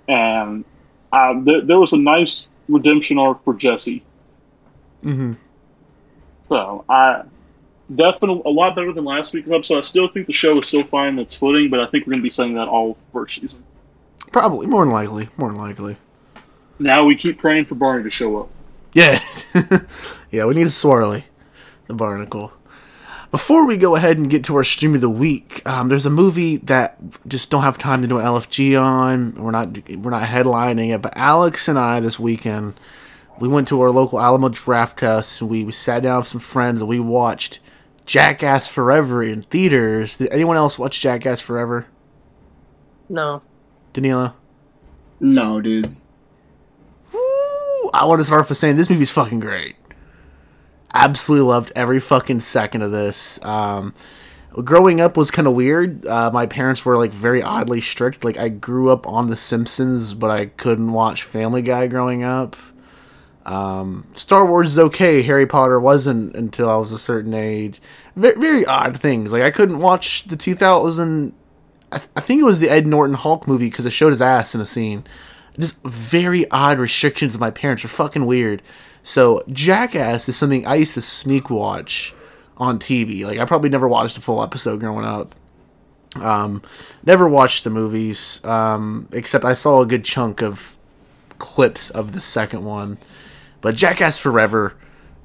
And 0.08 0.64
um, 1.12 1.44
th- 1.44 1.64
there 1.66 1.78
was 1.78 1.92
a 1.92 1.96
nice 1.96 2.48
redemption 2.68 3.18
arc 3.18 3.42
for 3.44 3.54
Jesse. 3.54 4.02
Mm-hmm. 5.04 5.32
So 6.48 6.84
I 6.88 7.22
definitely 7.96 8.42
a 8.44 8.50
lot 8.50 8.74
better 8.74 8.92
than 8.92 9.04
last 9.04 9.32
week's 9.32 9.50
episode. 9.50 9.78
I 9.78 9.80
still 9.82 10.08
think 10.08 10.26
the 10.26 10.32
show 10.32 10.58
is 10.60 10.68
still 10.68 10.84
finding 10.84 11.22
its 11.22 11.34
footing, 11.34 11.70
but 11.70 11.80
I 11.80 11.86
think 11.86 12.06
we're 12.06 12.12
going 12.12 12.20
to 12.20 12.24
be 12.24 12.30
saying 12.30 12.54
that 12.54 12.68
all 12.68 12.96
first 13.12 13.40
season. 13.40 13.62
Probably, 14.30 14.66
more 14.66 14.84
than 14.84 14.92
likely, 14.92 15.28
more 15.36 15.50
than 15.50 15.58
likely. 15.58 15.96
Now 16.78 17.04
we 17.04 17.16
keep 17.16 17.38
praying 17.38 17.66
for 17.66 17.74
Barney 17.74 18.04
to 18.04 18.10
show 18.10 18.40
up. 18.40 18.50
Yeah, 18.92 19.20
yeah. 20.30 20.44
We 20.44 20.54
need 20.54 20.66
a 20.66 20.70
swirly, 20.70 21.24
the 21.86 21.94
barnacle. 21.94 22.52
Before 23.30 23.66
we 23.66 23.78
go 23.78 23.96
ahead 23.96 24.18
and 24.18 24.28
get 24.28 24.44
to 24.44 24.56
our 24.56 24.64
stream 24.64 24.94
of 24.94 25.00
the 25.00 25.08
week, 25.08 25.66
um, 25.66 25.88
there's 25.88 26.04
a 26.04 26.10
movie 26.10 26.58
that 26.58 26.98
just 27.26 27.50
don't 27.50 27.62
have 27.62 27.78
time 27.78 28.02
to 28.02 28.08
do 28.08 28.18
an 28.18 28.26
LFG 28.26 28.80
on. 28.80 29.34
We're 29.34 29.50
not 29.50 29.88
we're 29.90 30.10
not 30.10 30.24
headlining 30.24 30.94
it, 30.94 31.00
but 31.00 31.16
Alex 31.16 31.68
and 31.68 31.78
I 31.78 32.00
this 32.00 32.20
weekend 32.20 32.74
we 33.42 33.48
went 33.48 33.66
to 33.68 33.80
our 33.80 33.90
local 33.90 34.20
Alamo 34.20 34.48
Drafthouse 34.48 35.40
and 35.40 35.50
we, 35.50 35.64
we 35.64 35.72
sat 35.72 36.04
down 36.04 36.20
with 36.20 36.28
some 36.28 36.40
friends 36.40 36.80
and 36.80 36.88
we 36.88 37.00
watched 37.00 37.58
Jackass 38.06 38.68
Forever 38.68 39.22
in 39.22 39.42
theaters. 39.42 40.16
Did 40.16 40.32
anyone 40.32 40.56
else 40.56 40.78
watch 40.78 41.00
Jackass 41.00 41.40
Forever? 41.40 41.86
No, 43.08 43.42
Danilo? 43.92 44.34
No, 45.20 45.60
dude. 45.60 45.94
Woo! 47.12 47.90
I 47.94 48.04
want 48.04 48.20
to 48.20 48.24
start 48.24 48.40
off 48.40 48.48
by 48.48 48.54
saying 48.54 48.76
this 48.76 48.90
movie's 48.90 49.10
fucking 49.10 49.40
great. 49.40 49.76
Absolutely 50.94 51.46
loved 51.46 51.72
every 51.76 52.00
fucking 52.00 52.40
second 52.40 52.82
of 52.82 52.90
this. 52.90 53.42
Um, 53.44 53.94
growing 54.64 55.00
up 55.00 55.16
was 55.16 55.30
kind 55.30 55.48
of 55.48 55.54
weird. 55.54 56.04
Uh, 56.06 56.30
my 56.32 56.46
parents 56.46 56.84
were 56.84 56.98
like 56.98 57.12
very 57.12 57.42
oddly 57.42 57.80
strict. 57.80 58.24
Like 58.24 58.36
I 58.36 58.48
grew 58.48 58.90
up 58.90 59.06
on 59.06 59.28
The 59.28 59.36
Simpsons, 59.36 60.14
but 60.14 60.30
I 60.30 60.46
couldn't 60.46 60.92
watch 60.92 61.22
Family 61.22 61.62
Guy 61.62 61.86
growing 61.86 62.24
up. 62.24 62.56
Um, 63.44 64.06
Star 64.12 64.46
Wars 64.46 64.72
is 64.72 64.78
okay. 64.78 65.22
Harry 65.22 65.46
Potter 65.46 65.80
wasn't 65.80 66.36
until 66.36 66.70
I 66.70 66.76
was 66.76 66.92
a 66.92 66.98
certain 66.98 67.34
age. 67.34 67.80
Very, 68.14 68.38
very 68.38 68.64
odd 68.64 68.98
things. 68.98 69.32
Like 69.32 69.42
I 69.42 69.50
couldn't 69.50 69.78
watch 69.80 70.24
the 70.24 70.36
2000. 70.36 71.34
I, 71.90 71.98
th- 71.98 72.10
I 72.16 72.20
think 72.20 72.40
it 72.40 72.44
was 72.44 72.60
the 72.60 72.70
Ed 72.70 72.86
Norton 72.86 73.16
Hulk 73.16 73.46
movie 73.48 73.68
because 73.68 73.84
it 73.86 73.90
showed 73.90 74.10
his 74.10 74.22
ass 74.22 74.54
in 74.54 74.60
a 74.60 74.66
scene. 74.66 75.04
Just 75.58 75.82
very 75.82 76.50
odd 76.50 76.78
restrictions 76.78 77.34
of 77.34 77.40
my 77.40 77.50
parents 77.50 77.84
are 77.84 77.88
fucking 77.88 78.24
weird. 78.24 78.62
So 79.02 79.42
Jackass 79.48 80.28
is 80.28 80.36
something 80.36 80.66
I 80.66 80.76
used 80.76 80.94
to 80.94 81.02
sneak 81.02 81.50
watch 81.50 82.14
on 82.56 82.78
TV. 82.78 83.24
Like 83.24 83.38
I 83.38 83.44
probably 83.44 83.70
never 83.70 83.88
watched 83.88 84.16
a 84.16 84.20
full 84.20 84.42
episode 84.42 84.80
growing 84.80 85.04
up. 85.04 85.34
Um, 86.16 86.62
never 87.04 87.28
watched 87.28 87.64
the 87.64 87.70
movies, 87.70 88.44
um, 88.44 89.08
except 89.12 89.44
I 89.44 89.54
saw 89.54 89.80
a 89.80 89.86
good 89.86 90.04
chunk 90.04 90.42
of 90.42 90.76
clips 91.38 91.90
of 91.90 92.12
the 92.12 92.20
second 92.20 92.64
one. 92.64 92.98
But 93.62 93.76
Jackass 93.76 94.18
Forever 94.18 94.74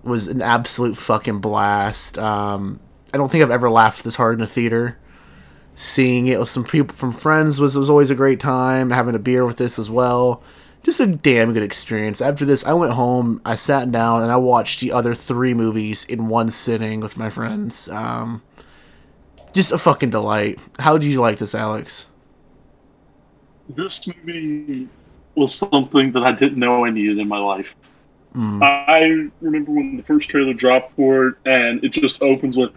was 0.04 0.28
an 0.28 0.42
absolute 0.42 0.96
fucking 0.98 1.40
blast. 1.40 2.18
Um, 2.18 2.80
I 3.14 3.18
don't 3.18 3.30
think 3.30 3.44
I've 3.44 3.52
ever 3.52 3.70
laughed 3.70 4.06
this 4.06 4.16
hard 4.16 4.40
in 4.40 4.44
a 4.44 4.48
theater. 4.48 4.98
Seeing 5.76 6.28
it 6.28 6.40
with 6.40 6.50
some 6.50 6.64
people 6.64 6.96
from 6.96 7.12
friends 7.12 7.60
was, 7.60 7.78
was 7.78 7.90
always 7.90 8.10
a 8.10 8.16
great 8.16 8.40
time. 8.40 8.92
Having 8.92 9.16
a 9.16 9.20
beer 9.20 9.46
with 9.46 9.58
this 9.58 9.78
as 9.78 9.90
well. 9.90 10.42
Just 10.84 11.00
a 11.00 11.08
damn 11.08 11.54
good 11.54 11.64
experience. 11.64 12.22
After 12.22 12.46
this, 12.46 12.64
I 12.66 12.74
went 12.74 12.94
home, 12.94 13.42
I 13.44 13.56
sat 13.56 13.92
down, 13.92 14.22
and 14.22 14.32
I 14.32 14.38
watched 14.38 14.80
the 14.80 14.92
other 14.92 15.14
three 15.14 15.54
movies 15.54 16.06
in 16.06 16.30
one 16.30 16.50
sitting 16.50 17.02
with 17.02 17.18
my 17.18 17.30
friends. 17.30 17.90
Um, 17.90 18.42
just 19.54 19.72
a 19.72 19.78
fucking 19.78 20.12
delight. 20.12 20.60
How 20.80 20.98
do 20.98 21.10
you 21.10 21.20
like 21.20 21.40
this, 21.40 21.54
Alex? 21.54 22.06
This 23.70 24.08
movie 24.08 24.88
was 25.36 25.54
something 25.54 26.12
that 26.14 26.24
I 26.24 26.32
didn't 26.32 26.58
know 26.58 26.86
I 26.86 26.92
needed 26.92 27.18
in 27.18 27.28
my 27.28 27.40
life. 27.40 27.76
Mm. 28.38 28.62
I 28.62 29.30
remember 29.42 29.72
when 29.72 29.98
the 29.98 30.04
first 30.04 30.30
trailer 30.30 30.54
dropped 30.54 30.96
for 30.96 31.30
it, 31.30 31.36
and 31.46 31.84
it 31.84 31.90
just 31.90 32.22
opens 32.22 32.56
with, 32.56 32.72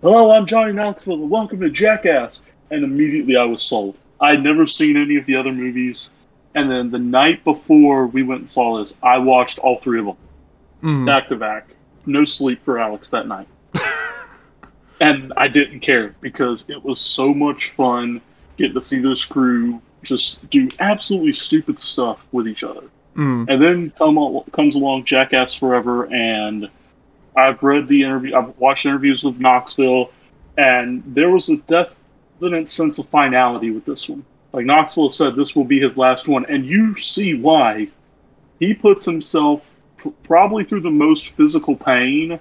"Hello, 0.00 0.30
I'm 0.30 0.46
Johnny 0.46 0.72
Knoxville, 0.72 1.14
and 1.14 1.30
welcome 1.30 1.60
to 1.60 1.68
Jackass." 1.68 2.42
And 2.70 2.82
immediately 2.82 3.36
I 3.36 3.44
was 3.44 3.62
sold. 3.62 3.98
I'd 4.20 4.42
never 4.42 4.64
seen 4.64 4.96
any 4.96 5.16
of 5.16 5.26
the 5.26 5.36
other 5.36 5.52
movies, 5.52 6.12
and 6.54 6.70
then 6.70 6.90
the 6.90 6.98
night 6.98 7.44
before 7.44 8.06
we 8.06 8.22
went 8.22 8.40
and 8.40 8.50
saw 8.50 8.78
this, 8.78 8.98
I 9.02 9.18
watched 9.18 9.58
all 9.58 9.76
three 9.76 9.98
of 9.98 10.06
them 10.06 10.16
Mm. 10.82 11.06
back 11.06 11.28
to 11.28 11.36
back. 11.36 11.68
No 12.06 12.24
sleep 12.24 12.62
for 12.62 12.78
Alex 12.78 13.10
that 13.10 13.28
night. 13.28 13.46
and 15.00 15.32
I 15.36 15.48
didn't 15.48 15.80
care 15.80 16.14
because 16.20 16.64
it 16.68 16.82
was 16.82 16.98
so 16.98 17.34
much 17.34 17.70
fun 17.70 18.20
getting 18.56 18.74
to 18.74 18.80
see 18.80 19.00
this 19.00 19.24
crew 19.24 19.80
just 20.02 20.48
do 20.50 20.68
absolutely 20.80 21.32
stupid 21.32 21.78
stuff 21.78 22.24
with 22.32 22.46
each 22.46 22.62
other. 22.64 22.84
Mm. 23.16 23.48
And 23.48 23.62
then 23.62 23.90
come 23.90 24.42
comes 24.52 24.76
along 24.76 25.04
Jackass 25.04 25.54
Forever, 25.54 26.04
and 26.12 26.68
I've 27.36 27.62
read 27.62 27.88
the 27.88 28.02
interview, 28.02 28.34
I've 28.36 28.56
watched 28.58 28.86
interviews 28.86 29.24
with 29.24 29.38
Knoxville, 29.38 30.10
and 30.56 31.02
there 31.06 31.30
was 31.30 31.48
a 31.48 31.56
definite 31.58 32.68
sense 32.68 32.98
of 32.98 33.08
finality 33.08 33.70
with 33.70 33.84
this 33.84 34.08
one. 34.08 34.24
Like 34.52 34.66
Knoxville 34.66 35.08
said, 35.08 35.34
this 35.34 35.56
will 35.56 35.64
be 35.64 35.80
his 35.80 35.98
last 35.98 36.28
one, 36.28 36.46
and 36.46 36.64
you 36.64 36.98
see 36.98 37.34
why. 37.34 37.88
He 38.60 38.72
puts 38.72 39.04
himself 39.04 39.68
pr- 39.96 40.10
probably 40.22 40.62
through 40.62 40.82
the 40.82 40.90
most 40.90 41.30
physical 41.30 41.74
pain 41.74 42.38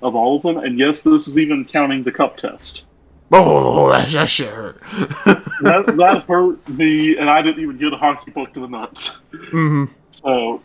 of 0.00 0.14
all 0.14 0.36
of 0.36 0.42
them. 0.42 0.58
And 0.58 0.78
yes, 0.78 1.02
this 1.02 1.26
is 1.26 1.38
even 1.38 1.64
counting 1.64 2.04
the 2.04 2.12
cup 2.12 2.36
test. 2.36 2.84
Oh, 3.32 3.88
that, 3.92 4.08
that 4.10 4.28
shit 4.28 4.48
hurt. 4.48 4.80
That, 5.62 5.94
that 5.96 6.24
hurt 6.28 6.68
me, 6.68 7.16
and 7.16 7.28
I 7.28 7.42
didn't 7.42 7.62
even 7.62 7.78
get 7.78 7.92
a 7.92 7.96
hockey 7.96 8.30
puck 8.30 8.52
to 8.54 8.60
the 8.60 8.68
nuts. 8.68 9.22
mm-hmm. 9.32 9.92
So, 10.24 10.62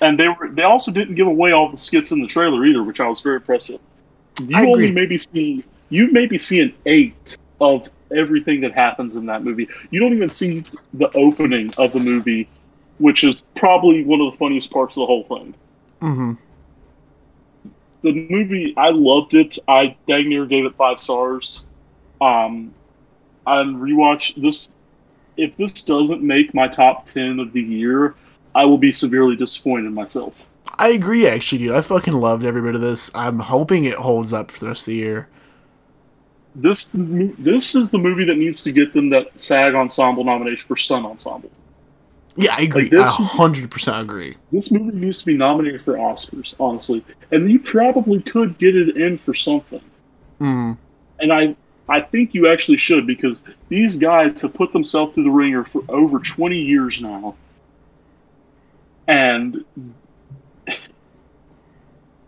and 0.00 0.18
they 0.18 0.28
were 0.28 0.48
they 0.48 0.62
also 0.62 0.90
didn't 0.90 1.14
give 1.14 1.26
away 1.26 1.52
all 1.52 1.70
the 1.70 1.78
skits 1.78 2.10
in 2.12 2.20
the 2.20 2.28
trailer 2.28 2.64
either, 2.64 2.82
which 2.82 3.00
I 3.00 3.08
was 3.08 3.20
very 3.20 3.36
impressed 3.36 3.70
with. 3.70 3.80
You 4.42 4.56
I 4.56 4.66
only 4.66 4.90
maybe 4.90 5.18
see 5.18 5.64
you 5.90 6.10
maybe 6.10 6.38
see 6.38 6.60
an 6.60 6.74
eight 6.86 7.36
of 7.60 7.88
everything 8.14 8.60
that 8.62 8.72
happens 8.72 9.16
in 9.16 9.26
that 9.26 9.44
movie. 9.44 9.68
You 9.90 10.00
don't 10.00 10.14
even 10.14 10.28
see 10.28 10.64
the 10.94 11.10
opening 11.16 11.72
of 11.78 11.92
the 11.92 12.00
movie, 12.00 12.48
which 12.98 13.24
is 13.24 13.42
probably 13.54 14.04
one 14.04 14.20
of 14.20 14.32
the 14.32 14.38
funniest 14.38 14.70
parts 14.70 14.96
of 14.96 15.02
the 15.02 15.06
whole 15.06 15.24
thing. 15.24 15.54
Mm-hmm. 16.00 16.32
The 18.02 18.28
movie, 18.28 18.74
I 18.76 18.90
loved 18.90 19.34
it. 19.34 19.58
I 19.66 19.96
dang 20.06 20.28
near 20.28 20.46
gave 20.46 20.64
it 20.66 20.74
five 20.76 21.00
stars. 21.00 21.64
Um, 22.20 22.74
and 23.46 23.76
rewatch 23.76 24.40
this. 24.40 24.68
If 25.36 25.56
this 25.56 25.82
doesn't 25.82 26.22
make 26.22 26.54
my 26.54 26.68
top 26.68 27.06
ten 27.06 27.40
of 27.40 27.52
the 27.52 27.62
year, 27.62 28.14
I 28.54 28.64
will 28.64 28.78
be 28.78 28.92
severely 28.92 29.36
disappointed 29.36 29.86
in 29.86 29.94
myself. 29.94 30.46
I 30.78 30.88
agree, 30.88 31.26
actually, 31.26 31.58
dude. 31.58 31.72
I 31.72 31.80
fucking 31.80 32.14
loved 32.14 32.44
every 32.44 32.62
bit 32.62 32.74
of 32.74 32.80
this. 32.80 33.10
I'm 33.14 33.38
hoping 33.38 33.84
it 33.84 33.94
holds 33.94 34.32
up 34.32 34.50
for 34.50 34.60
the 34.60 34.66
rest 34.68 34.82
of 34.82 34.86
the 34.86 34.94
year. 34.94 35.28
This 36.56 36.90
this 36.94 37.74
is 37.74 37.90
the 37.90 37.98
movie 37.98 38.24
that 38.24 38.36
needs 38.36 38.62
to 38.62 38.70
get 38.70 38.92
them 38.92 39.10
that 39.10 39.38
SAG 39.38 39.74
Ensemble 39.74 40.22
nomination 40.22 40.66
for 40.68 40.76
Stunt 40.76 41.04
Ensemble. 41.04 41.50
Yeah, 42.36 42.54
I 42.56 42.62
agree. 42.62 42.88
Like 42.90 43.08
I 43.08 43.10
100% 43.10 44.00
agree. 44.00 44.36
This 44.52 44.70
movie 44.70 44.96
needs 44.96 45.18
to 45.20 45.26
be 45.26 45.36
nominated 45.36 45.82
for 45.82 45.94
Oscars, 45.94 46.54
honestly, 46.58 47.04
and 47.30 47.50
you 47.50 47.58
probably 47.58 48.22
could 48.22 48.58
get 48.58 48.76
it 48.76 48.96
in 48.96 49.18
for 49.18 49.34
something. 49.34 49.80
Mm. 50.40 50.76
And 51.20 51.32
I 51.32 51.56
I 51.88 52.00
think 52.00 52.34
you 52.34 52.48
actually 52.48 52.78
should 52.78 53.06
because 53.06 53.42
these 53.68 53.96
guys 53.96 54.40
have 54.40 54.54
put 54.54 54.72
themselves 54.72 55.14
through 55.14 55.24
the 55.24 55.30
ringer 55.30 55.64
for 55.64 55.82
over 55.88 56.18
20 56.18 56.56
years 56.58 57.00
now. 57.00 57.34
And 59.08 59.64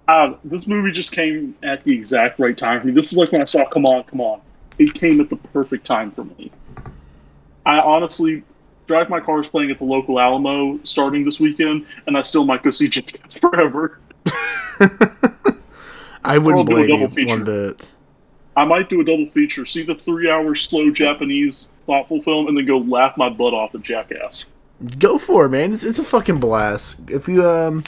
uh, 0.09 0.35
this 0.45 0.66
movie 0.66 0.93
just 0.93 1.12
came 1.12 1.55
at 1.62 1.85
the 1.85 1.93
exact 1.93 2.39
right 2.39 2.57
time 2.57 2.81
for 2.81 2.87
me. 2.87 2.93
This 2.93 3.12
is 3.12 3.18
like 3.18 3.33
when 3.33 3.43
I 3.43 3.47
saw 3.47 3.66
Come 3.68 3.87
On, 3.87 4.05
Come 4.05 4.20
On. 4.20 4.41
It 4.79 4.95
came 4.95 5.20
at 5.20 5.31
the 5.31 5.37
perfect 5.37 5.87
time 5.87 6.11
for 6.11 6.24
me. 6.24 6.51
I 7.64 7.79
honestly 7.81 8.45
Drive 8.87 9.09
My 9.09 9.20
Car's 9.20 9.49
playing 9.49 9.70
at 9.70 9.79
the 9.79 9.85
local 9.85 10.20
Alamo 10.20 10.79
starting 10.85 11.24
this 11.24 11.41
weekend, 11.41 11.87
and 12.07 12.16
I 12.16 12.22
still 12.22 12.45
might 12.45 12.62
go 12.62 12.70
see 12.70 12.89
Jackass 12.89 13.39
Forever. 13.41 13.99
I 16.24 16.39
wouldn't 16.39 16.66
blame 16.66 16.89
you 16.91 17.09
feature. 17.09 17.37
one 17.37 17.45
bit. 17.45 17.91
I 18.57 18.64
might 18.64 18.89
do 18.89 19.01
a 19.01 19.05
double 19.05 19.29
feature, 19.29 19.64
see 19.64 19.83
the 19.83 19.95
three 19.95 20.31
hour 20.31 20.55
slow 20.55 20.91
Japanese 20.91 21.68
thoughtful 21.87 22.20
film, 22.20 22.49
and 22.49 22.57
then 22.57 22.64
go 22.64 22.79
laugh 22.79 23.16
my 23.16 23.29
butt 23.29 23.55
off 23.55 23.74
at 23.74 23.83
Jackass. 23.83 24.47
Go 24.99 25.18
for 25.18 25.47
it, 25.47 25.51
man. 25.51 25.72
It's, 25.72 25.83
it's 25.85 25.99
a 25.99 26.05
fucking 26.05 26.39
blast. 26.39 27.01
If 27.09 27.29
you 27.29 27.45
um, 27.45 27.83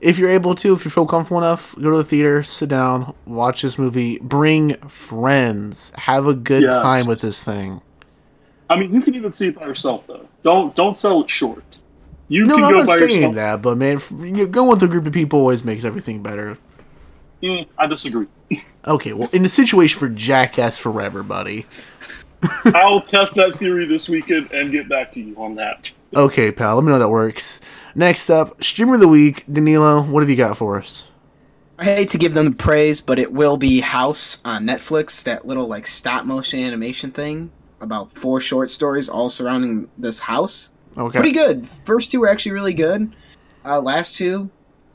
if 0.00 0.18
you're 0.18 0.30
able 0.30 0.54
to, 0.56 0.72
if 0.74 0.84
you 0.84 0.90
feel 0.90 1.06
comfortable 1.06 1.38
enough, 1.38 1.74
go 1.76 1.90
to 1.90 1.96
the 1.98 2.04
theater, 2.04 2.42
sit 2.42 2.68
down, 2.68 3.14
watch 3.24 3.62
this 3.62 3.78
movie, 3.78 4.18
bring 4.18 4.74
friends, 4.88 5.90
have 5.96 6.26
a 6.26 6.34
good 6.34 6.64
Yes. 6.64 6.74
time 6.74 7.06
with 7.06 7.20
this 7.22 7.42
thing. 7.42 7.80
I 8.68 8.78
mean, 8.78 8.92
you 8.92 9.00
can 9.02 9.14
even 9.14 9.32
see 9.32 9.48
it 9.48 9.58
by 9.58 9.66
yourself 9.66 10.06
though. 10.06 10.26
Don't 10.42 10.74
don't 10.76 10.96
sell 10.96 11.22
it 11.22 11.30
short. 11.30 11.64
You 12.28 12.44
No, 12.44 12.54
can 12.56 12.62
no, 12.62 12.70
go 12.70 12.78
I'm 12.80 12.86
by 12.86 12.92
not 12.92 12.98
saying 12.98 13.10
yourself. 13.16 13.34
that, 13.36 13.62
but 13.62 13.76
man, 13.78 13.96
f- 13.96 14.10
you 14.10 14.30
know, 14.32 14.46
going 14.46 14.70
with 14.70 14.82
a 14.82 14.88
group 14.88 15.06
of 15.06 15.12
people 15.12 15.38
always 15.40 15.64
makes 15.64 15.84
everything 15.84 16.22
better. 16.22 16.56
Mm, 17.42 17.66
I 17.78 17.86
disagree. 17.86 18.26
Okay, 18.84 19.12
well, 19.12 19.28
in 19.32 19.44
the 19.44 19.48
situation 19.48 20.00
for 20.00 20.08
Jackass 20.08 20.76
Forever, 20.78 21.22
buddy. 21.22 21.66
I'll 22.74 23.00
test 23.00 23.34
that 23.36 23.56
theory 23.58 23.86
this 23.86 24.08
weekend 24.08 24.50
and 24.52 24.70
get 24.70 24.88
back 24.88 25.12
to 25.12 25.20
you 25.20 25.34
on 25.36 25.54
that. 25.56 25.94
Okay, 26.14 26.52
pal, 26.52 26.76
let 26.76 26.84
me 26.84 26.90
know 26.90 26.98
that 26.98 27.08
works. 27.08 27.60
Next 27.94 28.28
up, 28.30 28.62
streamer 28.62 28.94
of 28.94 29.00
the 29.00 29.08
week, 29.08 29.44
Danilo. 29.50 30.02
What 30.02 30.22
have 30.22 30.30
you 30.30 30.36
got 30.36 30.56
for 30.56 30.78
us? 30.78 31.06
I 31.78 31.84
hate 31.84 32.10
to 32.10 32.18
give 32.18 32.34
them 32.34 32.50
the 32.50 32.56
praise, 32.56 33.00
but 33.00 33.18
it 33.18 33.32
will 33.32 33.56
be 33.56 33.80
House 33.80 34.38
on 34.44 34.64
Netflix, 34.64 35.22
that 35.24 35.46
little 35.46 35.66
like 35.66 35.86
stop 35.86 36.24
motion 36.26 36.60
animation 36.60 37.10
thing 37.10 37.50
about 37.82 38.12
four 38.12 38.40
short 38.40 38.70
stories 38.70 39.08
all 39.08 39.28
surrounding 39.28 39.90
this 39.98 40.20
house. 40.20 40.70
Okay, 40.96 41.18
Pretty 41.18 41.32
good. 41.32 41.66
First 41.66 42.10
two 42.10 42.20
were 42.20 42.28
actually 42.28 42.52
really 42.52 42.74
good. 42.74 43.14
Uh, 43.64 43.80
last 43.80 44.14
two 44.14 44.50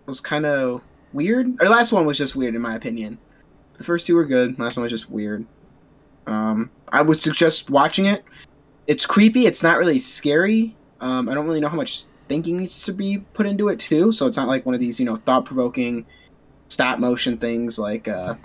was 0.05 0.21
kind 0.21 0.45
of 0.45 0.81
weird. 1.13 1.61
Or 1.61 1.67
last 1.67 1.91
one 1.91 2.05
was 2.05 2.17
just 2.17 2.35
weird 2.35 2.55
in 2.55 2.61
my 2.61 2.75
opinion. 2.75 3.17
The 3.77 3.83
first 3.83 4.05
two 4.05 4.15
were 4.15 4.25
good. 4.25 4.57
Last 4.57 4.77
one 4.77 4.83
was 4.83 4.91
just 4.91 5.09
weird. 5.09 5.45
Um, 6.27 6.69
I 6.89 7.01
would 7.01 7.19
suggest 7.19 7.69
watching 7.69 8.05
it. 8.05 8.23
It's 8.85 9.05
creepy. 9.05 9.45
It's 9.47 9.63
not 9.63 9.77
really 9.77 9.99
scary. 9.99 10.75
Um, 11.01 11.29
I 11.29 11.33
don't 11.33 11.47
really 11.47 11.59
know 11.59 11.69
how 11.69 11.75
much 11.75 12.03
thinking 12.27 12.57
needs 12.57 12.83
to 12.83 12.93
be 12.93 13.19
put 13.33 13.45
into 13.45 13.69
it 13.69 13.79
too. 13.79 14.11
So 14.11 14.27
it's 14.27 14.37
not 14.37 14.47
like 14.47 14.65
one 14.65 14.75
of 14.75 14.81
these 14.81 14.99
you 14.99 15.05
know 15.05 15.15
thought 15.15 15.45
provoking 15.45 16.05
stop 16.67 16.99
motion 16.99 17.37
things 17.37 17.79
like 17.79 18.07
uh, 18.07 18.35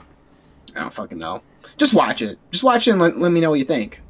I 0.76 0.80
don't 0.80 0.92
fucking 0.92 1.18
know. 1.18 1.42
Just 1.76 1.94
watch 1.94 2.22
it. 2.22 2.38
Just 2.50 2.64
watch 2.64 2.88
it 2.88 2.92
and 2.92 3.00
let, 3.00 3.18
let 3.18 3.32
me 3.32 3.40
know 3.40 3.50
what 3.50 3.58
you 3.58 3.64
think. 3.64 4.00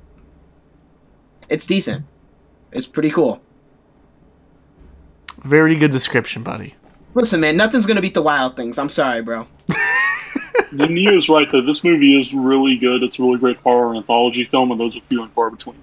It's 1.48 1.66
decent. 1.66 2.04
It's 2.72 2.86
pretty 2.86 3.10
cool. 3.10 3.42
very 5.44 5.76
good 5.76 5.90
description, 5.90 6.42
buddy. 6.42 6.74
Listen, 7.14 7.40
man, 7.40 7.56
nothing's 7.56 7.84
gonna 7.84 8.00
beat 8.00 8.14
the 8.14 8.22
Wild 8.22 8.56
Things. 8.56 8.78
I'm 8.78 8.88
sorry, 8.88 9.22
bro. 9.22 9.46
The 10.72 10.86
Neo's 10.86 11.28
right 11.28 11.50
though. 11.50 11.60
This 11.62 11.84
movie 11.84 12.18
is 12.18 12.32
really 12.32 12.76
good. 12.76 13.02
It's 13.02 13.18
a 13.18 13.22
really 13.22 13.38
great 13.38 13.58
horror 13.58 13.94
anthology 13.94 14.44
film, 14.44 14.70
and 14.70 14.80
those 14.80 14.96
are 14.96 15.00
few 15.08 15.22
and 15.22 15.32
far 15.32 15.50
between. 15.50 15.76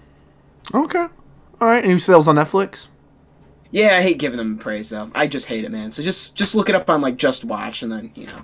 Okay, 0.73 1.07
all 1.61 1.67
right. 1.67 1.83
And 1.83 1.91
you 1.91 1.99
said 1.99 2.13
that 2.13 2.17
was 2.17 2.27
on 2.27 2.35
Netflix. 2.35 2.87
Yeah, 3.71 3.97
I 3.97 4.01
hate 4.01 4.17
giving 4.17 4.37
them 4.37 4.57
praise 4.57 4.89
though. 4.89 5.11
I 5.13 5.27
just 5.27 5.45
hate 5.47 5.63
it, 5.63 5.71
man. 5.71 5.91
So 5.91 6.03
just 6.03 6.35
just 6.35 6.55
look 6.55 6.69
it 6.69 6.75
up 6.75 6.89
on 6.89 7.01
like 7.01 7.17
Just 7.17 7.45
Watch, 7.45 7.83
and 7.83 7.91
then 7.91 8.11
you 8.15 8.27
know. 8.27 8.41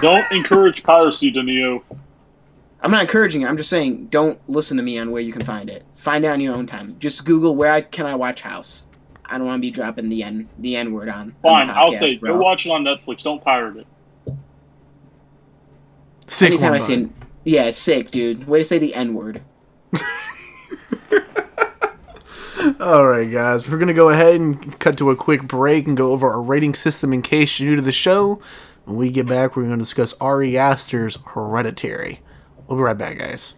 Don't 0.00 0.24
encourage 0.32 0.82
piracy, 0.82 1.30
Denio. 1.30 1.82
I'm 2.80 2.90
not 2.90 3.02
encouraging 3.02 3.42
it. 3.42 3.46
I'm 3.46 3.56
just 3.56 3.70
saying, 3.70 4.06
don't 4.06 4.38
listen 4.48 4.76
to 4.76 4.82
me 4.82 4.98
on 4.98 5.10
where 5.10 5.22
you 5.22 5.32
can 5.32 5.44
find 5.44 5.70
it. 5.70 5.84
Find 5.96 6.24
it 6.24 6.28
on 6.28 6.40
your 6.40 6.54
own 6.54 6.66
time. 6.66 6.98
Just 6.98 7.24
Google 7.24 7.56
where 7.56 7.70
I 7.70 7.80
can 7.80 8.04
I 8.04 8.14
watch 8.14 8.42
House. 8.42 8.86
I 9.24 9.38
don't 9.38 9.46
want 9.46 9.58
to 9.58 9.66
be 9.66 9.70
dropping 9.70 10.08
the 10.10 10.22
n 10.22 10.48
the 10.58 10.76
n 10.76 10.92
word 10.92 11.08
on. 11.08 11.18
on 11.18 11.26
the 11.28 11.32
Fine, 11.42 11.70
I'll 11.70 11.92
say 11.92 12.16
bro. 12.18 12.36
go 12.36 12.42
watch 12.42 12.66
it 12.66 12.70
on 12.70 12.84
Netflix. 12.84 13.22
Don't 13.22 13.42
pirate 13.42 13.76
it. 13.78 13.86
Sick 16.26 16.48
Anytime 16.50 16.70
one, 16.70 16.76
I 16.76 16.78
see, 16.78 16.96
buddy. 16.96 17.04
an, 17.04 17.14
yeah, 17.44 17.64
it's 17.64 17.78
sick, 17.78 18.10
dude. 18.10 18.46
Way 18.46 18.58
to 18.58 18.64
say 18.64 18.78
the 18.78 18.94
n 18.94 19.14
word. 19.14 19.42
All 22.80 23.06
right, 23.06 23.30
guys, 23.30 23.68
we're 23.68 23.78
gonna 23.78 23.92
go 23.94 24.08
ahead 24.08 24.36
and 24.36 24.78
cut 24.80 24.96
to 24.98 25.10
a 25.10 25.16
quick 25.16 25.42
break 25.42 25.86
and 25.86 25.96
go 25.96 26.12
over 26.12 26.30
our 26.30 26.40
rating 26.40 26.74
system 26.74 27.12
in 27.12 27.20
case 27.22 27.60
you're 27.60 27.70
new 27.70 27.76
to 27.76 27.82
the 27.82 27.92
show. 27.92 28.40
When 28.84 28.96
we 28.96 29.10
get 29.10 29.26
back, 29.26 29.54
we're 29.56 29.64
gonna 29.64 29.76
discuss 29.76 30.14
Ari 30.20 30.56
Aster's 30.56 31.18
Hereditary. 31.34 32.20
We'll 32.66 32.78
be 32.78 32.82
right 32.82 32.96
back, 32.96 33.18
guys. 33.18 33.54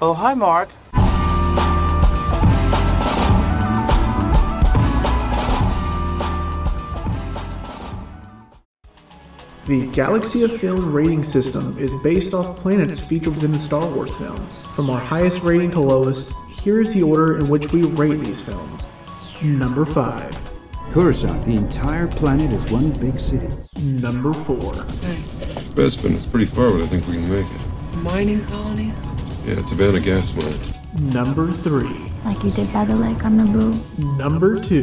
Oh, 0.00 0.14
hi, 0.16 0.34
Mark. 0.34 0.68
The 9.68 9.86
Galaxy 9.88 10.44
of 10.44 10.58
Film 10.58 10.90
rating 10.90 11.22
system 11.22 11.76
is 11.78 11.94
based 11.96 12.32
off 12.32 12.56
planets 12.56 12.98
featured 12.98 13.44
in 13.44 13.52
the 13.52 13.58
Star 13.58 13.86
Wars 13.86 14.16
films. 14.16 14.66
From 14.68 14.88
our 14.88 14.98
highest 14.98 15.42
rating 15.42 15.70
to 15.72 15.80
lowest, 15.80 16.32
here 16.48 16.80
is 16.80 16.94
the 16.94 17.02
order 17.02 17.36
in 17.36 17.50
which 17.50 17.70
we 17.70 17.82
rate 17.82 18.18
these 18.18 18.40
films. 18.40 18.88
Number 19.42 19.84
5. 19.84 20.52
Coruscant, 20.90 21.44
the 21.44 21.54
entire 21.54 22.06
planet 22.08 22.50
is 22.50 22.64
one 22.72 22.92
big 22.92 23.20
city. 23.20 23.48
Number 23.82 24.32
4. 24.32 24.58
Bespin, 25.76 26.14
it's 26.14 26.24
pretty 26.24 26.46
far, 26.46 26.70
but 26.70 26.80
I 26.80 26.86
think 26.86 27.06
we 27.06 27.12
can 27.16 27.30
make 27.30 27.44
it. 27.44 27.96
Mining 27.98 28.42
colony? 28.44 28.86
Yeah, 29.44 29.56
Tibanna 29.68 30.02
gas 30.02 30.32
mine. 30.32 31.12
Number 31.12 31.52
3. 31.52 31.86
like 32.24 32.42
you 32.42 32.52
did 32.52 32.72
by 32.72 32.86
the 32.86 32.96
lake 32.96 33.22
on 33.22 33.36
Naboo. 33.36 34.16
Number 34.16 34.58
2. 34.58 34.82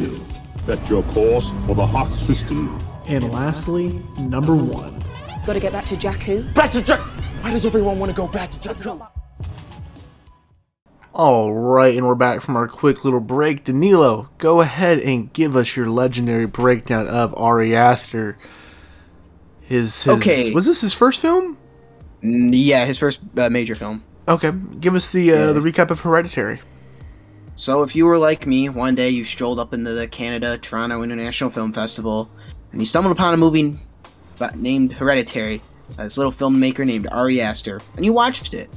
Set 0.58 0.88
your 0.88 1.02
course 1.02 1.50
for 1.66 1.74
the 1.74 1.84
Hoth 1.84 2.16
system. 2.20 2.78
And 3.08 3.30
lastly, 3.32 4.00
number 4.18 4.54
1. 4.56 5.02
Gotta 5.46 5.60
get 5.60 5.72
back 5.72 5.84
to 5.86 5.94
Jakku. 5.94 6.52
Back 6.54 6.72
to 6.72 6.82
Jack. 6.84 6.98
Why 7.42 7.52
does 7.52 7.64
everyone 7.64 7.98
want 8.00 8.10
to 8.10 8.16
go 8.16 8.26
back 8.26 8.50
to 8.50 8.58
Jakku? 8.58 9.08
All 11.14 11.54
right, 11.54 11.96
and 11.96 12.06
we're 12.06 12.14
back 12.14 12.42
from 12.42 12.56
our 12.56 12.68
quick 12.68 13.04
little 13.04 13.20
break. 13.20 13.64
Danilo, 13.64 14.28
go 14.38 14.60
ahead 14.60 14.98
and 14.98 15.32
give 15.32 15.56
us 15.56 15.76
your 15.76 15.88
legendary 15.88 16.46
breakdown 16.46 17.06
of 17.06 17.34
Ari 17.36 17.74
Aster. 17.74 18.36
His, 19.62 20.02
his 20.02 20.18
Okay. 20.18 20.52
was 20.52 20.66
this 20.66 20.80
his 20.82 20.92
first 20.92 21.20
film? 21.22 21.56
Mm, 22.22 22.50
Yeah, 22.52 22.84
his 22.84 22.98
first 22.98 23.20
uh, 23.38 23.48
major 23.48 23.74
film. 23.74 24.02
Okay, 24.28 24.50
give 24.80 24.94
us 24.94 25.12
the 25.12 25.32
uh, 25.32 25.36
Yeah. 25.36 25.52
the 25.52 25.60
recap 25.60 25.90
of 25.90 26.00
Hereditary. 26.00 26.60
So 27.54 27.82
if 27.82 27.96
you 27.96 28.04
were 28.04 28.18
like 28.18 28.46
me, 28.46 28.68
one 28.68 28.94
day 28.94 29.08
you 29.08 29.24
strolled 29.24 29.58
up 29.58 29.72
into 29.72 29.92
the 29.94 30.06
Canada 30.08 30.58
Toronto 30.58 31.02
International 31.02 31.48
Film 31.48 31.72
Festival, 31.72 32.28
and 32.72 32.80
he 32.80 32.86
stumbled 32.86 33.12
upon 33.12 33.34
a 33.34 33.36
movie 33.36 33.76
named 34.54 34.92
Hereditary, 34.92 35.62
by 35.96 36.04
this 36.04 36.18
little 36.18 36.32
filmmaker 36.32 36.84
named 36.84 37.08
Ari 37.12 37.40
Aster, 37.40 37.80
and 37.96 38.04
you 38.04 38.12
watched 38.12 38.54
it, 38.54 38.68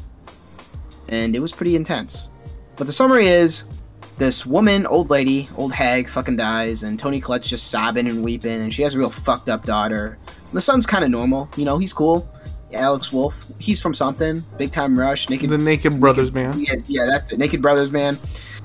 and 1.10 1.36
it 1.36 1.40
was 1.40 1.52
pretty 1.52 1.76
intense. 1.76 2.30
But 2.78 2.88
the 2.88 2.94
summary 2.94 3.28
is, 3.28 3.66
this 4.18 4.45
woman, 4.45 4.86
old 4.86 5.10
lady, 5.10 5.49
old 5.56 5.74
hag, 5.74 6.10
fucking 6.10 6.38
dies, 6.38 6.84
and 6.84 6.99
Toni 6.99 7.20
Collette's 7.20 7.48
just 7.48 7.72
sobbing 7.72 8.07
and 8.07 8.24
weeping, 8.24 8.61
and 8.61 8.74
she 8.74 8.82
has 8.84 8.94
a 8.94 8.98
real 8.98 9.10
fucked 9.10 9.49
up 9.49 9.64
daughter. 9.64 10.18
And 10.28 10.53
the 10.53 10.61
son's 10.61 10.86
kind 10.86 11.03
of 11.03 11.10
normal, 11.10 11.49
you 11.56 11.66
know, 11.66 11.78
he's 11.78 11.94
cool. 11.94 12.30
Alex 12.74 13.11
Wolff, 13.11 13.45
he's 13.57 13.82
from 13.82 13.94
something, 13.94 14.44
Big 14.57 14.72
Time 14.72 14.98
Rush, 14.99 15.30
Naked 15.30 15.49
The 15.49 15.57
Naked 15.57 15.99
Brothers 15.99 16.32
man. 16.32 16.60
yeah, 16.60 16.76
yeah, 16.86 17.06
that's 17.06 17.32
it. 17.34 17.40
Naked 17.40 17.61
Brothers, 17.61 17.91
man. 17.91 18.20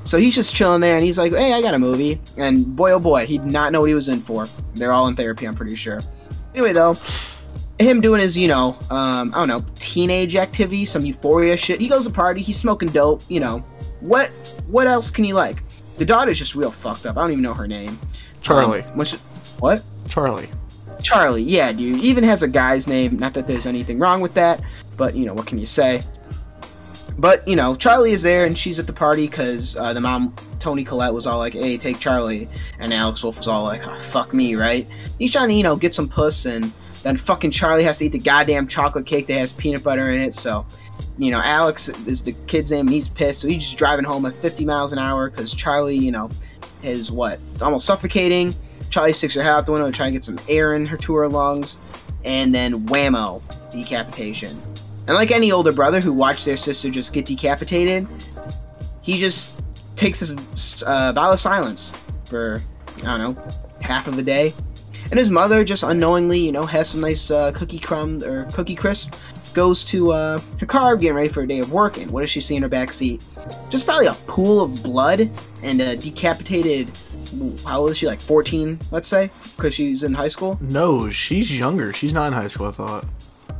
So 0.05 0.19
he's 0.19 0.35
just 0.35 0.55
chilling 0.55 0.81
there, 0.81 0.97
and 0.97 1.05
he's 1.05 1.19
like, 1.19 1.33
"Hey, 1.33 1.55
I 1.55 1.63
got 1.63 1.75
a 1.75 1.79
movie." 1.79 2.21
And 2.37 2.77
boy, 2.77 2.93
oh 2.93 3.01
boy, 3.01 3.27
he 3.27 3.39
did 3.39 3.47
not 3.47 3.73
know 3.73 3.81
what 3.81 3.89
he 3.89 3.95
was 3.95 4.09
in 4.09 4.21
for. 4.21 4.47
They're 4.75 4.93
all 4.93 5.09
in 5.09 5.17
therapy, 5.17 5.47
I'm 5.47 5.55
pretty 5.55 5.75
sure. 5.75 6.01
Anyway, 6.55 6.73
though, 6.73 6.97
him 7.79 8.01
doing 8.01 8.21
his, 8.21 8.37
you 8.37 8.47
know, 8.47 8.79
um, 8.91 9.33
I 9.35 9.39
don't 9.39 9.49
know, 9.49 9.65
teenage 9.79 10.37
activity, 10.37 10.85
some 10.85 11.05
euphoria 11.05 11.57
shit. 11.57 11.81
He 11.81 11.89
goes 11.89 12.07
to 12.07 12.13
party, 12.13 12.43
he's 12.43 12.59
smoking 12.59 12.91
dope. 12.91 13.23
You 13.29 13.41
know, 13.41 13.59
what? 14.01 14.29
What 14.67 14.87
else 14.87 15.11
can 15.11 15.25
you 15.25 15.35
like? 15.35 15.63
The 15.97 16.05
daughter's 16.05 16.39
just 16.39 16.55
real 16.55 16.71
fucked 16.71 17.07
up. 17.07 17.17
I 17.17 17.23
don't 17.23 17.33
even 17.33 17.43
know 17.43 17.55
her 17.55 17.67
name. 17.67 17.99
Charlie. 18.41 18.83
Um, 18.83 18.97
what? 19.59 19.83
Charlie. 20.09 20.49
Charlie, 21.03 21.43
yeah, 21.43 21.73
dude. 21.73 22.01
Even 22.01 22.25
has 22.25 22.43
a 22.43 22.49
guy's 22.49 22.87
name. 22.89 23.19
Not 23.19 23.35
that 23.35 23.47
there's 23.47 23.67
anything 23.67 23.99
wrong 23.99 24.21
with 24.21 24.35
that, 24.35 24.61
but 24.97 25.15
you 25.15 25.25
know 25.25 25.35
what 25.35 25.47
can 25.47 25.59
you 25.59 25.67
say? 25.67 26.03
But 27.19 27.47
you 27.47 27.57
know, 27.57 27.75
Charlie 27.75 28.13
is 28.13 28.23
there, 28.23 28.45
and 28.45 28.57
she's 28.59 28.81
at 28.81 28.87
the 28.87 28.93
party 28.93 29.29
because 29.29 29.77
uh, 29.77 29.93
the 29.93 30.01
mom, 30.01 30.35
Toni 30.59 30.85
Collette, 30.85 31.15
was 31.15 31.27
all 31.27 31.39
like, 31.39 31.53
"Hey, 31.53 31.77
take 31.77 31.99
Charlie," 32.01 32.49
and 32.79 32.93
Alex 32.93 33.23
Wolff 33.23 33.39
was 33.39 33.49
all 33.49 33.65
like, 33.65 33.87
oh, 33.87 33.95
"Fuck 33.95 34.35
me, 34.35 34.57
right?" 34.57 34.87
He's 35.19 35.31
trying 35.31 35.49
to, 35.49 35.55
you 35.55 35.63
know, 35.63 35.77
get 35.77 35.95
some 35.95 36.09
puss, 36.09 36.45
and 36.45 36.73
then 37.05 37.17
fucking 37.17 37.53
Charlie 37.53 37.85
has 37.85 37.99
to 37.99 38.07
eat 38.07 38.13
the 38.13 38.19
goddamn 38.19 38.67
chocolate 38.67 39.07
cake 39.07 39.27
that 39.29 39.39
has 39.39 39.53
peanut 39.53 39.85
butter 39.85 40.09
in 40.09 40.21
it. 40.21 40.35
So, 40.35 40.67
you 41.19 41.31
know, 41.31 41.41
Alex 41.43 41.89
is 41.89 42.23
the 42.23 42.33
kid's 42.47 42.73
name, 42.73 42.87
and 42.87 42.95
he's 42.95 43.09
pissed. 43.09 43.43
So 43.43 43.49
he's 43.49 43.63
just 43.63 43.79
driving 43.79 44.05
home 44.05 44.27
at 44.27 44.35
50 44.35 44.65
miles 44.65 44.93
an 44.93 44.99
hour 44.99 45.31
because 45.31 45.55
Charlie, 45.55 45.97
you 45.97 46.11
know, 46.11 46.31
is 46.83 47.13
what 47.13 47.39
almost 47.63 47.87
suffocating. 47.87 48.55
Charlie 48.91 49.13
sticks 49.13 49.35
her 49.35 49.43
head 49.43 49.53
out 49.53 49.67
the 49.67 49.73
window 49.73 49.91
trying 49.91 50.11
to 50.11 50.13
get 50.13 50.25
some 50.25 50.39
air 50.49 50.75
in 50.75 50.87
her 50.87 50.97
to 50.97 51.15
her 51.15 51.29
lungs, 51.29 51.79
and 52.25 52.55
then 52.55 52.87
whammo, 52.87 53.43
decapitation. 53.71 54.61
And 55.07 55.15
like 55.15 55.31
any 55.31 55.53
older 55.53 55.73
brother 55.73 56.01
who 56.01 56.13
watched 56.13 56.45
their 56.45 56.57
sister 56.57 56.91
just 56.91 57.13
get 57.13 57.27
decapitated, 57.27 58.07
he 59.03 59.19
just 59.19 59.61
takes 59.97 60.21
his 60.21 60.83
uh, 60.87 61.13
vow 61.15 61.33
of 61.33 61.41
silence 61.41 61.93
for 62.25 62.63
I 63.05 63.19
don't 63.19 63.35
know 63.35 63.53
half 63.81 64.07
of 64.07 64.19
a 64.19 64.23
day. 64.23 64.55
And 65.11 65.19
his 65.19 65.31
mother 65.31 65.63
just 65.65 65.83
unknowingly, 65.83 66.39
you 66.39 66.53
know, 66.53 66.65
has 66.65 66.89
some 66.89 67.01
nice 67.01 67.31
uh, 67.31 67.53
cookie 67.53 67.79
crumb 67.79 68.23
or 68.25 68.45
cookie 68.53 68.75
crisp. 68.75 69.15
Goes 69.53 69.85
to 69.85 70.11
uh, 70.11 70.41
her 70.59 70.67
car, 70.67 70.97
getting 70.97 71.15
ready 71.15 71.29
for 71.29 71.43
a 71.43 71.47
day 71.47 71.61
of 71.61 71.71
work, 71.71 71.99
and 71.99 72.11
what 72.11 72.23
does 72.23 72.31
she 72.31 72.41
see 72.41 72.57
in 72.57 72.63
her 72.63 72.69
back 72.69 72.93
seat? 72.93 73.23
Just 73.71 73.87
probably 73.87 74.07
a 74.07 74.15
pool 74.27 74.65
of 74.65 74.83
blood 74.83 75.31
and 75.63 75.81
a 75.81 75.95
decapitated. 75.95 76.91
How 77.65 77.81
old 77.81 77.93
is 77.93 77.99
she? 77.99 78.07
Like 78.09 78.21
14, 78.21 78.81
let's 78.91 79.07
say, 79.07 79.31
because 79.57 79.73
she's 79.73 80.03
in 80.03 80.13
high 80.13 80.27
school. 80.27 80.59
No, 80.61 81.09
she's 81.09 81.57
younger. 81.57 81.93
She's 81.93 82.13
not 82.13 82.27
in 82.27 82.33
high 82.33 82.49
school. 82.49 82.67
I 82.67 82.73
thought. 82.73 83.05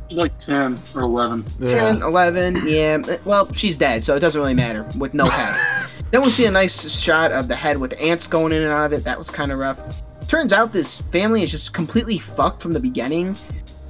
She's 0.07 0.17
like 0.17 0.37
10 0.39 0.79
or 0.93 1.01
11. 1.01 1.43
10, 1.67 2.01
11, 2.01 2.67
yeah. 2.67 3.17
Well, 3.25 3.51
she's 3.53 3.77
dead, 3.77 4.05
so 4.05 4.15
it 4.15 4.19
doesn't 4.19 4.39
really 4.39 4.53
matter 4.53 4.87
with 4.97 5.13
no 5.13 5.25
head. 5.25 5.89
then 6.11 6.21
we 6.21 6.29
see 6.29 6.45
a 6.45 6.51
nice 6.51 6.89
shot 6.91 7.31
of 7.31 7.47
the 7.47 7.55
head 7.55 7.77
with 7.77 7.99
ants 7.99 8.27
going 8.27 8.53
in 8.53 8.61
and 8.61 8.71
out 8.71 8.85
of 8.85 8.93
it. 8.93 9.03
That 9.03 9.17
was 9.17 9.29
kind 9.29 9.51
of 9.51 9.59
rough. 9.59 9.81
Turns 10.27 10.53
out 10.53 10.73
this 10.73 11.01
family 11.01 11.43
is 11.43 11.51
just 11.51 11.73
completely 11.73 12.17
fucked 12.17 12.61
from 12.61 12.73
the 12.73 12.79
beginning. 12.79 13.35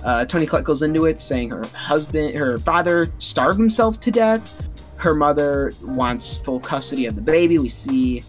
Uh, 0.04 0.24
Toni 0.24 0.46
Collette 0.46 0.66
goes 0.66 0.82
into 0.84 1.06
it 1.06 1.20
saying 1.20 1.50
her 1.50 1.66
husband, 1.68 2.36
her 2.36 2.60
father 2.60 3.12
starved 3.18 3.60
himself 3.60 4.00
to 4.02 4.12
death. 4.12 4.62
Her 4.98 5.16
mother 5.16 5.74
wants 5.82 6.38
full 6.38 6.60
custody 6.60 7.08
of 7.08 7.16
the 7.16 7.22
baby. 7.22 7.58
We 7.58 7.70
see 7.70 8.24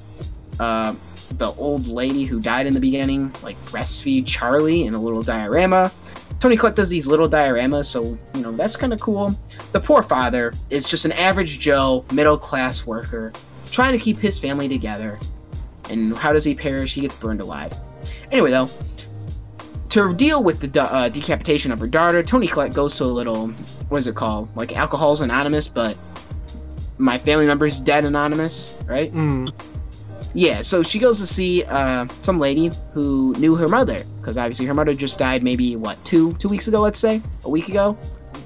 uh, 0.58 0.94
the 1.32 1.52
old 1.52 1.86
lady 1.86 2.24
who 2.24 2.40
died 2.40 2.66
in 2.66 2.74
the 2.74 2.80
beginning, 2.80 3.32
like 3.42 3.62
breastfeed 3.66 4.26
Charlie 4.26 4.84
in 4.84 4.94
a 4.94 5.00
little 5.00 5.22
diorama. 5.22 5.92
Toni 6.38 6.56
Collette 6.56 6.76
does 6.76 6.90
these 6.90 7.06
little 7.06 7.28
dioramas, 7.28 7.86
so 7.86 8.18
you 8.34 8.42
know 8.42 8.52
that's 8.52 8.76
kind 8.76 8.92
of 8.92 9.00
cool. 9.00 9.38
The 9.72 9.80
poor 9.80 10.02
father 10.02 10.52
is 10.70 10.88
just 10.88 11.04
an 11.04 11.12
average 11.12 11.58
Joe, 11.58 12.04
middle 12.12 12.36
class 12.36 12.86
worker, 12.86 13.32
trying 13.70 13.92
to 13.92 13.98
keep 13.98 14.18
his 14.18 14.38
family 14.38 14.68
together. 14.68 15.18
And 15.88 16.16
how 16.16 16.32
does 16.32 16.44
he 16.44 16.54
perish? 16.54 16.94
He 16.94 17.00
gets 17.00 17.14
burned 17.14 17.40
alive. 17.40 17.72
Anyway, 18.32 18.50
though, 18.50 18.68
to 19.88 20.12
deal 20.14 20.42
with 20.42 20.60
the 20.60 20.82
uh, 20.82 21.08
decapitation 21.08 21.72
of 21.72 21.80
her 21.80 21.86
daughter, 21.86 22.22
Toni 22.22 22.46
Collette 22.46 22.74
goes 22.74 22.96
to 22.96 23.04
a 23.04 23.06
little, 23.06 23.48
what 23.88 23.98
is 23.98 24.06
it 24.06 24.14
called? 24.14 24.54
Like 24.56 24.76
Alcohol's 24.76 25.22
Anonymous, 25.22 25.68
but 25.68 25.96
my 26.98 27.18
family 27.18 27.46
member's 27.46 27.80
dead 27.80 28.04
anonymous, 28.04 28.76
right? 28.86 29.12
Mm. 29.12 29.52
Yeah, 30.36 30.60
so 30.60 30.82
she 30.82 30.98
goes 30.98 31.18
to 31.20 31.26
see 31.26 31.64
uh, 31.64 32.06
some 32.20 32.38
lady 32.38 32.70
who 32.92 33.32
knew 33.38 33.54
her 33.54 33.68
mother, 33.68 34.04
because 34.18 34.36
obviously 34.36 34.66
her 34.66 34.74
mother 34.74 34.92
just 34.92 35.18
died 35.18 35.42
maybe 35.42 35.76
what 35.76 36.04
two 36.04 36.34
two 36.34 36.50
weeks 36.50 36.68
ago, 36.68 36.82
let's 36.82 36.98
say, 36.98 37.22
a 37.44 37.48
week 37.48 37.70
ago. 37.70 37.96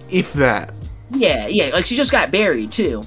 If 0.08 0.32
that. 0.34 0.72
Yeah, 1.10 1.48
yeah, 1.48 1.70
like 1.74 1.86
she 1.86 1.96
just 1.96 2.12
got 2.12 2.30
buried 2.30 2.70
too. 2.70 3.04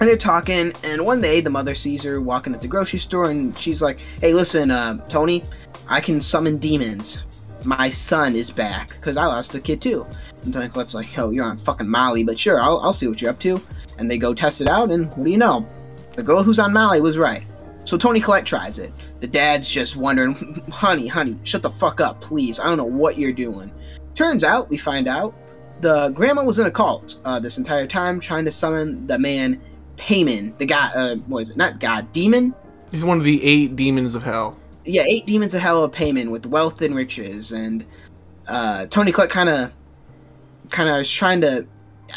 And 0.00 0.08
they're 0.08 0.16
talking, 0.16 0.72
and 0.84 1.04
one 1.04 1.20
day 1.20 1.42
the 1.42 1.50
mother 1.50 1.74
sees 1.74 2.02
her 2.04 2.18
walking 2.18 2.54
at 2.54 2.62
the 2.62 2.68
grocery 2.68 2.98
store, 2.98 3.28
and 3.28 3.56
she's 3.58 3.82
like, 3.82 3.98
"Hey, 4.22 4.32
listen, 4.32 4.70
uh, 4.70 4.96
Toni, 5.08 5.44
I 5.86 6.00
can 6.00 6.18
summon 6.18 6.56
demons. 6.56 7.26
My 7.62 7.90
son 7.90 8.34
is 8.34 8.50
back 8.50 8.88
because 8.88 9.18
I 9.18 9.26
lost 9.26 9.54
a 9.54 9.60
kid 9.60 9.82
too." 9.82 10.06
And 10.44 10.52
Toni 10.54 10.70
Collette's 10.70 10.94
like, 10.94 11.08
"Oh, 11.18 11.28
you're 11.28 11.44
on 11.44 11.58
fucking 11.58 11.90
Molly, 11.90 12.24
but 12.24 12.40
sure, 12.40 12.58
I'll, 12.58 12.78
I'll 12.80 12.94
see 12.94 13.06
what 13.06 13.20
you're 13.20 13.32
up 13.32 13.38
to." 13.40 13.60
And 13.98 14.10
they 14.10 14.16
go 14.16 14.32
test 14.32 14.62
it 14.62 14.68
out, 14.68 14.90
and 14.90 15.08
what 15.08 15.24
do 15.24 15.30
you 15.30 15.36
know? 15.36 15.68
The 16.14 16.22
girl 16.22 16.42
who's 16.42 16.58
on 16.58 16.72
Molly 16.72 17.02
was 17.02 17.18
right. 17.18 17.44
So 17.86 17.96
Toni 17.96 18.18
Collette 18.18 18.44
tries 18.44 18.80
it. 18.80 18.92
The 19.20 19.28
dad's 19.28 19.70
just 19.70 19.96
wondering, 19.96 20.34
honey, 20.72 21.06
honey, 21.06 21.38
shut 21.44 21.62
the 21.62 21.70
fuck 21.70 22.00
up, 22.00 22.20
please. 22.20 22.58
I 22.58 22.64
don't 22.64 22.78
know 22.78 22.84
what 22.84 23.16
you're 23.16 23.32
doing. 23.32 23.72
Turns 24.16 24.42
out, 24.42 24.68
we 24.68 24.76
find 24.76 25.06
out, 25.06 25.34
the 25.80 26.08
grandma 26.10 26.42
was 26.42 26.58
in 26.58 26.66
a 26.66 26.70
cult 26.70 27.20
uh, 27.24 27.38
this 27.38 27.58
entire 27.58 27.86
time, 27.86 28.18
trying 28.18 28.44
to 28.44 28.50
summon 28.50 29.06
the 29.06 29.18
man 29.18 29.60
Paimon, 29.96 30.56
the 30.58 30.66
guy, 30.66 30.90
Uh, 30.94 31.16
what 31.26 31.40
is 31.40 31.50
it? 31.50 31.56
Not 31.56 31.78
god, 31.78 32.10
demon. 32.12 32.54
He's 32.90 33.04
one 33.04 33.18
of 33.18 33.24
the 33.24 33.42
eight 33.44 33.76
demons 33.76 34.14
of 34.14 34.22
hell. 34.22 34.58
Yeah, 34.84 35.02
eight 35.06 35.26
demons 35.26 35.54
of 35.54 35.60
hell 35.60 35.84
of 35.84 35.92
Paimon 35.92 36.30
with 36.30 36.46
wealth 36.46 36.82
and 36.82 36.94
riches, 36.94 37.52
and 37.52 37.84
uh, 38.48 38.86
Toni 38.86 39.12
Collette 39.12 39.30
kind 39.30 39.48
of, 39.48 39.72
kind 40.70 40.88
of 40.88 40.96
is 40.96 41.10
trying 41.10 41.40
to. 41.42 41.66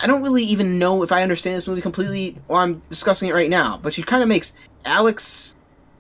I 0.02 0.08
don't 0.08 0.22
really 0.22 0.44
even 0.44 0.78
know 0.78 1.04
if 1.04 1.12
I 1.12 1.24
understand 1.24 1.58
this 1.58 1.68
movie 1.68 1.82
completely 1.82 2.36
while 2.48 2.62
I'm 2.62 2.82
discussing 2.90 3.30
it 3.30 3.34
right 3.34 3.50
now, 3.50 3.80
but 3.82 3.94
she 3.94 4.04
kind 4.04 4.22
of 4.22 4.30
makes 4.30 4.54
Alex 4.86 5.56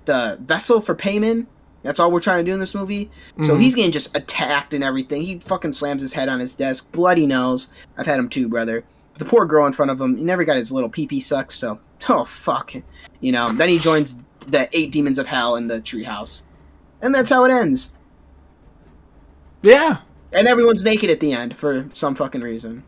the 0.09 0.39
vessel 0.41 0.81
for 0.81 0.95
Paimon. 0.95 1.45
That's 1.83 1.99
all 1.99 2.11
we're 2.11 2.19
trying 2.19 2.43
to 2.43 2.49
do 2.49 2.51
in 2.53 2.59
this 2.59 2.73
movie. 2.73 3.05
Mm-hmm. 3.05 3.43
So 3.43 3.55
he's 3.55 3.75
getting 3.75 3.91
just 3.91 4.17
attacked 4.17 4.73
and 4.73 4.83
everything. 4.83 5.21
He 5.21 5.37
fucking 5.39 5.71
slams 5.71 6.01
his 6.01 6.13
head 6.13 6.27
on 6.27 6.39
his 6.39 6.55
desk, 6.55 6.91
bloody 6.91 7.27
nose. 7.27 7.69
I've 7.95 8.07
had 8.07 8.19
him 8.19 8.27
too, 8.27 8.49
brother. 8.49 8.83
The 9.13 9.25
poor 9.25 9.45
girl 9.45 9.67
in 9.67 9.71
front 9.73 9.91
of 9.91 10.01
him, 10.01 10.17
he 10.17 10.23
never 10.23 10.43
got 10.43 10.57
his 10.57 10.71
little 10.71 10.89
pee 10.89 11.05
pee 11.05 11.19
sucked, 11.19 11.53
so 11.53 11.79
oh 12.09 12.23
fuck, 12.25 12.73
you 13.21 13.31
know. 13.31 13.51
Then 13.51 13.69
he 13.69 13.77
joins 13.77 14.15
the 14.47 14.67
eight 14.77 14.91
demons 14.91 15.19
of 15.19 15.27
hell 15.27 15.55
in 15.55 15.67
the 15.67 15.79
treehouse, 15.79 16.41
and 17.01 17.13
that's 17.13 17.29
how 17.29 17.45
it 17.45 17.51
ends. 17.51 17.91
Yeah, 19.61 19.97
and 20.33 20.47
everyone's 20.47 20.83
naked 20.83 21.09
at 21.11 21.19
the 21.19 21.33
end 21.33 21.55
for 21.55 21.87
some 21.93 22.15
fucking 22.15 22.41
reason. 22.41 22.83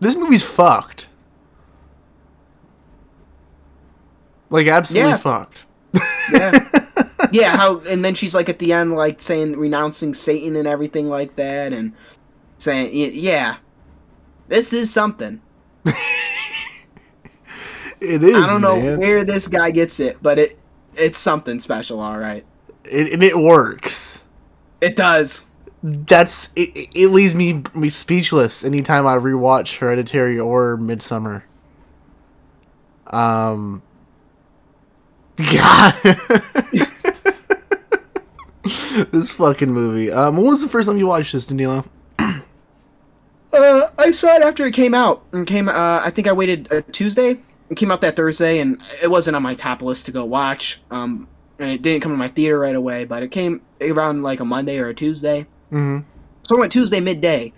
This 0.00 0.16
movie's 0.16 0.44
fucked. 0.44 1.08
Like 4.48 4.66
absolutely 4.66 5.10
Yeah. 5.10 5.16
fucked. 5.18 5.64
Yeah. 6.32 6.68
yeah, 7.32 7.56
how 7.56 7.80
and 7.88 8.04
then 8.04 8.14
she's 8.14 8.34
like 8.34 8.48
at 8.48 8.58
the 8.58 8.72
end 8.72 8.94
like 8.94 9.20
saying 9.20 9.56
renouncing 9.56 10.14
Satan 10.14 10.56
and 10.56 10.66
everything 10.68 11.08
like 11.08 11.36
that 11.36 11.72
and 11.72 11.92
saying 12.58 12.90
yeah. 12.92 13.56
This 14.48 14.72
is 14.72 14.92
something. 14.92 15.40
It 18.00 18.22
is. 18.22 18.34
I 18.34 18.46
don't 18.46 18.62
know 18.62 18.80
man. 18.80 18.98
where 18.98 19.24
this 19.24 19.46
guy 19.46 19.70
gets 19.70 20.00
it, 20.00 20.16
but 20.22 20.38
it 20.38 20.58
it's 20.96 21.18
something 21.18 21.58
special, 21.60 22.00
all 22.00 22.18
right. 22.18 22.44
It, 22.84 23.12
and 23.12 23.22
it 23.22 23.36
works. 23.36 24.24
It 24.80 24.96
does. 24.96 25.44
That's 25.82 26.48
it, 26.56 26.70
it- 26.74 26.88
it 26.94 27.08
leaves 27.08 27.34
me 27.34 27.62
me 27.74 27.90
speechless 27.90 28.64
anytime 28.64 29.06
I 29.06 29.16
rewatch 29.16 29.78
Hereditary 29.78 30.38
or 30.38 30.78
Midsommar. 30.78 31.42
Um 33.08 33.82
God 35.52 35.94
This 39.10 39.32
fucking 39.32 39.72
movie. 39.72 40.12
Um 40.12 40.36
when 40.36 40.46
was 40.46 40.62
the 40.62 40.68
first 40.68 40.88
time 40.88 40.98
you 40.98 41.06
watched 41.06 41.32
this, 41.32 41.46
Danilo? 41.46 41.84
Uh, 43.52 43.90
I 43.98 44.12
saw 44.12 44.36
it 44.36 44.42
after 44.42 44.64
it 44.64 44.72
came 44.72 44.94
out. 44.94 45.24
And 45.32 45.44
came 45.46 45.68
uh 45.68 46.02
I 46.04 46.10
think 46.10 46.28
I 46.28 46.32
waited 46.32 46.72
a 46.72 46.82
Tuesday 46.82 47.38
it 47.70 47.76
came 47.76 47.92
out 47.92 48.00
that 48.00 48.16
Thursday, 48.16 48.58
and 48.58 48.82
it 49.00 49.10
wasn't 49.10 49.36
on 49.36 49.42
my 49.42 49.54
top 49.54 49.80
list 49.80 50.06
to 50.06 50.12
go 50.12 50.24
watch. 50.24 50.80
Um, 50.90 51.28
and 51.58 51.70
it 51.70 51.82
didn't 51.82 52.02
come 52.02 52.10
to 52.10 52.18
my 52.18 52.28
theater 52.28 52.58
right 52.58 52.74
away, 52.74 53.04
but 53.04 53.22
it 53.22 53.30
came 53.30 53.62
around 53.80 54.22
like 54.22 54.40
a 54.40 54.44
Monday 54.44 54.78
or 54.78 54.88
a 54.88 54.94
Tuesday. 54.94 55.46
Mm-hmm. 55.70 56.00
So 56.42 56.56
I 56.56 56.60
went 56.60 56.72
Tuesday 56.72 56.98
midday, 56.98 57.52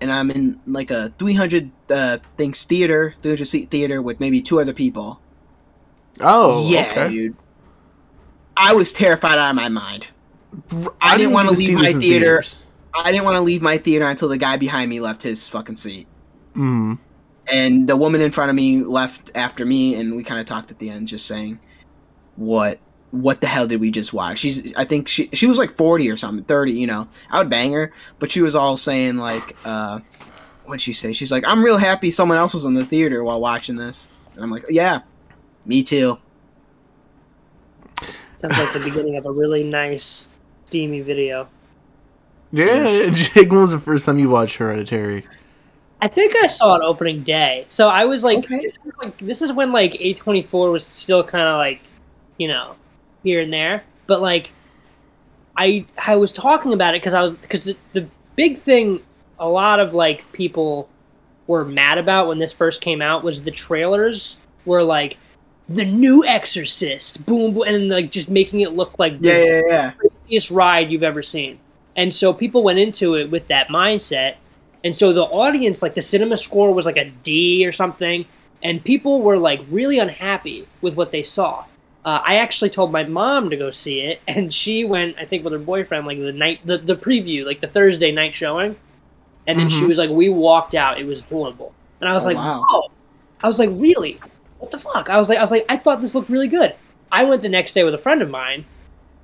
and 0.00 0.12
I'm 0.12 0.30
in 0.30 0.60
like 0.66 0.92
a 0.92 1.12
300 1.18 1.70
uh, 1.90 2.18
things 2.36 2.62
theater, 2.64 3.16
300 3.22 3.44
seat 3.44 3.70
theater 3.70 4.00
with 4.00 4.20
maybe 4.20 4.40
two 4.40 4.60
other 4.60 4.72
people. 4.72 5.20
Oh, 6.20 6.68
yeah, 6.68 6.88
okay. 6.90 7.08
dude. 7.08 7.36
I 8.56 8.72
was 8.72 8.92
terrified 8.92 9.38
out 9.38 9.50
of 9.50 9.56
my 9.56 9.68
mind. 9.68 10.08
I, 10.72 10.86
I 11.02 11.16
didn't 11.18 11.32
want 11.32 11.48
to 11.48 11.54
leave 11.54 11.74
my 11.74 11.92
theater. 11.92 12.00
theaters. 12.00 12.62
I 12.94 13.10
didn't 13.10 13.24
want 13.24 13.36
to 13.36 13.42
leave 13.42 13.60
my 13.60 13.76
theater 13.76 14.06
until 14.08 14.28
the 14.28 14.38
guy 14.38 14.56
behind 14.56 14.88
me 14.88 15.00
left 15.00 15.22
his 15.22 15.48
fucking 15.48 15.76
seat. 15.76 16.06
Mm. 16.54 16.98
And 17.52 17.88
the 17.88 17.96
woman 17.96 18.22
in 18.22 18.30
front 18.30 18.50
of 18.50 18.56
me 18.56 18.82
left 18.82 19.30
after 19.34 19.66
me, 19.66 19.94
and 19.94 20.16
we 20.16 20.24
kind 20.24 20.40
of 20.40 20.46
talked 20.46 20.70
at 20.70 20.78
the 20.78 20.90
end, 20.90 21.06
just 21.08 21.26
saying, 21.26 21.60
"What? 22.36 22.80
What 23.10 23.40
the 23.40 23.46
hell 23.46 23.66
did 23.66 23.80
we 23.80 23.90
just 23.90 24.12
watch?" 24.12 24.38
She's, 24.38 24.74
I 24.74 24.84
think 24.84 25.06
she 25.06 25.28
she 25.32 25.46
was 25.46 25.58
like 25.58 25.76
forty 25.76 26.10
or 26.10 26.16
something, 26.16 26.44
thirty. 26.44 26.72
You 26.72 26.86
know, 26.86 27.06
I 27.30 27.38
would 27.38 27.50
bang 27.50 27.72
her, 27.72 27.92
but 28.18 28.32
she 28.32 28.40
was 28.40 28.56
all 28.56 28.76
saying 28.76 29.16
like, 29.16 29.56
uh, 29.64 30.00
what'd 30.64 30.80
she 30.80 30.92
say? 30.92 31.12
She's 31.12 31.30
like, 31.30 31.46
"I'm 31.46 31.64
real 31.64 31.76
happy 31.76 32.10
someone 32.10 32.38
else 32.38 32.54
was 32.54 32.64
in 32.64 32.74
the 32.74 32.84
theater 32.84 33.22
while 33.22 33.40
watching 33.40 33.76
this," 33.76 34.10
and 34.34 34.42
I'm 34.42 34.50
like, 34.50 34.64
"Yeah, 34.68 35.02
me 35.66 35.82
too." 35.82 36.18
Sounds 38.36 38.58
like 38.58 38.72
the 38.74 38.80
beginning 38.80 39.16
of 39.16 39.24
a 39.24 39.30
really 39.32 39.64
nice, 39.64 40.28
steamy 40.66 41.00
video. 41.00 41.48
Yeah, 42.52 43.08
Jake, 43.12 43.50
when 43.50 43.62
was 43.62 43.72
the 43.72 43.78
first 43.78 44.06
time 44.06 44.18
you 44.18 44.28
watched 44.28 44.56
Hereditary? 44.56 45.24
I 46.00 46.08
think 46.08 46.36
I 46.36 46.46
saw 46.46 46.76
it 46.76 46.82
opening 46.82 47.22
day. 47.22 47.64
So 47.68 47.88
I 47.88 48.04
was 48.04 48.22
like, 48.22 48.46
this, 48.46 48.76
is 48.76 48.78
like 48.98 49.16
this 49.18 49.40
is 49.40 49.52
when 49.52 49.72
like 49.72 49.92
A24 49.92 50.70
was 50.70 50.84
still 50.84 51.24
kind 51.24 51.48
of 51.48 51.56
like, 51.56 51.80
you 52.36 52.48
know, 52.48 52.74
here 53.22 53.40
and 53.40 53.52
there. 53.52 53.82
But 54.06 54.20
like, 54.20 54.52
I 55.56 55.86
I 55.96 56.16
was 56.16 56.32
talking 56.32 56.74
about 56.74 56.94
it 56.94 57.00
because 57.00 57.14
I 57.14 57.22
was 57.22 57.38
because 57.38 57.64
the, 57.64 57.76
the 57.94 58.06
big 58.36 58.60
thing 58.60 59.00
a 59.38 59.48
lot 59.48 59.80
of 59.80 59.94
like 59.94 60.30
people 60.32 60.88
were 61.46 61.64
mad 61.64 61.96
about 61.96 62.28
when 62.28 62.38
this 62.38 62.52
first 62.52 62.82
came 62.82 63.00
out 63.00 63.24
was 63.24 63.42
the 63.42 63.50
trailers 63.50 64.38
were 64.66 64.82
like 64.82 65.16
the 65.68 65.84
new 65.84 66.24
Exorcist, 66.24 67.26
boom, 67.26 67.54
boom, 67.54 67.64
and 67.66 67.88
like 67.88 68.10
just 68.10 68.30
making 68.30 68.60
it 68.60 68.72
look 68.74 68.98
like 68.98 69.20
the 69.20 69.28
Yeah, 69.28 69.44
yeah, 69.44 69.62
yeah. 69.66 69.90
craziest 69.92 70.50
ride 70.50 70.90
you've 70.90 71.02
ever 71.02 71.22
seen. 71.22 71.58
And 71.96 72.14
so 72.14 72.32
people 72.32 72.62
went 72.62 72.78
into 72.78 73.14
it 73.14 73.30
with 73.30 73.48
that 73.48 73.68
mindset. 73.68 74.36
And 74.84 74.94
so 74.94 75.12
the 75.12 75.22
audience, 75.24 75.82
like 75.82 75.94
the 75.94 76.02
cinema 76.02 76.36
score 76.36 76.72
was 76.72 76.86
like 76.86 76.96
a 76.98 77.10
D 77.10 77.66
or 77.66 77.72
something, 77.72 78.24
and 78.62 78.84
people 78.84 79.22
were 79.22 79.38
like 79.38 79.60
really 79.70 79.98
unhappy 79.98 80.68
with 80.82 80.96
what 80.96 81.10
they 81.10 81.22
saw. 81.22 81.64
Uh, 82.04 82.20
I 82.24 82.36
actually 82.36 82.70
told 82.70 82.92
my 82.92 83.02
mom 83.02 83.50
to 83.50 83.56
go 83.56 83.70
see 83.72 84.00
it, 84.02 84.20
and 84.28 84.52
she 84.54 84.84
went, 84.84 85.16
I 85.18 85.24
think, 85.24 85.42
with 85.42 85.52
her 85.52 85.58
boyfriend, 85.58 86.06
like 86.06 86.18
the 86.18 86.32
night, 86.32 86.60
the, 86.64 86.78
the 86.78 86.94
preview, 86.96 87.44
like 87.44 87.60
the 87.60 87.66
Thursday 87.68 88.12
night 88.12 88.34
showing. 88.34 88.76
And 89.46 89.58
then 89.58 89.68
she 89.68 89.86
Mhm. 89.86 89.88
was 89.88 89.98
like, 89.98 90.10
we 90.10 90.28
walked 90.28 90.74
out. 90.74 91.00
It 91.00 91.06
was 91.06 91.22
horrible. 91.22 91.72
And 92.00 92.08
I 92.10 92.14
was 92.14 92.24
Oh, 92.24 92.28
like, 92.28 92.36
wow. 92.36 92.62
oh. 92.70 92.88
I 93.42 93.46
was 93.48 93.58
like, 93.58 93.70
really? 93.72 94.20
What 94.66 94.72
the 94.72 94.78
fuck? 94.78 95.08
I 95.08 95.16
was 95.16 95.28
like, 95.28 95.38
I 95.38 95.42
was 95.42 95.52
like, 95.52 95.64
I 95.68 95.76
thought 95.76 96.00
this 96.00 96.16
looked 96.16 96.28
really 96.28 96.48
good. 96.48 96.74
I 97.12 97.22
went 97.22 97.40
the 97.40 97.48
next 97.48 97.72
day 97.72 97.84
with 97.84 97.94
a 97.94 97.98
friend 97.98 98.20
of 98.20 98.28
mine, 98.28 98.64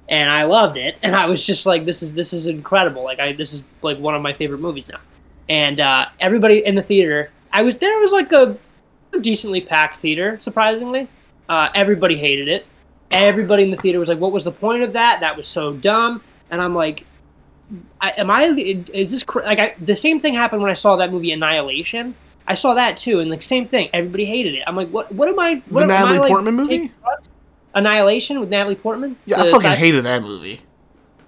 and 0.09 0.31
I 0.31 0.45
loved 0.45 0.77
it. 0.77 0.97
And 1.03 1.17
I 1.17 1.27
was 1.27 1.45
just 1.45 1.67
like, 1.67 1.85
this 1.85 2.01
is 2.01 2.15
this 2.15 2.33
is 2.33 2.47
incredible. 2.47 3.03
Like, 3.03 3.19
I 3.19 3.33
this 3.33 3.53
is 3.53 3.65
like 3.83 3.99
one 3.99 4.15
of 4.15 4.23
my 4.23 4.35
favorite 4.35 4.61
movies 4.61 4.89
now. 4.89 5.01
And 5.49 5.81
uh, 5.81 6.07
everybody 6.21 6.65
in 6.65 6.77
the 6.77 6.83
theater, 6.83 7.33
I 7.53 7.63
was 7.63 7.75
there 7.75 7.99
was 7.99 8.13
like 8.13 8.31
a 8.31 8.57
decently 9.21 9.61
packed 9.61 9.97
theater, 9.97 10.39
surprisingly. 10.41 11.09
Uh, 11.49 11.71
everybody 11.75 12.17
hated 12.17 12.47
it. 12.47 12.65
Everybody 13.11 13.65
in 13.65 13.73
the 13.73 13.79
theater 13.79 13.99
was 13.99 14.09
like, 14.09 14.21
"What 14.21 14.31
was 14.31 14.45
the 14.45 14.53
point 14.53 14.85
of 14.85 14.93
that? 14.93 15.19
That 15.19 15.37
was 15.37 15.49
so 15.49 15.73
dumb." 15.73 16.23
And 16.53 16.63
I'm 16.63 16.77
like, 16.77 17.05
I, 18.01 18.11
"Am 18.11 18.31
I? 18.31 18.45
Is 18.45 19.11
this 19.11 19.27
like 19.35 19.59
I, 19.59 19.75
the 19.81 19.97
same 19.97 20.21
thing 20.21 20.35
happened 20.35 20.63
when 20.63 20.71
I 20.71 20.75
saw 20.75 20.95
that 20.95 21.11
movie 21.11 21.33
Annihilation? 21.33 22.15
I 22.47 22.55
saw 22.55 22.75
that 22.75 22.97
too, 22.97 23.21
and 23.21 23.31
like 23.31 23.43
same 23.43 23.67
thing. 23.67 23.89
Everybody 23.93 24.25
hated 24.25 24.55
it. 24.55 24.63
I'm 24.67 24.77
like, 24.77 24.89
what? 24.91 25.13
What 25.13 25.29
am 25.29 25.39
I? 25.39 25.63
What 25.69 25.81
The 25.81 25.83
am 25.83 25.89
Natalie 25.89 26.17
I, 26.17 26.21
like, 26.21 26.31
Portman 26.31 26.55
movie? 26.55 26.69
taking 26.79 26.93
drugs? 27.03 27.29
Annihilation 27.75 28.41
with 28.41 28.49
Natalie 28.51 28.75
Portman. 28.75 29.17
Yeah, 29.27 29.41
I 29.43 29.51
fucking 29.51 29.61
sci- 29.71 29.77
hated 29.77 30.05
that 30.05 30.23
movie. 30.23 30.61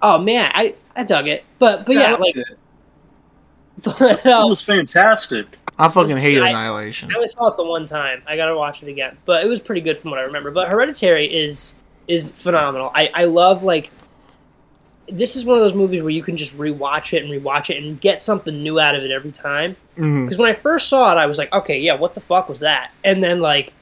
Oh 0.01 0.17
man, 0.19 0.51
I 0.53 0.75
I 0.95 1.03
dug 1.03 1.27
it, 1.27 1.43
but 1.59 1.85
but 1.85 1.95
Yeah, 1.95 2.01
I 2.01 2.09
yeah, 2.11 2.15
like. 2.17 2.35
it. 2.37 2.47
But, 3.83 4.25
um, 4.25 4.45
It 4.45 4.49
was 4.51 4.65
fantastic. 4.65 5.57
I 5.77 5.89
fucking 5.89 6.15
This- 6.15 6.19
hated 6.21 6.43
I- 6.43 6.49
Annihilation. 6.49 7.11
I 7.11 7.15
only 7.15 7.27
saw 7.27 7.47
it 7.47 7.57
the 7.57 7.63
one 7.65 7.85
time. 7.85 8.21
I 8.25 8.37
gotta 8.37 8.55
watch 8.55 8.81
it 8.83 8.87
again, 8.89 9.17
but 9.25 9.43
it 9.43 9.47
was 9.47 9.59
pretty 9.59 9.81
good 9.81 9.99
from 9.99 10.11
what 10.11 10.19
I 10.19 10.23
remember. 10.23 10.51
But 10.51 10.69
Hereditary 10.69 11.25
is 11.33 11.75
is 12.07 12.31
phenomenal. 12.31 12.91
I 12.95 13.09
I 13.13 13.23
love 13.25 13.63
like 13.63 13.89
this 15.07 15.35
is 15.35 15.45
one 15.45 15.57
of 15.57 15.63
those 15.63 15.73
movies 15.73 16.01
where 16.01 16.09
you 16.11 16.23
can 16.23 16.35
just 16.35 16.57
rewatch 16.57 17.13
it 17.13 17.23
and 17.23 17.31
rewatch 17.31 17.69
it 17.69 17.81
and 17.83 18.01
get 18.01 18.21
something 18.21 18.63
new 18.63 18.79
out 18.79 18.95
of 18.95 19.03
it 19.03 19.11
every 19.11 19.31
time. 19.31 19.75
Mhm. 19.97 20.25
Because 20.25 20.37
when 20.37 20.49
I 20.49 20.53
first 20.53 20.89
saw 20.89 21.11
it, 21.11 21.15
I 21.15 21.25
was 21.25 21.37
like, 21.37 21.53
okay, 21.53 21.79
yeah, 21.79 21.93
what 21.93 22.13
the 22.13 22.21
fuck 22.21 22.49
was 22.49 22.59
that? 22.61 22.91
And 23.03 23.23
then 23.23 23.39
like 23.39 23.73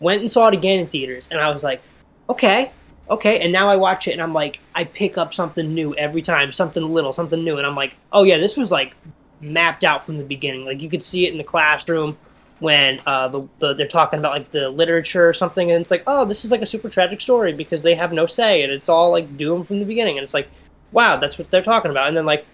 went 0.00 0.20
and 0.20 0.30
saw 0.30 0.48
it 0.48 0.54
again 0.54 0.80
in 0.80 0.86
theaters, 0.88 1.28
and 1.30 1.40
I 1.40 1.48
was 1.50 1.62
like, 1.62 1.80
okay, 2.28 2.72
okay. 3.08 3.40
And 3.40 3.52
now 3.52 3.68
I 3.68 3.76
watch 3.76 4.08
it, 4.08 4.12
and 4.12 4.22
I'm 4.22 4.34
like, 4.34 4.60
I 4.74 4.84
pick 4.84 5.16
up 5.16 5.32
something 5.32 5.72
new 5.74 5.94
every 5.94 6.22
time, 6.22 6.50
something 6.52 6.82
little, 6.82 7.12
something 7.12 7.42
new, 7.44 7.56
and 7.58 7.66
I'm 7.66 7.76
like, 7.76 7.96
oh 8.12 8.24
yeah, 8.24 8.38
this 8.38 8.56
was 8.56 8.72
like 8.72 8.94
mapped 9.40 9.84
out 9.84 10.04
from 10.04 10.18
the 10.18 10.24
beginning. 10.24 10.64
Like 10.64 10.80
you 10.80 10.88
could 10.88 11.02
see 11.02 11.26
it 11.26 11.32
in 11.32 11.38
the 11.38 11.44
classroom 11.44 12.16
when 12.60 13.00
uh, 13.06 13.28
the, 13.28 13.46
the 13.58 13.74
they're 13.74 13.86
talking 13.86 14.18
about 14.18 14.32
like 14.32 14.50
the 14.50 14.70
literature 14.70 15.28
or 15.28 15.32
something, 15.32 15.70
and 15.70 15.80
it's 15.80 15.90
like, 15.90 16.02
oh, 16.06 16.24
this 16.24 16.44
is 16.44 16.50
like 16.50 16.62
a 16.62 16.66
super 16.66 16.88
tragic 16.88 17.20
story 17.20 17.52
because 17.52 17.82
they 17.82 17.94
have 17.94 18.12
no 18.12 18.26
say, 18.26 18.62
and 18.62 18.72
it's 18.72 18.88
all 18.88 19.10
like 19.10 19.36
doomed 19.36 19.66
from 19.68 19.78
the 19.78 19.84
beginning, 19.84 20.18
and 20.18 20.24
it's 20.24 20.34
like, 20.34 20.48
wow, 20.94 21.18
that's 21.18 21.38
what 21.38 21.50
they're 21.50 21.62
talking 21.62 21.90
about, 21.90 22.08
and 22.08 22.16
then 22.16 22.24
like 22.24 22.46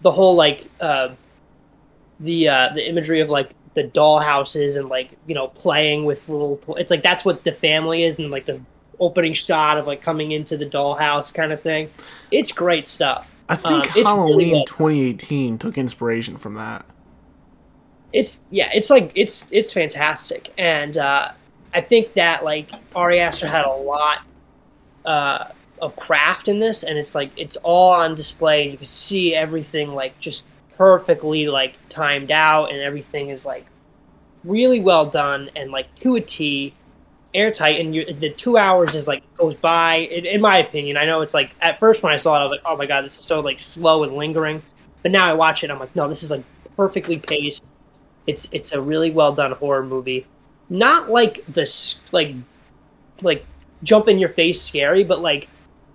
the 0.00 0.10
whole 0.10 0.34
like 0.36 0.68
uh, 0.80 1.10
the 2.20 2.48
uh, 2.48 2.68
the 2.74 2.88
imagery 2.88 3.20
of 3.20 3.28
like 3.28 3.50
the 3.74 3.82
doll 3.84 4.20
houses 4.20 4.76
and 4.76 4.88
like 4.88 5.10
you 5.26 5.34
know 5.34 5.48
playing 5.48 6.04
with 6.04 6.28
little 6.28 6.60
it's 6.78 6.90
like 6.90 7.02
that's 7.02 7.24
what 7.24 7.44
the 7.44 7.52
family 7.52 8.04
is 8.04 8.18
and 8.18 8.30
like 8.30 8.46
the 8.46 8.60
opening 9.00 9.32
shot 9.34 9.78
of 9.78 9.86
like 9.86 10.02
coming 10.02 10.32
into 10.32 10.56
the 10.56 10.66
dollhouse 10.66 11.32
kind 11.32 11.52
of 11.52 11.60
thing 11.62 11.90
it's 12.30 12.52
great 12.52 12.86
stuff 12.86 13.32
I 13.48 13.54
Um, 13.64 13.82
think 13.82 13.94
really 13.94 14.04
Halloween 14.04 14.54
good. 14.54 14.66
2018 14.66 15.58
took 15.58 15.78
inspiration 15.78 16.36
from 16.36 16.54
that. 16.54 16.84
it's 18.12 18.40
yeah 18.50 18.68
it's 18.74 18.90
like 18.90 19.10
it's 19.14 19.48
it's 19.50 19.72
fantastic 19.72 20.52
and 20.58 20.98
uh 20.98 21.32
i 21.74 21.80
think 21.80 22.12
that 22.14 22.44
like 22.44 22.70
ari 22.94 23.20
aster 23.20 23.46
had 23.48 23.64
a 23.64 23.72
lot 23.72 24.18
uh 25.06 25.46
of 25.82 25.96
craft 25.96 26.48
in 26.48 26.60
this 26.60 26.84
and 26.84 26.96
it's 26.96 27.14
like 27.14 27.30
it's 27.36 27.56
all 27.56 27.92
on 27.92 28.14
display 28.14 28.62
and 28.62 28.72
you 28.72 28.78
can 28.78 28.86
see 28.86 29.34
everything 29.34 29.92
like 29.92 30.18
just 30.20 30.46
perfectly 30.76 31.48
like 31.48 31.74
timed 31.88 32.30
out 32.30 32.66
and 32.66 32.80
everything 32.80 33.30
is 33.30 33.44
like 33.44 33.66
really 34.44 34.80
well 34.80 35.04
done 35.04 35.50
and 35.56 35.72
like 35.72 35.92
to 35.96 36.14
a 36.14 36.20
t 36.20 36.72
airtight 37.34 37.80
and 37.80 37.94
you 37.94 38.04
the 38.14 38.30
two 38.30 38.56
hours 38.56 38.94
is 38.94 39.08
like 39.08 39.22
goes 39.34 39.56
by 39.56 39.96
in, 39.96 40.24
in 40.24 40.40
my 40.40 40.58
opinion. 40.58 40.96
I 40.96 41.04
know 41.04 41.20
it's 41.20 41.34
like 41.34 41.54
at 41.60 41.80
first 41.80 42.02
when 42.02 42.12
i 42.12 42.16
saw 42.16 42.36
it 42.36 42.40
i 42.40 42.42
was 42.42 42.50
like 42.52 42.60
oh 42.64 42.76
my 42.76 42.86
god 42.86 43.04
this 43.04 43.18
is 43.18 43.24
so 43.24 43.40
like 43.40 43.58
slow 43.58 44.04
and 44.04 44.14
lingering. 44.14 44.62
But 45.02 45.10
now 45.10 45.28
i 45.28 45.32
watch 45.32 45.64
it 45.64 45.70
i'm 45.70 45.80
like 45.80 45.94
no 45.96 46.08
this 46.08 46.22
is 46.22 46.30
like 46.30 46.44
perfectly 46.76 47.18
paced. 47.18 47.64
It's 48.28 48.48
it's 48.52 48.70
a 48.72 48.80
really 48.80 49.10
well 49.10 49.32
done 49.32 49.52
horror 49.52 49.84
movie. 49.84 50.26
Not 50.68 51.10
like 51.10 51.44
this 51.48 52.00
like 52.12 52.34
like 53.20 53.44
jump 53.82 54.08
in 54.08 54.18
your 54.18 54.28
face 54.28 54.62
scary, 54.62 55.02
but 55.02 55.20
like 55.20 55.48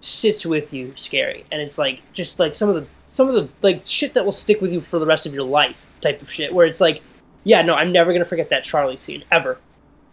sits 0.07 0.45
with 0.45 0.73
you 0.73 0.93
scary. 0.95 1.45
And 1.51 1.61
it's 1.61 1.77
like 1.77 2.01
just 2.13 2.39
like 2.39 2.55
some 2.55 2.69
of 2.69 2.75
the 2.75 2.85
some 3.05 3.27
of 3.29 3.35
the 3.35 3.47
like 3.61 3.85
shit 3.85 4.13
that 4.13 4.23
will 4.25 4.31
stick 4.31 4.61
with 4.61 4.71
you 4.73 4.81
for 4.81 4.99
the 4.99 5.05
rest 5.05 5.25
of 5.25 5.33
your 5.33 5.43
life 5.43 5.89
type 6.01 6.21
of 6.21 6.31
shit 6.31 6.53
where 6.53 6.65
it's 6.65 6.81
like 6.81 7.01
yeah, 7.43 7.61
no, 7.61 7.75
I'm 7.75 7.93
never 7.93 8.13
to 8.17 8.25
forget 8.25 8.49
that 8.49 8.63
Charlie 8.65 8.97
scene 8.97 9.23
ever. 9.31 9.57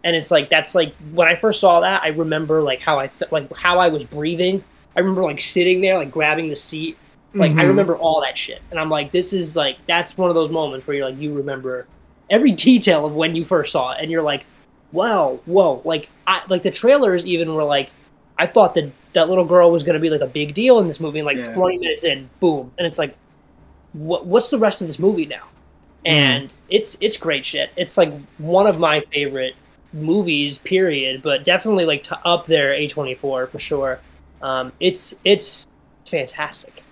And 0.05 0.15
it's 0.15 0.31
like 0.31 0.49
that's 0.49 0.73
like 0.75 0.95
when 1.13 1.27
I 1.27 1.35
first 1.35 1.59
saw 1.59 1.81
that, 1.81 2.01
I 2.03 2.07
remember 2.09 2.61
like 2.61 2.81
how 2.81 2.99
I 2.99 3.07
fe- 3.09 3.25
like 3.31 3.51
how 3.55 3.79
I 3.79 3.87
was 3.89 4.05
breathing. 4.05 4.63
I 4.95 4.99
remember 5.01 5.23
like 5.23 5.41
sitting 5.41 5.81
there 5.81 5.97
like 5.97 6.11
grabbing 6.11 6.47
the 6.49 6.55
seat. 6.55 6.97
Like 7.33 7.51
I 7.53 7.63
Mhm. 7.65 7.67
remember 7.67 7.97
all 7.97 8.21
that 8.21 8.37
shit. 8.37 8.61
And 8.71 8.79
I'm 8.79 8.89
like 8.89 9.11
this 9.11 9.33
is 9.33 9.55
like 9.55 9.77
that's 9.87 10.17
one 10.17 10.29
of 10.29 10.35
those 10.35 10.49
moments 10.49 10.87
where 10.87 10.95
you're 10.95 11.09
like 11.09 11.19
you 11.19 11.33
remember 11.33 11.87
every 12.29 12.51
detail 12.69 13.05
of 13.05 13.13
when 13.15 13.35
you 13.35 13.43
first 13.43 13.71
saw 13.71 13.91
it 13.91 13.97
and 14.01 14.09
you're 14.11 14.23
like 14.23 14.45
wow 14.91 15.39
whoa 15.45 15.81
like 15.83 16.09
i 16.27 16.41
like 16.47 16.61
the 16.63 16.71
trailers 16.71 17.25
even 17.27 17.53
were 17.53 17.63
like 17.63 17.91
i 18.37 18.45
thought 18.45 18.73
that 18.75 18.91
that 19.13 19.29
little 19.29 19.45
girl 19.45 19.71
was 19.71 19.83
going 19.83 19.93
to 19.93 19.99
be 19.99 20.09
like 20.09 20.21
a 20.21 20.27
big 20.27 20.53
deal 20.53 20.79
in 20.79 20.87
this 20.87 20.99
movie 20.99 21.19
and 21.19 21.25
like 21.25 21.37
Yeah. 21.37 21.53
20 21.53 21.77
minutes 21.77 22.03
in 22.03 22.29
boom. 22.41 22.71
And 22.77 22.85
it's 22.85 22.99
like 22.99 23.15
what 23.93 24.25
what's 24.25 24.49
the 24.49 24.59
rest 24.59 24.81
of 24.81 24.87
this 24.87 24.99
movie 24.99 25.25
now? 25.25 25.47
And 26.05 26.53
it's 26.69 26.97
it's 26.99 27.15
great 27.15 27.45
shit. 27.45 27.69
It's 27.77 27.97
like 27.97 28.13
one 28.37 28.67
of 28.67 28.77
my 28.77 28.99
favorite 29.13 29.55
movies 29.93 30.57
period 30.57 31.21
but 31.21 31.45
definitely 31.45 31.85
like 31.85 32.03
to 32.03 32.19
up 32.27 32.45
there 32.45 32.73
a24 32.73 33.17
for 33.49 33.49
sure. 33.57 34.01
Um 34.41 34.73
it's 34.81 35.15
it's 35.23 35.65
fantastic. 36.05 36.83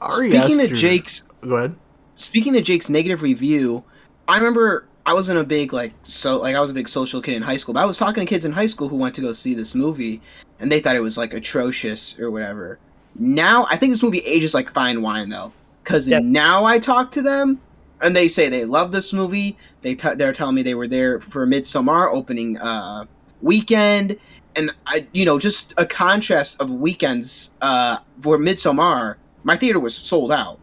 Ari 0.00 0.30
Speaking 0.30 0.60
Aster- 0.60 0.72
of 0.72 0.78
Jake's 0.78 1.22
Go 1.40 1.56
ahead. 1.56 1.74
Speaking 2.14 2.56
of 2.56 2.62
Jake's 2.62 2.88
negative 2.88 3.22
review, 3.22 3.82
I 4.28 4.36
remember 4.38 4.86
I 5.04 5.12
wasn't 5.14 5.38
a 5.40 5.44
big 5.44 5.72
like 5.72 5.92
so 6.02 6.38
like 6.38 6.54
I 6.54 6.60
was 6.60 6.70
a 6.70 6.74
big 6.74 6.88
social 6.88 7.20
kid 7.20 7.34
in 7.34 7.42
high 7.42 7.56
school, 7.56 7.74
but 7.74 7.82
I 7.82 7.86
was 7.86 7.98
talking 7.98 8.24
to 8.24 8.28
kids 8.28 8.44
in 8.44 8.52
high 8.52 8.66
school 8.66 8.88
who 8.88 8.96
went 8.96 9.14
to 9.16 9.20
go 9.20 9.32
see 9.32 9.52
this 9.52 9.74
movie, 9.74 10.22
and 10.60 10.70
they 10.70 10.80
thought 10.80 10.96
it 10.96 11.00
was 11.00 11.18
like 11.18 11.34
atrocious 11.34 12.18
or 12.20 12.30
whatever. 12.30 12.78
Now 13.16 13.66
I 13.70 13.76
think 13.76 13.92
this 13.92 14.02
movie 14.02 14.18
ages 14.20 14.54
like 14.54 14.72
fine 14.72 15.02
wine 15.02 15.28
though, 15.28 15.52
because 15.82 16.08
Yeah. 16.08 16.20
now 16.22 16.64
I 16.64 16.78
talk 16.78 17.10
to 17.12 17.22
them, 17.22 17.60
and 18.02 18.14
they 18.16 18.28
say 18.28 18.48
they 18.48 18.64
love 18.64 18.92
this 18.92 19.12
movie. 19.12 19.56
They 19.82 19.94
t- 19.94 20.14
they're 20.16 20.32
telling 20.32 20.54
me 20.56 20.62
they 20.62 20.74
were 20.74 20.88
there 20.88 21.20
for 21.20 21.46
Midsommar 21.46 22.12
opening 22.12 22.58
uh, 22.58 23.04
weekend, 23.42 24.16
and 24.56 24.72
I 24.86 25.06
you 25.12 25.24
know 25.24 25.38
just 25.38 25.74
a 25.76 25.86
contrast 25.86 26.60
of 26.60 26.70
weekends 26.70 27.50
uh, 27.60 27.98
for 28.20 28.38
Midsommar. 28.38 29.16
My 29.44 29.56
theater 29.56 29.78
was 29.78 29.94
sold 29.94 30.32
out. 30.32 30.58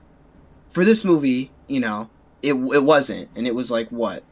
For 0.71 0.83
this 0.85 1.03
movie, 1.05 1.51
you 1.67 1.79
know, 1.79 2.09
it 2.41 2.53
it 2.53 2.83
wasn't, 2.83 3.29
and 3.35 3.45
it 3.47 3.53
was 3.55 3.69
like 3.71 3.89
what 3.89 4.23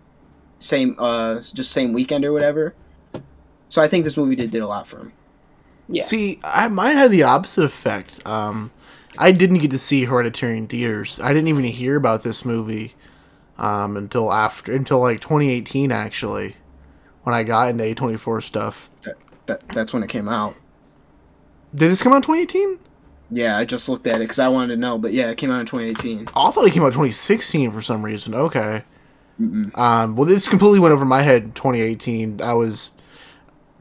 same 0.60 0.96
uh 1.00 1.36
just 1.54 1.72
same 1.72 1.94
weekend 1.94 2.26
or 2.26 2.34
whatever. 2.34 2.74
So 3.70 3.82
I 3.82 3.88
think 3.88 4.04
this 4.04 4.18
movie 4.18 4.36
did 4.36 4.52
did 4.52 4.62
a 4.62 4.68
lot 4.68 4.88
for 4.88 4.98
him. 5.00 5.14
Yeah. 5.90 6.04
See, 6.04 6.40
I 6.44 6.68
mine 6.68 6.96
had 6.96 7.12
the 7.12 7.24
opposite 7.24 7.64
effect. 7.64 8.26
Um, 8.28 8.72
I 9.18 9.32
didn't 9.32 9.60
get 9.60 9.72
to 9.72 9.80
see 9.80 10.06
Hereditary 10.06 10.58
in 10.58 10.68
theaters. 10.68 11.20
I 11.20 11.30
didn't 11.30 11.48
even 11.48 11.64
hear 11.64 11.96
about 11.98 12.24
this 12.24 12.46
movie 12.46 12.94
um, 13.58 13.98
until 13.98 14.32
after 14.32 14.72
until 14.72 15.00
like 15.00 15.20
2018 15.20 15.92
actually, 15.92 16.56
when 17.24 17.34
I 17.34 17.44
got 17.44 17.70
into 17.70 17.84
A24 17.84 18.44
stuff. 18.44 18.92
That, 19.02 19.16
that 19.48 19.64
that's 19.70 19.94
when 19.94 20.04
it 20.04 20.10
came 20.10 20.30
out. 20.30 20.56
Did 21.74 21.90
this 21.90 22.02
come 22.02 22.14
out 22.14 22.18
in 22.18 22.22
2018? 22.22 22.80
Yeah, 23.32 23.58
I 23.58 23.66
just 23.66 23.90
looked 23.90 24.08
at 24.08 24.18
it 24.18 24.20
because 24.20 24.40
I 24.40 24.48
wanted 24.48 24.76
to 24.76 24.80
know, 24.80 24.98
but 24.98 25.14
yeah, 25.14 25.30
it 25.30 25.38
came 25.38 25.52
out 25.52 25.60
in 25.60 25.66
2018. 25.66 26.30
Oh, 26.36 26.48
I 26.48 26.52
thought 26.52 26.66
it 26.66 26.74
came 26.74 26.84
out 26.84 26.94
2016 26.94 27.72
for 27.72 27.82
some 27.82 28.04
reason. 28.04 28.34
Okay. 28.34 28.84
Um, 29.76 30.16
well, 30.16 30.26
this 30.26 30.48
completely 30.48 30.80
went 30.80 30.94
over 30.94 31.06
my 31.06 31.22
head. 31.22 31.56
2018. 31.56 32.42
I 32.42 32.54
was, 32.54 32.90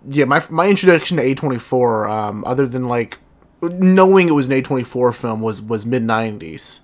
yeah, 0.08 0.24
my 0.24 0.42
my 0.50 0.68
introduction 0.68 1.16
to 1.18 1.22
A24, 1.22 2.08
um, 2.10 2.44
other 2.46 2.66
than 2.66 2.88
like 2.88 3.18
knowing 3.62 4.28
it 4.28 4.32
was 4.32 4.48
an 4.48 4.62
A24 4.62 5.14
film, 5.14 5.40
was 5.40 5.60
was 5.62 5.84
Mid90s. 5.84 6.80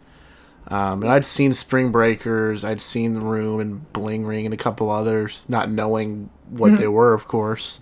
Um, 0.69 1.03
and 1.03 1.13
I'd 1.13 1.27
seen 1.27 1.53
Spring 1.53 1.93
Breakers, 1.93 2.65
I'd 2.65 2.81
seen 2.81 3.13
The 3.13 3.21
Room 3.21 3.61
and 3.61 3.93
Bling 3.93 4.25
Ring 4.25 4.47
and 4.47 4.55
a 4.55 4.57
couple 4.57 4.91
others, 4.91 5.45
not 5.49 5.71
knowing 5.71 6.31
what 6.49 6.73
Mhm. 6.73 6.79
they 6.79 6.89
were, 6.89 7.13
of 7.13 7.29
course. 7.29 7.81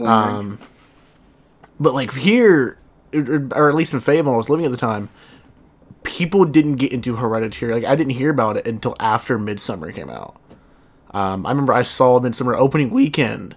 Um, 0.00 0.58
but 1.78 1.92
like 1.92 2.14
here, 2.14 2.78
or 3.14 3.68
at 3.68 3.74
least 3.74 3.92
in 3.92 4.00
when 4.00 4.34
I 4.34 4.36
was 4.36 4.48
living 4.48 4.64
at 4.64 4.70
the 4.72 4.78
time, 4.78 5.10
people 6.04 6.44
didn't 6.46 6.76
get 6.76 6.90
into 6.92 7.16
Hereditary. 7.16 7.74
Like 7.74 7.84
I 7.84 7.94
didn't 7.94 8.14
hear 8.14 8.30
about 8.30 8.56
it 8.56 8.66
until 8.66 8.96
after 8.98 9.38
Midsommar 9.38 9.94
came 9.94 10.08
out. 10.10 10.36
Um, 11.12 11.44
I 11.44 11.50
remember 11.50 11.74
I 11.74 11.82
saw 11.82 12.18
Midsommar 12.18 12.54
opening 12.56 12.88
weekend. 12.90 13.56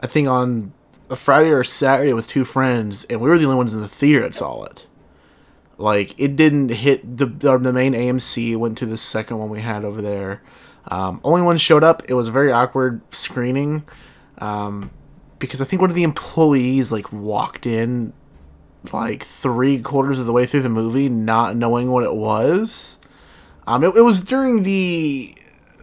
I 0.00 0.06
think 0.06 0.28
on 0.28 0.72
a 1.10 1.16
Friday 1.16 1.50
or 1.50 1.64
Saturday 1.64 2.12
with 2.12 2.28
two 2.28 2.44
friends, 2.44 3.04
and 3.04 3.20
we 3.20 3.28
were 3.28 3.38
the 3.38 3.44
only 3.44 3.56
ones 3.56 3.74
in 3.74 3.80
the 3.80 3.88
theater 3.88 4.20
that 4.20 4.34
saw 4.34 4.64
it. 4.64 4.86
Like 5.76 6.18
it 6.18 6.36
didn't 6.36 6.70
hit 6.70 7.16
the 7.16 7.26
the, 7.26 7.72
main 7.72 7.94
AMC. 7.94 8.56
Went 8.56 8.78
to 8.78 8.86
the 8.86 8.96
second 8.96 9.38
one 9.38 9.48
we 9.48 9.60
had 9.60 9.84
over 9.84 10.02
there. 10.02 10.42
Um, 10.90 11.20
only 11.22 11.42
one 11.42 11.56
showed 11.56 11.84
up. 11.84 12.02
It 12.08 12.14
was 12.14 12.28
a 12.28 12.32
very 12.32 12.50
awkward 12.50 13.00
screening 13.14 13.84
um, 14.38 14.90
because 15.38 15.60
I 15.60 15.64
think 15.64 15.80
one 15.80 15.90
of 15.90 15.96
the 15.96 16.02
employees 16.02 16.90
like 16.90 17.12
walked 17.12 17.66
in 17.66 18.12
like 18.92 19.22
three 19.22 19.80
quarters 19.80 20.18
of 20.18 20.26
the 20.26 20.32
way 20.32 20.46
through 20.46 20.62
the 20.62 20.68
movie, 20.68 21.08
not 21.08 21.56
knowing 21.56 21.90
what 21.90 22.04
it 22.04 22.14
was. 22.14 22.98
Um, 23.66 23.84
it, 23.84 23.94
it 23.96 24.02
was 24.02 24.20
during 24.20 24.64
the 24.64 25.34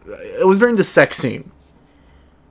it 0.07 0.45
was 0.45 0.59
during 0.59 0.75
the 0.75 0.83
sex 0.83 1.17
scene 1.17 1.51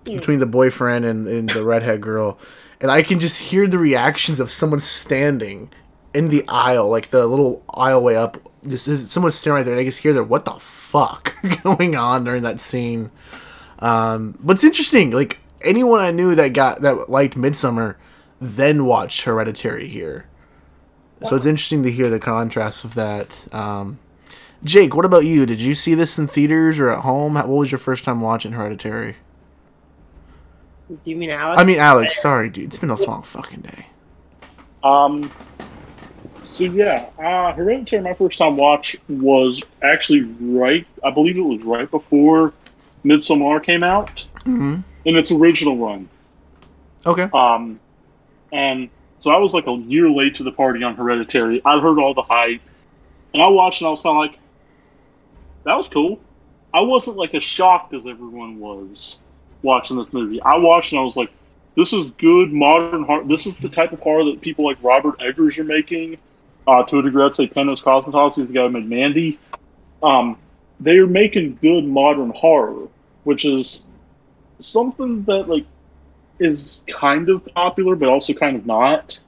between 0.04 0.38
the 0.38 0.46
boyfriend 0.46 1.04
and, 1.04 1.26
and 1.26 1.48
the 1.50 1.64
redhead 1.64 2.00
girl, 2.00 2.38
and 2.80 2.90
I 2.90 3.02
can 3.02 3.20
just 3.20 3.40
hear 3.40 3.66
the 3.66 3.78
reactions 3.78 4.40
of 4.40 4.50
someone 4.50 4.80
standing 4.80 5.70
in 6.12 6.28
the 6.28 6.44
aisle, 6.48 6.88
like 6.88 7.08
the 7.08 7.26
little 7.26 7.62
aisleway 7.68 8.16
up. 8.16 8.38
Just 8.66 8.88
is 8.88 9.10
someone 9.10 9.32
staring 9.32 9.58
right 9.58 9.64
there, 9.64 9.74
and 9.74 9.80
I 9.80 9.84
just 9.84 9.98
hear 9.98 10.12
their 10.12 10.22
"What 10.22 10.44
the 10.44 10.52
fuck" 10.52 11.34
going 11.62 11.96
on 11.96 12.24
during 12.24 12.42
that 12.42 12.60
scene. 12.60 13.10
Um, 13.80 14.38
but 14.40 14.54
it's 14.54 14.64
interesting. 14.64 15.10
Like 15.10 15.40
anyone 15.62 16.00
I 16.00 16.10
knew 16.10 16.34
that 16.34 16.52
got 16.52 16.80
that 16.82 17.10
liked 17.10 17.36
Midsommar, 17.36 17.96
then 18.40 18.86
watched 18.86 19.22
Hereditary 19.22 19.88
here. 19.88 20.26
So 21.22 21.36
it's 21.36 21.46
interesting 21.46 21.82
to 21.84 21.90
hear 21.90 22.10
the 22.10 22.18
contrast 22.18 22.84
of 22.84 22.94
that. 22.94 23.46
Um, 23.54 23.98
Jake, 24.62 24.94
what 24.94 25.06
about 25.06 25.24
you? 25.24 25.46
Did 25.46 25.60
you 25.60 25.74
see 25.74 25.94
this 25.94 26.18
in 26.18 26.26
theaters 26.26 26.78
or 26.78 26.90
at 26.90 27.00
home? 27.00 27.34
What 27.34 27.48
was 27.48 27.72
your 27.72 27.78
first 27.78 28.04
time 28.04 28.20
watching 28.20 28.52
Hereditary? 28.52 29.16
Do 30.88 31.10
you 31.10 31.16
mean 31.16 31.30
Alex? 31.30 31.60
I 31.60 31.64
mean, 31.64 31.78
Alex. 31.78 32.20
Sorry, 32.20 32.48
dude. 32.50 32.66
It's 32.66 32.78
been 32.78 32.90
a 32.90 32.94
long 32.96 33.22
fucking 33.22 33.60
day. 33.62 33.86
Um. 34.82 35.30
So 36.46 36.64
yeah, 36.64 37.06
uh, 37.18 37.52
Hereditary. 37.52 38.02
My 38.02 38.14
first 38.14 38.38
time 38.38 38.56
watch 38.56 38.96
was 39.08 39.62
actually 39.82 40.22
right. 40.40 40.86
I 41.02 41.10
believe 41.10 41.36
it 41.36 41.40
was 41.42 41.62
right 41.62 41.90
before 41.90 42.52
Midsommar 43.04 43.64
came 43.64 43.82
out 43.82 44.24
Mm-hmm. 44.44 44.80
in 45.06 45.16
its 45.16 45.32
original 45.32 45.78
run. 45.78 46.06
Okay. 47.06 47.28
Um, 47.32 47.80
and 48.52 48.90
so 49.20 49.30
I 49.30 49.38
was 49.38 49.54
like 49.54 49.66
a 49.66 49.72
year 49.72 50.10
late 50.10 50.34
to 50.36 50.42
the 50.42 50.52
party 50.52 50.82
on 50.84 50.94
Hereditary. 50.96 51.62
I 51.64 51.80
heard 51.80 51.98
all 51.98 52.12
the 52.12 52.22
hype, 52.22 52.60
and 53.32 53.42
I 53.42 53.48
watched, 53.48 53.80
and 53.80 53.88
I 53.88 53.90
was 53.90 54.02
kind 54.02 54.14
of 54.16 54.30
like, 54.30 54.38
"That 55.64 55.76
was 55.78 55.88
cool." 55.88 56.20
I 56.74 56.80
wasn't 56.82 57.16
like 57.16 57.34
as 57.34 57.42
shocked 57.42 57.94
as 57.94 58.06
everyone 58.06 58.58
was 58.60 59.20
watching 59.64 59.96
this 59.96 60.12
movie. 60.12 60.40
I 60.42 60.56
watched, 60.56 60.92
and 60.92 61.00
I 61.00 61.02
was 61.02 61.16
like, 61.16 61.30
"This 61.76 61.92
is 61.92 62.10
good 62.10 62.52
modern 62.52 63.02
horror. 63.02 63.24
This 63.24 63.46
is 63.46 63.56
the 63.56 63.68
type 63.68 63.92
of 63.92 64.00
horror 64.00 64.24
that 64.26 64.40
people 64.40 64.64
like 64.64 64.78
Robert 64.82 65.20
Eggers 65.20 65.58
are 65.58 65.64
making." 65.64 66.18
Uh, 66.66 66.82
to 66.84 66.98
a 66.98 67.02
degree, 67.02 67.24
I'd 67.24 67.34
say 67.34 67.46
Panos 67.46 67.82
Cosmatos 67.82 68.38
is 68.38 68.46
the 68.46 68.54
guy 68.54 68.62
who 68.62 68.70
made 68.70 68.88
Mandy. 68.88 69.38
Um, 70.02 70.38
they 70.80 70.96
are 70.96 71.06
making 71.06 71.58
good 71.60 71.84
modern 71.84 72.30
horror, 72.30 72.88
which 73.24 73.44
is 73.44 73.84
something 74.60 75.24
that 75.24 75.48
like 75.48 75.66
is 76.38 76.82
kind 76.86 77.28
of 77.28 77.44
popular, 77.54 77.96
but 77.96 78.08
also 78.08 78.32
kind 78.32 78.56
of 78.56 78.66
not. 78.66 79.18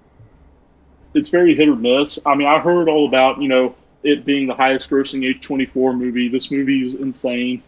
It's 1.14 1.28
very 1.28 1.54
hit 1.54 1.68
or 1.68 1.76
miss. 1.76 2.18
I 2.26 2.34
mean, 2.34 2.46
I 2.46 2.58
heard 2.58 2.88
all 2.88 3.06
about 3.06 3.40
you 3.40 3.48
know 3.48 3.74
it 4.02 4.24
being 4.24 4.46
the 4.46 4.54
highest 4.54 4.88
grossing 4.90 5.22
A24 5.40 5.96
movie. 5.96 6.28
This 6.28 6.50
movie 6.50 6.84
is 6.84 6.94
insane. 6.94 7.62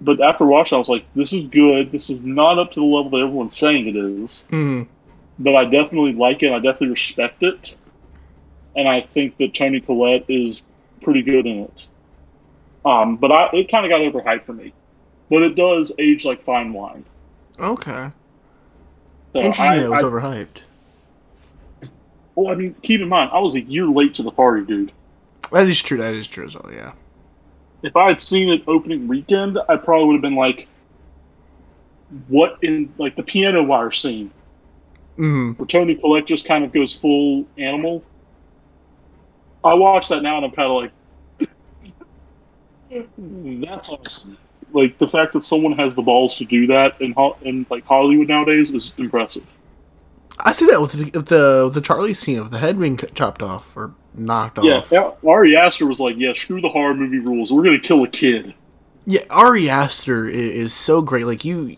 But 0.00 0.20
after 0.20 0.44
watching, 0.44 0.76
I 0.76 0.78
was 0.78 0.88
like, 0.88 1.04
this 1.14 1.32
is 1.32 1.46
good. 1.48 1.90
This 1.90 2.10
is 2.10 2.20
not 2.20 2.58
up 2.58 2.70
to 2.72 2.80
the 2.80 2.86
level 2.86 3.10
that 3.12 3.18
everyone's 3.24 3.56
saying 3.56 3.86
it 3.86 3.96
is. 3.96 4.46
Hmm. 4.50 4.82
But 5.38 5.54
I 5.54 5.64
definitely 5.64 6.12
like 6.12 6.42
it. 6.42 6.52
I 6.52 6.56
definitely 6.56 6.88
respect 6.88 7.42
it. 7.42 7.74
And 8.76 8.86
I 8.86 9.00
think 9.00 9.36
that 9.38 9.54
Toni 9.54 9.80
Collette 9.80 10.26
is 10.28 10.60
pretty 11.02 11.22
good 11.22 11.46
in 11.46 11.60
it. 11.60 11.84
Um, 12.84 13.16
but 13.16 13.32
I, 13.32 13.48
it 13.54 13.70
kind 13.70 13.84
of 13.84 13.90
got 13.90 14.00
overhyped 14.00 14.44
for 14.44 14.52
me. 14.52 14.72
But 15.30 15.42
it 15.42 15.54
does 15.56 15.90
age 15.98 16.24
like 16.24 16.44
fine 16.44 16.72
wine. 16.72 17.04
Okay. 17.58 18.10
So 19.32 19.40
Interesting. 19.40 19.66
I- 19.66 19.84
it 19.84 19.88
was 19.88 20.00
I- 20.00 20.02
overhyped. 20.02 20.60
Well, 22.34 22.52
I 22.52 22.54
mean, 22.54 22.74
keep 22.82 23.00
in 23.00 23.08
mind, 23.08 23.30
I 23.32 23.38
was 23.40 23.54
a 23.54 23.62
year 23.62 23.86
late 23.86 24.14
to 24.16 24.22
the 24.22 24.30
party, 24.30 24.62
dude. 24.66 24.92
That 25.52 25.68
is 25.68 25.80
true. 25.80 25.96
That 25.96 26.12
is 26.12 26.28
true 26.28 26.44
as 26.44 26.54
well. 26.54 26.70
Yeah. 26.70 26.92
If 27.82 27.96
I 27.96 28.08
had 28.08 28.20
seen 28.20 28.48
it 28.48 28.62
opening 28.66 29.06
weekend, 29.06 29.58
I 29.68 29.76
probably 29.76 30.06
would 30.08 30.12
have 30.14 30.22
been 30.22 30.34
like, 30.36 30.66
"What 32.28 32.58
in 32.62 32.92
like 32.98 33.16
the 33.16 33.22
piano 33.22 33.62
wire 33.62 33.92
scene 33.92 34.30
Mm-hmm. 35.18 35.52
where 35.52 35.66
Toni 35.66 35.94
Collette 35.94 36.26
just 36.26 36.44
kind 36.44 36.64
of 36.64 36.72
goes 36.72 36.94
full 36.94 37.46
animal?" 37.58 38.02
I 39.64 39.74
watch 39.74 40.08
that 40.08 40.22
now 40.22 40.36
and 40.36 40.46
I'm 40.46 40.52
kind 40.52 40.90
of 41.40 41.48
like, 42.98 43.10
"That's 43.66 43.88
awesome." 43.90 44.36
Like 44.72 44.98
the 44.98 45.08
fact 45.08 45.32
that 45.34 45.44
someone 45.44 45.72
has 45.72 45.94
the 45.94 46.02
balls 46.02 46.36
to 46.36 46.44
do 46.44 46.66
that 46.68 47.00
in 47.00 47.12
Ho- 47.12 47.36
in 47.42 47.66
like 47.70 47.84
Hollywood 47.84 48.28
nowadays 48.28 48.72
is 48.72 48.92
impressive. 48.98 49.44
I 50.40 50.52
see 50.52 50.66
that 50.66 50.80
with 50.80 50.92
the 50.92 51.04
with 51.10 51.26
the, 51.26 51.62
with 51.64 51.74
the 51.74 51.80
Charlie 51.80 52.14
scene 52.14 52.38
of 52.38 52.50
the 52.50 52.58
head 52.58 52.78
being 52.78 52.96
chopped 53.14 53.42
off 53.42 53.74
or 53.76 53.94
knocked 54.18 54.58
Yeah, 54.58 54.82
off. 54.82 54.88
yeah, 54.90 55.12
Ari 55.26 55.56
Aster 55.56 55.86
was 55.86 56.00
like, 56.00 56.16
"Yeah, 56.18 56.32
screw 56.34 56.60
the 56.60 56.68
horror 56.70 56.94
movie 56.94 57.18
rules. 57.20 57.52
We're 57.52 57.64
gonna 57.64 57.80
kill 57.80 58.02
a 58.04 58.08
kid." 58.08 58.54
Yeah, 59.06 59.22
Ari 59.30 59.70
Aster 59.70 60.28
is, 60.28 60.52
is 60.54 60.74
so 60.74 61.02
great. 61.02 61.26
Like 61.26 61.44
you, 61.44 61.76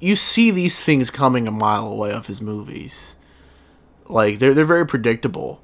you 0.00 0.16
see 0.16 0.50
these 0.50 0.80
things 0.82 1.10
coming 1.10 1.48
a 1.48 1.52
mile 1.52 1.86
away 1.88 2.12
of 2.12 2.26
his 2.26 2.40
movies. 2.42 3.16
Like 4.08 4.38
they're 4.38 4.54
they're 4.54 4.64
very 4.64 4.86
predictable. 4.86 5.60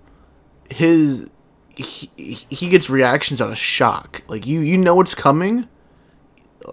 His 0.71 1.31
he, 1.77 2.11
he 2.17 2.69
gets 2.69 2.91
reactions 2.91 3.41
out 3.41 3.51
of 3.51 3.59
shock. 3.59 4.23
Like 4.29 4.47
you 4.47 4.61
you 4.61 4.79
know 4.79 5.01
it's 5.01 5.15
coming. 5.15 5.69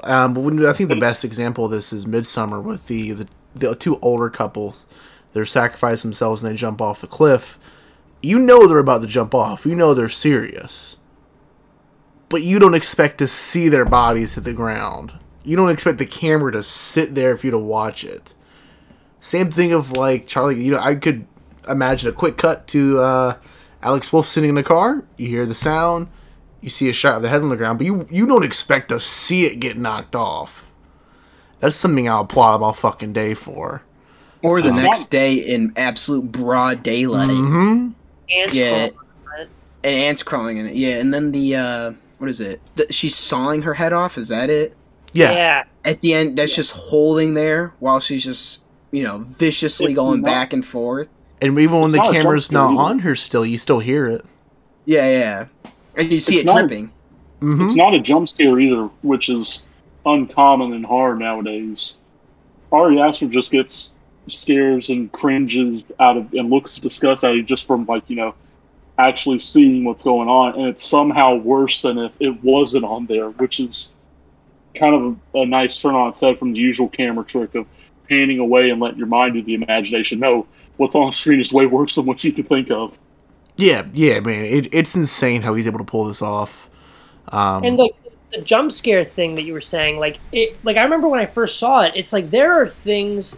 Um, 0.04 0.34
but 0.34 0.42
when, 0.42 0.66
I 0.66 0.74
think 0.74 0.90
the 0.90 0.96
best 0.96 1.26
example 1.26 1.66
of 1.66 1.72
this 1.72 1.92
is 1.94 2.06
Midsommar 2.06 2.64
with 2.64 2.88
the, 2.88 3.12
the 3.12 3.28
the 3.56 3.76
two 3.76 4.00
older 4.02 4.30
couples. 4.30 4.86
They're 5.34 5.46
sacrifice 5.46 6.02
themselves 6.04 6.44
and 6.44 6.52
they 6.52 6.58
jump 6.58 6.82
off 6.82 7.02
the 7.02 7.08
cliff. 7.08 7.60
You 8.22 8.40
know 8.40 8.68
they're 8.68 8.80
about 8.80 9.02
to 9.02 9.08
jump 9.08 9.34
off. 9.34 9.66
You 9.66 9.76
know 9.76 9.94
they're 9.94 10.10
serious 10.10 10.98
but 12.30 12.44
you 12.44 12.60
don't 12.60 12.76
expect 12.76 13.18
to 13.18 13.28
see 13.28 13.68
their 13.68 13.84
bodies 13.84 14.36
hit 14.36 14.46
the 14.46 14.54
ground 14.54 15.12
you 15.44 15.56
don't 15.56 15.70
expect 15.70 15.98
the 15.98 16.06
camera 16.06 16.52
to 16.52 16.64
sit 16.64 17.16
there 17.16 17.36
for 17.36 17.48
you 17.48 17.52
to 17.52 17.58
watch 17.58 18.04
it. 18.04 18.34
Same 19.20 19.50
thing 19.50 19.72
of 19.72 19.92
like 19.92 20.28
Charlie. 20.28 20.64
You 20.64 20.74
know, 20.74 20.80
I 20.80 20.96
could 20.96 21.26
imagine 21.68 22.10
a 22.10 22.14
quick 22.14 22.38
cut 22.38 22.68
to 22.68 23.00
uh, 23.00 23.38
Alex 23.82 24.12
Wolff 24.14 24.28
sitting 24.28 24.50
in 24.50 24.56
the 24.56 24.64
car. 24.64 25.04
You 25.18 25.28
hear 25.28 25.46
the 25.46 25.56
sound. 25.56 26.08
You 26.62 26.70
see 26.70 26.90
a 26.90 26.94
shot 26.94 27.16
of 27.16 27.22
the 27.24 27.30
head 27.30 27.42
on 27.42 27.50
the 27.50 27.58
ground, 27.58 27.80
but 27.80 27.86
you 27.86 28.08
you 28.12 28.28
don't 28.28 28.46
expect 28.46 28.90
to 28.90 29.00
see 29.00 29.46
it 29.46 29.60
get 29.60 29.78
knocked 29.78 30.16
off. 30.16 30.72
That's 31.60 31.76
something 31.76 32.08
I'll 32.08 32.22
applaud 32.22 32.58
him 32.58 32.64
all 32.64 32.74
fucking 32.74 33.14
day 33.14 33.34
for. 33.34 33.84
Or 34.44 34.62
the 34.62 34.70
Um, 34.70 34.76
next 34.78 35.06
day 35.12 35.34
in 35.36 35.74
absolute 35.76 36.32
broad 36.32 36.82
daylight. 36.84 37.30
Mm-hmm. 37.30 37.90
Ants 38.32 38.54
Yeah. 38.56 38.90
crawling 38.90 39.42
on. 39.42 39.48
And 39.84 39.96
ants 39.96 40.24
crawling 40.24 40.58
in 40.58 40.68
it. 40.68 40.76
Yeah, 40.76 41.00
and 41.00 41.14
then 41.14 41.32
the 41.32 41.56
uh 41.56 41.92
what 42.20 42.30
is 42.30 42.40
it? 42.40 42.62
The, 42.76 42.86
she's 42.92 43.16
sawing 43.16 43.64
her 43.64 43.74
head 43.74 43.94
off, 43.94 44.18
is 44.18 44.28
that 44.28 44.50
it? 44.50 44.76
Yeah. 45.14 45.32
Yeah. 45.32 45.64
At 45.86 46.02
the 46.02 46.14
end 46.14 46.38
that's 46.38 46.56
just 46.56 46.72
holding 46.74 47.34
there 47.34 47.74
while 47.80 48.00
she's 48.00 48.24
just, 48.24 48.64
you 48.92 49.04
know, 49.04 49.20
viciously 49.20 49.92
It's 49.94 50.00
going 50.00 50.22
not- 50.22 50.26
back 50.28 50.54
and 50.54 50.66
forth. 50.66 51.08
And 51.42 51.58
even 51.58 51.76
when 51.76 51.84
It's 51.86 51.94
the 51.94 51.98
not 51.98 52.14
camera's 52.14 52.52
not 52.52 52.72
either. 52.74 52.80
on 52.80 53.00
her 53.00 53.16
still, 53.16 53.44
you 53.46 53.58
still 53.58 53.80
hear 53.80 54.06
it. 54.08 54.24
Yeah, 54.86 55.10
yeah. 55.10 55.72
And 55.98 56.12
you 56.12 56.20
see 56.20 56.36
It's 56.36 56.44
it 56.44 56.46
not- 56.46 56.60
dripping. 56.60 56.92
Mm-hmm. 57.42 57.64
It's 57.64 57.76
not 57.76 57.96
a 57.96 58.00
jump 58.00 58.30
scare 58.30 58.60
either, 58.60 58.88
which 59.02 59.30
is 59.30 59.64
uncommon 60.06 60.74
in 60.74 60.84
horror 60.84 61.16
nowadays. 61.16 61.98
Ari 62.72 63.00
Aster 63.02 63.26
just 63.28 63.52
gets 63.52 63.94
scares 64.28 64.90
and 64.90 65.12
cringes 65.12 65.84
out 66.00 66.18
of 66.18 66.34
and 66.34 66.50
looks 66.50 66.78
disgust 66.78 67.24
out 67.24 67.32
of 67.32 67.38
you 67.38 67.44
just 67.44 67.68
from 67.68 67.86
like 67.86 68.04
you 68.08 68.16
know 68.16 68.34
actually 68.98 69.40
seeing 69.40 69.84
what's 69.84 70.04
going 70.04 70.30
on, 70.30 70.56
and 70.56 70.68
it's 70.68 70.84
somehow 70.84 71.36
worse 71.36 71.82
than 71.82 71.98
if 71.98 72.14
it 72.20 72.44
wasn't 72.44 72.86
on 72.86 73.06
there, 73.08 73.30
which 73.32 73.60
is 73.60 73.94
kind 74.76 74.96
of 74.96 75.18
a, 75.36 75.42
a 75.42 75.46
nice 75.46 75.78
turn 75.78 75.96
on 75.96 76.10
its 76.10 76.20
head 76.20 76.38
from 76.38 76.54
the 76.54 76.60
usual 76.60 76.88
camera 76.90 77.26
trick 77.26 77.56
of 77.56 77.66
panning 78.08 78.40
away 78.40 78.70
and 78.70 78.80
letting 78.80 78.98
your 78.98 79.08
mind 79.08 79.34
do 79.34 79.42
the 79.42 79.54
imagination. 79.54 80.20
No, 80.20 80.46
what's 80.78 80.96
on 80.96 81.14
screen 81.14 81.40
is 81.40 81.52
way 81.52 81.66
worse 81.66 81.96
than 81.96 82.06
what 82.06 82.24
you 82.24 82.32
can 82.32 82.44
think 82.44 82.70
of. 82.70 82.98
Yeah, 83.58 83.86
yeah, 83.94 84.20
man. 84.20 84.46
It, 84.46 84.74
it's 84.74 84.96
insane 84.96 85.42
how 85.42 85.56
he's 85.56 85.68
able 85.68 85.80
to 85.80 85.86
pull 85.86 86.06
this 86.06 86.22
off. 86.22 86.70
Um, 87.30 87.64
And 87.64 87.78
like 87.78 87.96
the 88.32 88.42
jump 88.42 88.72
scare 88.72 89.04
thing 89.04 89.36
that 89.36 89.44
you 89.44 89.54
were 89.54 89.62
saying, 89.62 89.98
like 89.98 90.20
it, 90.32 90.58
like 90.64 90.78
I 90.78 90.84
remember 90.84 91.08
when 91.08 91.20
I 91.20 91.26
first 91.26 91.60
saw 91.60 91.82
it. 91.82 91.94
It's 91.96 92.14
like 92.14 92.32
there 92.32 92.62
are 92.62 92.68
things 92.68 93.38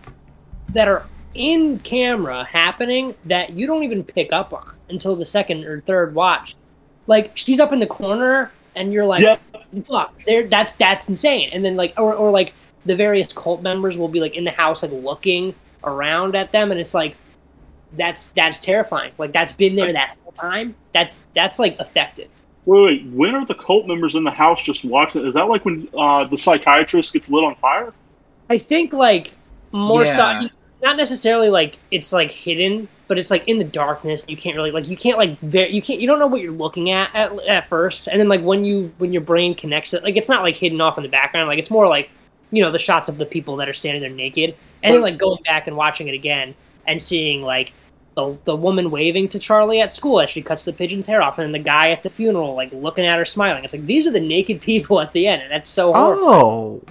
that 0.70 0.88
are 0.88 1.06
in 1.34 1.80
camera 1.80 2.44
happening 2.44 3.16
that 3.26 3.52
you 3.52 3.66
don't 3.68 3.84
even 3.84 4.04
pick 4.04 4.32
up 4.32 4.54
on 4.54 4.74
until 4.90 5.16
the 5.16 5.26
second 5.26 5.66
or 5.66 5.82
third 5.82 6.14
watch. 6.14 6.56
Like 7.08 7.36
she's 7.36 7.60
up 7.60 7.74
in 7.74 7.80
the 7.80 7.88
corner, 7.88 8.52
and 8.76 8.94
you're 8.94 9.06
like, 9.06 9.22
Yeah. 9.22 9.38
"Fuck!" 9.84 10.24
There, 10.26 10.48
that's 10.48 10.76
that's 10.76 11.10
insane. 11.10 11.50
And 11.52 11.66
then 11.66 11.76
like, 11.76 11.94
or 11.98 12.14
or 12.14 12.32
like 12.32 12.54
the 12.86 12.96
various 12.96 13.34
cult 13.34 13.62
members 13.62 13.98
will 13.98 14.08
be 14.08 14.20
like 14.20 14.36
in 14.36 14.44
the 14.44 14.52
house, 14.52 14.84
like 14.84 14.92
looking 14.92 15.54
around 15.84 16.36
at 16.36 16.52
them, 16.52 16.72
and 16.72 16.80
it's 16.80 16.94
like 16.94 17.16
that's 17.94 18.30
that's 18.30 18.60
terrifying. 18.60 19.12
Like 19.18 19.34
that's 19.34 19.52
been 19.52 19.76
there 19.76 19.92
that 19.94 20.18
whole 20.24 20.32
time. 20.32 20.76
That's 20.94 21.28
that's 21.34 21.60
like 21.60 21.80
effective. 21.80 22.30
Wait, 22.66 22.84
wait, 22.84 23.06
when 23.12 23.36
are 23.36 23.46
the 23.46 23.56
cult 23.56 23.88
members 23.88 24.16
in 24.16 24.24
the 24.24 24.32
house 24.32 24.62
just 24.64 24.86
watching 24.86 25.26
Is 25.28 25.34
that 25.34 25.50
like 25.50 25.66
when 25.66 25.90
uh, 25.98 26.26
the 26.26 26.38
psychiatrist 26.38 27.12
gets 27.12 27.30
lit 27.30 27.44
on 27.44 27.56
fire? 27.56 27.94
I 28.50 28.58
think 28.58 28.94
like 28.94 29.34
more 29.74 30.06
Yeah. 30.06 30.42
so 30.44 30.48
not 30.82 30.98
necessarily 30.98 31.50
like 31.50 31.78
it's 31.92 32.12
like 32.14 32.32
hidden, 32.32 32.88
but 33.08 33.18
it's 33.18 33.32
like 33.32 33.48
in 33.48 33.58
the 33.58 33.64
darkness. 33.64 34.26
You 34.28 34.36
can't 34.38 34.56
really 34.56 34.72
like 34.72 34.88
you 34.88 34.98
can't 34.98 35.18
like 35.18 35.40
ver- 35.40 35.68
you 35.68 35.82
can't 35.82 36.00
you 36.02 36.08
don't 36.08 36.20
know 36.20 36.28
what 36.28 36.42
you're 36.42 36.52
looking 36.52 36.90
at, 36.92 37.14
at 37.16 37.32
at 37.48 37.70
first, 37.70 38.08
and 38.08 38.20
then 38.20 38.28
like 38.28 38.42
when 38.42 38.64
you 38.66 38.94
when 38.98 39.12
your 39.14 39.22
brain 39.22 39.56
connects 39.56 39.94
it, 39.94 40.04
like 40.04 40.16
it's 40.18 40.30
not 40.30 40.42
like 40.44 40.56
hidden 40.56 40.80
off 40.82 40.98
in 40.98 41.04
the 41.04 41.10
background. 41.10 41.48
Like 41.48 41.60
it's 41.60 41.72
more 41.72 41.88
like 41.88 42.10
you 42.52 42.62
know 42.62 42.70
the 42.72 42.80
shots 42.80 43.10
of 43.10 43.18
the 43.18 43.26
people 43.26 43.56
that 43.58 43.68
are 43.70 43.74
standing 43.74 44.02
there 44.02 44.10
naked, 44.12 44.56
and 44.84 44.94
then 44.94 45.02
like 45.02 45.18
going 45.18 45.42
back 45.44 45.68
and 45.68 45.76
watching 45.78 46.08
it 46.08 46.14
again 46.14 46.54
and 46.88 47.02
seeing 47.02 47.42
like. 47.42 47.74
The, 48.16 48.38
the 48.46 48.56
woman 48.56 48.92
waving 48.92 49.30
to 49.30 49.40
Charlie 49.40 49.82
at 49.82 49.90
school 49.90 50.22
as 50.22 50.30
she 50.30 50.44
cuts 50.44 50.66
the 50.66 50.72
pigeon's 50.72 51.08
hair 51.08 51.24
off, 51.24 51.40
and 51.40 51.46
then 51.46 51.52
the 51.52 51.58
guy 51.58 51.90
at 51.90 52.04
the 52.04 52.12
funeral, 52.12 52.54
like 52.54 52.72
looking 52.72 53.06
at 53.06 53.18
her 53.18 53.26
smiling. 53.26 53.64
It's 53.64 53.74
like 53.74 53.88
these 53.88 54.06
are 54.06 54.12
the 54.12 54.20
naked 54.20 54.62
people 54.70 55.02
at 55.02 55.12
the 55.14 55.26
end, 55.26 55.42
and 55.42 55.52
that's 55.52 55.68
so 55.68 55.92
horrible. 55.92 56.24
oh, 56.30 56.82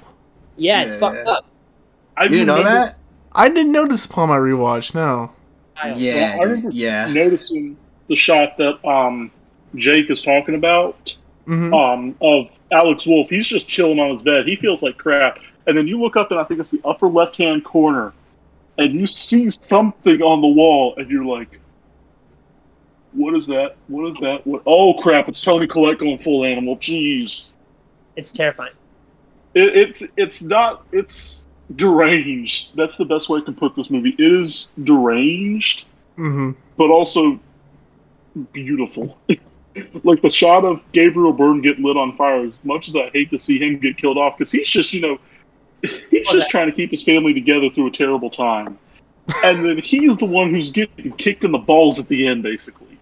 yeah, 0.56 0.82
it's 0.82 0.94
Yeah. 0.94 0.98
fucked 0.98 1.28
up. 1.28 1.46
I 2.16 2.24
You 2.24 2.28
didn't 2.30 2.46
know 2.46 2.62
that? 2.62 2.98
I 3.32 3.48
didn't 3.48 3.72
notice 3.72 4.04
upon 4.04 4.28
my 4.28 4.36
rewatch. 4.36 4.94
No. 4.94 5.32
I 5.76 5.94
Yeah, 5.94 6.36
I 6.40 6.44
remember 6.44 6.70
yeah. 6.72 7.08
noticing 7.08 7.76
the 8.08 8.16
shot 8.16 8.56
that 8.58 8.84
um, 8.86 9.30
Jake 9.74 10.10
is 10.10 10.22
talking 10.22 10.54
about 10.54 11.16
hmm 11.46 11.74
um, 11.74 12.14
of 12.20 12.48
Alex 12.70 13.06
Wolff. 13.06 13.28
He's 13.28 13.46
just 13.46 13.66
chilling 13.68 13.98
on 13.98 14.12
his 14.12 14.22
bed. 14.22 14.46
He 14.46 14.56
feels 14.56 14.82
like 14.82 14.96
crap. 14.96 15.38
And 15.66 15.76
then 15.76 15.86
you 15.86 16.00
look 16.00 16.16
up, 16.16 16.30
and 16.30 16.40
I 16.40 16.44
think 16.44 16.60
it's 16.60 16.70
the 16.70 16.80
upper 16.84 17.08
left 17.08 17.36
hand 17.36 17.64
corner, 17.64 18.12
and 18.78 18.92
you 18.92 19.06
see 19.06 19.48
something 19.50 20.20
on 20.22 20.40
the 20.40 20.48
wall, 20.48 20.94
and 20.96 21.08
you're 21.08 21.24
like, 21.24 21.60
"What 23.12 23.34
is 23.34 23.46
that? 23.46 23.76
What 23.86 24.08
is 24.10 24.16
that? 24.18 24.46
What? 24.46 24.62
Oh 24.66 24.94
crap! 24.94 25.28
It's 25.28 25.40
Toni 25.40 25.66
Collette 25.66 25.98
going 25.98 26.18
full 26.18 26.44
animal. 26.44 26.76
Jeez." 26.76 27.52
It's 28.16 28.32
terrifying. 28.32 28.72
It, 29.54 29.76
it's 29.76 30.02
it's 30.16 30.42
not 30.42 30.84
it's 30.92 31.46
deranged. 31.76 32.76
That's 32.76 32.96
the 32.96 33.04
best 33.04 33.28
way 33.28 33.40
I 33.40 33.42
can 33.42 33.54
put 33.54 33.74
this 33.74 33.90
movie. 33.90 34.14
It 34.18 34.32
is 34.32 34.68
deranged, 34.84 35.84
hmm 36.16 36.52
but 36.76 36.90
also 36.90 37.38
beautiful. 38.52 39.18
like 40.04 40.22
the 40.22 40.30
shot 40.30 40.64
of 40.64 40.80
Gabriel 40.92 41.32
Byrne 41.32 41.60
get 41.60 41.78
lit 41.78 41.96
on 41.96 42.16
fire. 42.16 42.44
As 42.44 42.62
much 42.64 42.88
as 42.88 42.96
I 42.96 43.10
hate 43.12 43.30
to 43.30 43.38
see 43.38 43.58
him 43.58 43.78
get 43.78 43.96
killed 43.96 44.18
off, 44.18 44.36
because 44.36 44.50
he's 44.50 44.68
just 44.68 44.92
you 44.92 45.00
know 45.00 45.18
he's 46.10 46.28
just 46.28 46.50
trying 46.50 46.66
to 46.66 46.72
keep 46.72 46.90
his 46.90 47.02
family 47.02 47.34
together 47.34 47.70
through 47.70 47.88
a 47.88 47.90
terrible 47.90 48.30
time, 48.30 48.78
and 49.44 49.64
then 49.64 49.78
he's 49.78 50.16
the 50.16 50.26
one 50.26 50.50
who's 50.50 50.70
getting 50.70 51.12
kicked 51.12 51.44
in 51.44 51.52
the 51.52 51.58
balls 51.58 51.98
at 51.98 52.08
the 52.08 52.26
end, 52.26 52.42
basically. 52.42 52.98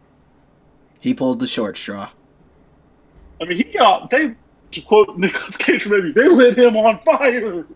He 1.00 1.14
pulled 1.14 1.38
the 1.38 1.46
short 1.46 1.78
straw. 1.78 2.10
I 3.40 3.46
mean, 3.46 3.56
he 3.56 3.64
got 3.64 4.10
they 4.10 4.34
to 4.72 4.80
quote 4.82 5.16
Nicolas 5.18 5.56
Cage, 5.56 5.88
maybe 5.88 6.12
they 6.12 6.28
lit 6.28 6.58
him 6.58 6.76
on 6.76 7.00
fire. 7.00 7.66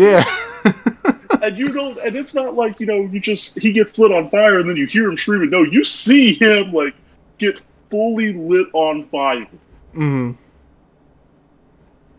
Yeah. 0.00 0.24
and 1.42 1.56
you 1.58 1.68
don't 1.68 1.98
and 1.98 2.16
it's 2.16 2.34
not 2.34 2.54
like 2.54 2.80
you 2.80 2.86
know 2.86 3.02
you 3.02 3.20
just 3.20 3.58
he 3.58 3.72
gets 3.72 3.98
lit 3.98 4.12
on 4.12 4.28
fire 4.30 4.60
and 4.60 4.68
then 4.68 4.76
you 4.76 4.86
hear 4.86 5.08
him 5.08 5.16
screaming 5.16 5.50
no 5.50 5.62
you 5.62 5.84
see 5.84 6.34
him 6.34 6.72
like 6.72 6.94
get 7.38 7.60
fully 7.90 8.32
lit 8.32 8.66
on 8.72 9.06
fire 9.08 9.46
Mm-hmm. 9.94 10.32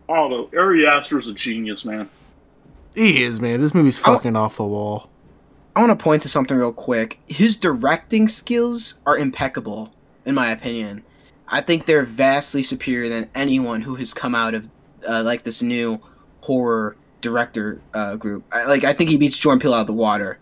i 0.08 0.14
don't 0.14 0.30
know 0.30 0.58
ari 0.58 0.86
aster's 0.86 1.28
a 1.28 1.32
genius 1.32 1.84
man 1.84 2.08
He 2.94 3.22
is, 3.22 3.40
man. 3.40 3.60
This 3.60 3.74
movie's 3.74 3.98
Oh. 4.00 4.12
fucking 4.14 4.36
off 4.36 4.56
the 4.58 4.64
wall. 4.66 5.08
I 5.74 5.80
want 5.80 5.98
to 5.98 6.02
point 6.02 6.20
to 6.22 6.28
something 6.28 6.56
real 6.58 6.72
quick. 6.74 7.18
His 7.26 7.56
directing 7.56 8.28
skills 8.28 8.96
are 9.06 9.16
impeccable, 9.16 9.90
in 10.26 10.34
my 10.34 10.50
opinion. 10.52 11.02
I 11.48 11.62
think 11.62 11.86
they're 11.86 12.02
vastly 12.04 12.62
superior 12.62 13.08
than 13.08 13.30
anyone 13.34 13.80
who 13.80 13.94
has 13.94 14.12
come 14.12 14.34
out 14.34 14.52
of 14.52 14.68
uh, 15.08 15.22
like 15.24 15.42
this 15.44 15.62
new 15.62 16.00
horror 16.42 16.96
director 17.22 17.80
uh, 17.94 18.16
group. 18.16 18.44
I, 18.52 18.66
like 18.66 18.84
I 18.84 18.92
think 18.92 19.08
he 19.08 19.16
beats 19.16 19.38
Jordan 19.38 19.58
Peele 19.60 19.72
out 19.72 19.80
of 19.82 19.86
the 19.86 19.92
water 19.94 20.38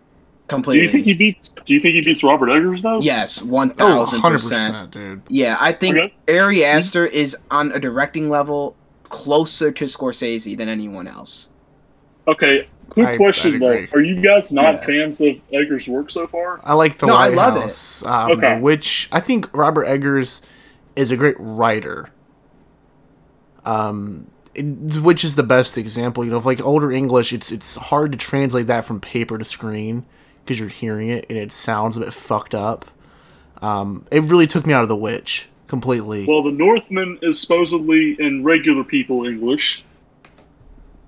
completely. 0.48 0.80
do 0.80 0.86
you 0.86 0.90
think 0.92 1.04
he 1.04 1.14
beats 1.14 1.48
do 1.50 1.72
you 1.74 1.78
think 1.80 1.94
he 1.94 2.00
beats 2.02 2.24
robert 2.24 2.50
eggers 2.50 2.82
though 2.82 3.00
yes, 3.00 3.40
one 3.40 3.70
Oh, 3.72 3.74
thousand 3.74 4.16
100 4.16 4.34
percent. 4.34 4.74
percent, 4.74 4.90
dude. 4.90 5.22
Yeah, 5.28 5.56
I 5.60 5.70
think 5.70 5.96
Okay. 5.96 6.38
Ari 6.40 6.64
Aster 6.64 7.06
is 7.06 7.36
on 7.52 7.70
a 7.70 7.78
directing 7.78 8.28
level 8.28 8.74
closer 9.04 9.70
to 9.70 9.84
Scorsese 9.84 10.56
than 10.58 10.68
anyone 10.68 11.06
else. 11.06 11.50
okay 12.26 12.66
quick 12.88 13.06
I- 13.06 13.16
question 13.16 13.54
I'd 13.54 13.60
though 13.60 13.86
are 13.92 14.00
you 14.02 14.20
guys 14.20 14.52
not 14.52 14.74
Yeah. 14.74 14.80
fans 14.80 15.20
of 15.20 15.36
eggers 15.52 15.86
work 15.86 16.10
so 16.10 16.26
far 16.26 16.60
I 16.64 16.72
like 16.72 16.98
the 16.98 17.06
No, 17.06 17.14
I 17.16 17.28
love 17.28 17.56
it. 17.56 18.02
Um, 18.04 18.32
Okay. 18.32 18.56
The 18.56 18.60
Witch. 18.60 19.08
I 19.12 19.20
think 19.20 19.48
Robert 19.56 19.84
Eggers 19.84 20.42
is 20.96 21.12
a 21.12 21.16
great 21.16 21.36
writer. 21.38 22.08
Um, 23.64 24.26
it, 24.39 24.39
which 24.62 25.24
is 25.24 25.36
the 25.36 25.42
best 25.42 25.76
example. 25.78 26.24
You 26.24 26.30
know, 26.30 26.38
like 26.38 26.60
older 26.60 26.90
English, 26.90 27.32
it's 27.32 27.50
it's 27.52 27.76
hard 27.76 28.12
to 28.12 28.18
translate 28.18 28.66
that 28.68 28.84
from 28.84 29.00
paper 29.00 29.38
to 29.38 29.44
screen 29.44 30.04
because 30.44 30.58
you're 30.58 30.68
hearing 30.68 31.08
it 31.08 31.26
and 31.28 31.38
it 31.38 31.52
sounds 31.52 31.96
a 31.96 32.00
bit 32.00 32.12
fucked 32.14 32.54
up. 32.54 32.86
Um, 33.62 34.06
it 34.10 34.22
really 34.22 34.46
took 34.46 34.66
me 34.66 34.72
out 34.72 34.82
of 34.82 34.88
The 34.88 34.96
Witch 34.96 35.48
completely. 35.68 36.26
well 36.26 36.42
the 36.42 36.50
northman 36.50 37.16
is 37.22 37.40
supposedly 37.40 38.16
in 38.18 38.42
regular 38.42 38.82
people 38.82 39.24
english 39.24 39.84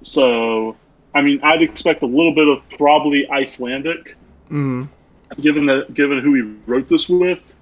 so 0.02 0.76
i 1.16 1.20
mean 1.20 1.40
i'd 1.42 1.62
expect 1.62 2.00
a 2.02 2.06
little 2.06 2.32
bit 2.32 2.46
of 2.46 2.62
probably 2.78 3.28
icelandic 3.28 4.16
mm, 4.48 4.86
given 5.40 5.66
that 5.66 5.94
given 5.94 6.18
who 6.20 6.34
he 6.34 6.42
wrote 6.66 6.88
this 6.88 7.08
with, 7.08 7.54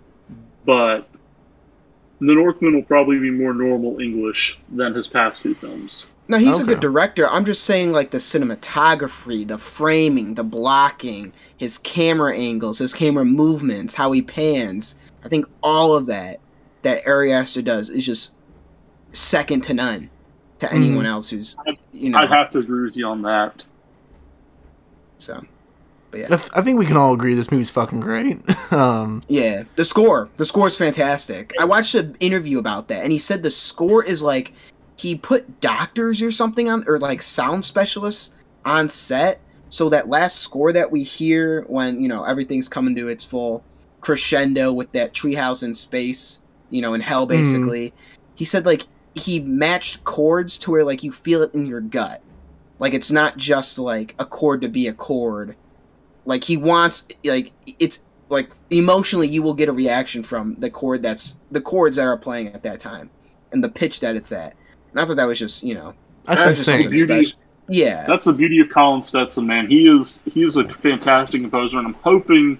but 0.64 1.08
the 2.20 2.34
Northman 2.34 2.74
will 2.74 2.82
probably 2.82 3.18
be 3.18 3.30
more 3.30 3.54
normal 3.54 3.98
English 4.00 4.60
than 4.70 4.94
his 4.94 5.08
past 5.08 5.42
two 5.42 5.54
films. 5.54 6.08
No, 6.28 6.38
he's 6.38 6.60
a 6.60 6.64
good 6.64 6.78
director. 6.78 7.28
I'm 7.28 7.44
just 7.44 7.64
saying, 7.64 7.90
like 7.90 8.10
the 8.12 8.18
cinematography, 8.18 9.48
the 9.48 9.58
framing, 9.58 10.34
the 10.34 10.44
blocking, 10.44 11.32
his 11.56 11.76
camera 11.78 12.36
angles, 12.36 12.78
his 12.78 12.94
camera 12.94 13.24
movements, 13.24 13.94
how 13.94 14.12
he 14.12 14.22
pans. 14.22 14.94
I 15.24 15.28
think 15.28 15.46
all 15.60 15.96
of 15.96 16.06
that 16.06 16.38
that 16.82 17.04
Ari 17.06 17.32
Aster 17.32 17.62
does 17.62 17.90
is 17.90 18.06
just 18.06 18.34
second 19.10 19.62
to 19.64 19.74
none 19.74 20.08
to 20.60 20.72
anyone 20.72 21.04
mm. 21.04 21.08
else 21.08 21.28
who's 21.30 21.56
you 21.92 22.10
know. 22.10 22.18
I'd 22.18 22.28
have 22.28 22.50
to 22.50 22.58
agree 22.58 22.84
with 22.84 22.96
you 22.96 23.06
on 23.06 23.22
that. 23.22 23.64
So, 25.18 25.44
I, 26.32 26.36
th- 26.36 26.50
I 26.54 26.62
think 26.62 26.78
we 26.78 26.86
can 26.86 26.96
all 26.96 27.14
agree 27.14 27.34
this 27.34 27.50
movie's 27.50 27.70
fucking 27.70 28.00
great. 28.00 28.40
um, 28.72 29.22
yeah, 29.28 29.64
the 29.76 29.84
score, 29.84 30.28
the 30.36 30.44
score 30.44 30.66
is 30.66 30.76
fantastic. 30.76 31.52
I 31.58 31.64
watched 31.64 31.94
an 31.94 32.16
interview 32.20 32.58
about 32.58 32.88
that, 32.88 33.02
and 33.02 33.12
he 33.12 33.18
said 33.18 33.42
the 33.42 33.50
score 33.50 34.04
is 34.04 34.22
like 34.22 34.52
he 34.96 35.14
put 35.14 35.60
doctors 35.60 36.20
or 36.20 36.30
something 36.30 36.68
on, 36.68 36.84
or 36.86 36.98
like 36.98 37.22
sound 37.22 37.64
specialists 37.64 38.34
on 38.64 38.88
set, 38.88 39.40
so 39.68 39.88
that 39.88 40.08
last 40.08 40.38
score 40.38 40.72
that 40.72 40.90
we 40.90 41.02
hear 41.02 41.62
when 41.68 42.00
you 42.00 42.08
know 42.08 42.24
everything's 42.24 42.68
coming 42.68 42.94
to 42.96 43.08
its 43.08 43.24
full 43.24 43.62
crescendo 44.00 44.72
with 44.72 44.90
that 44.92 45.12
treehouse 45.12 45.62
in 45.62 45.74
space, 45.74 46.40
you 46.70 46.82
know, 46.82 46.94
in 46.94 47.00
hell 47.00 47.26
basically. 47.26 47.92
He 48.34 48.44
said 48.44 48.66
like 48.66 48.86
he 49.14 49.40
matched 49.40 50.04
chords 50.04 50.56
to 50.58 50.70
where 50.70 50.84
like 50.84 51.02
you 51.02 51.12
feel 51.12 51.42
it 51.42 51.54
in 51.54 51.66
your 51.66 51.80
gut. 51.80 52.22
Like 52.78 52.94
it's 52.94 53.10
not 53.10 53.36
just 53.36 53.78
like 53.78 54.14
a 54.18 54.24
chord 54.24 54.62
to 54.62 54.68
be 54.68 54.88
a 54.88 54.92
chord. 54.92 55.56
Like 56.24 56.44
he 56.44 56.56
wants 56.56 57.04
like 57.24 57.52
it's 57.78 58.00
like 58.28 58.52
emotionally 58.70 59.26
you 59.28 59.42
will 59.42 59.54
get 59.54 59.68
a 59.68 59.72
reaction 59.72 60.22
from 60.22 60.54
the 60.58 60.70
chord 60.70 61.02
that's 61.02 61.36
the 61.50 61.60
chords 61.60 61.96
that 61.96 62.06
are 62.06 62.16
playing 62.16 62.48
at 62.48 62.62
that 62.62 62.78
time 62.78 63.10
and 63.52 63.62
the 63.64 63.68
pitch 63.68 64.00
that 64.00 64.14
it's 64.16 64.30
at. 64.32 64.54
And 64.92 65.00
I 65.00 65.04
thought 65.04 65.16
that 65.16 65.24
was 65.24 65.38
just, 65.38 65.62
you 65.64 65.74
know, 65.74 65.94
That's 66.24 66.40
that 66.42 66.48
was 66.48 66.56
just 66.58 66.68
insane. 66.68 66.84
something 66.84 67.06
Beauty- 67.08 67.24
special. 67.24 67.40
Yeah. 67.72 68.04
That's 68.08 68.24
the 68.24 68.32
beauty 68.32 68.58
of 68.60 68.68
Colin 68.70 69.00
Stetson, 69.02 69.46
man. 69.46 69.68
He 69.68 69.86
is 69.88 70.20
he 70.32 70.42
is 70.44 70.56
a 70.56 70.68
fantastic 70.68 71.40
composer, 71.40 71.78
and 71.78 71.86
I'm 71.86 71.94
hoping 71.94 72.58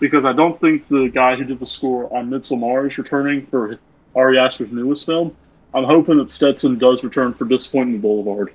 because 0.00 0.24
I 0.24 0.32
don't 0.32 0.58
think 0.60 0.88
the 0.88 1.08
guy 1.08 1.36
who 1.36 1.44
did 1.44 1.58
the 1.60 1.66
score 1.66 2.10
on 2.16 2.30
Midsommar 2.30 2.86
is 2.86 2.96
returning 2.96 3.46
for 3.46 3.78
Ari 4.16 4.38
Aster's 4.38 4.70
newest 4.72 5.04
film. 5.06 5.36
I'm 5.74 5.84
hoping 5.84 6.16
that 6.18 6.30
Stetson 6.30 6.78
does 6.78 7.04
return 7.04 7.34
for 7.34 7.44
Disappointment 7.44 8.00
Boulevard. 8.00 8.52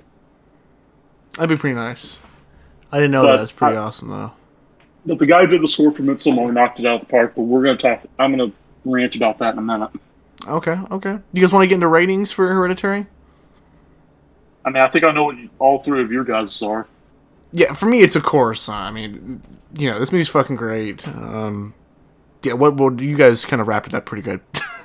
that'd 1.36 1.48
be 1.48 1.60
pretty 1.60 1.74
nice. 1.76 2.18
I 2.94 2.98
didn't 2.98 3.10
know 3.10 3.22
But 3.22 3.32
that. 3.32 3.38
That's 3.40 3.52
pretty 3.52 3.76
I- 3.76 3.80
awesome, 3.80 4.08
though. 4.08 4.32
But 5.06 5.18
the 5.18 5.26
guy 5.26 5.40
who 5.40 5.48
did 5.48 5.62
the 5.62 5.68
score 5.68 5.92
for 5.92 6.02
Midsommar 6.02 6.52
knocked 6.52 6.80
it 6.80 6.86
out 6.86 6.94
of 7.02 7.06
the 7.06 7.10
park. 7.10 7.34
But 7.36 7.42
we're 7.42 7.62
gonna 7.64 7.76
talk. 7.76 8.02
I'm 8.18 8.30
gonna 8.34 8.52
rant 8.84 9.14
about 9.16 9.38
that 9.38 9.52
in 9.52 9.58
a 9.58 9.62
minute. 9.62 9.90
Okay, 10.46 10.78
okay. 10.90 11.18
You 11.32 11.40
guys 11.42 11.52
want 11.52 11.64
to 11.64 11.66
get 11.66 11.74
into 11.74 11.88
ratings 11.88 12.30
for 12.32 12.46
Hereditary? 12.48 13.06
I 14.64 14.70
mean, 14.70 14.82
I 14.82 14.88
think 14.88 15.04
I 15.04 15.10
know 15.12 15.24
what 15.24 15.36
you, 15.36 15.50
all 15.58 15.78
three 15.78 16.02
of 16.02 16.10
your 16.12 16.24
guys 16.24 16.62
are. 16.62 16.86
Yeah, 17.52 17.72
for 17.74 17.86
me, 17.86 18.00
it's 18.02 18.16
a 18.16 18.20
course. 18.20 18.68
I 18.68 18.90
mean, 18.90 19.42
you 19.76 19.90
know, 19.90 19.98
this 19.98 20.10
movie's 20.10 20.28
fucking 20.28 20.56
great. 20.56 21.06
Um, 21.08 21.74
yeah, 22.42 22.54
what? 22.54 22.76
Well, 22.76 22.98
you 23.00 23.16
guys 23.16 23.44
kind 23.44 23.60
of 23.60 23.68
wrapped 23.68 23.88
it 23.88 23.94
up 23.94 24.06
pretty 24.06 24.22
good. 24.22 24.40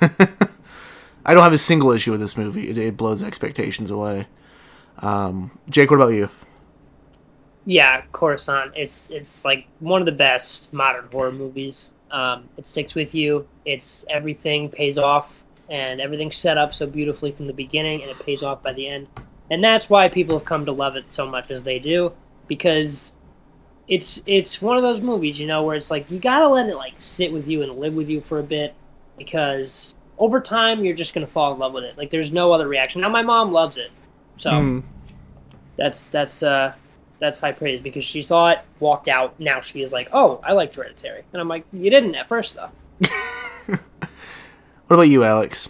I 1.24 1.32
don't 1.34 1.42
have 1.42 1.52
a 1.52 1.58
single 1.58 1.92
issue 1.92 2.10
with 2.10 2.20
this 2.20 2.36
movie. 2.36 2.68
It, 2.68 2.76
it 2.78 2.96
blows 2.96 3.22
expectations 3.22 3.90
away. 3.90 4.26
Um, 4.98 5.50
Jake, 5.70 5.90
what 5.90 5.96
about 5.96 6.08
you? 6.08 6.28
Yeah, 7.70 8.02
Coruscant. 8.10 8.72
It's 8.74 9.10
it's 9.10 9.44
like 9.44 9.68
one 9.78 10.02
of 10.02 10.06
the 10.06 10.10
best 10.10 10.72
modern 10.72 11.06
horror 11.12 11.30
movies. 11.30 11.92
Um, 12.10 12.48
it 12.56 12.66
sticks 12.66 12.96
with 12.96 13.14
you. 13.14 13.46
It's 13.64 14.04
everything 14.10 14.68
pays 14.68 14.98
off, 14.98 15.44
and 15.68 16.00
everything's 16.00 16.34
set 16.34 16.58
up 16.58 16.74
so 16.74 16.84
beautifully 16.84 17.30
from 17.30 17.46
the 17.46 17.52
beginning, 17.52 18.02
and 18.02 18.10
it 18.10 18.18
pays 18.26 18.42
off 18.42 18.60
by 18.60 18.72
the 18.72 18.88
end. 18.88 19.06
And 19.52 19.62
that's 19.62 19.88
why 19.88 20.08
people 20.08 20.36
have 20.36 20.44
come 20.44 20.66
to 20.66 20.72
love 20.72 20.96
it 20.96 21.12
so 21.12 21.28
much 21.28 21.52
as 21.52 21.62
they 21.62 21.78
do, 21.78 22.12
because 22.48 23.14
it's 23.86 24.24
it's 24.26 24.60
one 24.60 24.76
of 24.76 24.82
those 24.82 25.00
movies, 25.00 25.38
you 25.38 25.46
know, 25.46 25.62
where 25.62 25.76
it's 25.76 25.92
like 25.92 26.10
you 26.10 26.18
gotta 26.18 26.48
let 26.48 26.68
it 26.68 26.74
like 26.74 26.94
sit 26.98 27.32
with 27.32 27.46
you 27.46 27.62
and 27.62 27.78
live 27.78 27.94
with 27.94 28.08
you 28.08 28.20
for 28.20 28.40
a 28.40 28.42
bit, 28.42 28.74
because 29.16 29.96
over 30.18 30.40
time 30.40 30.84
you're 30.84 30.96
just 30.96 31.14
gonna 31.14 31.24
fall 31.24 31.52
in 31.52 31.60
love 31.60 31.72
with 31.72 31.84
it. 31.84 31.96
Like 31.96 32.10
there's 32.10 32.32
no 32.32 32.50
other 32.50 32.66
reaction. 32.66 33.00
Now 33.00 33.10
my 33.10 33.22
mom 33.22 33.52
loves 33.52 33.76
it, 33.76 33.92
so 34.38 34.50
Hmm. 34.50 34.80
that's 35.76 36.06
that's 36.06 36.42
uh 36.42 36.72
that's 37.20 37.38
high 37.38 37.52
praise 37.52 37.80
because 37.80 38.04
she 38.04 38.22
saw 38.22 38.48
it, 38.50 38.58
walked 38.80 39.08
out. 39.08 39.38
Now 39.38 39.60
she 39.60 39.82
is 39.82 39.92
like, 39.92 40.08
"Oh, 40.12 40.40
I 40.42 40.52
liked 40.52 40.74
Hereditary," 40.76 41.22
and 41.32 41.40
I'm 41.40 41.48
like, 41.48 41.64
"You 41.72 41.90
didn't 41.90 42.14
at 42.16 42.26
first, 42.28 42.56
though." 42.56 42.70
What 44.86 44.96
about 44.96 45.08
you, 45.08 45.22
Alex? 45.22 45.68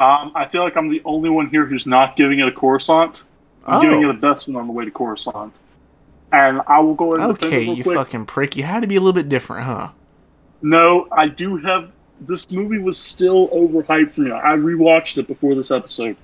Um, 0.00 0.32
I 0.34 0.46
feel 0.50 0.62
like 0.62 0.76
I'm 0.78 0.88
the 0.88 1.02
only 1.04 1.28
one 1.28 1.48
here 1.50 1.66
who's 1.66 1.86
not 1.86 2.16
giving 2.16 2.38
it 2.38 2.48
a 2.48 2.52
Coruscant. 2.52 3.24
I'm 3.66 3.78
Oh. 3.78 3.82
giving 3.82 4.02
it 4.02 4.08
a 4.08 4.14
best 4.14 4.48
one 4.48 4.56
on 4.56 4.66
the 4.66 4.72
way 4.72 4.86
to 4.86 4.90
Coruscant. 4.90 5.52
And 6.32 6.62
I 6.66 6.80
will 6.80 6.94
go 6.94 7.14
ahead 7.14 7.28
and 7.28 7.38
defend 7.38 7.54
it 7.54 7.56
Okay, 7.58 7.70
you 7.76 7.82
quick. 7.82 7.96
fucking 7.98 8.24
prick. 8.26 8.56
You 8.56 8.62
had 8.62 8.80
to 8.80 8.88
be 8.88 8.96
a 8.96 8.98
little 9.00 9.12
bit 9.12 9.28
different, 9.28 9.64
huh? 9.66 9.88
No, 10.62 11.06
I 11.12 11.28
do 11.28 11.58
have. 11.58 11.90
This 12.22 12.50
movie 12.50 12.78
was 12.78 12.96
still 12.98 13.48
overhyped 13.48 14.12
for 14.12 14.22
me. 14.22 14.32
I 14.32 14.54
rewatched 14.56 15.18
it 15.18 15.26
before 15.26 15.54
this 15.54 15.70
episode, 15.70 16.16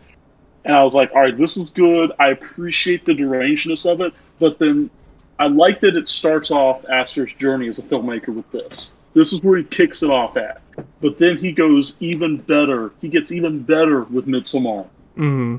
and 0.64 0.74
I 0.74 0.82
was 0.82 0.94
like, 0.94 1.10
"All 1.14 1.22
right, 1.22 1.36
this 1.36 1.56
is 1.56 1.70
good. 1.70 2.12
I 2.18 2.28
appreciate 2.28 3.04
the 3.04 3.12
derangeness 3.12 3.90
of 3.90 4.00
it, 4.00 4.12
but 4.38 4.58
then 4.58 4.90
I 5.38 5.46
like 5.46 5.80
that 5.80 5.96
it 5.96 6.08
starts 6.08 6.50
off 6.50 6.84
Aster's 6.88 7.32
journey 7.34 7.68
as 7.68 7.78
a 7.78 7.82
filmmaker 7.82 8.28
with 8.28 8.50
this. 8.50 8.96
This 9.14 9.32
is 9.32 9.42
where 9.42 9.58
he 9.58 9.64
kicks 9.64 10.02
it 10.02 10.10
off 10.10 10.36
at, 10.36 10.60
but 11.00 11.18
then 11.18 11.36
he 11.36 11.50
goes 11.50 11.94
even 12.00 12.36
better. 12.36 12.92
He 13.00 13.08
gets 13.08 13.32
even 13.32 13.62
better 13.62 14.02
with 14.04 14.26
Midsommar. 14.26 14.86
Mm-hmm. 15.16 15.56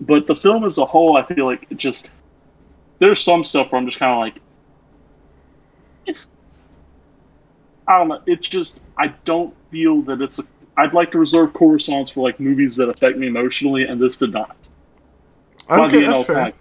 But 0.00 0.26
the 0.26 0.34
film 0.34 0.64
as 0.64 0.76
a 0.78 0.84
whole, 0.84 1.16
I 1.16 1.22
feel 1.22 1.46
like 1.46 1.66
it 1.70 1.78
just 1.78 2.10
there's 2.98 3.22
some 3.22 3.44
stuff 3.44 3.72
where 3.72 3.80
I'm 3.80 3.86
just 3.86 3.98
kind 3.98 4.12
of 4.12 4.18
like, 4.18 4.42
I 7.88 7.98
don't 7.98 8.08
know. 8.08 8.20
It's 8.26 8.48
just 8.48 8.82
I 8.98 9.08
don't 9.24 9.54
feel 9.70 10.02
that 10.02 10.20
it's 10.20 10.38
a. 10.38 10.44
I'd 10.76 10.92
like 10.92 11.10
to 11.12 11.18
reserve 11.18 11.52
Coruscants 11.54 12.10
for 12.10 12.20
like 12.20 12.38
movies 12.38 12.76
that 12.76 12.88
affect 12.88 13.16
me 13.18 13.26
emotionally, 13.26 13.84
and 13.84 14.00
this 14.00 14.16
did 14.16 14.32
not. 14.32 14.56
By 15.68 15.76
the 15.76 15.82
Okay, 15.84 15.96
end, 15.98 16.04
I 16.04 16.08
that's 16.08 16.18
was 16.20 16.26
fair. 16.26 16.36
like, 16.36 16.54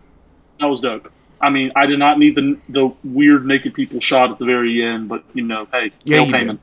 that 0.60 0.66
was 0.68 0.80
dope. 0.80 1.12
I 1.42 1.50
mean, 1.50 1.72
I 1.76 1.86
did 1.86 2.00
not 2.00 2.18
need 2.18 2.36
the 2.36 2.58
the 2.70 2.92
weird 3.04 3.46
naked 3.46 3.74
people 3.74 4.00
shot 4.00 4.32
at 4.32 4.40
the 4.40 4.46
very 4.46 4.82
end, 4.84 5.10
but 5.10 5.24
you 5.34 5.44
know, 5.44 5.68
hey, 5.72 5.92
Yeah, 6.06 6.24
Neil 6.24 6.28
you 6.28 6.34
Gaiman. 6.34 6.48
did. 6.48 6.60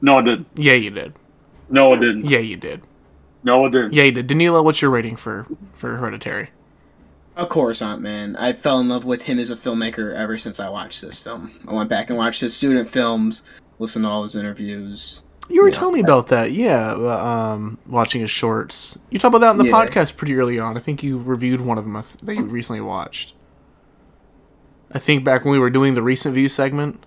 No, 0.00 0.18
I 0.18 0.22
didn't. 0.22 0.46
Yeah, 0.54 0.74
you 0.74 0.90
did. 0.90 1.14
No, 1.68 1.92
I 1.92 1.96
didn't. 1.98 2.24
Yeah, 2.24 2.38
you 2.38 2.56
did. 2.56 2.82
No, 3.42 3.66
I 3.66 3.68
didn't. 3.70 3.92
Yeah, 3.92 4.04
you 4.04 4.12
did. 4.12 4.26
Danilo, 4.28 4.62
what's 4.62 4.80
your 4.80 4.90
rating 4.92 5.16
for 5.16 5.46
for 5.72 5.96
Hereditary? 5.96 6.50
A 7.36 7.46
Coruscant, 7.46 8.00
man. 8.00 8.34
I 8.36 8.52
fell 8.52 8.80
in 8.80 8.88
love 8.88 9.04
with 9.04 9.22
him 9.22 9.38
as 9.38 9.50
a 9.50 9.56
filmmaker 9.56 10.14
ever 10.14 10.38
since 10.38 10.58
I 10.58 10.68
watched 10.68 11.02
this 11.02 11.20
film. 11.20 11.52
I 11.68 11.72
went 11.74 11.88
back 11.90 12.08
and 12.08 12.18
watched 12.18 12.40
his 12.40 12.54
student 12.56 12.88
films, 12.88 13.42
listened 13.78 14.04
to 14.04 14.08
all 14.08 14.22
his 14.24 14.34
interviews. 14.36 15.22
You 15.50 15.62
were 15.62 15.70
telling 15.70 15.94
me 15.94 16.00
about 16.00 16.28
that, 16.28 16.52
yeah. 16.52 16.92
Um, 16.92 17.78
watching 17.86 18.20
his 18.20 18.30
shorts. 18.30 18.98
You 19.10 19.18
talked 19.18 19.34
about 19.34 19.40
that 19.46 19.52
in 19.52 19.58
the 19.58 19.64
Yeah. 19.70 19.86
podcast 19.86 20.16
pretty 20.16 20.34
early 20.36 20.58
on. 20.58 20.76
I 20.76 20.80
think 20.80 21.02
you 21.02 21.18
reviewed 21.18 21.60
one 21.62 21.78
of 21.78 21.84
them 21.84 22.02
that 22.22 22.34
you 22.36 22.42
recently 22.44 22.80
watched. 22.82 23.34
I 24.92 24.98
think 24.98 25.24
back 25.24 25.44
when 25.44 25.52
we 25.52 25.58
were 25.58 25.70
doing 25.70 25.94
the 25.94 26.02
recent 26.02 26.34
view 26.34 26.48
segment. 26.48 27.02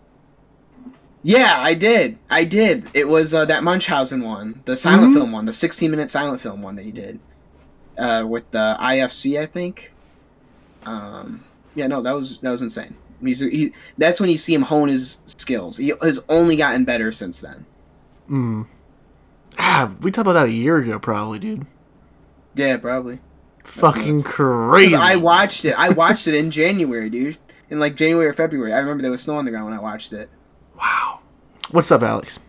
Yeah, 1.24 1.54
I 1.58 1.76
did. 1.76 2.18
I 2.32 2.44
did. 2.44 2.88
It 2.96 3.08
was 3.08 3.34
uh, 3.34 3.46
that 3.46 3.64
Munchausen 3.64 4.24
one, 4.24 4.62
the 4.66 4.76
silent 4.76 5.12
Mhm. 5.12 5.18
film 5.18 5.32
one, 5.32 5.46
the 5.46 5.54
16 5.54 5.92
minute 5.92 6.10
silent 6.10 6.42
film 6.42 6.64
one 6.64 6.76
that 6.78 6.86
you 6.86 6.92
did 6.92 7.20
uh, 8.00 8.26
with 8.28 8.50
the 8.52 8.76
IFC, 8.80 9.40
I 9.40 9.46
think. 9.46 9.94
Um, 10.84 11.44
yeah, 11.76 11.86
no, 11.86 12.02
that 12.02 12.14
was 12.16 12.40
that 12.42 12.50
was 12.50 12.64
insane. 12.64 12.96
He's, 13.24 13.40
he, 13.40 13.72
that's 14.00 14.20
when 14.20 14.32
you 14.32 14.38
see 14.40 14.54
him 14.56 14.64
hone 14.64 14.88
his 14.90 15.18
skills. 15.28 15.78
He 15.78 15.94
has 16.02 16.20
only 16.28 16.56
gotten 16.56 16.86
better 16.86 17.12
since 17.12 17.40
then. 17.40 17.68
Mm. 18.30 18.68
Ah, 19.60 19.92
we 20.02 20.12
talked 20.12 20.28
about 20.28 20.34
that 20.34 20.46
a 20.48 20.52
year 20.52 20.78
ago, 20.78 21.00
probably, 21.00 21.40
dude. 21.40 21.66
Yeah, 22.56 22.78
probably. 22.78 23.20
Fucking 23.64 24.18
nuts. 24.18 24.24
crazy. 24.28 24.96
'Cause 24.96 25.02
I 25.04 25.16
watched 25.18 25.66
it. 25.66 25.74
I 25.78 25.90
watched 25.90 26.28
it 26.28 26.34
in 26.36 26.50
January, 26.60 27.10
dude. 27.10 27.38
In 27.70 27.80
like 27.80 27.96
January 27.96 28.28
or 28.28 28.34
February. 28.34 28.74
I 28.74 28.80
remember 28.80 29.02
there 29.02 29.12
was 29.12 29.22
snow 29.22 29.36
on 29.36 29.46
the 29.46 29.52
ground 29.52 29.66
when 29.66 29.74
I 29.74 29.80
watched 29.82 30.12
it. 30.14 30.30
Wow. 30.78 31.20
What's 31.72 31.92
up, 31.92 32.02
Alex? 32.02 32.40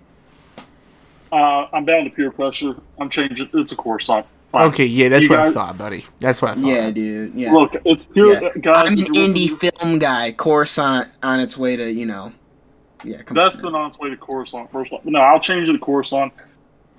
Uh, 1.30 1.66
I'm 1.72 1.84
down 1.84 2.04
to 2.04 2.10
peer 2.10 2.30
pressure. 2.30 2.74
I'm 2.98 3.08
changing. 3.08 3.48
It's 3.54 3.72
a 3.72 3.76
Coruscant. 3.76 4.26
Fine. 4.50 4.68
Okay, 4.68 4.84
yeah, 4.84 5.08
that's 5.08 5.24
You 5.24 5.30
what 5.30 5.38
I 5.38 5.52
thought, 5.52 5.78
buddy. 5.78 6.04
That's 6.20 6.42
what 6.42 6.50
I 6.50 6.54
thought. 6.54 6.64
Yeah, 6.64 6.90
dude. 6.90 7.34
Yeah. 7.34 7.52
Look, 7.52 7.74
it's 7.86 8.04
pure 8.04 8.34
Yeah. 8.34 8.50
guys. 8.60 8.88
I'm 8.88 8.92
an 8.94 8.98
if 8.98 9.08
listen 9.10 9.34
indie 9.34 9.48
film 9.78 9.98
guy. 9.98 10.32
Coruscant 10.32 11.08
on 11.22 11.40
its 11.40 11.56
way 11.56 11.76
to, 11.76 11.90
you 11.90 12.04
know. 12.04 12.32
Yeah, 13.04 13.22
come 13.22 13.36
on. 13.38 13.44
That's 13.44 13.56
been 13.56 13.74
on 13.74 13.88
its 13.88 13.98
way 13.98 14.10
to 14.10 14.16
Coruscant 14.16 14.70
first. 14.70 14.92
No, 15.04 15.18
I'll 15.20 15.40
change 15.40 15.68
it 15.68 15.72
to 15.72 15.78
Coruscant 15.78 16.32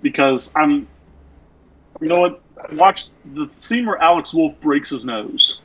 because 0.01 0.51
I'm. 0.55 0.87
you 2.01 2.07
know 2.07 2.19
what? 2.19 2.41
Watch 2.73 3.07
the 3.33 3.47
scene 3.49 3.85
where 3.85 3.97
Alex 4.01 4.33
Wolff 4.33 4.59
breaks 4.61 4.89
his 4.89 5.05
nose. 5.05 5.61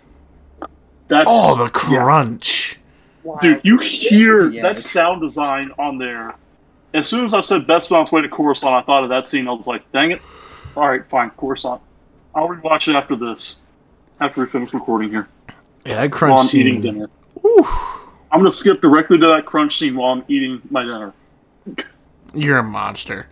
That's 1.09 1.29
Oh, 1.33 1.55
the 1.57 1.65
yeah. 1.91 2.03
crunch. 2.03 2.79
dude. 3.41 3.61
You 3.65 3.79
hear 3.79 4.49
Yeah, 4.51 4.63
that 4.63 4.71
it's- 4.73 4.91
sound 4.91 5.21
design 5.21 5.71
on 5.79 5.99
there. 5.99 6.35
As 6.95 7.07
soon 7.07 7.25
as 7.25 7.35
I 7.35 7.41
said 7.41 7.67
best 7.67 7.93
on 7.93 8.03
its 8.03 8.13
way 8.13 8.23
to 8.23 8.29
Coruscant, 8.29 8.75
I 8.75 8.81
thought 8.83 9.03
of 9.05 9.11
that 9.11 9.27
scene. 9.27 9.47
I 9.49 9.53
was 9.53 9.67
like, 9.67 9.91
dang 9.93 10.11
it. 10.11 10.23
All 10.77 10.89
right, 10.89 11.03
fine, 11.09 11.31
Coruscant. 11.37 11.81
I'll 12.35 12.49
rewatch 12.49 12.89
it 12.89 12.95
after 12.97 13.15
this. 13.17 13.57
After 14.21 14.41
we 14.41 14.47
finish 14.47 14.73
recording 14.75 15.11
here. 15.11 15.29
Yeah, 15.85 15.95
that 15.97 16.01
While 16.01 16.09
crunch 16.11 16.55
I'm 16.55 16.61
eating 16.61 16.83
scene. 16.83 16.93
dinner. 16.95 17.09
I'm 18.31 18.41
gonna 18.41 18.51
skip 18.51 18.81
directly 18.83 19.19
to 19.19 19.27
that 19.29 19.47
crunch 19.47 19.79
scene 19.79 19.97
while 19.97 20.13
I'm 20.13 20.25
eating 20.29 20.61
my 20.71 20.83
dinner. 20.83 21.13
You're 22.35 22.59
a 22.59 22.63
monster. 22.63 23.27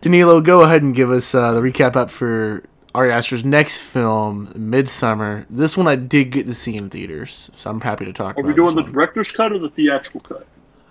Danilo, 0.00 0.40
go 0.40 0.62
ahead 0.62 0.82
and 0.82 0.94
give 0.94 1.10
us 1.10 1.34
uh, 1.34 1.52
the 1.52 1.60
recap 1.60 1.94
up 1.94 2.10
for 2.10 2.64
Ari 2.94 3.12
Aster's 3.12 3.44
next 3.44 3.80
film, 3.80 4.48
Midsommar. 4.48 5.46
This 5.48 5.76
one 5.76 5.86
I 5.86 5.94
did 5.94 6.30
get 6.32 6.46
to 6.46 6.54
see 6.54 6.76
in 6.76 6.90
theaters, 6.90 7.50
so 7.56 7.70
I'm 7.70 7.80
happy 7.80 8.04
to 8.06 8.12
talk 8.12 8.36
Are 8.36 8.40
about. 8.40 8.48
we 8.48 8.54
doing 8.54 8.74
this 8.74 8.74
the 8.76 8.82
one. 8.82 8.92
director's 8.92 9.30
cut 9.30 9.52
or 9.52 9.58
the 9.60 9.70
theatrical 9.70 10.20
cut? 10.20 10.46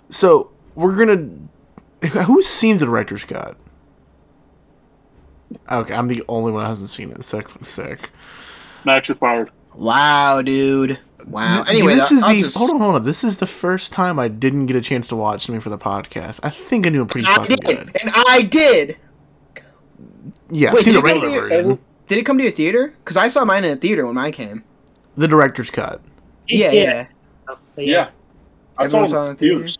So 0.08 0.50
we're 0.74 0.96
gonna. 0.96 1.28
Who's 2.24 2.46
seen 2.46 2.78
the 2.78 2.86
director's 2.86 3.24
cut? 3.24 3.58
Okay, 5.70 5.94
I'm 5.94 6.08
the 6.08 6.22
only 6.28 6.52
one 6.52 6.62
who 6.62 6.68
hasn't 6.68 6.88
seen 6.90 7.10
it. 7.10 7.22
Sick, 7.24 7.48
sick. 7.60 8.08
Max, 8.84 9.08
you're 9.08 9.16
fired. 9.16 9.50
Wow, 9.74 10.40
dude. 10.42 10.98
Wow. 11.26 11.62
Th- 11.64 11.76
Anyway, 11.76 11.94
this 11.94 12.10
I'll 12.12 12.18
is 12.18 12.24
the 12.24 12.38
just- 12.40 12.56
hold 12.58 12.70
on, 12.72 12.80
hold 12.80 12.94
on. 12.96 13.04
This 13.04 13.22
is 13.24 13.36
the 13.38 13.46
first 13.46 13.92
time 13.92 14.18
I 14.18 14.28
didn't 14.28 14.66
get 14.66 14.76
a 14.76 14.80
chance 14.80 15.06
to 15.08 15.16
watch 15.16 15.46
something 15.46 15.60
for 15.60 15.70
the 15.70 15.78
podcast. 15.78 16.40
I 16.42 16.50
think 16.50 16.86
I 16.86 16.90
knew 16.90 17.02
it 17.02 17.08
pretty 17.08 17.26
I 17.28 17.34
fucking 17.36 17.56
did, 17.64 17.76
good. 17.78 17.96
and 18.02 18.10
I 18.14 18.42
did. 18.42 18.96
Yeah, 20.50 20.68
I've 20.68 20.74
Wait, 20.74 20.84
seen 20.84 20.94
the 20.94 21.00
come 21.00 21.04
regular 21.10 21.26
to 21.28 21.32
your- 21.32 21.48
version. 21.48 21.78
Did 22.08 22.18
it 22.18 22.26
come 22.26 22.38
to 22.38 22.42
your 22.42 22.52
theater? 22.52 22.92
Because 23.04 23.16
I 23.16 23.28
saw 23.28 23.44
mine 23.44 23.64
in 23.64 23.70
a 23.70 23.76
theater 23.76 24.04
when 24.04 24.16
mine 24.16 24.32
came. 24.32 24.64
The 25.16 25.28
director's 25.28 25.70
cut. 25.70 26.00
It 26.48 26.58
yeah, 26.58 26.70
did. 26.70 26.82
yeah. 26.82 27.06
Oh, 27.48 27.58
but 27.76 27.86
Yeah. 27.86 28.08
I 28.76 28.84
Everyone 28.84 29.08
saw 29.08 29.14
saw 29.14 29.22
it 29.22 29.24
it 29.26 29.26
in 29.26 29.30
in 29.30 29.36
theaters? 29.36 29.76
theaters. 29.76 29.78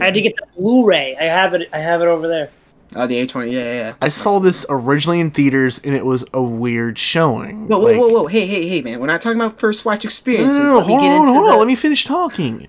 I 0.00 0.04
had 0.06 0.14
to 0.14 0.20
get 0.22 0.34
the 0.36 0.46
Blu-ray. 0.60 1.16
I 1.20 1.24
have 1.24 1.54
it. 1.54 1.68
I 1.72 1.78
have 1.78 2.00
it 2.00 2.06
over 2.06 2.26
there. 2.26 2.50
Oh, 2.94 3.06
the 3.06 3.26
A20. 3.26 3.50
Yeah, 3.52 3.58
yeah, 3.64 3.72
yeah. 3.72 3.94
I 4.02 4.08
saw 4.08 4.38
this 4.38 4.66
originally 4.68 5.20
in 5.20 5.30
theaters, 5.30 5.78
and 5.84 5.94
it 5.94 6.04
was 6.04 6.24
a 6.34 6.42
weird 6.42 6.98
showing. 6.98 7.66
Whoa, 7.68 7.78
whoa, 7.78 7.84
Like- 7.86 7.96
whoa, 7.98 8.08
whoa! 8.08 8.26
Hey, 8.26 8.46
hey, 8.46 8.68
hey, 8.68 8.82
man! 8.82 9.00
We're 9.00 9.06
not 9.06 9.20
talking 9.20 9.40
about 9.40 9.58
first 9.58 9.84
watch 9.84 10.04
No, 10.04 10.08
experiences. 10.08 10.60
no, 10.60 10.66
no, 10.66 10.76
Let 10.78 10.86
me 10.86 10.92
hold 10.94 11.02
get 11.02 11.10
on, 11.12 11.20
into 11.20 11.32
hold 11.32 11.46
the- 11.48 11.52
on. 11.52 11.58
Let 11.58 11.66
me 11.68 11.74
finish 11.74 12.04
talking. 12.04 12.66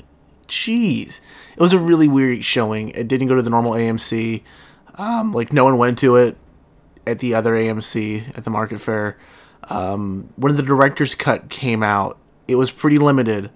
Jeez, 0.47 1.19
it 1.55 1.59
was 1.61 1.73
a 1.73 1.79
really 1.79 2.07
weird 2.07 2.43
showing. 2.45 2.89
It 2.89 3.07
didn't 3.07 3.27
go 3.27 3.35
to 3.35 3.41
the 3.41 3.49
normal 3.49 3.73
AMC. 3.73 4.43
Um, 4.95 5.33
like 5.33 5.51
no 5.51 5.63
one 5.63 5.77
went 5.77 5.97
to 5.99 6.15
it 6.17 6.37
at 7.07 7.19
the 7.19 7.33
other 7.33 7.53
AMC 7.53 8.37
at 8.37 8.43
the 8.43 8.49
Market 8.51 8.79
Fair. 8.79 9.17
Um, 9.69 10.29
when 10.35 10.55
the 10.55 10.63
director's 10.63 11.15
cut 11.15 11.49
came 11.49 11.81
out, 11.83 12.17
it 12.47 12.55
was 12.55 12.71
pretty 12.71 12.97
limited. 12.97 13.49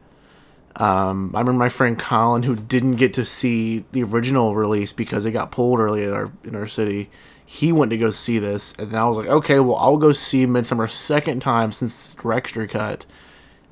Um, 0.78 1.32
I 1.34 1.40
remember 1.40 1.60
my 1.60 1.70
friend 1.70 1.98
Colin, 1.98 2.44
who 2.44 2.56
didn't 2.56 2.96
get 2.96 3.14
to 3.16 3.26
see 3.26 3.84
the 3.92 4.04
original 4.04 4.56
release 4.56 4.94
because 4.94 5.26
it 5.26 5.32
got 5.32 5.52
pulled 5.52 5.80
early 5.80 6.04
in 6.04 6.14
our 6.14 6.32
in 6.44 6.56
our 6.56 6.68
city. 6.68 7.10
He 7.46 7.72
went 7.72 7.92
to 7.92 7.98
go 7.98 8.12
see 8.12 8.40
this, 8.40 8.74
and 8.78 8.92
then 8.92 9.00
I 9.00 9.08
was 9.08 9.18
like, 9.18 9.28
okay, 9.28 9.60
well, 9.60 9.78
I'll 9.78 9.98
go 9.98 10.12
see 10.12 10.46
Midsommar 10.46 10.90
second 10.90 11.40
time 11.40 11.72
since 11.72 12.14
the 12.14 12.22
director 12.22 12.68
cut. 12.68 13.06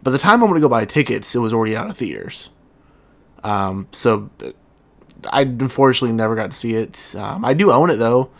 By 0.01 0.11
the 0.11 0.17
time 0.17 0.41
I 0.41 0.45
went 0.45 0.55
to 0.55 0.61
go 0.61 0.69
buy 0.69 0.85
tickets, 0.85 1.35
it 1.35 1.39
was 1.39 1.53
already 1.53 1.75
out 1.75 1.89
of 1.89 1.97
theaters. 1.97 2.49
Um, 3.43 3.87
so 3.91 4.29
I 5.31 5.41
unfortunately 5.41 6.15
never 6.15 6.35
got 6.35 6.51
to 6.51 6.57
see 6.57 6.75
it. 6.75 7.15
Um, 7.15 7.45
I 7.45 7.53
do 7.53 7.71
own 7.71 7.91
it 7.91 7.97
though, 7.97 8.31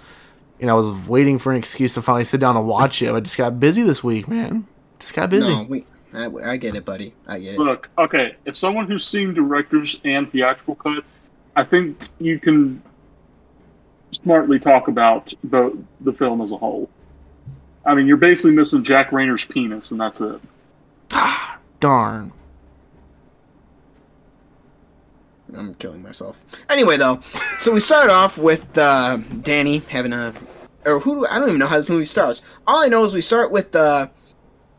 and 0.59 0.71
I 0.71 0.73
was 0.73 0.87
waiting 1.07 1.37
for 1.37 1.51
an 1.51 1.57
excuse 1.57 1.93
to 1.95 2.01
finally 2.01 2.25
sit 2.25 2.39
down 2.39 2.57
and 2.57 2.65
watch 2.65 3.01
it. 3.01 3.13
I 3.13 3.19
just 3.19 3.37
got 3.37 3.59
busy 3.59 3.83
this 3.83 4.03
week, 4.03 4.27
man. 4.27 4.65
Just 4.99 5.13
got 5.13 5.29
busy. 5.29 5.53
No, 5.53 5.63
we, 5.63 5.85
I, 6.17 6.53
I 6.53 6.57
get 6.57 6.75
it, 6.75 6.85
buddy. 6.85 7.13
I 7.27 7.39
get 7.39 7.55
it. 7.55 7.59
Look, 7.59 7.89
okay, 7.97 8.35
as 8.45 8.57
someone 8.57 8.87
who's 8.87 9.05
seen 9.05 9.33
directors 9.33 9.99
and 10.05 10.31
theatrical 10.31 10.75
cut, 10.75 11.03
I 11.55 11.63
think 11.63 12.09
you 12.19 12.39
can 12.39 12.81
smartly 14.11 14.59
talk 14.59 14.87
about 14.87 15.33
the 15.43 15.77
the 16.01 16.13
film 16.13 16.41
as 16.41 16.51
a 16.51 16.57
whole. 16.57 16.89
I 17.85 17.93
mean, 17.93 18.07
you're 18.07 18.17
basically 18.17 18.55
missing 18.55 18.83
Jack 18.83 19.11
Reynor's 19.11 19.45
penis, 19.45 19.91
and 19.91 19.99
that's 19.99 20.21
it. 20.21 20.41
Darn. 21.79 22.31
I'm 25.55 25.75
killing 25.75 26.01
myself. 26.01 26.43
Anyway, 26.69 26.97
though, 26.97 27.19
so 27.59 27.71
we 27.71 27.79
start 27.79 28.09
off 28.09 28.37
with 28.37 28.77
uh, 28.77 29.17
Danny 29.41 29.79
having 29.89 30.11
a, 30.11 30.33
or 30.85 30.99
who? 30.99 31.15
Do, 31.15 31.27
I 31.27 31.39
don't 31.39 31.47
even 31.47 31.59
know 31.59 31.67
how 31.67 31.77
this 31.77 31.89
movie 31.89 32.05
starts. 32.05 32.41
All 32.67 32.83
I 32.83 32.87
know 32.87 33.03
is 33.03 33.13
we 33.13 33.21
start 33.21 33.51
with 33.51 33.75
uh, 33.75 34.07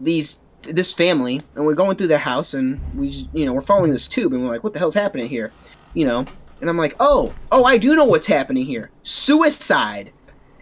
these 0.00 0.38
this 0.66 0.94
family, 0.94 1.40
and 1.55 1.64
we're 1.66 1.74
going 1.74 1.97
through 1.97 2.09
their 2.09 2.18
house, 2.18 2.55
and 2.55 2.80
we, 2.94 3.28
you 3.32 3.44
know, 3.44 3.52
we're 3.52 3.60
following 3.60 3.90
this 3.90 4.06
tube, 4.09 4.32
and 4.32 4.43
we're 4.43 4.48
like, 4.51 4.64
what 4.64 4.72
the 4.72 4.78
hell's 4.78 4.94
happening 4.94 5.28
here? 5.28 5.52
You 5.94 6.05
know, 6.06 6.26
and 6.60 6.70
I'm 6.70 6.76
like, 6.76 6.94
oh, 7.01 7.34
oh, 7.52 7.64
I 7.64 7.78
do 7.78 7.94
know 7.97 8.05
what's 8.05 8.26
happening 8.26 8.66
here. 8.66 8.90
Suicide. 9.02 10.12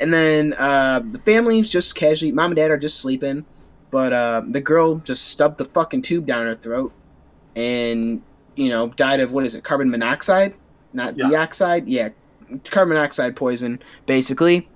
And 0.01 0.13
then 0.13 0.55
uh, 0.59 1.01
the 1.05 1.19
family's 1.21 1.71
just 1.71 1.95
casually, 1.95 2.33
mom 2.33 2.51
and 2.51 2.57
dad 2.57 2.71
are 2.71 2.77
just 2.77 3.01
sleeping, 3.01 3.45
but 3.91 4.13
uh, 4.13 4.43
the 4.47 4.61
girl 4.61 4.97
just 4.97 5.27
stubbed 5.29 5.59
the 5.59 5.65
fucking 5.67 6.03
tube 6.03 6.27
down 6.27 6.47
her 6.47 6.55
throat, 6.55 6.93
and 7.57 8.23
you 8.57 8.69
know, 8.69 8.89
died 8.89 9.21
of 9.21 9.33
what 9.33 9.45
is 9.45 9.55
it, 9.55 9.65
carbon 9.65 9.91
monoxide, 9.91 10.55
not 10.93 11.17
Yeah. 11.17 11.29
dioxide? 11.29 11.89
Yeah, 11.89 12.11
carbon 12.71 12.95
monoxide 12.95 13.35
poison, 13.37 13.81
basically. 14.07 14.69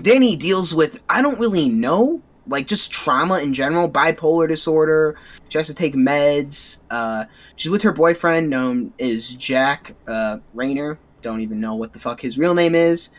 Danny 0.00 0.36
deals 0.36 0.74
with 0.74 1.00
I 1.08 1.22
don't 1.22 1.38
really 1.38 1.68
know, 1.68 2.20
like 2.46 2.66
just 2.66 2.90
trauma 2.90 3.38
in 3.38 3.54
general, 3.54 3.88
bipolar 3.88 4.48
disorder. 4.48 5.16
She 5.48 5.58
has 5.58 5.66
to 5.68 5.74
take 5.74 5.94
meds. 5.94 6.80
Uh, 6.90 7.24
she's 7.56 7.70
with 7.70 7.82
her 7.82 7.92
boyfriend, 7.92 8.50
known 8.50 8.92
as 8.98 9.34
Jack 9.34 9.94
uh, 10.06 10.38
Reynor. 10.54 10.98
Don't 11.20 11.40
even 11.40 11.60
know 11.60 11.74
what 11.74 11.92
the 11.92 11.98
fuck 11.98 12.20
his 12.20 12.38
real 12.38 12.54
name 12.54 12.74
is, 12.74 13.10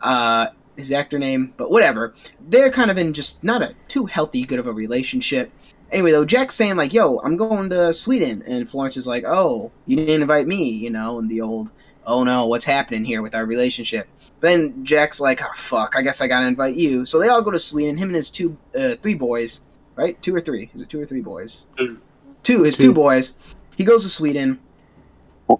uh, 0.00 0.48
his 0.76 0.90
actor 0.90 1.18
name, 1.18 1.54
but 1.56 1.70
whatever. 1.70 2.14
They're 2.48 2.70
kind 2.70 2.90
of 2.90 2.98
in 2.98 3.12
just 3.12 3.42
not 3.44 3.62
a 3.62 3.74
too 3.88 4.06
healthy, 4.06 4.44
good 4.44 4.58
of 4.58 4.66
a 4.66 4.72
relationship. 4.72 5.52
Anyway, 5.92 6.10
though, 6.10 6.24
Jack's 6.24 6.54
saying 6.54 6.76
like, 6.76 6.92
"Yo, 6.92 7.18
I'm 7.18 7.36
going 7.36 7.70
to 7.70 7.92
Sweden," 7.92 8.42
and 8.48 8.68
Florence 8.68 8.96
is 8.96 9.06
like, 9.06 9.24
"Oh, 9.26 9.70
you 9.86 9.96
didn't 9.96 10.22
invite 10.22 10.46
me," 10.46 10.70
you 10.70 10.90
know, 10.90 11.18
and 11.18 11.30
the 11.30 11.40
old, 11.40 11.70
"Oh 12.06 12.24
no, 12.24 12.46
what's 12.46 12.64
happening 12.64 13.04
here 13.04 13.22
with 13.22 13.34
our 13.34 13.46
relationship?" 13.46 14.08
Then 14.42 14.84
Jack's 14.84 15.20
like, 15.20 15.40
"Oh 15.42 15.52
fuck, 15.54 15.94
I 15.96 16.02
guess 16.02 16.20
I 16.20 16.26
gotta 16.26 16.46
invite 16.46 16.74
you." 16.74 17.06
So 17.06 17.18
they 17.18 17.28
all 17.28 17.42
go 17.42 17.52
to 17.52 17.58
Sweden. 17.60 17.96
Him 17.96 18.08
and 18.08 18.16
his 18.16 18.28
two, 18.28 18.58
uh, 18.76 18.96
three 18.96 19.14
boys, 19.14 19.60
right? 19.94 20.20
Two 20.20 20.34
or 20.34 20.40
three? 20.40 20.68
Is 20.74 20.82
it 20.82 20.88
two 20.88 21.00
or 21.00 21.04
three 21.04 21.22
boys? 21.22 21.66
Two. 21.78 21.96
Two. 22.42 22.62
His 22.64 22.76
Two. 22.76 22.88
two 22.88 22.92
boys. 22.92 23.34
He 23.76 23.84
goes 23.84 24.02
to 24.02 24.08
Sweden, 24.08 24.58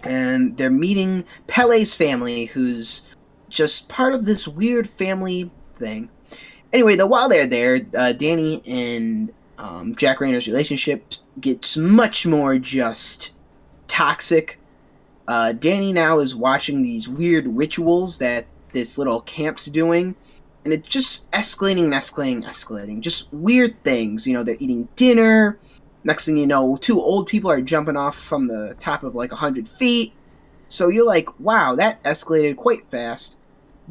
and 0.02 0.56
they're 0.56 0.70
meeting 0.70 1.24
Pelle's 1.46 1.94
family, 1.94 2.46
who's 2.46 3.02
just 3.48 3.88
part 3.88 4.14
of 4.14 4.24
this 4.24 4.48
weird 4.48 4.88
family 4.88 5.50
thing. 5.76 6.10
Anyway, 6.72 6.96
though, 6.96 7.06
while 7.06 7.28
they're 7.28 7.46
there, 7.46 7.80
uh, 7.96 8.12
Danny 8.12 8.62
and 8.66 9.32
um, 9.58 9.94
Jack 9.94 10.18
Reynor's 10.18 10.48
relationship 10.48 11.14
gets 11.40 11.76
much 11.76 12.26
more 12.26 12.58
just 12.58 13.30
toxic. 13.86 14.58
Uh, 15.28 15.52
Danny 15.52 15.92
now 15.92 16.18
is 16.18 16.34
watching 16.34 16.82
these 16.82 17.08
weird 17.08 17.46
rituals 17.46 18.18
that 18.18 18.46
this 18.72 18.98
little 18.98 19.20
camp's 19.22 19.66
doing, 19.66 20.14
and 20.64 20.72
it's 20.72 20.88
just 20.88 21.30
escalating 21.32 21.84
and 21.84 21.92
escalating, 21.92 22.36
and 22.36 22.44
escalating. 22.44 23.00
Just 23.00 23.32
weird 23.32 23.82
things. 23.82 24.26
You 24.26 24.34
know, 24.34 24.42
they're 24.42 24.56
eating 24.58 24.88
dinner. 24.96 25.58
Next 26.04 26.26
thing 26.26 26.36
you 26.36 26.46
know, 26.46 26.76
two 26.76 27.00
old 27.00 27.28
people 27.28 27.50
are 27.50 27.60
jumping 27.60 27.96
off 27.96 28.16
from 28.16 28.48
the 28.48 28.74
top 28.78 29.04
of 29.04 29.14
like 29.14 29.32
a 29.32 29.36
hundred 29.36 29.68
feet. 29.68 30.12
So 30.68 30.88
you're 30.88 31.06
like, 31.06 31.38
wow, 31.38 31.74
that 31.74 32.02
escalated 32.02 32.56
quite 32.56 32.86
fast. 32.88 33.36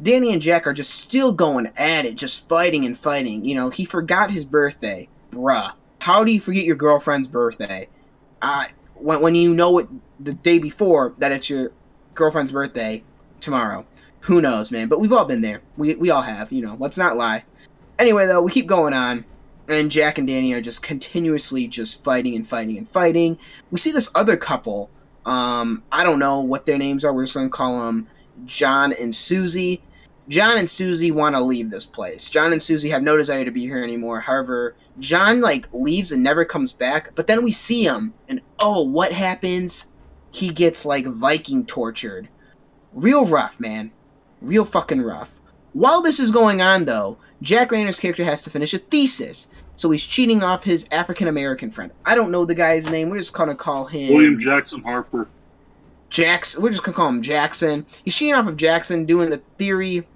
Danny 0.00 0.32
and 0.32 0.42
Jack 0.42 0.66
are 0.66 0.72
just 0.72 0.90
still 0.90 1.32
going 1.32 1.70
at 1.76 2.04
it, 2.04 2.16
just 2.16 2.48
fighting 2.48 2.84
and 2.84 2.96
fighting. 2.96 3.44
You 3.44 3.54
know, 3.54 3.70
he 3.70 3.84
forgot 3.84 4.30
his 4.30 4.44
birthday. 4.44 5.08
Bruh. 5.30 5.72
How 6.00 6.24
do 6.24 6.32
you 6.32 6.40
forget 6.40 6.64
your 6.64 6.76
girlfriend's 6.76 7.28
birthday? 7.28 7.88
Uh, 8.40 8.64
when, 8.94 9.20
when 9.20 9.34
you 9.34 9.54
know 9.54 9.78
it 9.78 9.88
the 10.18 10.32
day 10.32 10.58
before 10.58 11.14
that 11.18 11.32
it's 11.32 11.48
your 11.48 11.72
girlfriend's 12.14 12.52
birthday 12.52 13.02
tomorrow. 13.40 13.86
Who 14.22 14.40
knows, 14.40 14.70
man? 14.70 14.88
But 14.88 15.00
we've 15.00 15.12
all 15.12 15.24
been 15.24 15.40
there. 15.40 15.62
We, 15.76 15.96
we 15.96 16.10
all 16.10 16.22
have, 16.22 16.52
you 16.52 16.62
know, 16.62 16.76
let's 16.78 16.96
not 16.96 17.16
lie. 17.16 17.44
Anyway, 17.98 18.26
though, 18.26 18.40
we 18.40 18.52
keep 18.52 18.66
going 18.66 18.94
on. 18.94 19.24
And 19.68 19.90
Jack 19.90 20.18
and 20.18 20.26
Danny 20.26 20.52
are 20.52 20.60
just 20.60 20.82
continuously 20.82 21.66
just 21.66 22.04
fighting 22.04 22.34
and 22.36 22.46
fighting 22.46 22.78
and 22.78 22.88
fighting. 22.88 23.38
We 23.70 23.78
see 23.78 23.90
this 23.90 24.10
other 24.14 24.36
couple. 24.36 24.90
Um, 25.26 25.82
I 25.90 26.04
don't 26.04 26.18
know 26.18 26.40
what 26.40 26.66
their 26.66 26.78
names 26.78 27.04
are. 27.04 27.12
We're 27.12 27.24
just 27.24 27.34
to 27.34 27.48
call 27.48 27.84
them 27.84 28.08
John 28.44 28.92
and 28.92 29.14
Susie. 29.14 29.82
John 30.28 30.56
and 30.56 30.70
Susie 30.70 31.10
want 31.10 31.34
to 31.34 31.42
leave 31.42 31.70
this 31.70 31.86
place. 31.86 32.28
John 32.28 32.52
and 32.52 32.62
Susie 32.62 32.90
have 32.90 33.02
no 33.02 33.16
desire 33.16 33.44
to 33.44 33.50
be 33.50 33.62
here 33.62 33.82
anymore. 33.82 34.20
However, 34.20 34.76
John 35.00 35.40
like 35.40 35.68
leaves 35.72 36.12
and 36.12 36.22
never 36.22 36.44
comes 36.44 36.72
back. 36.72 37.14
But 37.16 37.26
then 37.26 37.42
we 37.42 37.50
see 37.50 37.84
him, 37.84 38.14
and 38.28 38.40
oh, 38.60 38.84
what 38.84 39.12
happens? 39.12 39.86
He 40.32 40.50
gets 40.50 40.86
like 40.86 41.06
Viking 41.06 41.66
tortured. 41.66 42.28
Real 42.92 43.26
rough, 43.26 43.58
man. 43.58 43.90
Real 44.42 44.64
fucking 44.64 45.02
rough. 45.02 45.40
While 45.72 46.02
this 46.02 46.20
is 46.20 46.30
going 46.30 46.60
on, 46.60 46.84
though, 46.84 47.16
Jack 47.40 47.70
Reynor's 47.70 47.98
character 47.98 48.24
has 48.24 48.42
to 48.42 48.50
finish 48.50 48.74
a 48.74 48.78
thesis. 48.78 49.48
So 49.76 49.90
he's 49.90 50.04
cheating 50.04 50.44
off 50.44 50.64
his 50.64 50.86
African 50.92 51.28
American 51.28 51.70
friend. 51.70 51.90
I 52.04 52.14
don't 52.14 52.30
know 52.30 52.44
the 52.44 52.54
guy's 52.54 52.90
name. 52.90 53.08
We're 53.08 53.18
just 53.18 53.32
gonna 53.32 53.54
call 53.54 53.86
him 53.86 54.14
William 54.14 54.38
Jackson 54.38 54.82
Harper. 54.82 55.28
Jackson. 56.10 56.62
We're 56.62 56.70
just 56.70 56.82
gonna 56.82 56.94
call 56.94 57.08
him 57.08 57.22
Jackson. 57.22 57.86
He's 58.04 58.14
cheating 58.14 58.34
off 58.34 58.46
of 58.46 58.56
Jackson, 58.56 59.06
doing 59.06 59.30
the 59.30 59.38
theory, 59.58 60.06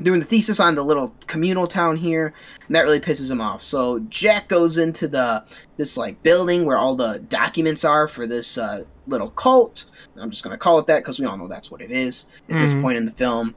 doing 0.00 0.20
the 0.20 0.26
thesis 0.26 0.60
on 0.60 0.74
the 0.74 0.84
little 0.84 1.12
communal 1.26 1.66
town 1.66 1.96
here, 1.96 2.32
and 2.66 2.76
that 2.76 2.82
really 2.82 3.00
pisses 3.00 3.30
him 3.30 3.40
off. 3.40 3.62
So 3.62 3.98
Jack 4.08 4.48
goes 4.48 4.78
into 4.78 5.08
the 5.08 5.44
this 5.76 5.96
like 5.96 6.22
building 6.22 6.64
where 6.64 6.78
all 6.78 6.94
the 6.94 7.18
documents 7.28 7.84
are 7.84 8.06
for 8.06 8.26
this 8.26 8.56
uh, 8.56 8.84
little 9.08 9.30
cult. 9.30 9.86
I'm 10.16 10.30
just 10.30 10.44
gonna 10.44 10.58
call 10.58 10.78
it 10.78 10.86
that 10.86 10.98
because 10.98 11.18
we 11.18 11.26
all 11.26 11.36
know 11.36 11.48
that's 11.48 11.70
what 11.70 11.80
it 11.80 11.90
is 11.90 12.26
at 12.48 12.58
this 12.58 12.72
Mhm. 12.74 12.82
point 12.82 12.96
in 12.98 13.06
the 13.06 13.12
film, 13.12 13.54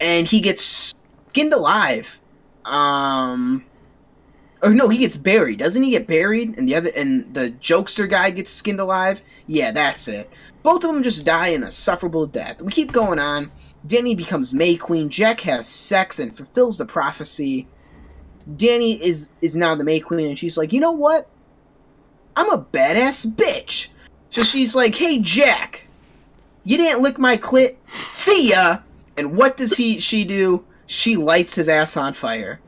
and 0.00 0.26
he 0.26 0.40
gets 0.40 0.94
skinned 1.28 1.52
alive. 1.52 2.20
Um, 2.64 3.64
Oh 4.62 4.68
no, 4.68 4.90
he 4.90 4.98
gets 4.98 5.16
buried. 5.16 5.58
Doesn't 5.58 5.82
he 5.82 5.88
get 5.88 6.06
buried? 6.06 6.58
And 6.58 6.68
the 6.68 6.74
other 6.74 6.90
and 6.94 7.32
the 7.32 7.52
jokester 7.62 8.06
guy 8.10 8.28
gets 8.28 8.50
skinned 8.50 8.78
alive. 8.78 9.22
Yeah, 9.46 9.70
that's 9.72 10.06
it. 10.06 10.28
Both 10.62 10.84
of 10.84 10.92
them 10.92 11.02
just 11.02 11.24
die 11.24 11.48
in 11.48 11.64
a 11.64 11.70
sufferable 11.70 12.26
death. 12.26 12.60
We 12.60 12.70
keep 12.70 12.92
going 12.92 13.18
on. 13.18 13.50
Danny 13.86 14.14
becomes 14.14 14.52
May 14.52 14.76
Queen. 14.76 15.08
Jack 15.08 15.40
has 15.40 15.66
sex 15.66 16.18
and 16.18 16.36
fulfills 16.36 16.76
the 16.76 16.84
prophecy. 16.84 17.68
Danny 18.56 19.02
is 19.02 19.30
is 19.40 19.56
now 19.56 19.74
the 19.74 19.82
May 19.84 19.98
Queen, 19.98 20.28
and 20.28 20.38
she's 20.38 20.58
like, 20.58 20.74
you 20.74 20.80
know 20.80 20.92
what? 20.92 21.26
I'm 22.36 22.50
a 22.50 22.58
badass 22.58 23.26
bitch. 23.34 23.86
So 24.30 24.42
she's 24.42 24.74
like, 24.74 24.94
hey 24.94 25.18
Jack, 25.18 25.86
you 26.64 26.76
didn't 26.76 27.02
lick 27.02 27.18
my 27.18 27.36
clit. 27.36 27.76
See 28.10 28.50
ya. 28.50 28.78
And 29.16 29.36
what 29.36 29.56
does 29.56 29.76
he 29.76 30.00
she 30.00 30.24
do? 30.24 30.64
She 30.86 31.16
lights 31.16 31.54
his 31.54 31.68
ass 31.68 31.96
on 31.96 32.12
fire. 32.14 32.60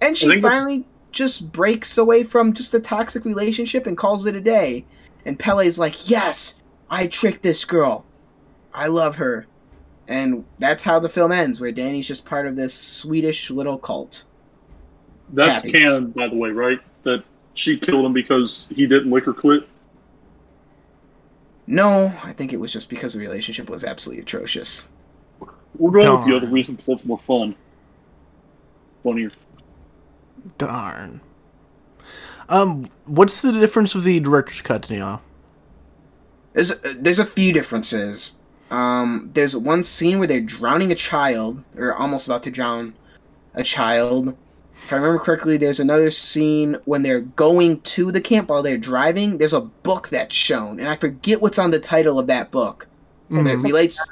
And 0.00 0.16
she 0.16 0.40
finally 0.40 0.84
just 1.12 1.52
breaks 1.52 1.96
away 1.96 2.24
from 2.24 2.52
just 2.52 2.74
a 2.74 2.80
toxic 2.80 3.24
relationship 3.24 3.86
and 3.86 3.96
calls 3.96 4.26
it 4.26 4.34
a 4.34 4.40
day. 4.40 4.84
And 5.24 5.38
Pelle's 5.38 5.78
like, 5.78 6.10
yes, 6.10 6.54
I 6.90 7.06
tricked 7.06 7.42
this 7.42 7.64
girl. 7.64 8.04
I 8.74 8.88
love 8.88 9.16
her. 9.16 9.46
And 10.08 10.44
that's 10.58 10.82
how 10.82 10.98
the 10.98 11.08
film 11.08 11.32
ends, 11.32 11.60
where 11.60 11.72
Danny's 11.72 12.06
just 12.06 12.26
part 12.26 12.46
of 12.46 12.56
this 12.56 12.74
Swedish 12.74 13.50
little 13.50 13.78
cult. 13.78 14.24
That's 15.32 15.62
Happy. 15.62 15.72
canon, 15.72 16.10
by 16.10 16.28
the 16.28 16.36
way, 16.36 16.50
right? 16.50 16.78
That 17.04 17.24
she 17.54 17.78
killed 17.78 18.04
him 18.04 18.12
because 18.12 18.66
he 18.68 18.86
didn't 18.86 19.10
lick 19.10 19.24
her 19.24 19.32
clit. 19.32 19.64
No, 21.66 22.12
I 22.22 22.32
think 22.32 22.52
it 22.52 22.58
was 22.58 22.72
just 22.72 22.90
because 22.90 23.14
the 23.14 23.20
relationship 23.20 23.70
was 23.70 23.84
absolutely 23.84 24.22
atrocious. 24.22 24.88
We're 25.76 25.90
going 25.90 26.18
with 26.18 26.28
the 26.28 26.36
other 26.36 26.46
reason 26.48 26.74
because 26.76 26.86
that's 26.86 27.04
more 27.04 27.18
fun. 27.18 27.54
Funnier. 29.02 29.30
Darn. 30.58 31.20
Um, 32.48 32.86
what's 33.06 33.40
the 33.40 33.52
difference 33.52 33.94
with 33.94 34.04
the 34.04 34.20
director's 34.20 34.60
cut, 34.60 34.88
Danielle? 34.88 35.22
There's 36.52 36.76
there's 36.96 37.18
a 37.18 37.24
few 37.24 37.52
differences. 37.52 38.38
Um, 38.70 39.30
there's 39.34 39.56
one 39.56 39.84
scene 39.84 40.18
where 40.18 40.28
they're 40.28 40.40
drowning 40.40 40.92
a 40.92 40.94
child, 40.94 41.62
or 41.76 41.94
almost 41.94 42.26
about 42.26 42.42
to 42.44 42.50
drown 42.50 42.94
a 43.54 43.62
child. 43.62 44.36
If 44.74 44.92
I 44.92 44.96
remember 44.96 45.18
correctly, 45.22 45.56
there's 45.56 45.80
another 45.80 46.10
scene 46.10 46.76
when 46.84 47.02
they're 47.02 47.20
going 47.22 47.80
to 47.82 48.10
the 48.12 48.20
camp 48.20 48.48
while 48.50 48.62
they're 48.62 48.76
driving. 48.76 49.38
There's 49.38 49.52
a 49.52 49.60
book 49.62 50.08
that's 50.08 50.34
shown, 50.34 50.78
and 50.80 50.88
I 50.88 50.96
forget 50.96 51.40
what's 51.40 51.58
on 51.58 51.70
the 51.70 51.78
title 51.78 52.18
of 52.18 52.26
that 52.26 52.50
book. 52.50 52.86
But 53.30 53.46
it 53.46 53.58
Mhm. 53.58 53.64
relates, 53.64 54.08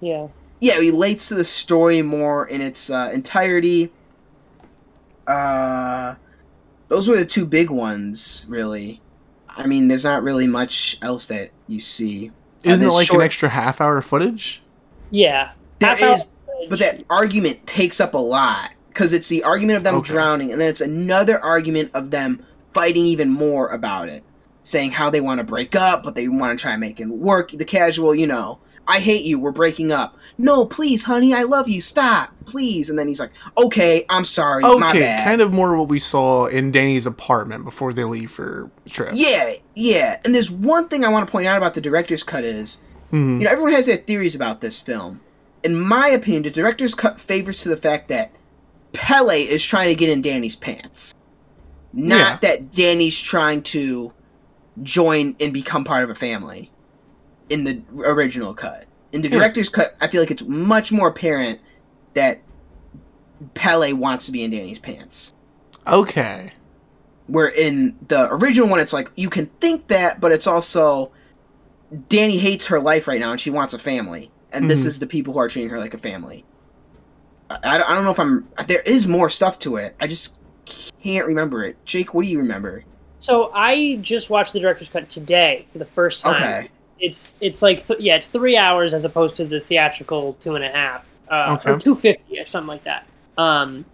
Yeah. 0.00 0.28
yeah, 0.60 0.74
it 0.76 0.80
relates 0.80 1.28
to 1.28 1.34
the 1.34 1.44
story 1.44 2.02
more 2.02 2.46
in 2.46 2.60
its 2.60 2.88
uh, 2.90 3.10
entirety. 3.12 3.90
Uh, 5.26 6.14
those 6.88 7.08
were 7.08 7.16
the 7.16 7.24
two 7.24 7.46
big 7.46 7.70
ones, 7.70 8.44
really. 8.48 9.00
I 9.48 9.66
mean, 9.66 9.88
there's 9.88 10.04
not 10.04 10.22
really 10.22 10.46
much 10.46 10.98
else 11.02 11.26
that 11.26 11.50
you 11.68 11.80
see. 11.80 12.30
Uh, 12.66 12.70
Isn't 12.70 12.86
it 12.86 12.90
like 12.92 13.06
short- 13.08 13.20
an 13.20 13.24
extra 13.24 13.48
half 13.48 13.80
hour 13.80 14.00
footage? 14.02 14.62
Yeah. 15.10 15.50
There 15.80 15.90
Half 15.90 16.02
hour 16.02 16.16
is, 16.16 16.24
but 16.70 16.78
that 16.78 17.04
argument 17.10 17.66
takes 17.66 18.00
up 18.00 18.14
a 18.14 18.18
lot 18.18 18.70
because 18.92 19.12
it's 19.12 19.28
the 19.28 19.42
argument 19.42 19.78
of 19.78 19.84
them 19.84 19.96
Okay. 19.96 20.12
drowning, 20.12 20.52
and 20.52 20.60
then 20.60 20.68
it's 20.68 20.80
another 20.80 21.38
argument 21.40 21.90
of 21.94 22.10
them 22.10 22.44
fighting 22.74 23.04
even 23.04 23.30
more 23.30 23.68
about 23.68 24.08
it, 24.08 24.22
saying 24.62 24.92
how 24.92 25.10
they 25.10 25.20
want 25.20 25.38
to 25.38 25.44
break 25.44 25.74
up, 25.74 26.02
but 26.02 26.14
they 26.14 26.28
want 26.28 26.58
to 26.58 26.62
try 26.62 26.72
and 26.72 26.80
make 26.80 27.00
it 27.00 27.08
work. 27.08 27.50
The 27.52 27.64
casual, 27.64 28.14
you 28.14 28.26
know, 28.26 28.58
I 28.86 28.98
hate 28.98 29.24
you, 29.24 29.38
we're 29.38 29.52
breaking 29.52 29.92
up. 29.92 30.16
No, 30.38 30.66
please, 30.66 31.04
honey, 31.04 31.32
I 31.32 31.42
love 31.44 31.68
you. 31.68 31.80
Stop, 31.80 32.32
please. 32.46 32.90
And 32.90 32.98
then 32.98 33.06
he's 33.08 33.20
like, 33.20 33.30
okay, 33.56 34.04
I'm 34.08 34.24
sorry, 34.24 34.62
my 34.62 34.90
Okay, 34.90 35.20
kind 35.24 35.40
of 35.40 35.52
more 35.52 35.76
what 35.78 35.88
we 35.88 35.98
saw 36.00 36.46
in 36.46 36.72
Danny's 36.72 37.06
apartment 37.06 37.64
before 37.64 37.92
they 37.92 38.04
leave 38.04 38.30
for 38.30 38.70
trip. 38.90 39.10
Yeah, 39.14 39.52
yeah. 39.74 40.18
And 40.24 40.34
there's 40.34 40.50
one 40.50 40.88
thing 40.88 41.04
I 41.04 41.08
want 41.08 41.26
to 41.26 41.30
point 41.30 41.46
out 41.46 41.56
about 41.56 41.74
the 41.74 41.80
director's 41.80 42.22
cut 42.24 42.42
is, 42.44 42.78
Mhm. 43.12 43.38
you 43.40 43.44
know, 43.44 43.50
everyone 43.50 43.72
has 43.72 43.86
their 43.86 43.96
theories 43.96 44.34
about 44.34 44.60
this 44.60 44.80
film. 44.80 45.20
In 45.62 45.78
my 45.80 46.08
opinion, 46.08 46.42
the 46.42 46.50
director's 46.50 46.94
cut 46.96 47.20
favors 47.20 47.62
to 47.62 47.68
the 47.68 47.76
fact 47.76 48.08
that 48.08 48.32
Pelle 48.92 49.30
is 49.30 49.64
trying 49.64 49.88
to 49.88 49.94
get 49.94 50.08
in 50.08 50.20
Danny's 50.22 50.56
pants, 50.56 51.14
not 51.92 52.40
that 52.42 52.70
Danny's 52.70 53.18
trying 53.18 53.62
to 53.64 54.12
join 54.82 55.36
and 55.40 55.52
become 55.52 55.84
part 55.84 56.04
of 56.04 56.10
a 56.10 56.14
family. 56.14 56.70
In 57.48 57.64
the 57.64 57.82
original 58.04 58.54
cut, 58.54 58.86
in 59.12 59.20
the 59.22 59.28
Yeah. 59.28 59.38
director's 59.38 59.68
cut, 59.68 59.94
I 60.00 60.06
feel 60.06 60.22
like 60.22 60.30
it's 60.30 60.44
much 60.44 60.90
more 60.92 61.08
apparent 61.08 61.60
that 62.14 62.40
Pelle 63.54 63.94
wants 63.96 64.26
to 64.26 64.32
be 64.32 64.42
in 64.44 64.50
Danny's 64.50 64.78
pants. 64.78 65.32
Okay. 65.86 66.52
Where 67.26 67.48
in 67.48 67.96
the 68.08 68.28
original 68.32 68.68
one, 68.68 68.80
it's 68.80 68.92
like 68.92 69.10
you 69.16 69.28
can 69.28 69.46
think 69.60 69.88
that, 69.88 70.20
but 70.20 70.32
it's 70.32 70.46
also 70.46 71.10
Danny 72.08 72.38
hates 72.38 72.66
her 72.66 72.80
life 72.80 73.06
right 73.06 73.20
now 73.20 73.32
and 73.32 73.40
she 73.40 73.50
wants 73.50 73.74
a 73.74 73.78
family, 73.78 74.30
and 74.52 74.70
this 74.70 74.84
Mhm. 74.84 74.86
is 74.86 74.98
the 74.98 75.06
people 75.06 75.34
who 75.34 75.40
are 75.40 75.48
treating 75.48 75.70
her 75.70 75.78
like 75.78 75.92
a 75.94 75.98
family. 75.98 76.44
I, 77.62 77.74
I 77.76 77.78
don't- 77.94 78.04
know 78.04 78.10
if 78.10 78.18
I'm. 78.20 78.48
There 78.66 78.82
is 78.86 79.06
more 79.06 79.28
stuff 79.30 79.58
to 79.60 79.76
it. 79.76 79.94
I 80.00 80.06
just 80.06 80.38
can't 81.02 81.26
remember 81.26 81.64
it. 81.64 81.76
Jake, 81.84 82.14
what 82.14 82.24
do 82.24 82.30
you 82.30 82.38
remember? 82.38 82.84
So 83.18 83.50
I 83.54 83.98
just 84.02 84.30
watched 84.30 84.52
the 84.52 84.60
director's 84.60 84.88
cut 84.88 85.08
today 85.08 85.66
for 85.72 85.78
the 85.78 85.84
first 85.86 86.22
time. 86.22 86.34
Okay. 86.34 86.70
It's 86.98 87.34
it's 87.40 87.62
like 87.62 87.86
th- 87.86 88.00
yeah, 88.00 88.16
it's 88.16 88.28
three 88.28 88.56
hours 88.56 88.94
as 88.94 89.04
opposed 89.04 89.36
to 89.36 89.44
the 89.44 89.60
theatrical 89.60 90.34
two 90.40 90.54
and 90.54 90.64
a 90.64 90.70
half, 90.70 91.04
uh, 91.30 91.56
Okay. 91.58 91.72
or 91.72 91.78
two 91.78 91.94
fifty 91.94 92.38
or 92.38 92.46
something 92.46 92.68
like 92.68 92.84
that. 92.84 93.06
Um, 93.38 93.84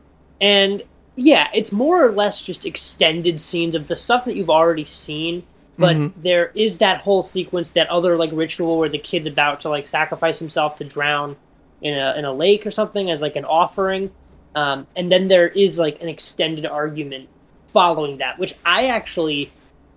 and 0.40 0.82
yeah, 1.16 1.48
it's 1.55 1.72
more 1.72 2.05
or 2.06 2.12
less 2.12 2.43
just 2.43 2.64
extended 2.66 3.40
scenes 3.40 3.74
of 3.74 3.86
the 3.89 3.97
stuff 3.97 4.24
that 4.26 4.36
you've 4.36 4.51
already 4.51 4.85
seen. 4.85 5.43
But 5.78 5.97
Mhm. 5.97 6.12
there 6.22 6.51
is 6.55 6.78
that 6.78 7.01
whole 7.01 7.22
sequence, 7.22 7.70
that 7.72 7.89
other 7.89 8.16
like 8.16 8.30
ritual 8.32 8.78
where 8.78 8.89
the 8.89 8.98
kid's 8.98 9.26
about 9.26 9.60
to 9.60 9.68
like 9.68 9.86
sacrifice 9.86 10.39
himself 10.39 10.76
to 10.76 10.85
drown 10.85 11.36
in 11.82 11.94
a 11.94 12.14
in 12.16 12.24
a 12.24 12.32
lake 12.32 12.66
or 12.66 12.70
something 12.70 13.10
as 13.10 13.22
like 13.22 13.36
an 13.36 13.44
offering. 13.44 14.10
Um, 14.55 14.86
and 14.96 15.12
then 15.12 15.28
there 15.28 15.48
is 15.48 15.78
like 15.78 16.00
an 16.02 16.09
extended 16.09 16.66
argument 16.66 17.28
following 17.68 18.18
that, 18.18 18.38
which 18.38 18.55
I 18.64 18.86
actually 18.86 19.52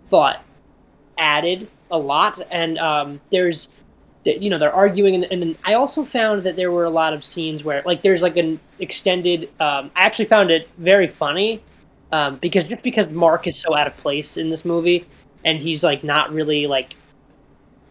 thought 0.07 0.43
added 1.17 1.67
a 1.89 1.97
lot. 1.97 2.39
And 2.51 2.77
um, 2.77 3.21
there's, 3.31 3.69
you 4.23 4.49
know, 4.49 4.59
they're 4.59 4.73
arguing, 4.73 5.15
and, 5.15 5.23
and 5.31 5.41
then 5.41 5.57
I 5.63 5.73
also 5.73 6.03
found 6.03 6.43
that 6.43 6.55
there 6.55 6.71
were 6.71 6.83
a 6.83 6.89
lot 6.89 7.13
of 7.13 7.23
scenes 7.23 7.63
where, 7.63 7.81
like, 7.85 8.03
there's 8.03 8.21
like 8.21 8.37
an 8.37 8.59
extended. 8.79 9.49
Um, 9.59 9.89
I 9.95 10.01
actually 10.05 10.25
found 10.25 10.51
it 10.51 10.69
very 10.77 11.07
funny 11.07 11.63
um, 12.11 12.37
because 12.37 12.69
just 12.69 12.83
because 12.83 13.09
Mark 13.09 13.47
is 13.47 13.57
so 13.57 13.75
out 13.75 13.87
of 13.87 13.97
place 13.97 14.37
in 14.37 14.49
this 14.49 14.63
movie, 14.65 15.07
and 15.43 15.59
he's 15.59 15.83
like 15.83 16.03
not 16.03 16.31
really 16.31 16.67
like 16.67 16.93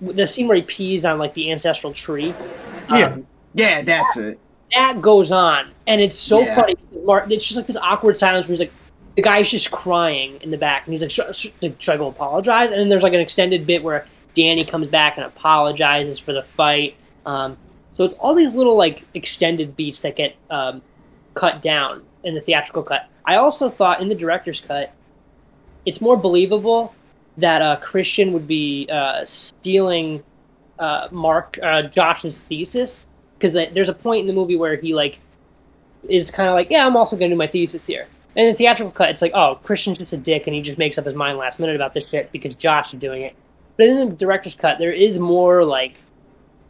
the 0.01 0.27
scene 0.27 0.47
where 0.47 0.57
he 0.57 0.63
pees 0.63 1.05
on 1.05 1.19
like 1.19 1.35
the 1.35 1.51
ancestral 1.51 1.93
tree. 1.93 2.33
Um, 2.89 2.99
Yeah, 2.99 3.17
that's 3.55 4.17
it. 4.17 4.39
that 4.75 5.03
goes 5.03 5.33
on, 5.33 5.71
and 5.87 6.01
it's 6.01 6.17
so 6.17 6.41
Yeah. 6.41 6.55
funny. 6.55 6.77
Mark, 7.05 7.31
it's 7.31 7.45
just 7.45 7.57
like 7.57 7.67
this 7.67 7.77
awkward 7.77 8.17
silence 8.17 8.47
where 8.47 8.53
he's 8.53 8.61
like, 8.61 8.73
the 9.17 9.23
guy's 9.23 9.51
just 9.51 9.71
crying 9.73 10.39
in 10.43 10.51
the 10.53 10.57
back, 10.57 10.87
and 10.87 10.93
he's 10.95 11.03
like, 11.03 11.11
should, 11.11 11.35
should 11.81 11.95
I 11.95 11.97
go 11.97 12.07
apologize? 12.07 12.71
And 12.71 12.79
then 12.81 12.89
there's 12.89 13.03
like 13.03 13.13
an 13.13 13.21
extended 13.21 13.67
bit 13.67 13.83
where 13.83 14.07
Danny 14.35 14.65
comes 14.65 14.87
back 14.87 15.17
and 15.17 15.27
apologizes 15.27 16.19
for 16.21 16.33
the 16.33 16.45
fight. 16.45 16.95
Um, 17.27 17.57
so 17.93 18.05
it's 18.05 18.15
all 18.15 18.35
these 18.35 18.55
little 18.55 18.77
like 18.77 19.05
extended 19.15 19.75
beats 19.77 20.01
that 20.03 20.15
get 20.15 20.37
um, 20.51 20.81
cut 21.35 21.61
down 21.61 22.03
in 22.23 22.35
the 22.35 22.41
theatrical 22.41 22.85
cut. 22.85 23.09
I 23.25 23.37
also 23.37 23.69
thought 23.69 24.01
in 24.01 24.09
the 24.09 24.15
director's 24.15 24.61
cut, 24.61 24.93
it's 25.85 26.01
more 26.01 26.17
believable 26.17 26.95
that 27.39 27.61
uh, 27.61 27.77
Christian 27.77 28.33
would 28.33 28.47
be 28.47 28.89
uh, 28.91 29.25
stealing 29.25 30.23
uh, 30.79 31.09
Mark 31.11 31.59
uh, 31.63 31.83
Josh's 31.83 32.45
thesis 32.45 33.09
because 33.41 33.55
there's 33.73 33.89
a 33.89 33.95
point 33.95 34.21
in 34.21 34.27
the 34.27 34.33
movie 34.35 34.57
where 34.57 34.77
he 34.77 34.95
like 34.95 35.19
is 36.09 36.31
kind 36.31 36.49
of 36.49 36.55
like, 36.55 36.71
yeah, 36.71 36.87
I'm 36.87 36.97
also 36.97 37.17
to 37.17 37.29
do 37.29 37.35
my 37.35 37.47
thesis 37.47 37.87
here. 37.87 38.07
And 38.37 38.47
in 38.47 38.53
the 38.53 38.57
theatrical 38.57 38.93
cut, 38.93 39.09
it's 39.09 39.23
like, 39.23 39.33
oh, 39.35 39.59
Christian's 39.65 39.99
just 39.99 40.13
a 40.13 40.17
dick, 40.17 40.47
and 40.47 40.55
he 40.55 40.63
just 40.63 40.79
makes 40.79 40.99
up 40.99 41.07
his 41.07 41.15
mind 41.15 41.39
last 41.39 41.59
minute 41.59 41.75
about 41.75 41.95
this 41.95 42.09
shit 42.09 42.31
because 42.31 42.55
Josh 42.55 42.95
is 42.95 43.01
doing 43.01 43.23
it. 43.23 43.35
But 43.77 43.87
in 43.87 43.99
the 43.99 44.15
director's 44.15 44.55
cut, 44.55 44.79
there 44.79 44.93
is 44.93 45.19
more 45.19 45.65
like, 45.65 45.97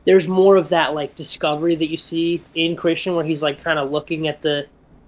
there's 0.06 0.28
more 0.28 0.56
of 0.56 0.68
that 0.70 0.94
like 0.94 1.16
discovery 1.16 1.74
that 1.74 1.90
you 1.90 1.96
see 1.96 2.42
in 2.54 2.76
Christian, 2.76 3.14
where 3.14 3.24
he's 3.24 3.42
like 3.42 3.62
kind 3.62 3.78
of 3.78 3.90
looking 3.90 4.28
at 4.28 4.40
the, 4.40 4.66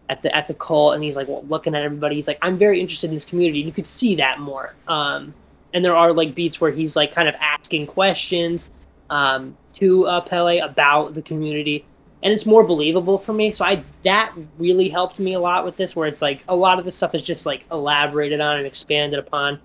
at 0.09 0.21
the 0.21 0.35
at 0.37 0.49
the 0.49 0.55
cult, 0.55 0.95
and 0.95 1.03
he's 1.03 1.17
like 1.17 1.29
well, 1.29 1.45
looking 1.49 1.75
at 1.75 1.83
everybody. 1.83 2.17
He's 2.17 2.27
like, 2.27 2.39
I'm 2.43 2.59
very 2.59 2.81
interested 2.81 3.09
in 3.09 3.15
this 3.15 3.25
community. 3.25 3.61
You 3.61 3.73
could 3.73 3.87
see 3.87 4.15
that 4.17 4.41
more. 4.41 4.75
Um, 4.89 5.33
and 5.73 5.83
there 5.83 5.97
are 5.97 6.13
like 6.13 6.35
beats 6.35 6.61
where 6.61 6.71
he's 6.71 6.97
like 6.97 7.15
kind 7.15 7.29
of 7.29 7.35
asking 7.37 7.87
questions 7.87 8.71
um, 9.13 9.57
to 9.75 10.07
uh, 10.07 10.21
Pelle 10.23 10.59
about 10.65 11.15
the 11.15 11.23
community, 11.23 11.85
and 12.23 12.33
it's 12.33 12.47
more 12.47 12.65
believable 12.65 13.19
for 13.19 13.33
me. 13.33 13.53
So 13.53 13.65
I 13.65 13.85
that 14.05 14.33
really 14.59 14.89
helped 14.89 15.21
me 15.21 15.35
a 15.35 15.41
lot 15.41 15.65
with 15.65 15.77
this, 15.77 15.95
where 15.95 16.09
it's 16.09 16.23
like 16.23 16.43
a 16.49 16.57
lot 16.57 16.79
of 16.79 16.85
the 16.85 16.91
stuff 16.91 17.15
is 17.15 17.23
just 17.23 17.47
like 17.47 17.65
elaborated 17.71 18.41
on 18.41 18.57
and 18.57 18.67
expanded 18.67 19.19
upon, 19.19 19.61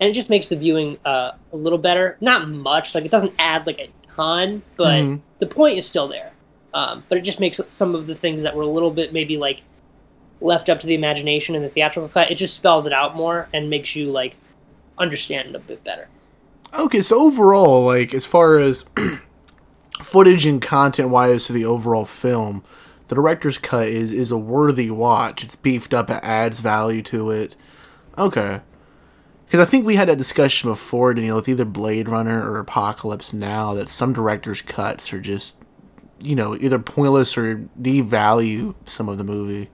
and 0.00 0.10
it 0.10 0.12
just 0.12 0.28
makes 0.30 0.48
the 0.48 0.56
viewing 0.56 0.98
uh, 1.04 1.32
a 1.52 1.56
little 1.56 1.78
better. 1.78 2.16
Not 2.20 2.48
much, 2.48 2.94
like 2.94 3.04
it 3.04 3.10
doesn't 3.10 3.32
add 3.38 3.66
like 3.66 3.78
a 3.78 3.88
ton, 4.02 4.62
but 4.76 5.02
Mhm. 5.02 5.20
the 5.38 5.46
point 5.46 5.78
is 5.78 5.88
still 5.88 6.06
there. 6.08 6.32
Um, 6.74 7.04
but 7.08 7.18
it 7.18 7.22
just 7.22 7.38
makes 7.40 7.60
some 7.68 7.94
of 7.94 8.06
the 8.08 8.14
things 8.16 8.42
that 8.42 8.54
were 8.56 8.64
a 8.64 8.68
little 8.68 8.90
bit 8.90 9.12
maybe 9.12 9.36
like 9.36 9.62
left 10.40 10.68
up 10.68 10.80
to 10.80 10.86
the 10.88 10.94
imagination 10.94 11.54
in 11.54 11.62
the 11.62 11.68
theatrical 11.68 12.08
cut. 12.08 12.30
It 12.30 12.34
just 12.34 12.56
spells 12.56 12.84
it 12.86 12.92
out 12.92 13.14
more 13.14 13.48
and 13.52 13.70
makes 13.70 13.94
you 13.94 14.10
like 14.10 14.34
understand 14.98 15.48
it 15.50 15.54
a 15.54 15.60
bit 15.60 15.84
better. 15.84 16.08
Okay, 16.78 17.00
so 17.00 17.20
overall, 17.26 17.84
like 17.84 18.12
as 18.14 18.26
far 18.26 18.58
as 18.58 18.84
footage 20.02 20.46
and 20.46 20.60
content 20.60 21.08
wise 21.10 21.46
to 21.46 21.52
the 21.52 21.64
overall 21.64 22.04
film, 22.04 22.64
the 23.08 23.14
director's 23.14 23.58
cut 23.58 23.86
is 23.88 24.12
is 24.12 24.30
a 24.30 24.38
worthy 24.38 24.90
watch. 24.90 25.44
It's 25.44 25.56
beefed 25.56 25.94
up, 25.94 26.10
it 26.10 26.20
adds 26.22 26.60
value 26.60 27.02
to 27.02 27.30
it. 27.30 27.56
Okay. 28.18 28.60
Because 29.46 29.66
I 29.66 29.70
think 29.70 29.86
we 29.86 29.94
had 29.96 30.08
that 30.08 30.18
discussion 30.18 30.70
before, 30.70 31.14
Daniel, 31.14 31.36
with 31.36 31.48
either 31.48 31.64
Blade 31.66 32.08
Runner 32.08 32.50
or 32.50 32.58
Apocalypse 32.58 33.32
Now, 33.32 33.74
that 33.74 33.88
some 33.88 34.12
director's 34.12 34.62
cuts 34.62 35.12
are 35.12 35.20
just, 35.20 35.56
you 36.18 36.34
know, 36.34 36.56
either 36.56 36.78
pointless 36.78 37.36
or 37.36 37.68
devalue 37.80 38.74
some 38.84 39.08
of 39.08 39.18
the 39.18 39.22
movie. 39.24 39.70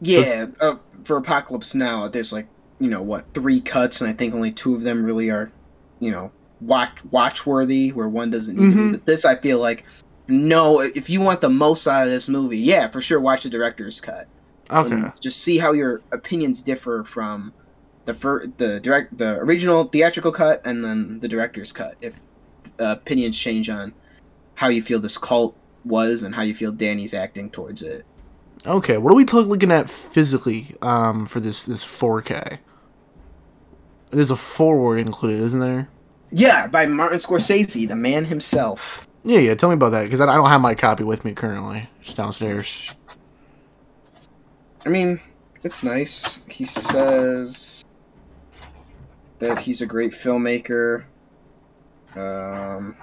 Yeah, 0.00 0.20
it's- 0.20 0.48
uh, 0.60 0.76
for 1.04 1.16
Apocalypse 1.18 1.74
Now, 1.74 2.08
there's 2.08 2.32
like 2.32 2.46
you 2.78 2.88
know 2.90 3.02
what 3.02 3.24
three 3.34 3.60
cuts, 3.60 4.00
and 4.00 4.08
I 4.08 4.12
think 4.12 4.34
only 4.34 4.52
two 4.52 4.74
of 4.74 4.82
them 4.82 5.04
really 5.04 5.30
are, 5.30 5.50
you 6.00 6.10
know, 6.10 6.30
watch 6.60 7.04
watch 7.10 7.46
worthy. 7.46 7.90
Where 7.92 8.08
one 8.08 8.30
doesn't 8.30 8.56
need 8.56 8.72
to 8.72 8.76
Mhm. 8.78 8.86
be. 8.92 8.98
But 8.98 9.06
this, 9.06 9.24
I 9.24 9.34
feel 9.36 9.58
like, 9.58 9.84
no. 10.28 10.80
If 10.80 11.08
you 11.10 11.20
want 11.20 11.40
the 11.40 11.48
most 11.50 11.86
out 11.86 12.04
of 12.04 12.08
this 12.10 12.28
movie, 12.28 12.58
yeah, 12.58 12.88
for 12.88 13.00
sure, 13.00 13.20
watch 13.20 13.42
the 13.44 13.50
director's 13.50 14.00
cut. 14.00 14.28
Okay. 14.70 15.10
Just 15.20 15.42
see 15.42 15.58
how 15.58 15.72
your 15.72 16.02
opinions 16.12 16.60
differ 16.60 17.04
from 17.04 17.52
the 18.04 18.14
fir- 18.14 18.46
the 18.56 18.80
direct 18.80 19.16
the 19.18 19.38
original 19.38 19.84
theatrical 19.84 20.32
cut 20.32 20.60
and 20.66 20.84
then 20.84 21.18
the 21.20 21.28
director's 21.28 21.72
cut. 21.72 21.94
If 22.00 22.18
uh, 22.80 22.96
opinions 22.98 23.38
change 23.38 23.70
on 23.70 23.92
how 24.56 24.68
you 24.68 24.82
feel 24.82 24.98
this 25.00 25.18
cult 25.18 25.56
was 25.84 26.22
and 26.22 26.34
how 26.34 26.42
you 26.42 26.52
feel 26.54 26.72
Danny's 26.72 27.14
acting 27.14 27.48
towards 27.50 27.82
it. 27.82 28.04
Okay, 28.66 28.98
what 28.98 29.12
are 29.12 29.16
we 29.16 29.24
t- 29.24 29.36
looking 29.38 29.70
at 29.70 29.88
physically 29.88 30.74
um, 30.82 31.26
for 31.26 31.38
this 31.38 31.64
this 31.64 31.84
4K? 31.84 32.58
There's 34.16 34.30
a 34.30 34.36
forward 34.36 34.96
included, 34.96 35.42
isn't 35.42 35.60
there? 35.60 35.90
Yeah, 36.32 36.68
by 36.68 36.86
Martin 36.86 37.18
Scorsese, 37.18 37.86
the 37.86 37.96
man 37.96 38.24
himself. 38.24 39.06
Yeah, 39.24 39.40
yeah. 39.40 39.54
Tell 39.54 39.68
me 39.68 39.74
about 39.74 39.90
that 39.90 40.04
because 40.04 40.22
I 40.22 40.26
I 40.26 40.36
don't 40.36 40.48
have 40.48 40.62
my 40.62 40.74
copy 40.74 41.04
with 41.04 41.22
me 41.22 41.34
currently. 41.34 41.90
It's 42.00 42.14
downstairs. 42.14 42.94
I 44.86 44.88
mean, 44.88 45.20
it's 45.64 45.82
nice. 45.82 46.38
He 46.48 46.64
says 46.64 47.84
that 49.38 49.60
he's 49.60 49.82
a 49.82 49.86
great 49.86 50.12
filmmaker. 50.12 51.04
Um, 52.14 52.96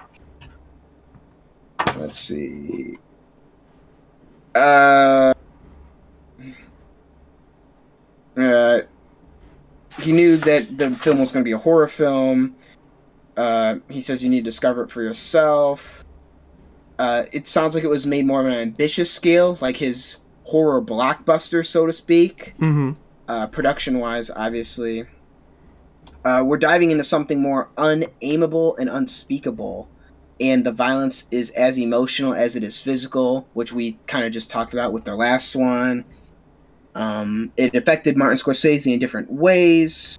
let's 1.94 2.18
see. 2.18 2.98
Uh, 4.52 5.32
uh, 8.36 8.80
he 10.00 10.12
knew 10.12 10.36
that 10.38 10.78
the 10.78 10.94
film 10.96 11.18
was 11.18 11.32
going 11.32 11.42
to 11.42 11.48
be 11.48 11.52
a 11.52 11.58
horror 11.58 11.88
film. 11.88 12.56
Uh, 13.36 13.76
he 13.88 14.00
says 14.00 14.22
you 14.22 14.30
need 14.30 14.40
to 14.40 14.44
discover 14.44 14.84
it 14.84 14.90
for 14.90 15.02
yourself. 15.02 16.04
Uh, 16.98 17.24
it 17.32 17.46
sounds 17.48 17.74
like 17.74 17.84
it 17.84 17.90
was 17.90 18.06
made 18.06 18.26
more 18.26 18.40
of 18.40 18.46
an 18.46 18.52
ambitious 18.52 19.10
scale, 19.10 19.58
like 19.60 19.76
his 19.76 20.18
horror 20.44 20.80
blockbuster, 20.80 21.66
so 21.66 21.86
to 21.86 21.92
speak. 21.92 22.54
Mm-hmm. 22.58 22.92
Uh, 23.26 23.46
production 23.48 23.98
wise, 23.98 24.30
obviously. 24.30 25.06
Uh, 26.24 26.42
we're 26.44 26.58
diving 26.58 26.90
into 26.90 27.04
something 27.04 27.40
more 27.40 27.68
unaimable 27.76 28.78
and 28.78 28.88
unspeakable. 28.88 29.88
And 30.40 30.64
the 30.64 30.72
violence 30.72 31.24
is 31.30 31.50
as 31.50 31.78
emotional 31.78 32.34
as 32.34 32.56
it 32.56 32.64
is 32.64 32.80
physical, 32.80 33.48
which 33.54 33.72
we 33.72 33.98
kind 34.06 34.24
of 34.24 34.32
just 34.32 34.50
talked 34.50 34.72
about 34.72 34.92
with 34.92 35.08
our 35.08 35.14
last 35.14 35.54
one. 35.54 36.04
Um, 36.94 37.52
it 37.56 37.74
affected 37.74 38.16
Martin 38.16 38.38
Scorsese 38.38 38.92
in 38.92 38.98
different 38.98 39.30
ways. 39.30 40.18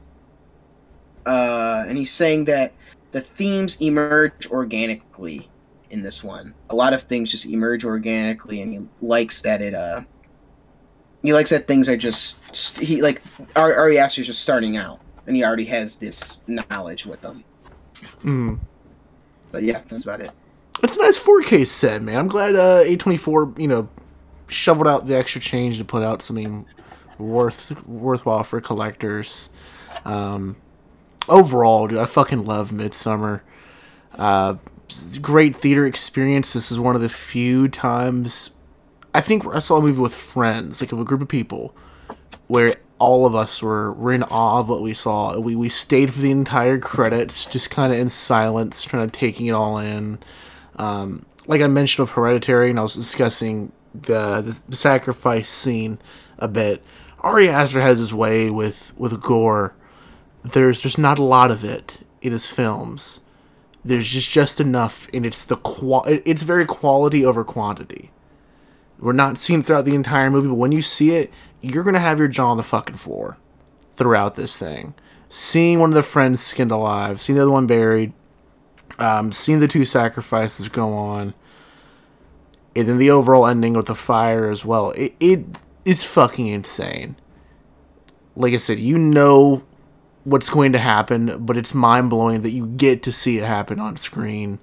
Uh, 1.26 1.85
and 1.88 1.97
he's 1.97 2.11
saying 2.11 2.45
that 2.45 2.73
the 3.11 3.22
themes 3.22 3.77
emerge 3.81 4.47
organically 4.52 5.49
in 5.89 6.03
this 6.03 6.23
one. 6.23 6.53
A 6.69 6.76
lot 6.76 6.93
of 6.93 7.03
things 7.03 7.31
just 7.31 7.45
emerge 7.45 7.85
organically, 7.85 8.61
and 8.61 8.73
he 8.73 8.81
likes 9.02 9.41
that 9.41 9.61
it 9.61 9.73
uh 9.73 10.02
he 11.23 11.34
likes 11.34 11.49
that 11.49 11.68
things 11.68 11.89
are 11.89 11.97
just 11.97 12.39
he 12.77 13.02
like 13.02 13.22
Ari, 13.56 13.73
Ari 13.73 13.97
Aster's 13.97 14.27
just 14.27 14.41
starting 14.41 14.77
out, 14.77 14.99
and 15.26 15.35
he 15.35 15.43
already 15.43 15.65
has 15.65 15.95
this 15.95 16.41
knowledge 16.47 17.06
with 17.06 17.22
them. 17.22 17.43
Mm. 18.23 18.60
But 19.52 19.64
yeah, 19.64 19.81
that's 19.88 20.03
about 20.03 20.22
it. 20.22 20.31
It's 20.84 20.97
a 20.97 21.02
nice 21.02 21.23
4K 21.23 21.65
set, 21.65 22.02
man. 22.02 22.18
I'm 22.18 22.27
glad 22.27 22.56
uh, 22.56 22.84
A24, 22.84 23.57
you 23.57 23.68
know, 23.68 23.88
shoveled 24.48 24.88
out 24.88 25.06
the 25.08 25.16
extra 25.16 25.42
change 25.42 25.78
to 25.78 25.86
put 25.86 26.04
out 26.04 26.22
something 26.22 26.66
worth 27.18 27.86
worthwhile 27.88 28.44
for 28.44 28.62
collectors. 28.62 29.50
Um, 30.04 30.58
overall, 31.28 31.88
dude, 31.88 31.98
I 31.98 32.06
fucking 32.06 32.46
love 32.46 32.72
Midsommar. 32.72 33.42
Uh, 34.14 34.56
great 35.22 35.56
theater 35.56 35.86
experience. 35.86 36.54
This 36.54 36.72
is 36.72 36.80
one 36.80 36.96
of 36.96 37.02
the 37.02 37.10
few 37.10 37.68
times 37.68 38.52
I 39.16 39.22
think 39.22 39.48
I 39.48 39.60
saw 39.60 39.78
a 39.78 39.82
movie 39.82 40.02
with 40.02 40.14
friends, 40.14 40.82
like 40.82 40.92
of 40.92 41.00
a 41.00 41.06
group 41.06 41.22
of 41.22 41.30
people, 41.30 41.74
where 42.48 42.76
all 43.00 43.26
of 43.26 43.34
us 43.34 43.64
were, 43.64 43.94
were 43.94 44.12
in 44.12 44.24
awe 44.24 44.60
of 44.60 44.68
what 44.68 44.82
we 44.82 44.94
saw. 44.94 45.40
We 45.40 45.56
we 45.56 45.70
stayed 45.70 46.14
for 46.14 46.20
the 46.20 46.32
entire 46.32 46.78
credits, 46.80 47.46
just 47.46 47.70
kind 47.70 47.94
of 47.94 48.00
in 48.00 48.10
silence, 48.10 48.84
trying 48.84 49.10
to 49.10 49.18
taking 49.18 49.46
it 49.46 49.54
all 49.54 49.78
in. 49.78 50.20
Um, 50.76 51.26
like 51.48 51.62
I 51.62 51.68
mentioned 51.68 52.04
of 52.04 52.12
Hereditary, 52.12 52.70
and 52.70 52.78
I 52.78 52.82
was 52.82 52.94
discussing 52.94 53.72
the, 54.02 54.62
the 54.68 54.76
sacrifice 54.76 55.50
scene 55.50 56.00
a 56.38 56.48
bit. 56.48 56.84
Ari 57.20 57.50
Aster 57.50 57.82
has 57.82 58.00
his 58.00 58.14
way 58.14 58.50
with 58.50 58.94
with 58.98 59.22
gore. 59.22 59.74
There's 60.44 60.80
just 60.80 61.00
not 61.00 61.18
a 61.18 61.24
lot 61.24 61.50
of 61.50 61.64
it 61.64 62.00
in 62.22 62.32
his 62.32 62.48
films. 62.48 63.22
There's 63.84 64.08
just 64.08 64.30
just 64.30 64.60
enough, 64.60 65.08
and 65.14 65.26
it's 65.26 65.46
the 65.46 65.56
qual. 65.58 66.04
It's 66.08 66.44
very 66.44 66.66
quality 66.66 67.26
over 67.26 67.44
quantity. 67.44 68.12
We're 69.00 69.14
not 69.14 69.38
seeing 69.38 69.60
it 69.60 69.66
throughout 69.66 69.86
the 69.86 69.96
entire 69.96 70.30
movie, 70.30 70.48
but 70.48 70.56
when 70.56 70.72
you 70.72 70.82
see 70.82 71.12
it, 71.12 71.32
you're 71.62 71.84
gonna 71.84 72.00
have 72.00 72.20
your 72.20 72.28
jaw 72.28 72.52
on 72.52 72.58
the 72.58 72.64
fucking 72.64 72.96
floor 72.96 73.38
throughout 73.96 74.36
this 74.36 74.56
thing. 74.58 74.94
Seeing 75.30 75.80
one 75.80 75.90
of 75.90 75.96
the 75.96 76.02
friends 76.04 76.42
skinned 76.42 76.72
alive, 76.72 77.20
seeing 77.22 77.36
the 77.36 77.42
other 77.42 77.52
one 77.52 77.68
buried, 77.68 78.14
um, 79.00 79.32
seeing 79.32 79.60
the 79.60 79.68
two 79.68 79.86
sacrifices 79.86 80.70
go 80.70 80.94
on, 80.94 81.34
and 82.76 82.88
then 82.88 82.97
the 82.97 83.10
overall 83.10 83.47
ending 83.47 83.73
with 83.73 83.85
the 83.88 83.95
fire 83.95 84.49
as 84.49 84.65
well. 84.65 84.91
It, 84.91 85.15
it 85.19 85.45
it's 85.85 86.03
fucking 86.03 86.47
insane. 86.47 87.15
Like 88.35 88.53
I 88.53 88.57
said, 88.57 88.80
you 88.80 88.97
know 88.97 89.64
what's 90.23 90.49
going 90.49 90.73
to 90.73 90.80
happen, 90.80 91.45
but 91.45 91.56
it's 91.56 91.73
mind 91.73 92.10
blowing 92.10 92.41
that 92.41 92.49
you 92.49 92.65
get 92.65 93.03
to 93.03 93.11
see 93.11 93.38
it 93.38 93.43
happen 93.43 93.80
on 93.80 93.95
screen. 93.95 94.60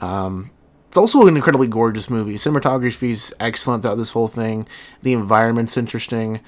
Um, 0.00 0.50
it's 0.86 0.96
also 0.96 1.26
an 1.26 1.36
incredibly 1.36 1.66
gorgeous 1.66 2.08
movie. 2.08 2.36
Cinematography 2.36 3.10
is 3.10 3.34
excellent 3.40 3.82
throughout 3.82 3.96
this 3.96 4.12
whole 4.12 4.28
thing. 4.28 4.68
The 5.02 5.12
environment's 5.12 5.76
interesting. 5.76 6.40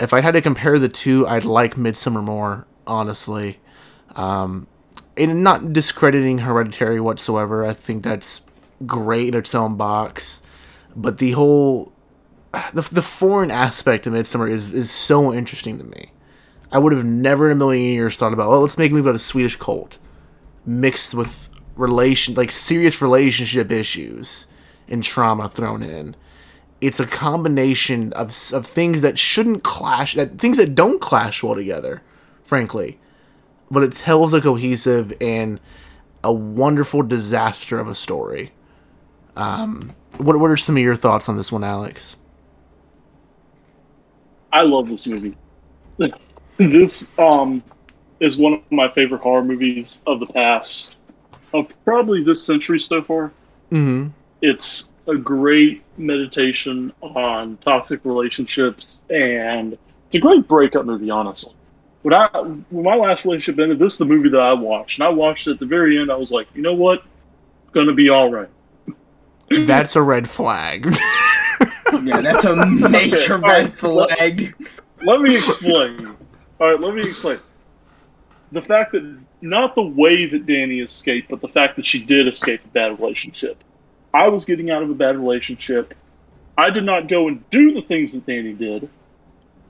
If 0.00 0.14
I 0.14 0.20
had 0.20 0.34
to 0.34 0.40
compare 0.40 0.78
the 0.78 0.88
two, 0.88 1.26
I'd 1.26 1.44
like 1.44 1.74
Midsommar 1.74 2.22
more, 2.22 2.66
honestly. 2.86 3.60
Um, 4.16 4.66
and 5.16 5.44
not 5.44 5.72
discrediting 5.72 6.38
Hereditary 6.38 7.00
whatsoever. 7.00 7.66
I 7.66 7.74
think 7.74 8.02
that's 8.02 8.40
great 8.86 9.28
in 9.28 9.34
its 9.34 9.54
own 9.54 9.76
box. 9.76 10.42
But 10.94 11.18
the 11.18 11.32
whole 11.32 11.92
the, 12.52 12.86
the 12.92 13.02
foreign 13.02 13.50
aspect 13.50 14.06
of 14.06 14.12
Midsommar 14.12 14.50
is, 14.50 14.72
is 14.72 14.90
so 14.90 15.32
interesting 15.32 15.78
to 15.78 15.84
me. 15.84 16.12
I 16.70 16.78
would 16.78 16.92
have 16.92 17.04
never 17.04 17.46
in 17.46 17.52
a 17.52 17.58
million 17.58 17.92
years 17.92 18.16
thought 18.16 18.32
about, 18.32 18.48
oh, 18.48 18.60
let's 18.60 18.78
make 18.78 18.90
a 18.90 18.94
movie 18.94 19.08
about 19.08 19.14
a 19.14 19.20
Swedish 19.20 19.56
cult 19.56 19.98
mixed 20.64 21.14
with 21.14 21.50
relation, 21.76 22.34
like 22.34 22.50
serious 22.50 23.02
relationship 23.02 23.70
issues 23.70 24.46
and 24.88 25.02
trauma 25.02 25.48
thrown 25.48 25.82
in. 25.82 26.16
It's 26.80 27.00
a 27.00 27.06
combination 27.06 28.12
of, 28.14 28.34
of 28.52 28.66
things 28.66 29.02
that 29.02 29.18
shouldn't 29.18 29.62
clash, 29.62 30.14
that 30.14 30.38
things 30.38 30.56
that 30.56 30.74
don't 30.74 31.00
clash 31.00 31.42
well 31.42 31.54
together, 31.54 32.02
frankly. 32.42 32.98
But 33.70 33.82
it 33.82 33.92
tells 33.92 34.34
a 34.34 34.40
cohesive 34.40 35.12
and 35.20 35.60
a 36.24 36.32
wonderful 36.32 37.02
disaster 37.02 37.78
of 37.78 37.88
a 37.88 37.94
story. 37.94 38.52
Um, 39.36 39.94
what 40.18 40.38
what 40.38 40.50
are 40.50 40.56
some 40.56 40.76
of 40.76 40.82
your 40.82 40.96
thoughts 40.96 41.28
on 41.28 41.36
this 41.36 41.52
one, 41.52 41.64
Alex? 41.64 42.16
I 44.52 44.62
love 44.62 44.88
this 44.88 45.06
movie. 45.06 45.36
this 46.56 47.08
um 47.18 47.62
is 48.20 48.36
one 48.36 48.54
of 48.54 48.60
my 48.70 48.90
favorite 48.92 49.20
horror 49.20 49.44
movies 49.44 50.00
of 50.06 50.20
the 50.20 50.26
past 50.26 50.96
of 51.52 51.66
probably 51.84 52.22
this 52.22 52.44
century 52.44 52.78
so 52.78 53.02
far. 53.02 53.32
Mm-hmm. 53.70 54.08
It's 54.40 54.90
a 55.08 55.16
great 55.16 55.82
meditation 55.98 56.92
on 57.02 57.56
toxic 57.58 58.00
relationships 58.04 59.00
and 59.10 59.74
it's 60.06 60.14
a 60.14 60.18
great 60.18 60.46
breakup 60.46 60.86
movie, 60.86 61.10
honestly. 61.10 61.54
When 62.02 62.14
I 62.14 62.26
when 62.70 62.84
my 62.84 62.96
last 62.96 63.24
relationship 63.24 63.60
ended, 63.60 63.78
this 63.78 63.92
is 63.92 63.98
the 63.98 64.04
movie 64.04 64.28
that 64.28 64.40
I 64.40 64.52
watched. 64.52 64.98
And 64.98 65.06
I 65.06 65.10
watched 65.10 65.46
it 65.46 65.52
at 65.52 65.58
the 65.58 65.66
very 65.66 65.98
end, 65.98 66.10
I 66.10 66.16
was 66.16 66.30
like, 66.30 66.48
you 66.54 66.62
know 66.62 66.74
what? 66.74 66.98
It's 67.64 67.72
gonna 67.72 67.94
be 67.94 68.10
alright. 68.10 68.50
That's 69.50 69.96
a 69.96 70.02
red 70.02 70.28
flag. 70.28 70.94
Yeah, 72.04 72.22
that's 72.22 72.44
a 72.44 72.56
major 72.66 73.34
Okay, 73.34 73.46
red 73.46 73.82
all 73.84 74.00
right, 74.00 74.08
flag. 74.08 74.54
Let 75.02 75.20
me 75.20 75.34
explain. 75.36 76.06
All 76.58 76.70
right, 76.70 76.80
let 76.80 76.94
me 76.94 77.02
explain. 77.02 77.38
The 78.52 78.62
fact 78.62 78.92
that 78.92 79.18
not 79.42 79.74
the 79.74 79.82
way 79.82 80.26
that 80.26 80.46
Danny 80.46 80.80
escaped, 80.80 81.28
but 81.28 81.40
the 81.40 81.48
fact 81.48 81.76
that 81.76 81.84
she 81.86 82.02
did 82.02 82.28
escape 82.28 82.64
a 82.64 82.68
bad 82.68 82.98
relationship. 82.98 83.62
I 84.14 84.28
was 84.28 84.44
getting 84.44 84.70
out 84.70 84.82
of 84.82 84.90
a 84.90 84.94
bad 84.94 85.16
relationship. 85.16 85.94
I 86.56 86.70
did 86.70 86.84
not 86.84 87.08
go 87.08 87.28
and 87.28 87.48
do 87.50 87.72
the 87.72 87.82
things 87.82 88.12
that 88.12 88.26
Danny 88.26 88.52
did. 88.52 88.88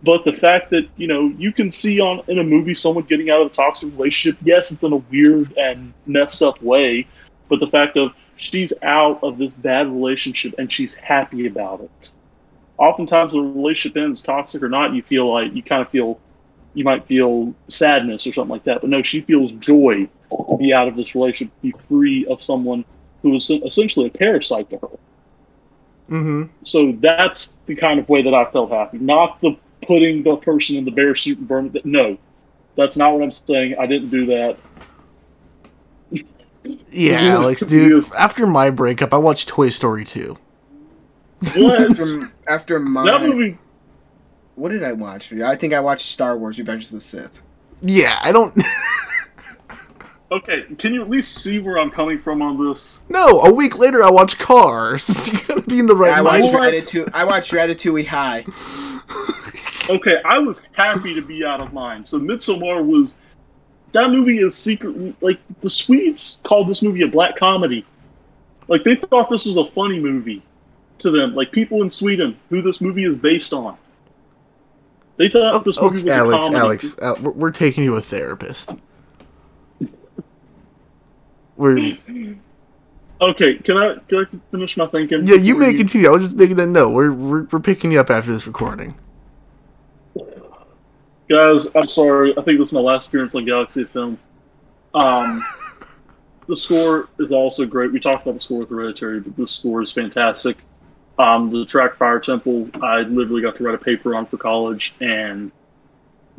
But 0.05 0.25
the 0.25 0.33
fact 0.33 0.71
that, 0.71 0.89
you 0.97 1.07
know, 1.07 1.33
you 1.39 1.53
can 1.53 1.71
see 1.71 2.01
on 2.01 2.23
in 2.27 2.39
a 2.41 2.45
movie 2.45 2.75
someone 2.75 3.05
getting 3.05 3.31
out 3.31 3.41
of 3.41 3.47
a 3.49 3.55
toxic 3.55 3.93
relationship, 3.93 4.39
yes, 4.45 4.73
it's 4.73 4.83
in 4.83 4.93
a 4.93 4.97
weird 4.97 5.57
and 5.57 5.95
messed 6.07 6.43
up 6.43 6.61
way, 6.61 7.07
but 7.49 7.61
the 7.61 7.69
fact 7.69 7.97
of 7.97 8.13
she's 8.37 8.73
out 8.83 9.23
of 9.23 9.39
this 9.39 9.53
bad 9.53 9.89
relationship 9.89 10.55
and 10.59 10.71
she's 10.71 10.95
happy 10.95 11.47
about 11.47 11.81
it. 11.81 12.11
Oftentimes 12.79 13.33
when 13.33 13.45
a 13.45 13.49
relationship 13.49 13.97
ends, 13.97 14.21
toxic 14.21 14.63
or 14.63 14.69
not, 14.69 14.95
you 14.95 15.03
feel 15.03 15.33
like 15.33 15.55
you 15.55 15.63
kind 15.63 15.83
of 15.83 15.89
feel 15.91 16.19
you 16.75 16.85
might 16.85 17.07
feel 17.07 17.55
sadness 17.69 18.27
or 18.27 18.33
something 18.33 18.51
like 18.51 18.65
that. 18.65 18.81
But 18.81 18.91
no, 18.91 19.03
she 19.03 19.21
feels 19.21 19.53
joy 19.53 20.09
to 20.31 20.57
be 20.59 20.73
out 20.73 20.89
of 20.89 20.97
this 20.97 21.15
relationship, 21.15 21.53
be 21.61 21.75
free 21.89 22.27
of 22.27 22.43
someone 22.43 22.85
who 23.21 23.35
is 23.35 23.49
essentially 23.51 24.07
a 24.07 24.11
parasite 24.11 24.71
to 24.71 24.79
her. 24.79 24.89
Mm-hmm. 26.11 26.45
So 26.65 26.93
that's 27.01 27.57
the 27.67 27.75
kind 27.75 28.01
of 28.01 28.09
way 28.09 28.23
that 28.23 28.35
I 28.35 28.51
felt 28.51 28.71
happy. 28.71 28.99
Not 28.99 29.41
the 29.41 29.57
putting 29.83 30.23
the 30.23 30.37
person 30.37 30.77
in 30.77 30.85
the 30.85 30.91
bear 30.91 31.15
suit 31.15 31.39
and 31.39 31.49
burning 31.49 31.75
it. 31.75 31.85
No, 31.85 32.17
that's 32.77 32.97
not 32.97 33.13
what 33.13 33.23
I'm 33.23 33.33
saying. 33.33 33.77
I 33.79 33.87
didn't 33.87 34.11
do 34.11 34.27
that. 34.27 34.57
Yeah, 36.91 37.21
Alex, 37.21 37.63
dude. 37.67 38.05
After 38.13 38.47
my 38.47 38.71
breakup, 38.71 39.13
I 39.13 39.17
watched 39.19 39.49
Toy 39.49 39.69
Story 39.71 40.05
2. 40.05 40.37
after, 41.45 42.33
after 42.49 42.79
my 42.79 43.05
That 43.05 43.23
movie. 43.23 43.59
what 44.55 44.71
did 44.71 44.85
I 44.85 44.93
watch? 44.93 45.33
I 45.33 45.57
think 45.57 45.73
I 45.73 45.81
watched 45.81 46.07
Star 46.07 46.39
Wars: 46.39 46.59
Revenge 46.59 46.85
of 46.87 46.91
the 46.93 47.01
Sith. 47.01 47.41
Yeah, 47.81 48.19
I 48.23 48.33
don't. 48.33 48.57
Okay, 50.31 50.63
can 50.79 50.95
you 50.95 51.03
at 51.03 51.11
least 51.11 51.43
see 51.43 51.59
where 51.59 51.79
I'm 51.79 51.91
coming 51.91 52.17
from 52.19 52.41
on 52.41 52.57
this? 52.67 53.03
no, 53.11 53.43
a 53.43 53.53
week 53.53 53.77
later, 53.79 54.03
I 54.03 54.09
watched 54.11 54.39
Cars. 54.39 55.29
you 55.33 55.39
gotta 55.47 55.61
be 55.61 55.79
in 55.79 55.85
the 55.85 55.95
right 55.95 56.11
I 56.11 56.23
watched. 56.23 56.55
Ratatouille. 56.55 57.11
I 57.13 57.23
watched 57.25 57.53
Ratatouille 57.53 58.07
High. 58.07 58.43
Okay, 59.91 60.17
I 60.25 60.39
was 60.39 60.63
happy 60.73 61.13
to 61.15 61.21
be 61.21 61.45
out 61.45 61.61
of 61.61 61.75
mine. 61.75 62.03
So 62.03 62.19
Midsommar 62.19 62.83
was 62.83 63.17
that 63.93 64.11
movie 64.11 64.39
is 64.39 64.57
secretly 64.57 65.15
like 65.21 65.39
the 65.61 65.71
Swedes 65.71 66.41
called 66.45 66.69
this 66.69 66.83
movie 66.83 67.03
a 67.03 67.09
black 67.09 67.37
comedy. 67.37 67.85
Like 68.69 68.85
they 68.85 68.95
thought 68.95 69.29
this 69.29 69.47
was 69.47 69.57
a 69.57 69.65
funny 69.65 70.01
movie 70.01 70.43
to 71.01 71.11
them. 71.11 71.35
Like 71.35 71.53
people 71.53 71.83
in 71.83 71.91
Sweden 71.91 72.37
who 72.49 72.63
this 72.63 72.81
movie 72.81 73.05
is 73.05 73.17
based 73.17 73.53
on. 73.53 73.77
They 75.17 75.29
thought 75.29 75.55
oh, 75.55 75.59
this 75.61 75.81
movie 75.81 75.99
Okay, 75.99 76.05
was 76.05 76.13
Alex, 76.13 76.47
a 76.47 76.51
comedy. 76.51 76.57
Alex, 76.61 76.97
Al- 77.03 77.17
we're 77.21 77.31
we're 77.33 77.51
taking 77.51 77.85
you 77.85 77.97
a 77.97 78.01
therapist. 78.01 78.75
We're 81.57 81.99
Okay, 83.21 83.55
can 83.59 83.77
I 83.77 83.97
can 84.09 84.19
I 84.19 84.25
finish 84.51 84.77
my 84.77 84.87
thinking? 84.87 85.27
yeah, 85.27 85.37
you 85.37 85.57
may 85.57 85.75
continue. 85.75 86.09
I 86.09 86.11
was 86.13 86.25
just 86.25 86.35
making 86.37 86.57
that 86.57 86.67
note. 86.69 86.91
We're 86.91 87.13
we're, 87.13 87.43
we're 87.45 87.61
picking 87.61 87.93
you 87.93 88.01
up 88.01 88.11
after 88.11 88.33
this 88.33 88.47
recording. 88.47 88.95
Guys, 91.33 91.75
I'm 91.75 91.89
sorry. 91.89 92.33
I 92.37 92.43
think 92.43 92.59
this 92.59 92.69
is 92.69 92.73
my 92.75 92.81
last 92.81 93.09
appearance 93.09 93.35
on 93.35 93.47
Galaxy 93.47 93.81
of 93.81 93.91
Film. 93.91 94.19
Um, 94.93 95.43
the 96.47 96.55
score 96.55 97.09
is 97.19 97.33
also 97.33 97.65
great. 97.65 97.91
We 97.91 98.01
talked 98.01 98.25
about 98.25 98.35
the 98.35 98.41
score 98.41 98.59
with 98.59 98.69
Hereditary, 98.69 99.21
but 99.21 99.35
this 99.39 99.51
score 99.51 99.83
is 99.83 99.91
fantastic. 99.91 100.59
Um, 101.19 101.51
the 101.51 101.65
track 101.65 101.97
Fire 101.97 102.21
Temple, 102.21 102.69
I 102.83 103.01
literally 103.01 103.41
got 103.41 103.57
to 103.57 103.65
write 103.65 103.75
a 103.75 103.79
paper 103.79 104.15
on 104.15 104.27
for 104.27 104.37
college, 104.37 104.95
and 105.01 105.51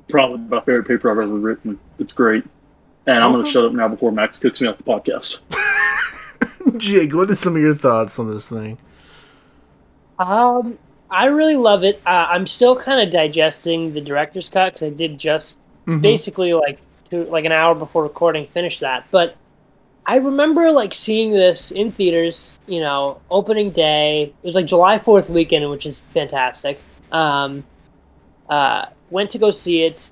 probably 0.10 0.38
my 0.38 0.60
favorite 0.60 0.88
paper 0.88 1.10
I've 1.10 1.18
ever 1.18 1.40
written. 1.40 1.80
It's 1.98 2.14
great. 2.14 2.44
And 3.07 3.18
I'm 3.18 3.32
going 3.32 3.45
to 3.45 3.52
shut 3.52 3.65
up 3.65 3.74
now 3.74 3.88
before 3.88 4.11
Max 4.11 4.38
kicks 4.38 4.61
me 4.61 4.68
off 4.68 4.78
the 4.78 4.84
podcast. 4.84 5.40
Jake, 6.78 7.15
what 7.15 7.32
are 7.32 7.36
some 7.36 7.56
of 7.56 7.64
your 7.64 7.74
thoughts 7.74 8.20
on 8.20 8.28
this 8.28 8.48
thing? 8.48 8.78
Um, 10.20 10.78
I 11.14 11.26
really 11.26 11.56
love 11.56 11.84
it. 11.84 12.02
Uh, 12.06 12.27
I'm 12.30 12.48
still 12.48 12.76
kind 12.76 12.99
of 12.99 13.10
digesting 13.11 13.94
the 13.94 14.02
director's 14.02 14.49
cut 14.49 14.73
because 14.73 14.84
I 14.84 14.90
did 14.90 15.18
just 15.19 15.60
Mhm. 15.88 16.02
basically 16.02 16.53
like 16.53 16.80
two, 17.10 17.26
like 17.26 17.45
an 17.45 17.52
hour 17.52 17.76
before 17.76 18.03
recording 18.03 18.48
finish 18.48 18.80
that. 18.80 19.06
But 19.11 19.35
I 20.06 20.15
remember 20.18 20.72
like 20.72 20.94
seeing 20.94 21.31
this 21.31 21.72
in 21.72 21.91
theaters. 21.91 22.60
You 22.68 22.81
know, 22.81 23.19
opening 23.31 23.69
day. 23.69 24.34
It 24.44 24.45
was 24.45 24.56
like 24.56 24.65
July 24.65 24.98
Fourth 24.98 25.30
weekend, 25.30 25.69
which 25.69 25.85
is 25.85 25.99
fantastic. 26.14 26.80
Um, 27.11 27.64
uh, 28.49 28.85
went 29.11 29.30
to 29.30 29.38
go 29.38 29.52
see 29.52 29.84
it. 29.84 30.10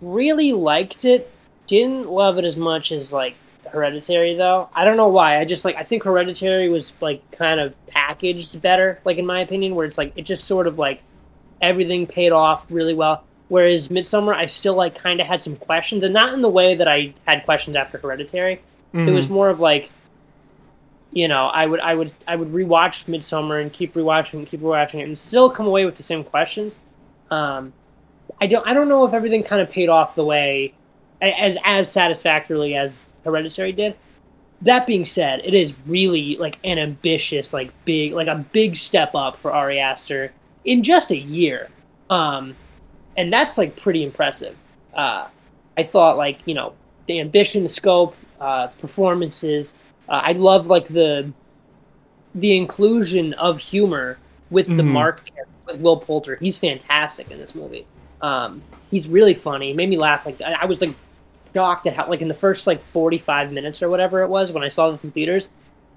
Really 0.00 0.52
liked 0.52 1.04
it. 1.04 1.30
Didn't 1.66 2.08
love 2.10 2.38
it 2.38 2.44
as 2.44 2.56
much 2.56 2.92
as 2.92 3.12
like 3.12 3.34
Hereditary 3.74 4.34
though. 4.34 4.68
I 4.74 4.84
don't 4.84 4.96
know 4.96 5.08
why. 5.08 5.38
I 5.40 5.44
just 5.44 5.64
like 5.64 5.76
I 5.76 5.82
think 5.84 6.02
Hereditary 6.04 6.68
was 6.68 6.92
like 7.00 7.22
kind 7.32 7.60
of 7.60 7.74
packaged 7.88 8.60
better, 8.62 9.00
like 9.04 9.18
in 9.18 9.26
my 9.26 9.40
opinion, 9.40 9.74
where 9.74 9.86
it's 9.86 9.98
like 9.98 10.12
it 10.16 10.22
just 10.22 10.44
sort 10.44 10.66
of 10.66 10.78
like 10.78 11.02
everything 11.60 12.06
paid 12.06 12.32
off 12.32 12.64
really 12.70 12.94
well. 12.94 13.24
Whereas 13.48 13.88
Midsommar, 13.88 14.34
I 14.34 14.46
still 14.46 14.74
like 14.74 14.94
kind 14.94 15.20
of 15.20 15.26
had 15.26 15.42
some 15.42 15.56
questions, 15.56 16.02
and 16.04 16.14
not 16.14 16.32
in 16.34 16.40
the 16.42 16.48
way 16.48 16.74
that 16.74 16.88
I 16.88 17.12
had 17.26 17.44
questions 17.44 17.76
after 17.76 17.98
Hereditary. 17.98 18.60
It 18.94 19.10
was 19.10 19.26
Mhm. 19.26 19.30
more 19.30 19.48
of 19.50 19.58
like, 19.60 19.90
you 21.12 21.28
know, 21.28 21.46
I 21.46 21.66
would 21.66 21.80
I 21.80 21.94
would 21.94 22.12
I 22.26 22.36
would 22.36 22.52
rewatch 22.52 23.04
Midsommar 23.06 23.60
and 23.60 23.72
keep 23.72 23.94
rewatching 23.94 24.34
and 24.34 24.46
keep 24.46 24.60
rewatching 24.60 25.00
it, 25.00 25.04
and 25.04 25.16
still 25.18 25.50
come 25.50 25.66
away 25.66 25.84
with 25.84 25.96
the 25.96 26.02
same 26.02 26.24
questions. 26.24 26.76
Um, 27.30 27.72
I 28.40 28.46
don't 28.46 28.66
I 28.66 28.72
don't 28.74 28.88
know 28.88 29.04
if 29.04 29.12
everything 29.14 29.42
kind 29.42 29.60
of 29.62 29.68
paid 29.70 29.88
off 29.88 30.14
the 30.14 30.24
way 30.24 30.72
as 31.32 31.56
as 31.64 31.90
satisfactorily 31.90 32.74
as 32.76 33.08
Hereditary 33.24 33.72
did. 33.72 33.96
That 34.62 34.86
being 34.86 35.04
said, 35.04 35.40
it 35.44 35.52
is 35.52 35.74
really 35.86 36.36
like 36.36 36.58
an 36.64 36.78
ambitious, 36.78 37.52
like 37.52 37.70
big, 37.84 38.12
like 38.12 38.28
a 38.28 38.36
big 38.52 38.76
step 38.76 39.14
up 39.14 39.36
for 39.36 39.52
Ari 39.52 39.78
Aster 39.78 40.32
in 40.64 40.82
just 40.82 41.10
a 41.10 41.18
year, 41.18 41.68
um, 42.08 42.56
and 43.16 43.30
that's 43.32 43.58
like 43.58 43.76
pretty 43.76 44.02
impressive. 44.04 44.56
Uh, 44.94 45.26
I 45.76 45.82
thought 45.82 46.16
like 46.16 46.38
you 46.46 46.54
know 46.54 46.72
the 47.06 47.20
ambition, 47.20 47.62
the 47.62 47.68
scope, 47.68 48.16
uh, 48.40 48.68
performances. 48.78 49.74
Uh, 50.08 50.20
I 50.24 50.32
love 50.32 50.68
like 50.68 50.88
the 50.88 51.30
the 52.34 52.56
inclusion 52.56 53.34
of 53.34 53.58
humor 53.58 54.18
with 54.50 54.66
the 54.66 54.82
Mhm. 54.82 54.86
Mark 54.86 55.30
with 55.66 55.80
Will 55.80 55.96
Poulter. 55.98 56.36
He's 56.36 56.58
fantastic 56.58 57.30
in 57.30 57.38
this 57.38 57.54
movie. 57.54 57.86
Um, 58.22 58.62
he's 58.90 59.08
really 59.08 59.34
funny. 59.34 59.68
He 59.68 59.72
made 59.74 59.88
me 59.88 59.96
laugh. 59.98 60.24
Like 60.26 60.40
I 60.40 60.64
was 60.64 60.80
like 60.80 60.94
shocked 61.54 61.86
at 61.86 61.94
how 61.94 62.08
like 62.08 62.20
in 62.22 62.28
the 62.28 62.34
first 62.34 62.66
like 62.66 62.82
45 62.82 63.52
minutes 63.52 63.82
or 63.82 63.88
whatever 63.88 64.22
it 64.22 64.28
was 64.28 64.52
when 64.52 64.62
I 64.62 64.68
saw 64.68 64.90
this 64.90 65.04
in 65.04 65.12
theaters. 65.12 65.50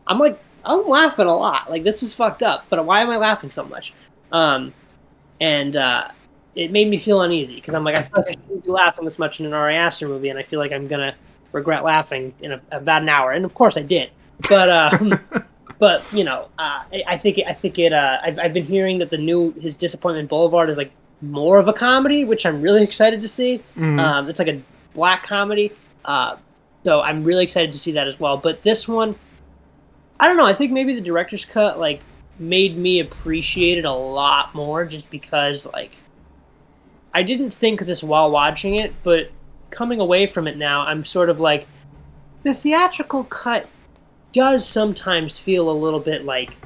I'm 0.05 0.19
like 0.19 0.41
I'm 0.63 0.87
laughing 0.87 1.27
a 1.27 1.35
lot. 1.35 1.69
Like 1.69 1.83
this 1.83 2.03
is 2.03 2.13
fucked 2.13 2.43
up, 2.43 2.65
but 2.69 2.83
why 2.85 3.01
am 3.01 3.09
I 3.09 3.17
laughing 3.17 3.49
so 3.49 3.63
much? 3.63 3.93
Um, 4.31 4.73
and 5.39 5.75
uh, 5.75 6.09
it 6.55 6.71
made 6.71 6.89
me 6.89 6.97
feel 6.97 7.21
uneasy 7.21 7.55
because 7.55 7.73
I'm 7.73 7.83
like 7.83 7.97
I 7.97 8.03
feel 8.03 8.17
like 8.17 8.29
I 8.29 8.31
shouldn't 8.31 8.65
be 8.65 8.71
laughing 8.71 9.05
this 9.05 9.19
much 9.19 9.39
in 9.39 9.45
an 9.45 9.53
Ari 9.53 9.75
Aster 9.75 10.07
movie, 10.07 10.29
and 10.29 10.37
I 10.37 10.43
feel 10.43 10.59
like 10.59 10.71
I'm 10.71 10.87
gonna 10.87 11.15
regret 11.51 11.83
laughing 11.83 12.33
in 12.41 12.53
a, 12.53 12.61
about 12.71 13.01
an 13.01 13.09
hour. 13.09 13.31
And 13.31 13.45
of 13.45 13.53
course 13.53 13.77
I 13.77 13.81
did, 13.81 14.09
but 14.49 14.69
um, 14.69 15.19
but 15.79 16.05
you 16.11 16.23
know 16.23 16.49
uh, 16.59 16.83
I, 16.91 17.03
I 17.07 17.17
think 17.17 17.37
it, 17.37 17.47
I 17.47 17.53
think 17.53 17.79
it. 17.79 17.93
Uh, 17.93 18.17
I've, 18.21 18.39
I've 18.39 18.53
been 18.53 18.65
hearing 18.65 18.99
that 18.99 19.09
the 19.09 19.17
new 19.17 19.51
his 19.53 19.75
Disappointment 19.75 20.29
Boulevard 20.29 20.69
is 20.69 20.77
like 20.77 20.91
more 21.21 21.57
of 21.59 21.67
a 21.67 21.73
comedy, 21.73 22.25
which 22.25 22.45
I'm 22.45 22.61
really 22.61 22.83
excited 22.83 23.21
to 23.21 23.27
see. 23.27 23.63
Mhm. 23.75 23.99
Um, 23.99 24.29
it's 24.29 24.39
like 24.39 24.49
a 24.49 24.61
black 24.97 25.23
comedy, 25.23 25.71
uh, 26.03 26.35
so 26.83 27.01
I'm 27.01 27.23
really 27.23 27.43
excited 27.43 27.71
to 27.71 27.77
see 27.77 27.91
that 27.93 28.07
as 28.07 28.19
well. 28.19 28.35
But 28.35 28.63
this 28.63 28.87
one, 28.87 29.15
I 30.19 30.27
don't 30.27 30.37
know. 30.37 30.45
I 30.45 30.53
think 30.53 30.73
maybe 30.73 30.93
the 30.95 31.01
director's 31.01 31.45
cut 31.45 31.79
like 31.79 32.01
made 32.39 32.77
me 32.77 32.99
appreciate 32.99 33.77
it 33.77 33.85
a 33.85 33.91
lot 33.91 34.53
more, 34.55 34.83
just 34.85 35.09
because 35.09 35.67
like 35.67 35.95
I 37.13 37.23
didn't 37.23 37.51
think 37.51 37.81
this 37.81 38.03
while 38.03 38.31
watching 38.31 38.75
it, 38.75 38.93
but 39.03 39.31
coming 39.69 39.99
away 39.99 40.27
from 40.27 40.47
it 40.47 40.57
now, 40.57 40.81
I'm 40.81 41.05
sort 41.05 41.29
of 41.29 41.39
like 41.39 41.67
the 42.41 42.53
theatrical 42.53 43.23
cut 43.25 43.67
does 44.31 44.67
sometimes 44.67 45.37
feel 45.37 45.69
a 45.69 45.71
little 45.71 45.99
bit 45.99 46.25
like 46.25 46.57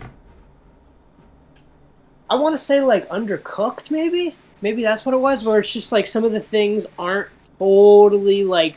I 2.30 2.36
want 2.36 2.56
to 2.56 2.58
say 2.58 2.80
like 2.80 3.10
undercooked 3.10 3.92
maybe. 3.92 4.36
Maybe 4.62 4.84
that's 4.84 5.06
what 5.06 5.14
it 5.14 5.20
was 5.20 5.44
where 5.44 5.60
it's 5.60 5.74
just 5.74 5.92
like 5.92 6.08
some 6.08 6.24
of 6.24 6.32
the 6.32 6.40
things 6.40 6.88
aren't 6.98 7.30
totally 7.62 8.44
like 8.44 8.76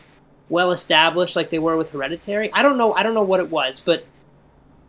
well 0.51 0.71
established 0.71 1.37
like 1.37 1.49
they 1.49 1.59
were 1.59 1.77
with 1.77 1.91
Hereditary. 1.91 2.53
I 2.53 2.63
don't 2.63 2.77
know 2.77 2.93
I 2.93 3.03
don't 3.03 3.15
know 3.15 3.23
what 3.23 3.41
it 3.41 3.51
was, 3.51 3.81
but 3.81 4.05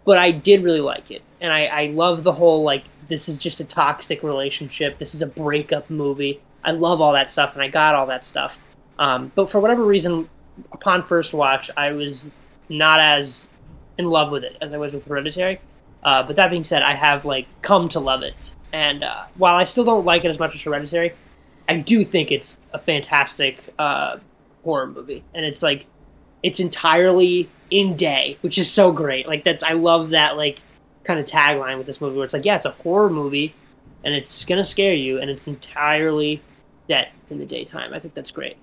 but 0.04 0.18
I 0.18 0.32
did 0.32 0.64
really 0.64 0.82
like 0.82 1.12
it. 1.12 1.22
And 1.40 1.52
I 1.52 1.66
I 1.66 1.86
love 1.88 2.24
the 2.24 2.34
whole 2.34 2.64
like 2.64 2.84
this 3.08 3.30
is 3.30 3.38
just 3.38 3.60
a 3.62 3.64
toxic 3.64 4.22
relationship. 4.22 4.98
This 5.00 5.16
is 5.16 5.22
a 5.22 5.28
breakup 5.28 5.90
movie. 5.90 6.42
I 6.64 6.72
love 6.72 7.00
all 7.00 7.14
that 7.14 7.30
stuff 7.30 7.54
and 7.54 7.62
I 7.62 7.70
got 7.70 7.96
all 7.96 8.08
that 8.08 8.24
stuff. 8.24 8.60
Um, 9.00 9.32
but 9.36 9.50
for 9.50 9.60
whatever 9.60 9.86
reason 9.86 10.30
upon 10.72 11.04
first 11.04 11.34
watch, 11.34 11.70
I 11.78 11.92
was 11.92 12.32
not 12.68 13.00
as 13.00 13.50
in 13.98 14.10
love 14.10 14.32
with 14.32 14.44
it 14.44 14.58
as 14.62 14.74
I 14.74 14.78
was 14.78 14.92
with 14.92 15.06
Hereditary. 15.06 15.62
Uh, 16.04 16.24
but 16.24 16.36
that 16.36 16.50
being 16.50 16.64
said, 16.64 16.82
I 16.84 16.94
have 16.96 17.26
like 17.26 17.48
come 17.62 17.88
to 17.90 18.00
love 18.00 18.24
it, 18.24 18.56
And 18.74 19.04
uh, 19.04 19.26
while 19.38 19.56
I 19.56 19.64
still 19.64 19.86
don't 19.86 20.06
like 20.06 20.24
it 20.24 20.30
as 20.30 20.38
much 20.38 20.54
as 20.54 20.62
Hereditary, 20.62 21.14
I 21.68 21.78
do 21.78 22.06
think 22.06 22.32
it's 22.32 22.60
a 22.74 22.80
fantastic 22.80 23.74
uh, 23.80 24.18
horror 24.64 24.88
movie, 24.88 25.24
and 25.34 25.46
it's 25.46 25.64
like 25.64 25.86
it's 26.44 26.60
entirely 26.60 27.50
in 27.72 27.96
day, 27.96 28.38
which 28.42 28.58
is 28.58 28.72
so 28.72 28.92
great. 28.92 29.28
Like 29.28 29.44
that's 29.44 29.64
I 29.64 29.74
love 29.74 30.12
that 30.12 30.38
like 30.38 30.62
kind 31.04 31.20
of 31.20 31.26
tagline 31.26 31.78
with 31.78 31.88
this 31.88 32.02
movie 32.02 32.16
where 32.16 32.26
it's 32.26 32.34
like, 32.34 32.46
yeah, 32.46 32.56
it's 32.56 32.66
a 32.66 32.72
horror 32.72 33.10
movie, 33.10 33.54
and 34.04 34.14
it's 34.14 34.46
gonna 34.46 34.66
scare 34.66 34.94
you, 34.94 35.20
and 35.20 35.30
it's 35.30 35.48
entirely 35.48 36.42
set 36.88 37.12
in 37.30 37.40
the 37.40 37.46
daytime. 37.46 37.94
I 37.94 38.00
think 38.00 38.14
that's 38.14 38.32
great. 38.32 38.58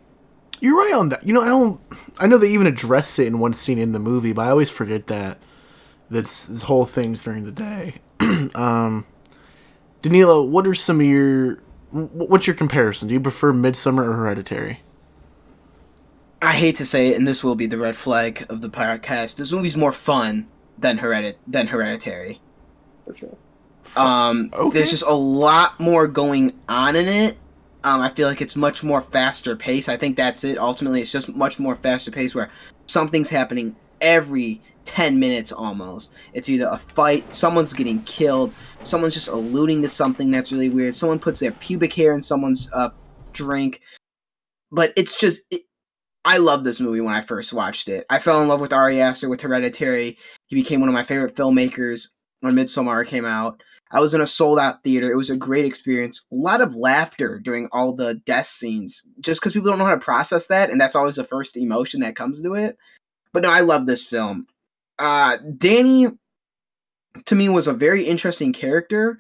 You're 0.61 0.77
right 0.77 0.95
on 0.95 1.09
that. 1.09 1.27
You 1.27 1.33
know, 1.33 1.43
I 1.43 1.49
don't. 1.49 1.81
I 2.21 2.27
know 2.29 2.39
they 2.39 2.53
even 2.53 2.69
address 2.69 3.19
it 3.19 3.27
in 3.27 3.41
one 3.41 3.53
scene 3.53 3.79
in 3.79 3.93
the 3.93 3.99
movie, 3.99 4.33
but 4.33 4.47
I 4.47 4.51
always 4.51 4.71
forget 4.71 5.09
that. 5.09 5.39
That's 6.09 6.45
this 6.45 6.63
whole 6.63 6.85
thing's 6.85 7.25
during 7.25 7.45
the 7.45 7.53
day. 7.53 7.95
um, 8.55 9.07
Danilo, 10.03 10.43
what 10.43 10.67
are 10.67 10.75
some 10.75 11.01
of 11.01 11.07
your? 11.07 11.59
What's 11.93 12.47
your 12.47 12.57
comparison? 12.57 13.09
Do 13.09 13.15
you 13.15 13.21
prefer 13.21 13.53
Midsommar 13.53 14.07
or 14.07 14.13
Hereditary? 14.15 14.81
I 16.41 16.53
hate 16.53 16.77
to 16.77 16.87
say 16.87 17.09
it, 17.09 17.17
and 17.19 17.29
this 17.29 17.45
will 17.45 17.55
be 17.55 17.67
the 17.67 17.77
red 17.79 17.95
flag 17.95 18.47
of 18.49 18.63
the 18.63 18.69
podcast. 18.71 19.37
This 19.37 19.53
movie's 19.53 19.77
more 19.77 19.93
fun 19.93 20.49
than 20.79 20.99
Heredit 20.99 21.35
than 21.47 21.69
Hereditary. 21.69 22.41
For 23.07 23.15
sure. 23.15 23.37
Um, 23.95 24.51
Okay. 24.55 24.79
there's 24.79 24.91
just 24.91 25.05
a 25.07 25.15
lot 25.15 25.79
more 25.79 26.09
going 26.09 26.53
on 26.69 26.97
in 26.97 27.07
it. 27.09 27.37
Um, 27.85 28.01
I 28.01 28.09
feel 28.09 28.27
like 28.29 28.41
it's 28.41 28.57
much 28.57 28.83
more 28.83 29.01
faster 29.01 29.55
pace. 29.55 29.89
I 29.89 29.97
think 29.97 30.17
that's 30.17 30.45
it. 30.45 30.57
Ultimately, 30.59 31.01
it's 31.03 31.13
just 31.13 31.29
much 31.35 31.59
more 31.59 31.75
faster 31.75 32.11
pace 32.11 32.35
where 32.35 32.49
something's 32.87 33.29
happening 33.29 33.77
every 34.01 34.61
10 34.85 35.19
minutes 35.19 35.53
almost. 35.53 36.15
It's 36.33 36.49
either 36.49 36.69
a 36.71 36.79
fight, 36.79 37.35
someone's 37.35 37.73
getting 37.73 38.03
killed, 38.03 38.53
someone's 38.83 39.15
just 39.15 39.29
alluding 39.29 39.83
to 39.83 39.89
something 39.89 40.31
that's 40.31 40.53
really 40.53 40.69
weird, 40.69 40.97
someone 40.97 41.19
puts 41.19 41.41
their 41.41 41.53
pubic 41.53 41.93
hair 41.93 42.13
in 42.13 42.23
someone's 42.23 42.69
uh, 42.75 42.91
drink. 43.33 43.81
But 44.71 44.93
it's 44.97 45.19
just. 45.19 45.43
It, 45.51 45.63
I 46.25 46.39
loved 46.39 46.65
this 46.65 46.81
movie 46.81 47.01
when 47.01 47.15
I 47.15 47.21
first 47.21 47.53
watched 47.53 47.89
it. 47.89 48.07
I 48.09 48.21
fell 48.21 48.41
in 48.41 48.49
love 48.49 48.61
with 48.61 48.73
Ari 48.73 49.01
Aster 49.01 49.29
with 49.29 49.41
Hereditary. 49.41 50.17
He 50.47 50.57
became 50.57 50.79
one 50.79 50.89
of 50.89 50.95
my 50.95 51.03
favorite 51.03 51.35
filmmakers 51.35 52.11
when 52.41 52.55
Midsommar 52.55 53.05
came 53.07 53.25
out. 53.25 53.61
I 53.91 54.01
was 54.01 54.15
in 54.15 54.23
a 54.23 54.27
sold 54.27 54.59
out 54.59 54.83
theater. 54.83 55.11
It 55.11 55.17
was 55.17 55.31
a 55.31 55.37
great 55.37 55.67
experience. 55.67 56.25
A 56.33 56.37
lot 56.37 56.63
of 56.63 56.75
laughter 56.75 57.39
during 57.39 57.69
all 57.73 57.95
the 57.95 58.15
death 58.25 58.47
scenes, 58.47 59.03
just 59.21 59.41
because 59.41 59.53
people 59.53 59.69
don't 59.69 59.79
know 59.79 59.85
how 59.85 59.95
to 59.95 60.01
process 60.01 60.47
that, 60.47 60.71
and 60.71 60.81
that's 60.81 60.97
always 60.97 61.17
the 61.17 61.25
first 61.25 61.57
emotion 61.57 62.01
that 62.01 62.17
comes 62.17 62.41
to 62.41 62.55
it. 62.55 62.79
But 63.33 63.43
no, 63.43 63.51
I 63.51 63.61
love 63.61 63.87
this 63.87 64.07
film. 64.07 64.47
Uh, 64.99 65.39
Danny, 65.59 66.09
to 67.25 67.35
me, 67.35 67.49
was 67.49 67.67
a 67.67 67.73
very 67.73 68.05
interesting 68.05 68.53
character. 68.53 69.19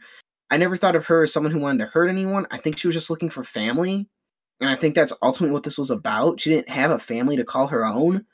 I 0.50 0.56
never 0.58 0.76
thought 0.76 0.96
of 0.96 1.06
her 1.06 1.22
as 1.22 1.32
someone 1.32 1.52
who 1.52 1.60
wanted 1.60 1.84
to 1.84 1.90
hurt 1.90 2.08
anyone. 2.08 2.46
I 2.50 2.58
think 2.58 2.78
she 2.78 2.86
was 2.86 2.94
just 2.94 3.10
looking 3.10 3.30
for 3.30 3.42
family. 3.42 4.06
And 4.60 4.70
I 4.70 4.76
think 4.76 4.94
that's 4.94 5.12
ultimately 5.22 5.52
what 5.52 5.64
this 5.64 5.78
was 5.78 5.90
about. 5.90 6.40
She 6.40 6.50
didn't 6.50 6.68
have 6.68 6.90
a 6.90 6.98
family 6.98 7.36
to 7.36 7.44
call 7.44 7.66
her 7.68 7.84
own. 7.84 8.26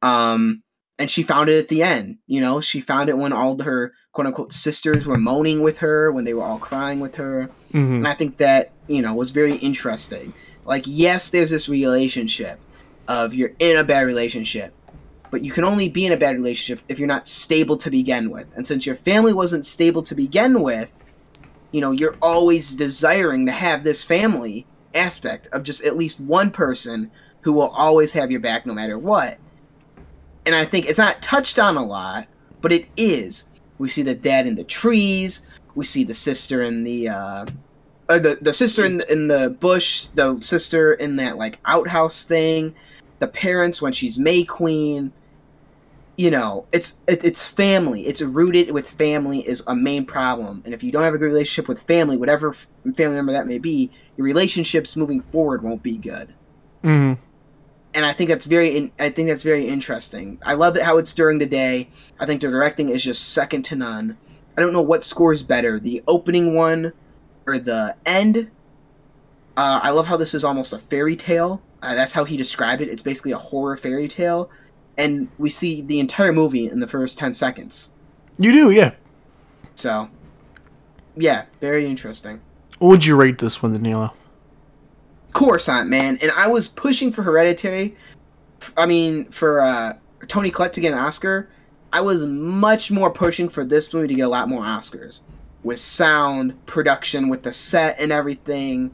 Um, 0.00 0.62
and 0.98 1.10
she 1.10 1.22
found 1.22 1.48
it 1.48 1.58
at 1.58 1.68
the 1.68 1.82
end. 1.82 2.18
You 2.26 2.40
know, 2.40 2.60
she 2.60 2.80
found 2.80 3.08
it 3.08 3.16
when 3.16 3.32
all 3.32 3.60
her 3.62 3.92
quote 4.12 4.26
unquote 4.26 4.52
sisters 4.52 5.06
were 5.06 5.18
moaning 5.18 5.62
with 5.62 5.78
her, 5.78 6.10
when 6.10 6.24
they 6.24 6.34
were 6.34 6.42
all 6.42 6.58
crying 6.58 7.00
with 7.00 7.14
her. 7.16 7.48
Mhm. 7.72 7.96
And 7.96 8.08
I 8.08 8.14
think 8.14 8.38
that, 8.38 8.72
you 8.88 9.02
know, 9.02 9.14
was 9.14 9.30
very 9.30 9.54
interesting. 9.56 10.32
Like, 10.64 10.84
yes, 10.86 11.30
there's 11.30 11.50
this 11.50 11.68
relationship 11.68 12.58
of 13.08 13.34
you're 13.34 13.52
in 13.58 13.76
a 13.76 13.84
bad 13.84 14.06
relationship, 14.06 14.74
but 15.32 15.42
you 15.42 15.50
can 15.50 15.64
only 15.64 15.88
be 15.88 16.04
in 16.04 16.12
a 16.12 16.16
bad 16.16 16.36
relationship 16.36 16.84
if 16.88 16.98
you're 16.98 17.08
not 17.08 17.26
stable 17.26 17.78
to 17.78 17.90
begin 17.90 18.30
with. 18.30 18.54
And 18.54 18.66
since 18.66 18.84
your 18.84 18.94
family 18.94 19.32
wasn't 19.32 19.64
stable 19.64 20.02
to 20.02 20.14
begin 20.14 20.60
with, 20.60 21.06
you 21.70 21.80
know, 21.80 21.90
you're 21.90 22.18
always 22.20 22.74
desiring 22.74 23.46
to 23.46 23.52
have 23.52 23.82
this 23.82 24.04
family 24.04 24.66
aspect 24.94 25.48
of 25.48 25.62
just 25.62 25.86
at 25.86 25.96
least 25.96 26.20
one 26.20 26.50
person 26.50 27.10
who 27.40 27.52
will 27.54 27.70
always 27.70 28.12
have 28.12 28.30
your 28.30 28.40
back 28.40 28.66
no 28.66 28.74
matter 28.74 28.98
what. 28.98 29.38
And 30.44 30.54
I 30.54 30.66
think 30.66 30.86
it's 30.86 30.98
not 30.98 31.22
touched 31.22 31.58
on 31.58 31.78
a 31.78 31.84
lot, 31.84 32.28
but 32.60 32.70
it 32.70 32.88
is. 32.98 33.44
We 33.78 33.88
see 33.88 34.02
the 34.02 34.14
dad 34.14 34.46
in 34.46 34.54
the 34.54 34.64
trees. 34.64 35.46
We 35.74 35.86
see 35.86 36.04
the 36.04 36.12
sister 36.12 36.60
in 36.60 36.84
the 36.84 37.08
uh, 37.08 37.46
the 38.06 38.36
the 38.42 38.52
sister 38.52 38.84
in 38.84 38.98
the, 38.98 39.10
in 39.10 39.28
the 39.28 39.56
bush. 39.58 40.04
The 40.14 40.38
sister 40.42 40.92
in 40.92 41.16
that 41.16 41.38
like 41.38 41.58
outhouse 41.64 42.22
thing. 42.24 42.74
The 43.18 43.28
parents 43.28 43.80
when 43.80 43.94
she's 43.94 44.18
May 44.18 44.44
Queen. 44.44 45.10
You 46.16 46.30
know, 46.30 46.66
it's 46.72 46.98
it, 47.08 47.24
it's 47.24 47.46
family. 47.46 48.06
It's 48.06 48.20
rooted 48.20 48.70
with 48.70 48.90
family 48.90 49.40
is 49.40 49.62
a 49.66 49.74
main 49.74 50.04
problem. 50.04 50.62
And 50.64 50.74
if 50.74 50.82
you 50.84 50.92
don't 50.92 51.02
have 51.04 51.14
a 51.14 51.18
good 51.18 51.26
relationship 51.26 51.68
with 51.68 51.82
family, 51.82 52.16
whatever 52.18 52.50
f- 52.50 52.68
family 52.96 53.16
member 53.16 53.32
that 53.32 53.46
may 53.46 53.58
be, 53.58 53.90
your 54.16 54.26
relationships 54.26 54.94
moving 54.94 55.20
forward 55.22 55.62
won't 55.62 55.82
be 55.82 55.96
good 55.96 56.34
Mm-hmm. 56.84 57.20
and 57.94 58.04
I 58.04 58.12
think 58.12 58.28
that's 58.28 58.44
very 58.44 58.76
in, 58.76 58.92
I 58.98 59.08
think 59.08 59.28
that's 59.28 59.42
very 59.44 59.66
interesting. 59.66 60.38
I 60.44 60.54
love 60.54 60.76
it 60.76 60.82
how 60.82 60.98
it's 60.98 61.12
during 61.12 61.38
the 61.38 61.46
day. 61.46 61.88
I 62.18 62.26
think 62.26 62.40
the 62.40 62.48
directing 62.50 62.88
is 62.88 63.04
just 63.04 63.30
second 63.32 63.62
to 63.66 63.76
none. 63.76 64.18
I 64.56 64.60
don't 64.60 64.72
know 64.72 64.82
what 64.82 65.04
scores 65.04 65.42
better, 65.42 65.78
the 65.78 66.02
opening 66.08 66.54
one 66.54 66.92
or 67.46 67.58
the 67.58 67.94
end. 68.04 68.50
Uh, 69.56 69.80
I 69.82 69.90
love 69.90 70.06
how 70.06 70.16
this 70.16 70.34
is 70.34 70.44
almost 70.44 70.72
a 70.72 70.78
fairy 70.78 71.16
tale. 71.16 71.62
Uh, 71.82 71.94
that's 71.94 72.12
how 72.12 72.24
he 72.24 72.36
described 72.36 72.82
it. 72.82 72.88
It's 72.88 73.02
basically 73.02 73.32
a 73.32 73.38
horror 73.38 73.76
fairy 73.76 74.08
tale, 74.08 74.50
and 74.98 75.28
we 75.38 75.50
see 75.50 75.82
the 75.82 76.00
entire 76.00 76.32
movie 76.32 76.68
in 76.68 76.80
the 76.80 76.86
first 76.86 77.18
ten 77.18 77.32
seconds. 77.34 77.90
You 78.38 78.52
do, 78.52 78.70
yeah. 78.70 78.94
So, 79.74 80.08
yeah, 81.16 81.44
very 81.60 81.86
interesting. 81.86 82.40
What 82.78 82.88
would 82.88 83.06
you 83.06 83.16
rate 83.16 83.38
this 83.38 83.62
one, 83.62 83.72
Danilo? 83.72 84.12
Coruscant, 85.32 85.88
man. 85.88 86.18
And 86.20 86.30
I 86.32 86.46
was 86.46 86.68
pushing 86.68 87.10
for 87.10 87.22
Hereditary. 87.22 87.96
I 88.76 88.86
mean, 88.86 89.26
for 89.26 89.60
uh, 89.60 89.94
Toni 90.28 90.50
Collette 90.50 90.72
to 90.74 90.80
get 90.80 90.92
an 90.92 90.98
Oscar. 90.98 91.48
I 91.92 92.00
was 92.00 92.24
much 92.24 92.90
more 92.90 93.10
pushing 93.10 93.48
for 93.48 93.64
this 93.64 93.92
movie 93.92 94.08
to 94.08 94.14
get 94.14 94.22
a 94.22 94.28
lot 94.28 94.48
more 94.48 94.62
Oscars. 94.62 95.20
With 95.62 95.78
sound, 95.78 96.64
production, 96.66 97.28
with 97.28 97.42
the 97.42 97.52
set 97.52 98.00
and 98.00 98.10
everything, 98.10 98.90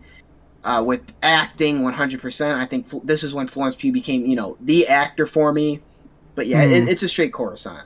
uh, 0.64 0.82
with 0.84 1.12
acting 1.22 1.80
100%. 1.80 2.54
I 2.54 2.64
think 2.64 2.86
this 3.04 3.22
is 3.22 3.34
when 3.34 3.46
Florence 3.46 3.76
Pugh 3.76 3.92
became, 3.92 4.26
you 4.26 4.36
know, 4.36 4.56
the 4.60 4.86
actor 4.86 5.26
for 5.26 5.52
me. 5.52 5.80
But 6.38 6.46
yeah, 6.46 6.64
Hmm. 6.64 6.70
it, 6.72 6.88
it's 6.88 7.02
a 7.02 7.08
straight 7.08 7.32
Coruscant. 7.32 7.82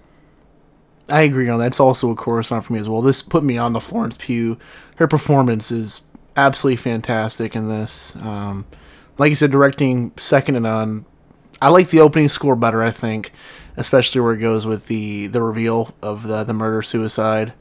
I 1.08 1.22
agree 1.22 1.48
on 1.48 1.58
that. 1.60 1.68
It's 1.68 1.80
also 1.80 2.10
a 2.10 2.14
Coruscant 2.14 2.64
for 2.64 2.74
me 2.74 2.78
as 2.78 2.86
well. 2.86 3.00
This 3.00 3.22
put 3.22 3.42
me 3.42 3.56
on 3.56 3.72
the 3.72 3.80
Florence 3.80 4.16
Pugh. 4.18 4.58
Her 4.96 5.08
performance 5.08 5.70
is 5.70 6.02
absolutely 6.36 6.76
fantastic 6.76 7.56
in 7.56 7.68
this. 7.68 8.14
Um, 8.16 8.66
like 9.16 9.30
you 9.30 9.34
said, 9.34 9.50
directing 9.50 10.12
second 10.18 10.52
to 10.54 10.60
none. 10.60 11.06
I 11.62 11.70
like 11.70 11.88
the 11.88 12.00
opening 12.00 12.28
score 12.28 12.54
better. 12.54 12.82
I 12.82 12.90
think, 12.90 13.32
especially 13.78 14.20
where 14.20 14.34
it 14.34 14.38
goes 14.38 14.66
with 14.66 14.88
the 14.88 15.28
the 15.28 15.40
reveal 15.40 15.94
of 16.02 16.24
the 16.24 16.44
the 16.44 16.52
murder 16.52 16.82
suicide. 16.82 17.54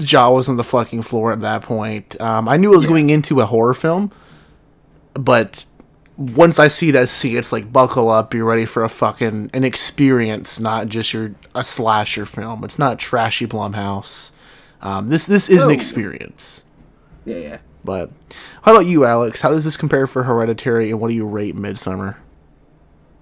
Jaw 0.00 0.30
was 0.32 0.48
on 0.48 0.56
the 0.56 0.64
fucking 0.64 1.02
floor 1.02 1.30
at 1.32 1.40
that 1.42 1.62
point. 1.62 2.20
Um, 2.20 2.48
I 2.48 2.56
knew 2.56 2.72
I 2.72 2.74
was 2.74 2.86
going 2.86 3.10
into 3.10 3.40
a 3.40 3.46
horror 3.46 3.74
film, 3.74 4.10
but 5.14 5.64
once 6.20 6.58
I 6.58 6.68
see 6.68 6.90
that 6.90 7.08
scene, 7.08 7.38
it's 7.38 7.50
like 7.50 7.72
buckle 7.72 8.10
up, 8.10 8.30
be 8.30 8.42
ready 8.42 8.66
for 8.66 8.84
a 8.84 8.90
fucking 8.90 9.50
an 9.54 9.64
experience, 9.64 10.60
not 10.60 10.88
just 10.88 11.14
your 11.14 11.34
a 11.54 11.64
slasher 11.64 12.26
film. 12.26 12.62
It's 12.62 12.78
not 12.78 12.98
trashy 12.98 13.46
Blumhouse. 13.46 14.30
Um, 14.82 15.08
this 15.08 15.26
this 15.26 15.48
is 15.48 15.64
an 15.64 15.70
experience. 15.70 16.62
Yeah, 17.24 17.38
yeah. 17.38 17.58
But 17.84 18.10
how 18.62 18.72
about 18.72 18.84
you, 18.84 19.06
Alex? 19.06 19.40
How 19.40 19.48
does 19.48 19.64
this 19.64 19.78
compare 19.78 20.06
for 20.06 20.22
Hereditary, 20.22 20.90
and 20.90 21.00
what 21.00 21.08
do 21.08 21.14
you 21.14 21.26
rate 21.26 21.56
Midsommar? 21.56 22.16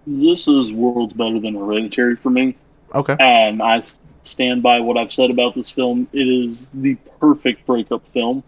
This 0.04 0.48
is 0.48 0.72
worlds 0.72 1.12
better 1.12 1.38
than 1.38 1.54
Hereditary 1.54 2.16
for 2.16 2.30
me. 2.30 2.56
Okay. 2.96 3.14
And 3.20 3.62
I 3.62 3.80
stand 4.22 4.60
by 4.64 4.80
what 4.80 4.96
I've 4.96 5.12
said 5.12 5.30
about 5.30 5.54
this 5.54 5.70
film. 5.70 6.08
It 6.12 6.26
is 6.26 6.68
the 6.74 6.96
perfect 7.20 7.64
breakup 7.64 8.02
film. 8.12 8.42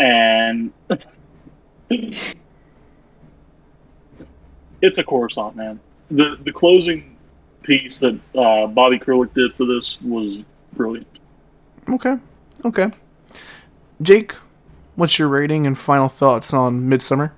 And 0.00 0.72
it's 4.82 4.98
a 4.98 5.04
Coruscant, 5.04 5.56
man. 5.56 5.80
The 6.10 6.38
the 6.44 6.52
closing 6.52 7.16
piece 7.62 7.98
that 8.00 8.14
uh, 8.36 8.66
Bobby 8.68 8.98
Krlic 8.98 9.34
did 9.34 9.52
for 9.54 9.64
this 9.66 10.00
was 10.02 10.38
brilliant. 10.74 11.06
Okay. 11.88 12.16
Okay. 12.64 12.90
Jake, 14.02 14.34
what's 14.94 15.18
your 15.18 15.28
rating 15.28 15.66
and 15.66 15.76
final 15.76 16.08
thoughts 16.08 16.52
on 16.54 16.82
Midsommar? 16.82 17.32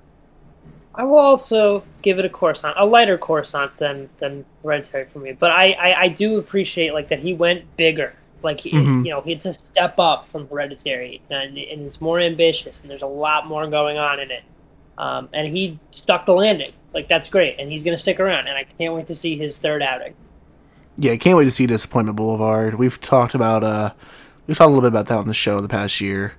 I 0.95 1.03
will 1.03 1.17
also 1.19 1.83
give 2.01 2.19
it 2.19 2.25
a 2.25 2.29
Coruscant, 2.29 2.75
a 2.77 2.85
lighter 2.85 3.17
Coruscant 3.17 3.75
than 3.77 4.09
than 4.17 4.45
Hereditary 4.63 5.05
for 5.05 5.19
me. 5.19 5.31
But 5.31 5.51
I, 5.51 5.71
I, 5.71 6.01
I 6.01 6.07
do 6.09 6.37
appreciate 6.37 6.93
like 6.93 7.07
that 7.09 7.19
he 7.19 7.33
went 7.33 7.63
bigger. 7.77 8.13
Like 8.43 8.61
he, 8.61 8.71
Mhm. 8.71 9.05
you 9.05 9.11
know, 9.11 9.23
it's 9.25 9.45
a 9.45 9.53
step 9.53 9.95
up 9.97 10.27
from 10.29 10.47
Hereditary, 10.47 11.21
and, 11.29 11.57
and 11.57 11.81
it's 11.85 11.99
more 12.01 12.19
ambitious, 12.19 12.81
and 12.81 12.89
there's 12.89 13.01
a 13.01 13.07
lot 13.07 13.47
more 13.47 13.67
going 13.67 13.97
on 13.97 14.19
in 14.19 14.31
it. 14.31 14.43
Um, 14.97 15.29
and 15.33 15.47
he 15.47 15.79
stuck 15.91 16.25
the 16.25 16.33
landing. 16.33 16.71
Like 16.93 17.07
that's 17.07 17.29
great, 17.29 17.59
and 17.59 17.71
he's 17.71 17.83
gonna 17.83 17.97
stick 17.97 18.19
around. 18.19 18.47
And 18.47 18.57
I 18.57 18.63
can't 18.63 18.93
wait 18.93 19.07
to 19.07 19.15
see 19.15 19.37
his 19.37 19.57
third 19.57 19.81
outing. 19.81 20.15
Yeah, 20.97 21.13
I 21.13 21.17
can't 21.17 21.37
wait 21.37 21.45
to 21.45 21.51
see 21.51 21.67
Disappointment 21.67 22.15
Boulevard. 22.15 22.75
We've 22.75 22.99
talked 22.99 23.33
about 23.33 23.63
uh 23.63 23.93
we've 24.47 24.57
talked 24.57 24.67
a 24.67 24.73
little 24.73 24.81
bit 24.81 24.89
about 24.89 25.07
that 25.07 25.17
on 25.17 25.27
the 25.27 25.33
show 25.33 25.61
the 25.61 25.67
past 25.67 26.01
year 26.01 26.33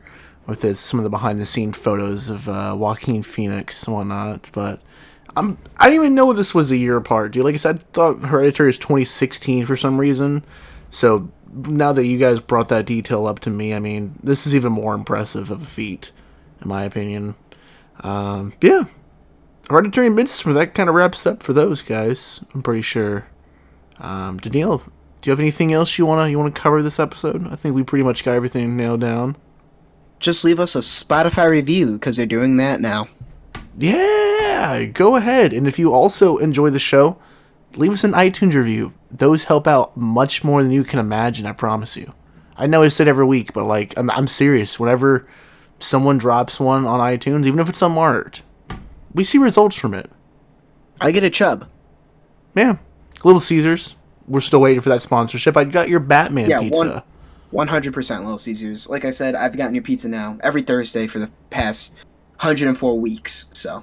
with 0.46 0.64
it, 0.64 0.78
some 0.78 0.98
of 0.98 1.04
the 1.04 1.10
behind 1.10 1.38
the 1.38 1.46
scene 1.46 1.72
photos 1.72 2.28
of 2.28 2.48
uh, 2.48 2.74
Joaquin 2.76 3.22
Phoenix 3.22 3.84
and 3.84 3.94
whatnot. 3.94 4.50
But 4.52 4.82
I'm 5.36 5.58
I 5.76 5.88
didn't 5.88 6.04
even 6.04 6.14
know 6.14 6.32
this 6.32 6.54
was 6.54 6.70
a 6.70 6.76
year 6.76 6.96
apart, 6.96 7.32
dude. 7.32 7.44
Like 7.44 7.54
I 7.54 7.58
said, 7.58 7.76
I 7.76 7.82
thought 7.92 8.18
Hereditary 8.24 8.70
is 8.70 8.78
2016 8.78 9.64
for 9.66 9.76
some 9.76 9.98
reason. 9.98 10.44
So 10.90 11.30
now 11.52 11.92
that 11.92 12.06
you 12.06 12.18
guys 12.18 12.40
brought 12.40 12.68
that 12.68 12.86
detail 12.86 13.26
up 13.26 13.38
to 13.40 13.50
me, 13.50 13.74
I 13.74 13.78
mean, 13.78 14.18
this 14.22 14.46
is 14.46 14.54
even 14.54 14.72
more 14.72 14.94
impressive 14.94 15.50
of 15.50 15.62
a 15.62 15.66
feat, 15.66 16.10
in 16.60 16.68
my 16.68 16.84
opinion. 16.84 17.36
Um, 18.00 18.52
yeah, 18.60 18.84
Hereditary 19.70 20.08
and 20.08 20.18
Midsommar, 20.18 20.52
that 20.54 20.74
kind 20.74 20.88
of 20.88 20.96
wraps 20.96 21.24
up 21.24 21.44
for 21.44 21.52
those 21.52 21.80
guys. 21.80 22.40
I'm 22.52 22.60
pretty 22.60 22.82
sure. 22.82 23.28
Um, 24.00 24.38
Danielle, 24.38 24.78
do 24.78 25.30
you 25.30 25.30
have 25.30 25.38
anything 25.38 25.72
else 25.72 25.96
you 25.96 26.04
wanna 26.04 26.28
you 26.28 26.36
wanna 26.38 26.50
cover 26.50 26.82
this 26.82 26.98
episode? 26.98 27.46
I 27.46 27.54
think 27.54 27.76
we 27.76 27.84
pretty 27.84 28.02
much 28.02 28.24
got 28.24 28.34
everything 28.34 28.76
nailed 28.76 29.00
down. 29.00 29.36
Just 30.18 30.44
leave 30.44 30.58
us 30.58 30.74
a 30.74 30.80
Spotify 30.80 31.48
review 31.48 31.92
because 31.92 32.16
they're 32.16 32.26
doing 32.26 32.56
that 32.56 32.80
now. 32.80 33.06
Yeah, 33.78 34.86
go 34.86 35.14
ahead. 35.14 35.52
And 35.52 35.68
if 35.68 35.78
you 35.78 35.94
also 35.94 36.38
enjoy 36.38 36.70
the 36.70 36.80
show, 36.80 37.16
leave 37.76 37.92
us 37.92 38.02
an 38.02 38.14
iTunes 38.14 38.54
review. 38.54 38.92
Those 39.08 39.44
help 39.44 39.68
out 39.68 39.96
much 39.96 40.42
more 40.42 40.64
than 40.64 40.72
you 40.72 40.82
can 40.82 40.98
imagine, 40.98 41.46
I 41.46 41.52
promise 41.52 41.96
you. 41.96 42.12
I 42.56 42.66
know 42.66 42.82
I 42.82 42.88
said 42.88 43.06
every 43.06 43.24
week, 43.24 43.52
but 43.52 43.66
like 43.66 43.96
I'm, 43.96 44.10
I'm 44.10 44.26
serious. 44.26 44.80
Whenever 44.80 45.28
someone 45.78 46.18
drops 46.18 46.58
one 46.58 46.86
on 46.86 46.98
iTunes, 46.98 47.46
even 47.46 47.60
if 47.60 47.68
it's 47.68 47.82
unmarked, 47.82 48.42
we 49.14 49.24
see 49.24 49.38
results 49.38 49.76
from 49.76 49.94
it. 49.94 50.10
I 51.00 51.10
get 51.10 51.24
a 51.24 51.30
chub. 51.30 51.68
Yeah. 52.54 52.76
Little 53.24 53.40
Caesars. 53.40 53.96
We're 54.28 54.40
still 54.40 54.60
waiting 54.60 54.80
for 54.80 54.90
that 54.90 55.02
sponsorship. 55.02 55.56
I 55.56 55.64
got 55.64 55.88
your 55.88 56.00
Batman 56.00 56.48
Yeah, 56.50 56.60
pizza. 56.60 57.04
100% 57.52 58.18
Little 58.20 58.38
Caesars. 58.38 58.88
Like 58.88 59.04
I 59.04 59.10
said, 59.10 59.34
I've 59.34 59.56
gotten 59.56 59.74
your 59.74 59.82
pizza 59.82 60.08
now 60.08 60.38
every 60.42 60.62
Thursday 60.62 61.06
for 61.06 61.18
the 61.18 61.30
past 61.50 61.94
104 62.36 62.98
weeks. 62.98 63.46
So 63.52 63.82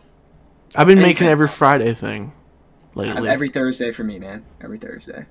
I've 0.76 0.88
been 0.88 1.00
making 1.00 1.28
every 1.28 1.48
Friday 1.48 1.94
thing 1.94 2.32
lately. 2.96 3.28
every 3.28 3.50
Thursday 3.50 3.92
for 3.92 4.04
me, 4.04 4.20
man. 4.20 4.46
Every 4.62 4.78
Thursday. 4.78 5.26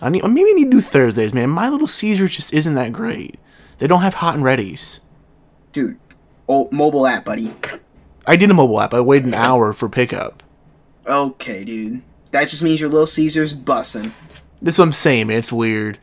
I 0.00 0.08
need 0.08 0.24
maybe 0.24 0.50
I 0.50 0.52
need 0.54 0.64
to 0.64 0.70
do 0.70 0.80
Thursdays, 0.80 1.34
man. 1.34 1.50
My 1.50 1.68
Little 1.68 1.86
Caesars 1.86 2.36
just 2.36 2.52
isn't 2.52 2.74
that 2.74 2.92
great. 2.92 3.38
They 3.78 3.86
don't 3.86 4.02
have 4.02 4.14
hot 4.14 4.34
and 4.34 4.44
readies. 4.44 5.00
Dude, 5.72 5.98
oh, 6.48 6.68
mobile 6.70 7.06
app, 7.06 7.24
buddy. 7.24 7.54
I 8.26 8.36
did 8.36 8.50
a 8.50 8.54
mobile 8.54 8.80
app. 8.80 8.94
I 8.94 9.00
waited 9.00 9.26
an 9.26 9.34
hour 9.34 9.72
for 9.72 9.88
pickup. 9.88 10.42
Okay, 11.06 11.64
dude. 11.64 12.02
That 12.30 12.48
just 12.48 12.62
means 12.62 12.80
your 12.80 12.88
Little 12.88 13.06
Caesars 13.06 13.54
bussin'. 13.54 14.12
That's 14.62 14.78
what 14.78 14.84
I'm 14.84 14.92
saying, 14.92 15.28
man. 15.28 15.38
It's 15.38 15.52
weird. 15.52 15.98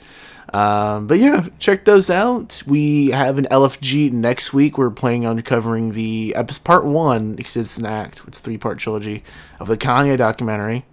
Um, 0.54 1.08
but 1.08 1.18
yeah, 1.18 1.48
check 1.60 1.86
those 1.86 2.10
out. 2.10 2.62
We 2.68 3.12
have 3.12 3.38
an 3.38 3.46
LFG 3.46 4.12
next 4.12 4.54
week. 4.54 4.78
We're 4.78 4.92
planning 4.92 5.26
on 5.26 5.42
covering 5.42 5.94
the 5.94 6.36
episode 6.36 6.64
part 6.64 6.86
one 6.86 7.36
because 7.36 7.56
it's 7.56 7.78
an 7.78 7.86
act. 7.86 8.22
It's 8.28 8.40
a 8.40 8.42
three 8.42 8.58
part 8.58 8.78
trilogy 8.78 9.24
of 9.60 9.68
the 9.68 9.78
Kanye 9.78 10.18
documentary. 10.18 10.86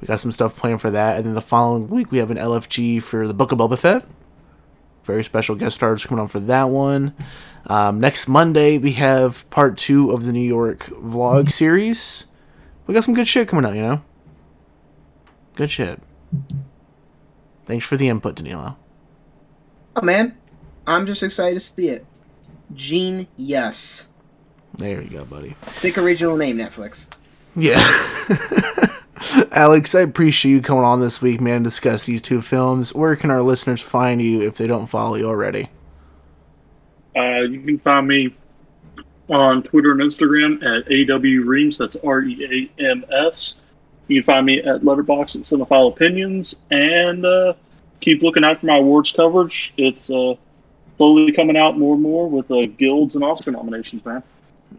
We 0.00 0.06
got 0.06 0.20
some 0.20 0.32
stuff 0.32 0.56
planned 0.56 0.80
for 0.80 0.90
that, 0.90 1.16
and 1.16 1.24
then 1.24 1.34
the 1.34 1.40
following 1.40 1.88
week 1.88 2.10
we 2.10 2.18
have 2.18 2.30
an 2.30 2.36
LFG 2.36 3.02
for 3.02 3.26
the 3.26 3.34
Book 3.34 3.52
of 3.52 3.58
Boba 3.58 3.78
Fett. 3.78 4.04
Very 5.04 5.24
special 5.24 5.54
guest 5.54 5.76
stars 5.76 6.04
coming 6.04 6.20
on 6.20 6.28
for 6.28 6.40
that 6.40 6.68
one. 6.68 7.14
Um, 7.66 8.00
next 8.00 8.28
Monday 8.28 8.78
we 8.78 8.92
have 8.92 9.48
part 9.50 9.76
two 9.76 10.10
of 10.10 10.24
the 10.24 10.32
New 10.32 10.40
York 10.40 10.86
vlog 10.86 11.50
series. 11.50 12.26
We 12.86 12.94
got 12.94 13.04
some 13.04 13.14
good 13.14 13.28
shit 13.28 13.48
coming 13.48 13.64
out, 13.64 13.74
you 13.74 13.82
know. 13.82 14.02
Good 15.56 15.70
shit. 15.70 16.00
Thanks 17.66 17.84
for 17.84 17.96
the 17.96 18.08
input, 18.08 18.36
Danilo. 18.36 18.76
Oh, 19.96 20.02
man. 20.02 20.36
I'm 20.86 21.06
just 21.06 21.22
excited 21.22 21.54
to 21.54 21.60
see 21.60 21.88
it. 21.88 22.06
Gene, 22.74 23.26
yes. 23.36 24.08
There 24.74 25.02
you 25.02 25.10
go, 25.10 25.24
buddy. 25.24 25.56
Sick 25.72 25.98
original 25.98 26.36
name, 26.36 26.58
Netflix. 26.58 27.08
Yeah. 27.56 27.82
Alex, 29.52 29.94
I 29.94 30.00
appreciate 30.00 30.52
you 30.52 30.60
coming 30.60 30.84
on 30.84 31.00
this 31.00 31.22
week, 31.22 31.40
man, 31.40 31.64
to 31.64 31.70
discuss 31.70 32.04
these 32.04 32.22
two 32.22 32.42
films. 32.42 32.94
Where 32.94 33.16
can 33.16 33.30
our 33.30 33.42
listeners 33.42 33.80
find 33.80 34.20
you 34.22 34.42
if 34.42 34.56
they 34.58 34.66
don't 34.66 34.86
follow 34.86 35.16
you 35.16 35.26
already? 35.26 35.70
Uh, 37.16 37.40
you 37.42 37.60
can 37.62 37.78
find 37.78 38.06
me 38.06 38.34
on 39.28 39.62
Twitter 39.62 39.92
and 39.92 40.00
Instagram 40.00 40.62
at 40.62 40.86
AW 41.10 41.48
Reams. 41.48 41.78
That's 41.78 41.96
R 42.04 42.22
E 42.22 42.70
A 42.78 42.82
M 42.82 43.04
S. 43.10 43.54
You 44.08 44.22
can 44.22 44.26
find 44.26 44.46
me 44.46 44.60
at 44.60 44.82
Letterboxd 44.82 45.36
at 45.36 45.42
Cinephile 45.42 45.92
Opinions, 45.92 46.56
and 46.70 47.24
uh, 47.24 47.54
keep 48.00 48.22
looking 48.22 48.44
out 48.44 48.60
for 48.60 48.66
my 48.66 48.76
awards 48.76 49.12
coverage. 49.12 49.72
It's 49.76 50.10
uh, 50.10 50.34
slowly 50.96 51.32
coming 51.32 51.56
out 51.56 51.78
more 51.78 51.94
and 51.94 52.02
more 52.02 52.28
with 52.28 52.50
uh, 52.50 52.66
guilds 52.78 53.14
and 53.14 53.24
Oscar 53.24 53.50
nominations, 53.50 54.04
man. 54.04 54.22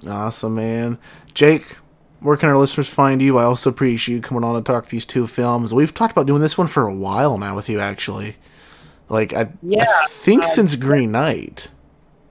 Awesome, 0.08 0.56
man. 0.56 0.98
Jake, 1.34 1.78
where 2.20 2.38
can 2.38 2.50
our 2.50 2.58
listeners 2.58 2.88
find 2.88 3.22
you? 3.22 3.38
I 3.38 3.44
also 3.44 3.70
appreciate 3.70 4.16
you 4.16 4.22
coming 4.22 4.44
on 4.44 4.56
to 4.56 4.62
talk 4.62 4.88
these 4.88 5.06
two 5.06 5.28
films. 5.28 5.74
We've 5.74 5.94
talked 5.94 6.12
about 6.12 6.28
doing 6.28 6.42
this 6.42 6.58
one 6.58 6.68
for 6.68 6.88
a 6.88 6.94
while 6.94 7.38
now 7.38 7.56
with 7.56 7.70
you, 7.70 7.80
actually. 7.80 8.38
Like, 9.10 9.34
I, 9.34 9.50
Yeah, 9.62 9.86
I 9.88 10.08
think 10.10 10.44
um, 10.44 10.50
since 10.50 10.76
Green 10.76 11.12
Knight. 11.12 11.70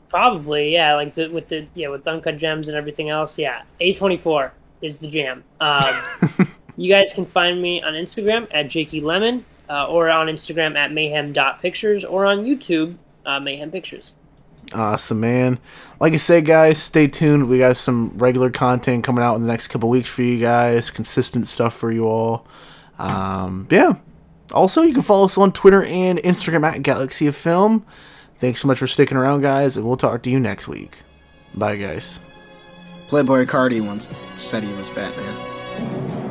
Probably, 0.09 0.73
yeah. 0.73 0.95
Like 0.95 1.13
to, 1.15 1.29
with 1.29 1.49
the 1.49 1.67
yeah 1.75 1.89
with 1.89 2.07
Uncut 2.07 2.39
Gems 2.39 2.69
and 2.69 2.77
everything 2.77 3.11
else. 3.11 3.39
Yeah, 3.39 3.63
A 3.81 3.93
twenty 3.95 4.17
four 4.17 4.53
is 4.83 4.99
the 4.99 5.09
jam. 5.09 5.43
Um, 5.61 5.95
you 6.77 6.93
guys 6.93 7.13
can 7.13 7.27
find 7.27 7.61
me 7.61 7.83
on 7.83 7.95
Instagram 7.95 8.47
at 8.53 8.69
Jakey 8.69 9.01
Lemon, 9.01 9.45
uh, 9.69 9.87
or 9.89 10.09
on 10.11 10.27
Instagram 10.27 10.77
at 10.77 10.93
mayhem.pictures, 10.93 12.05
or 12.05 12.27
on 12.27 12.45
YouTube 12.45 12.97
uh, 13.25 13.41
Mayhem 13.41 13.71
Pictures. 13.71 14.13
Awesome, 14.75 15.21
man. 15.21 15.59
Like 16.01 16.13
I 16.13 16.17
said, 16.17 16.45
guys, 16.45 16.83
stay 16.83 17.07
tuned. 17.07 17.49
We 17.49 17.59
got 17.59 17.77
some 17.77 18.17
regular 18.19 18.51
content 18.51 19.05
coming 19.05 19.23
out 19.23 19.37
in 19.37 19.43
the 19.43 19.49
next 19.49 19.69
couple 19.69 19.89
weeks 19.89 20.09
for 20.09 20.23
you 20.23 20.41
guys, 20.41 20.91
consistent 20.91 21.47
stuff 21.47 21.75
for 21.75 21.93
you 21.93 22.07
all. 22.07 22.47
Um, 22.99 23.69
yeah. 23.71 23.95
Also, 24.53 24.83
you 24.83 24.93
can 24.93 25.03
follow 25.03 25.27
us 25.27 25.39
on 25.39 25.53
Twitter 25.53 25.85
and 25.85 26.19
Instagram 26.21 26.65
at 26.65 26.83
Galaxy 26.83 27.27
of 27.27 27.37
Film. 27.37 27.85
Thanks 28.39 28.61
so 28.61 28.69
much 28.69 28.79
for 28.79 28.87
sticking 28.87 29.17
around, 29.17 29.41
guys, 29.41 29.77
and 29.77 29.87
we'll 29.87 29.97
talk 29.97 30.23
to 30.23 30.31
you 30.31 30.39
next 30.39 30.69
week. 30.69 30.99
Bye, 31.55 31.77
guys. 31.77 32.21
Playboi 33.09 33.47
Carti 33.47 33.81
once 33.81 34.09
said 34.37 34.63
he 34.63 34.73
was 34.75 34.91
Batman. 34.91 36.26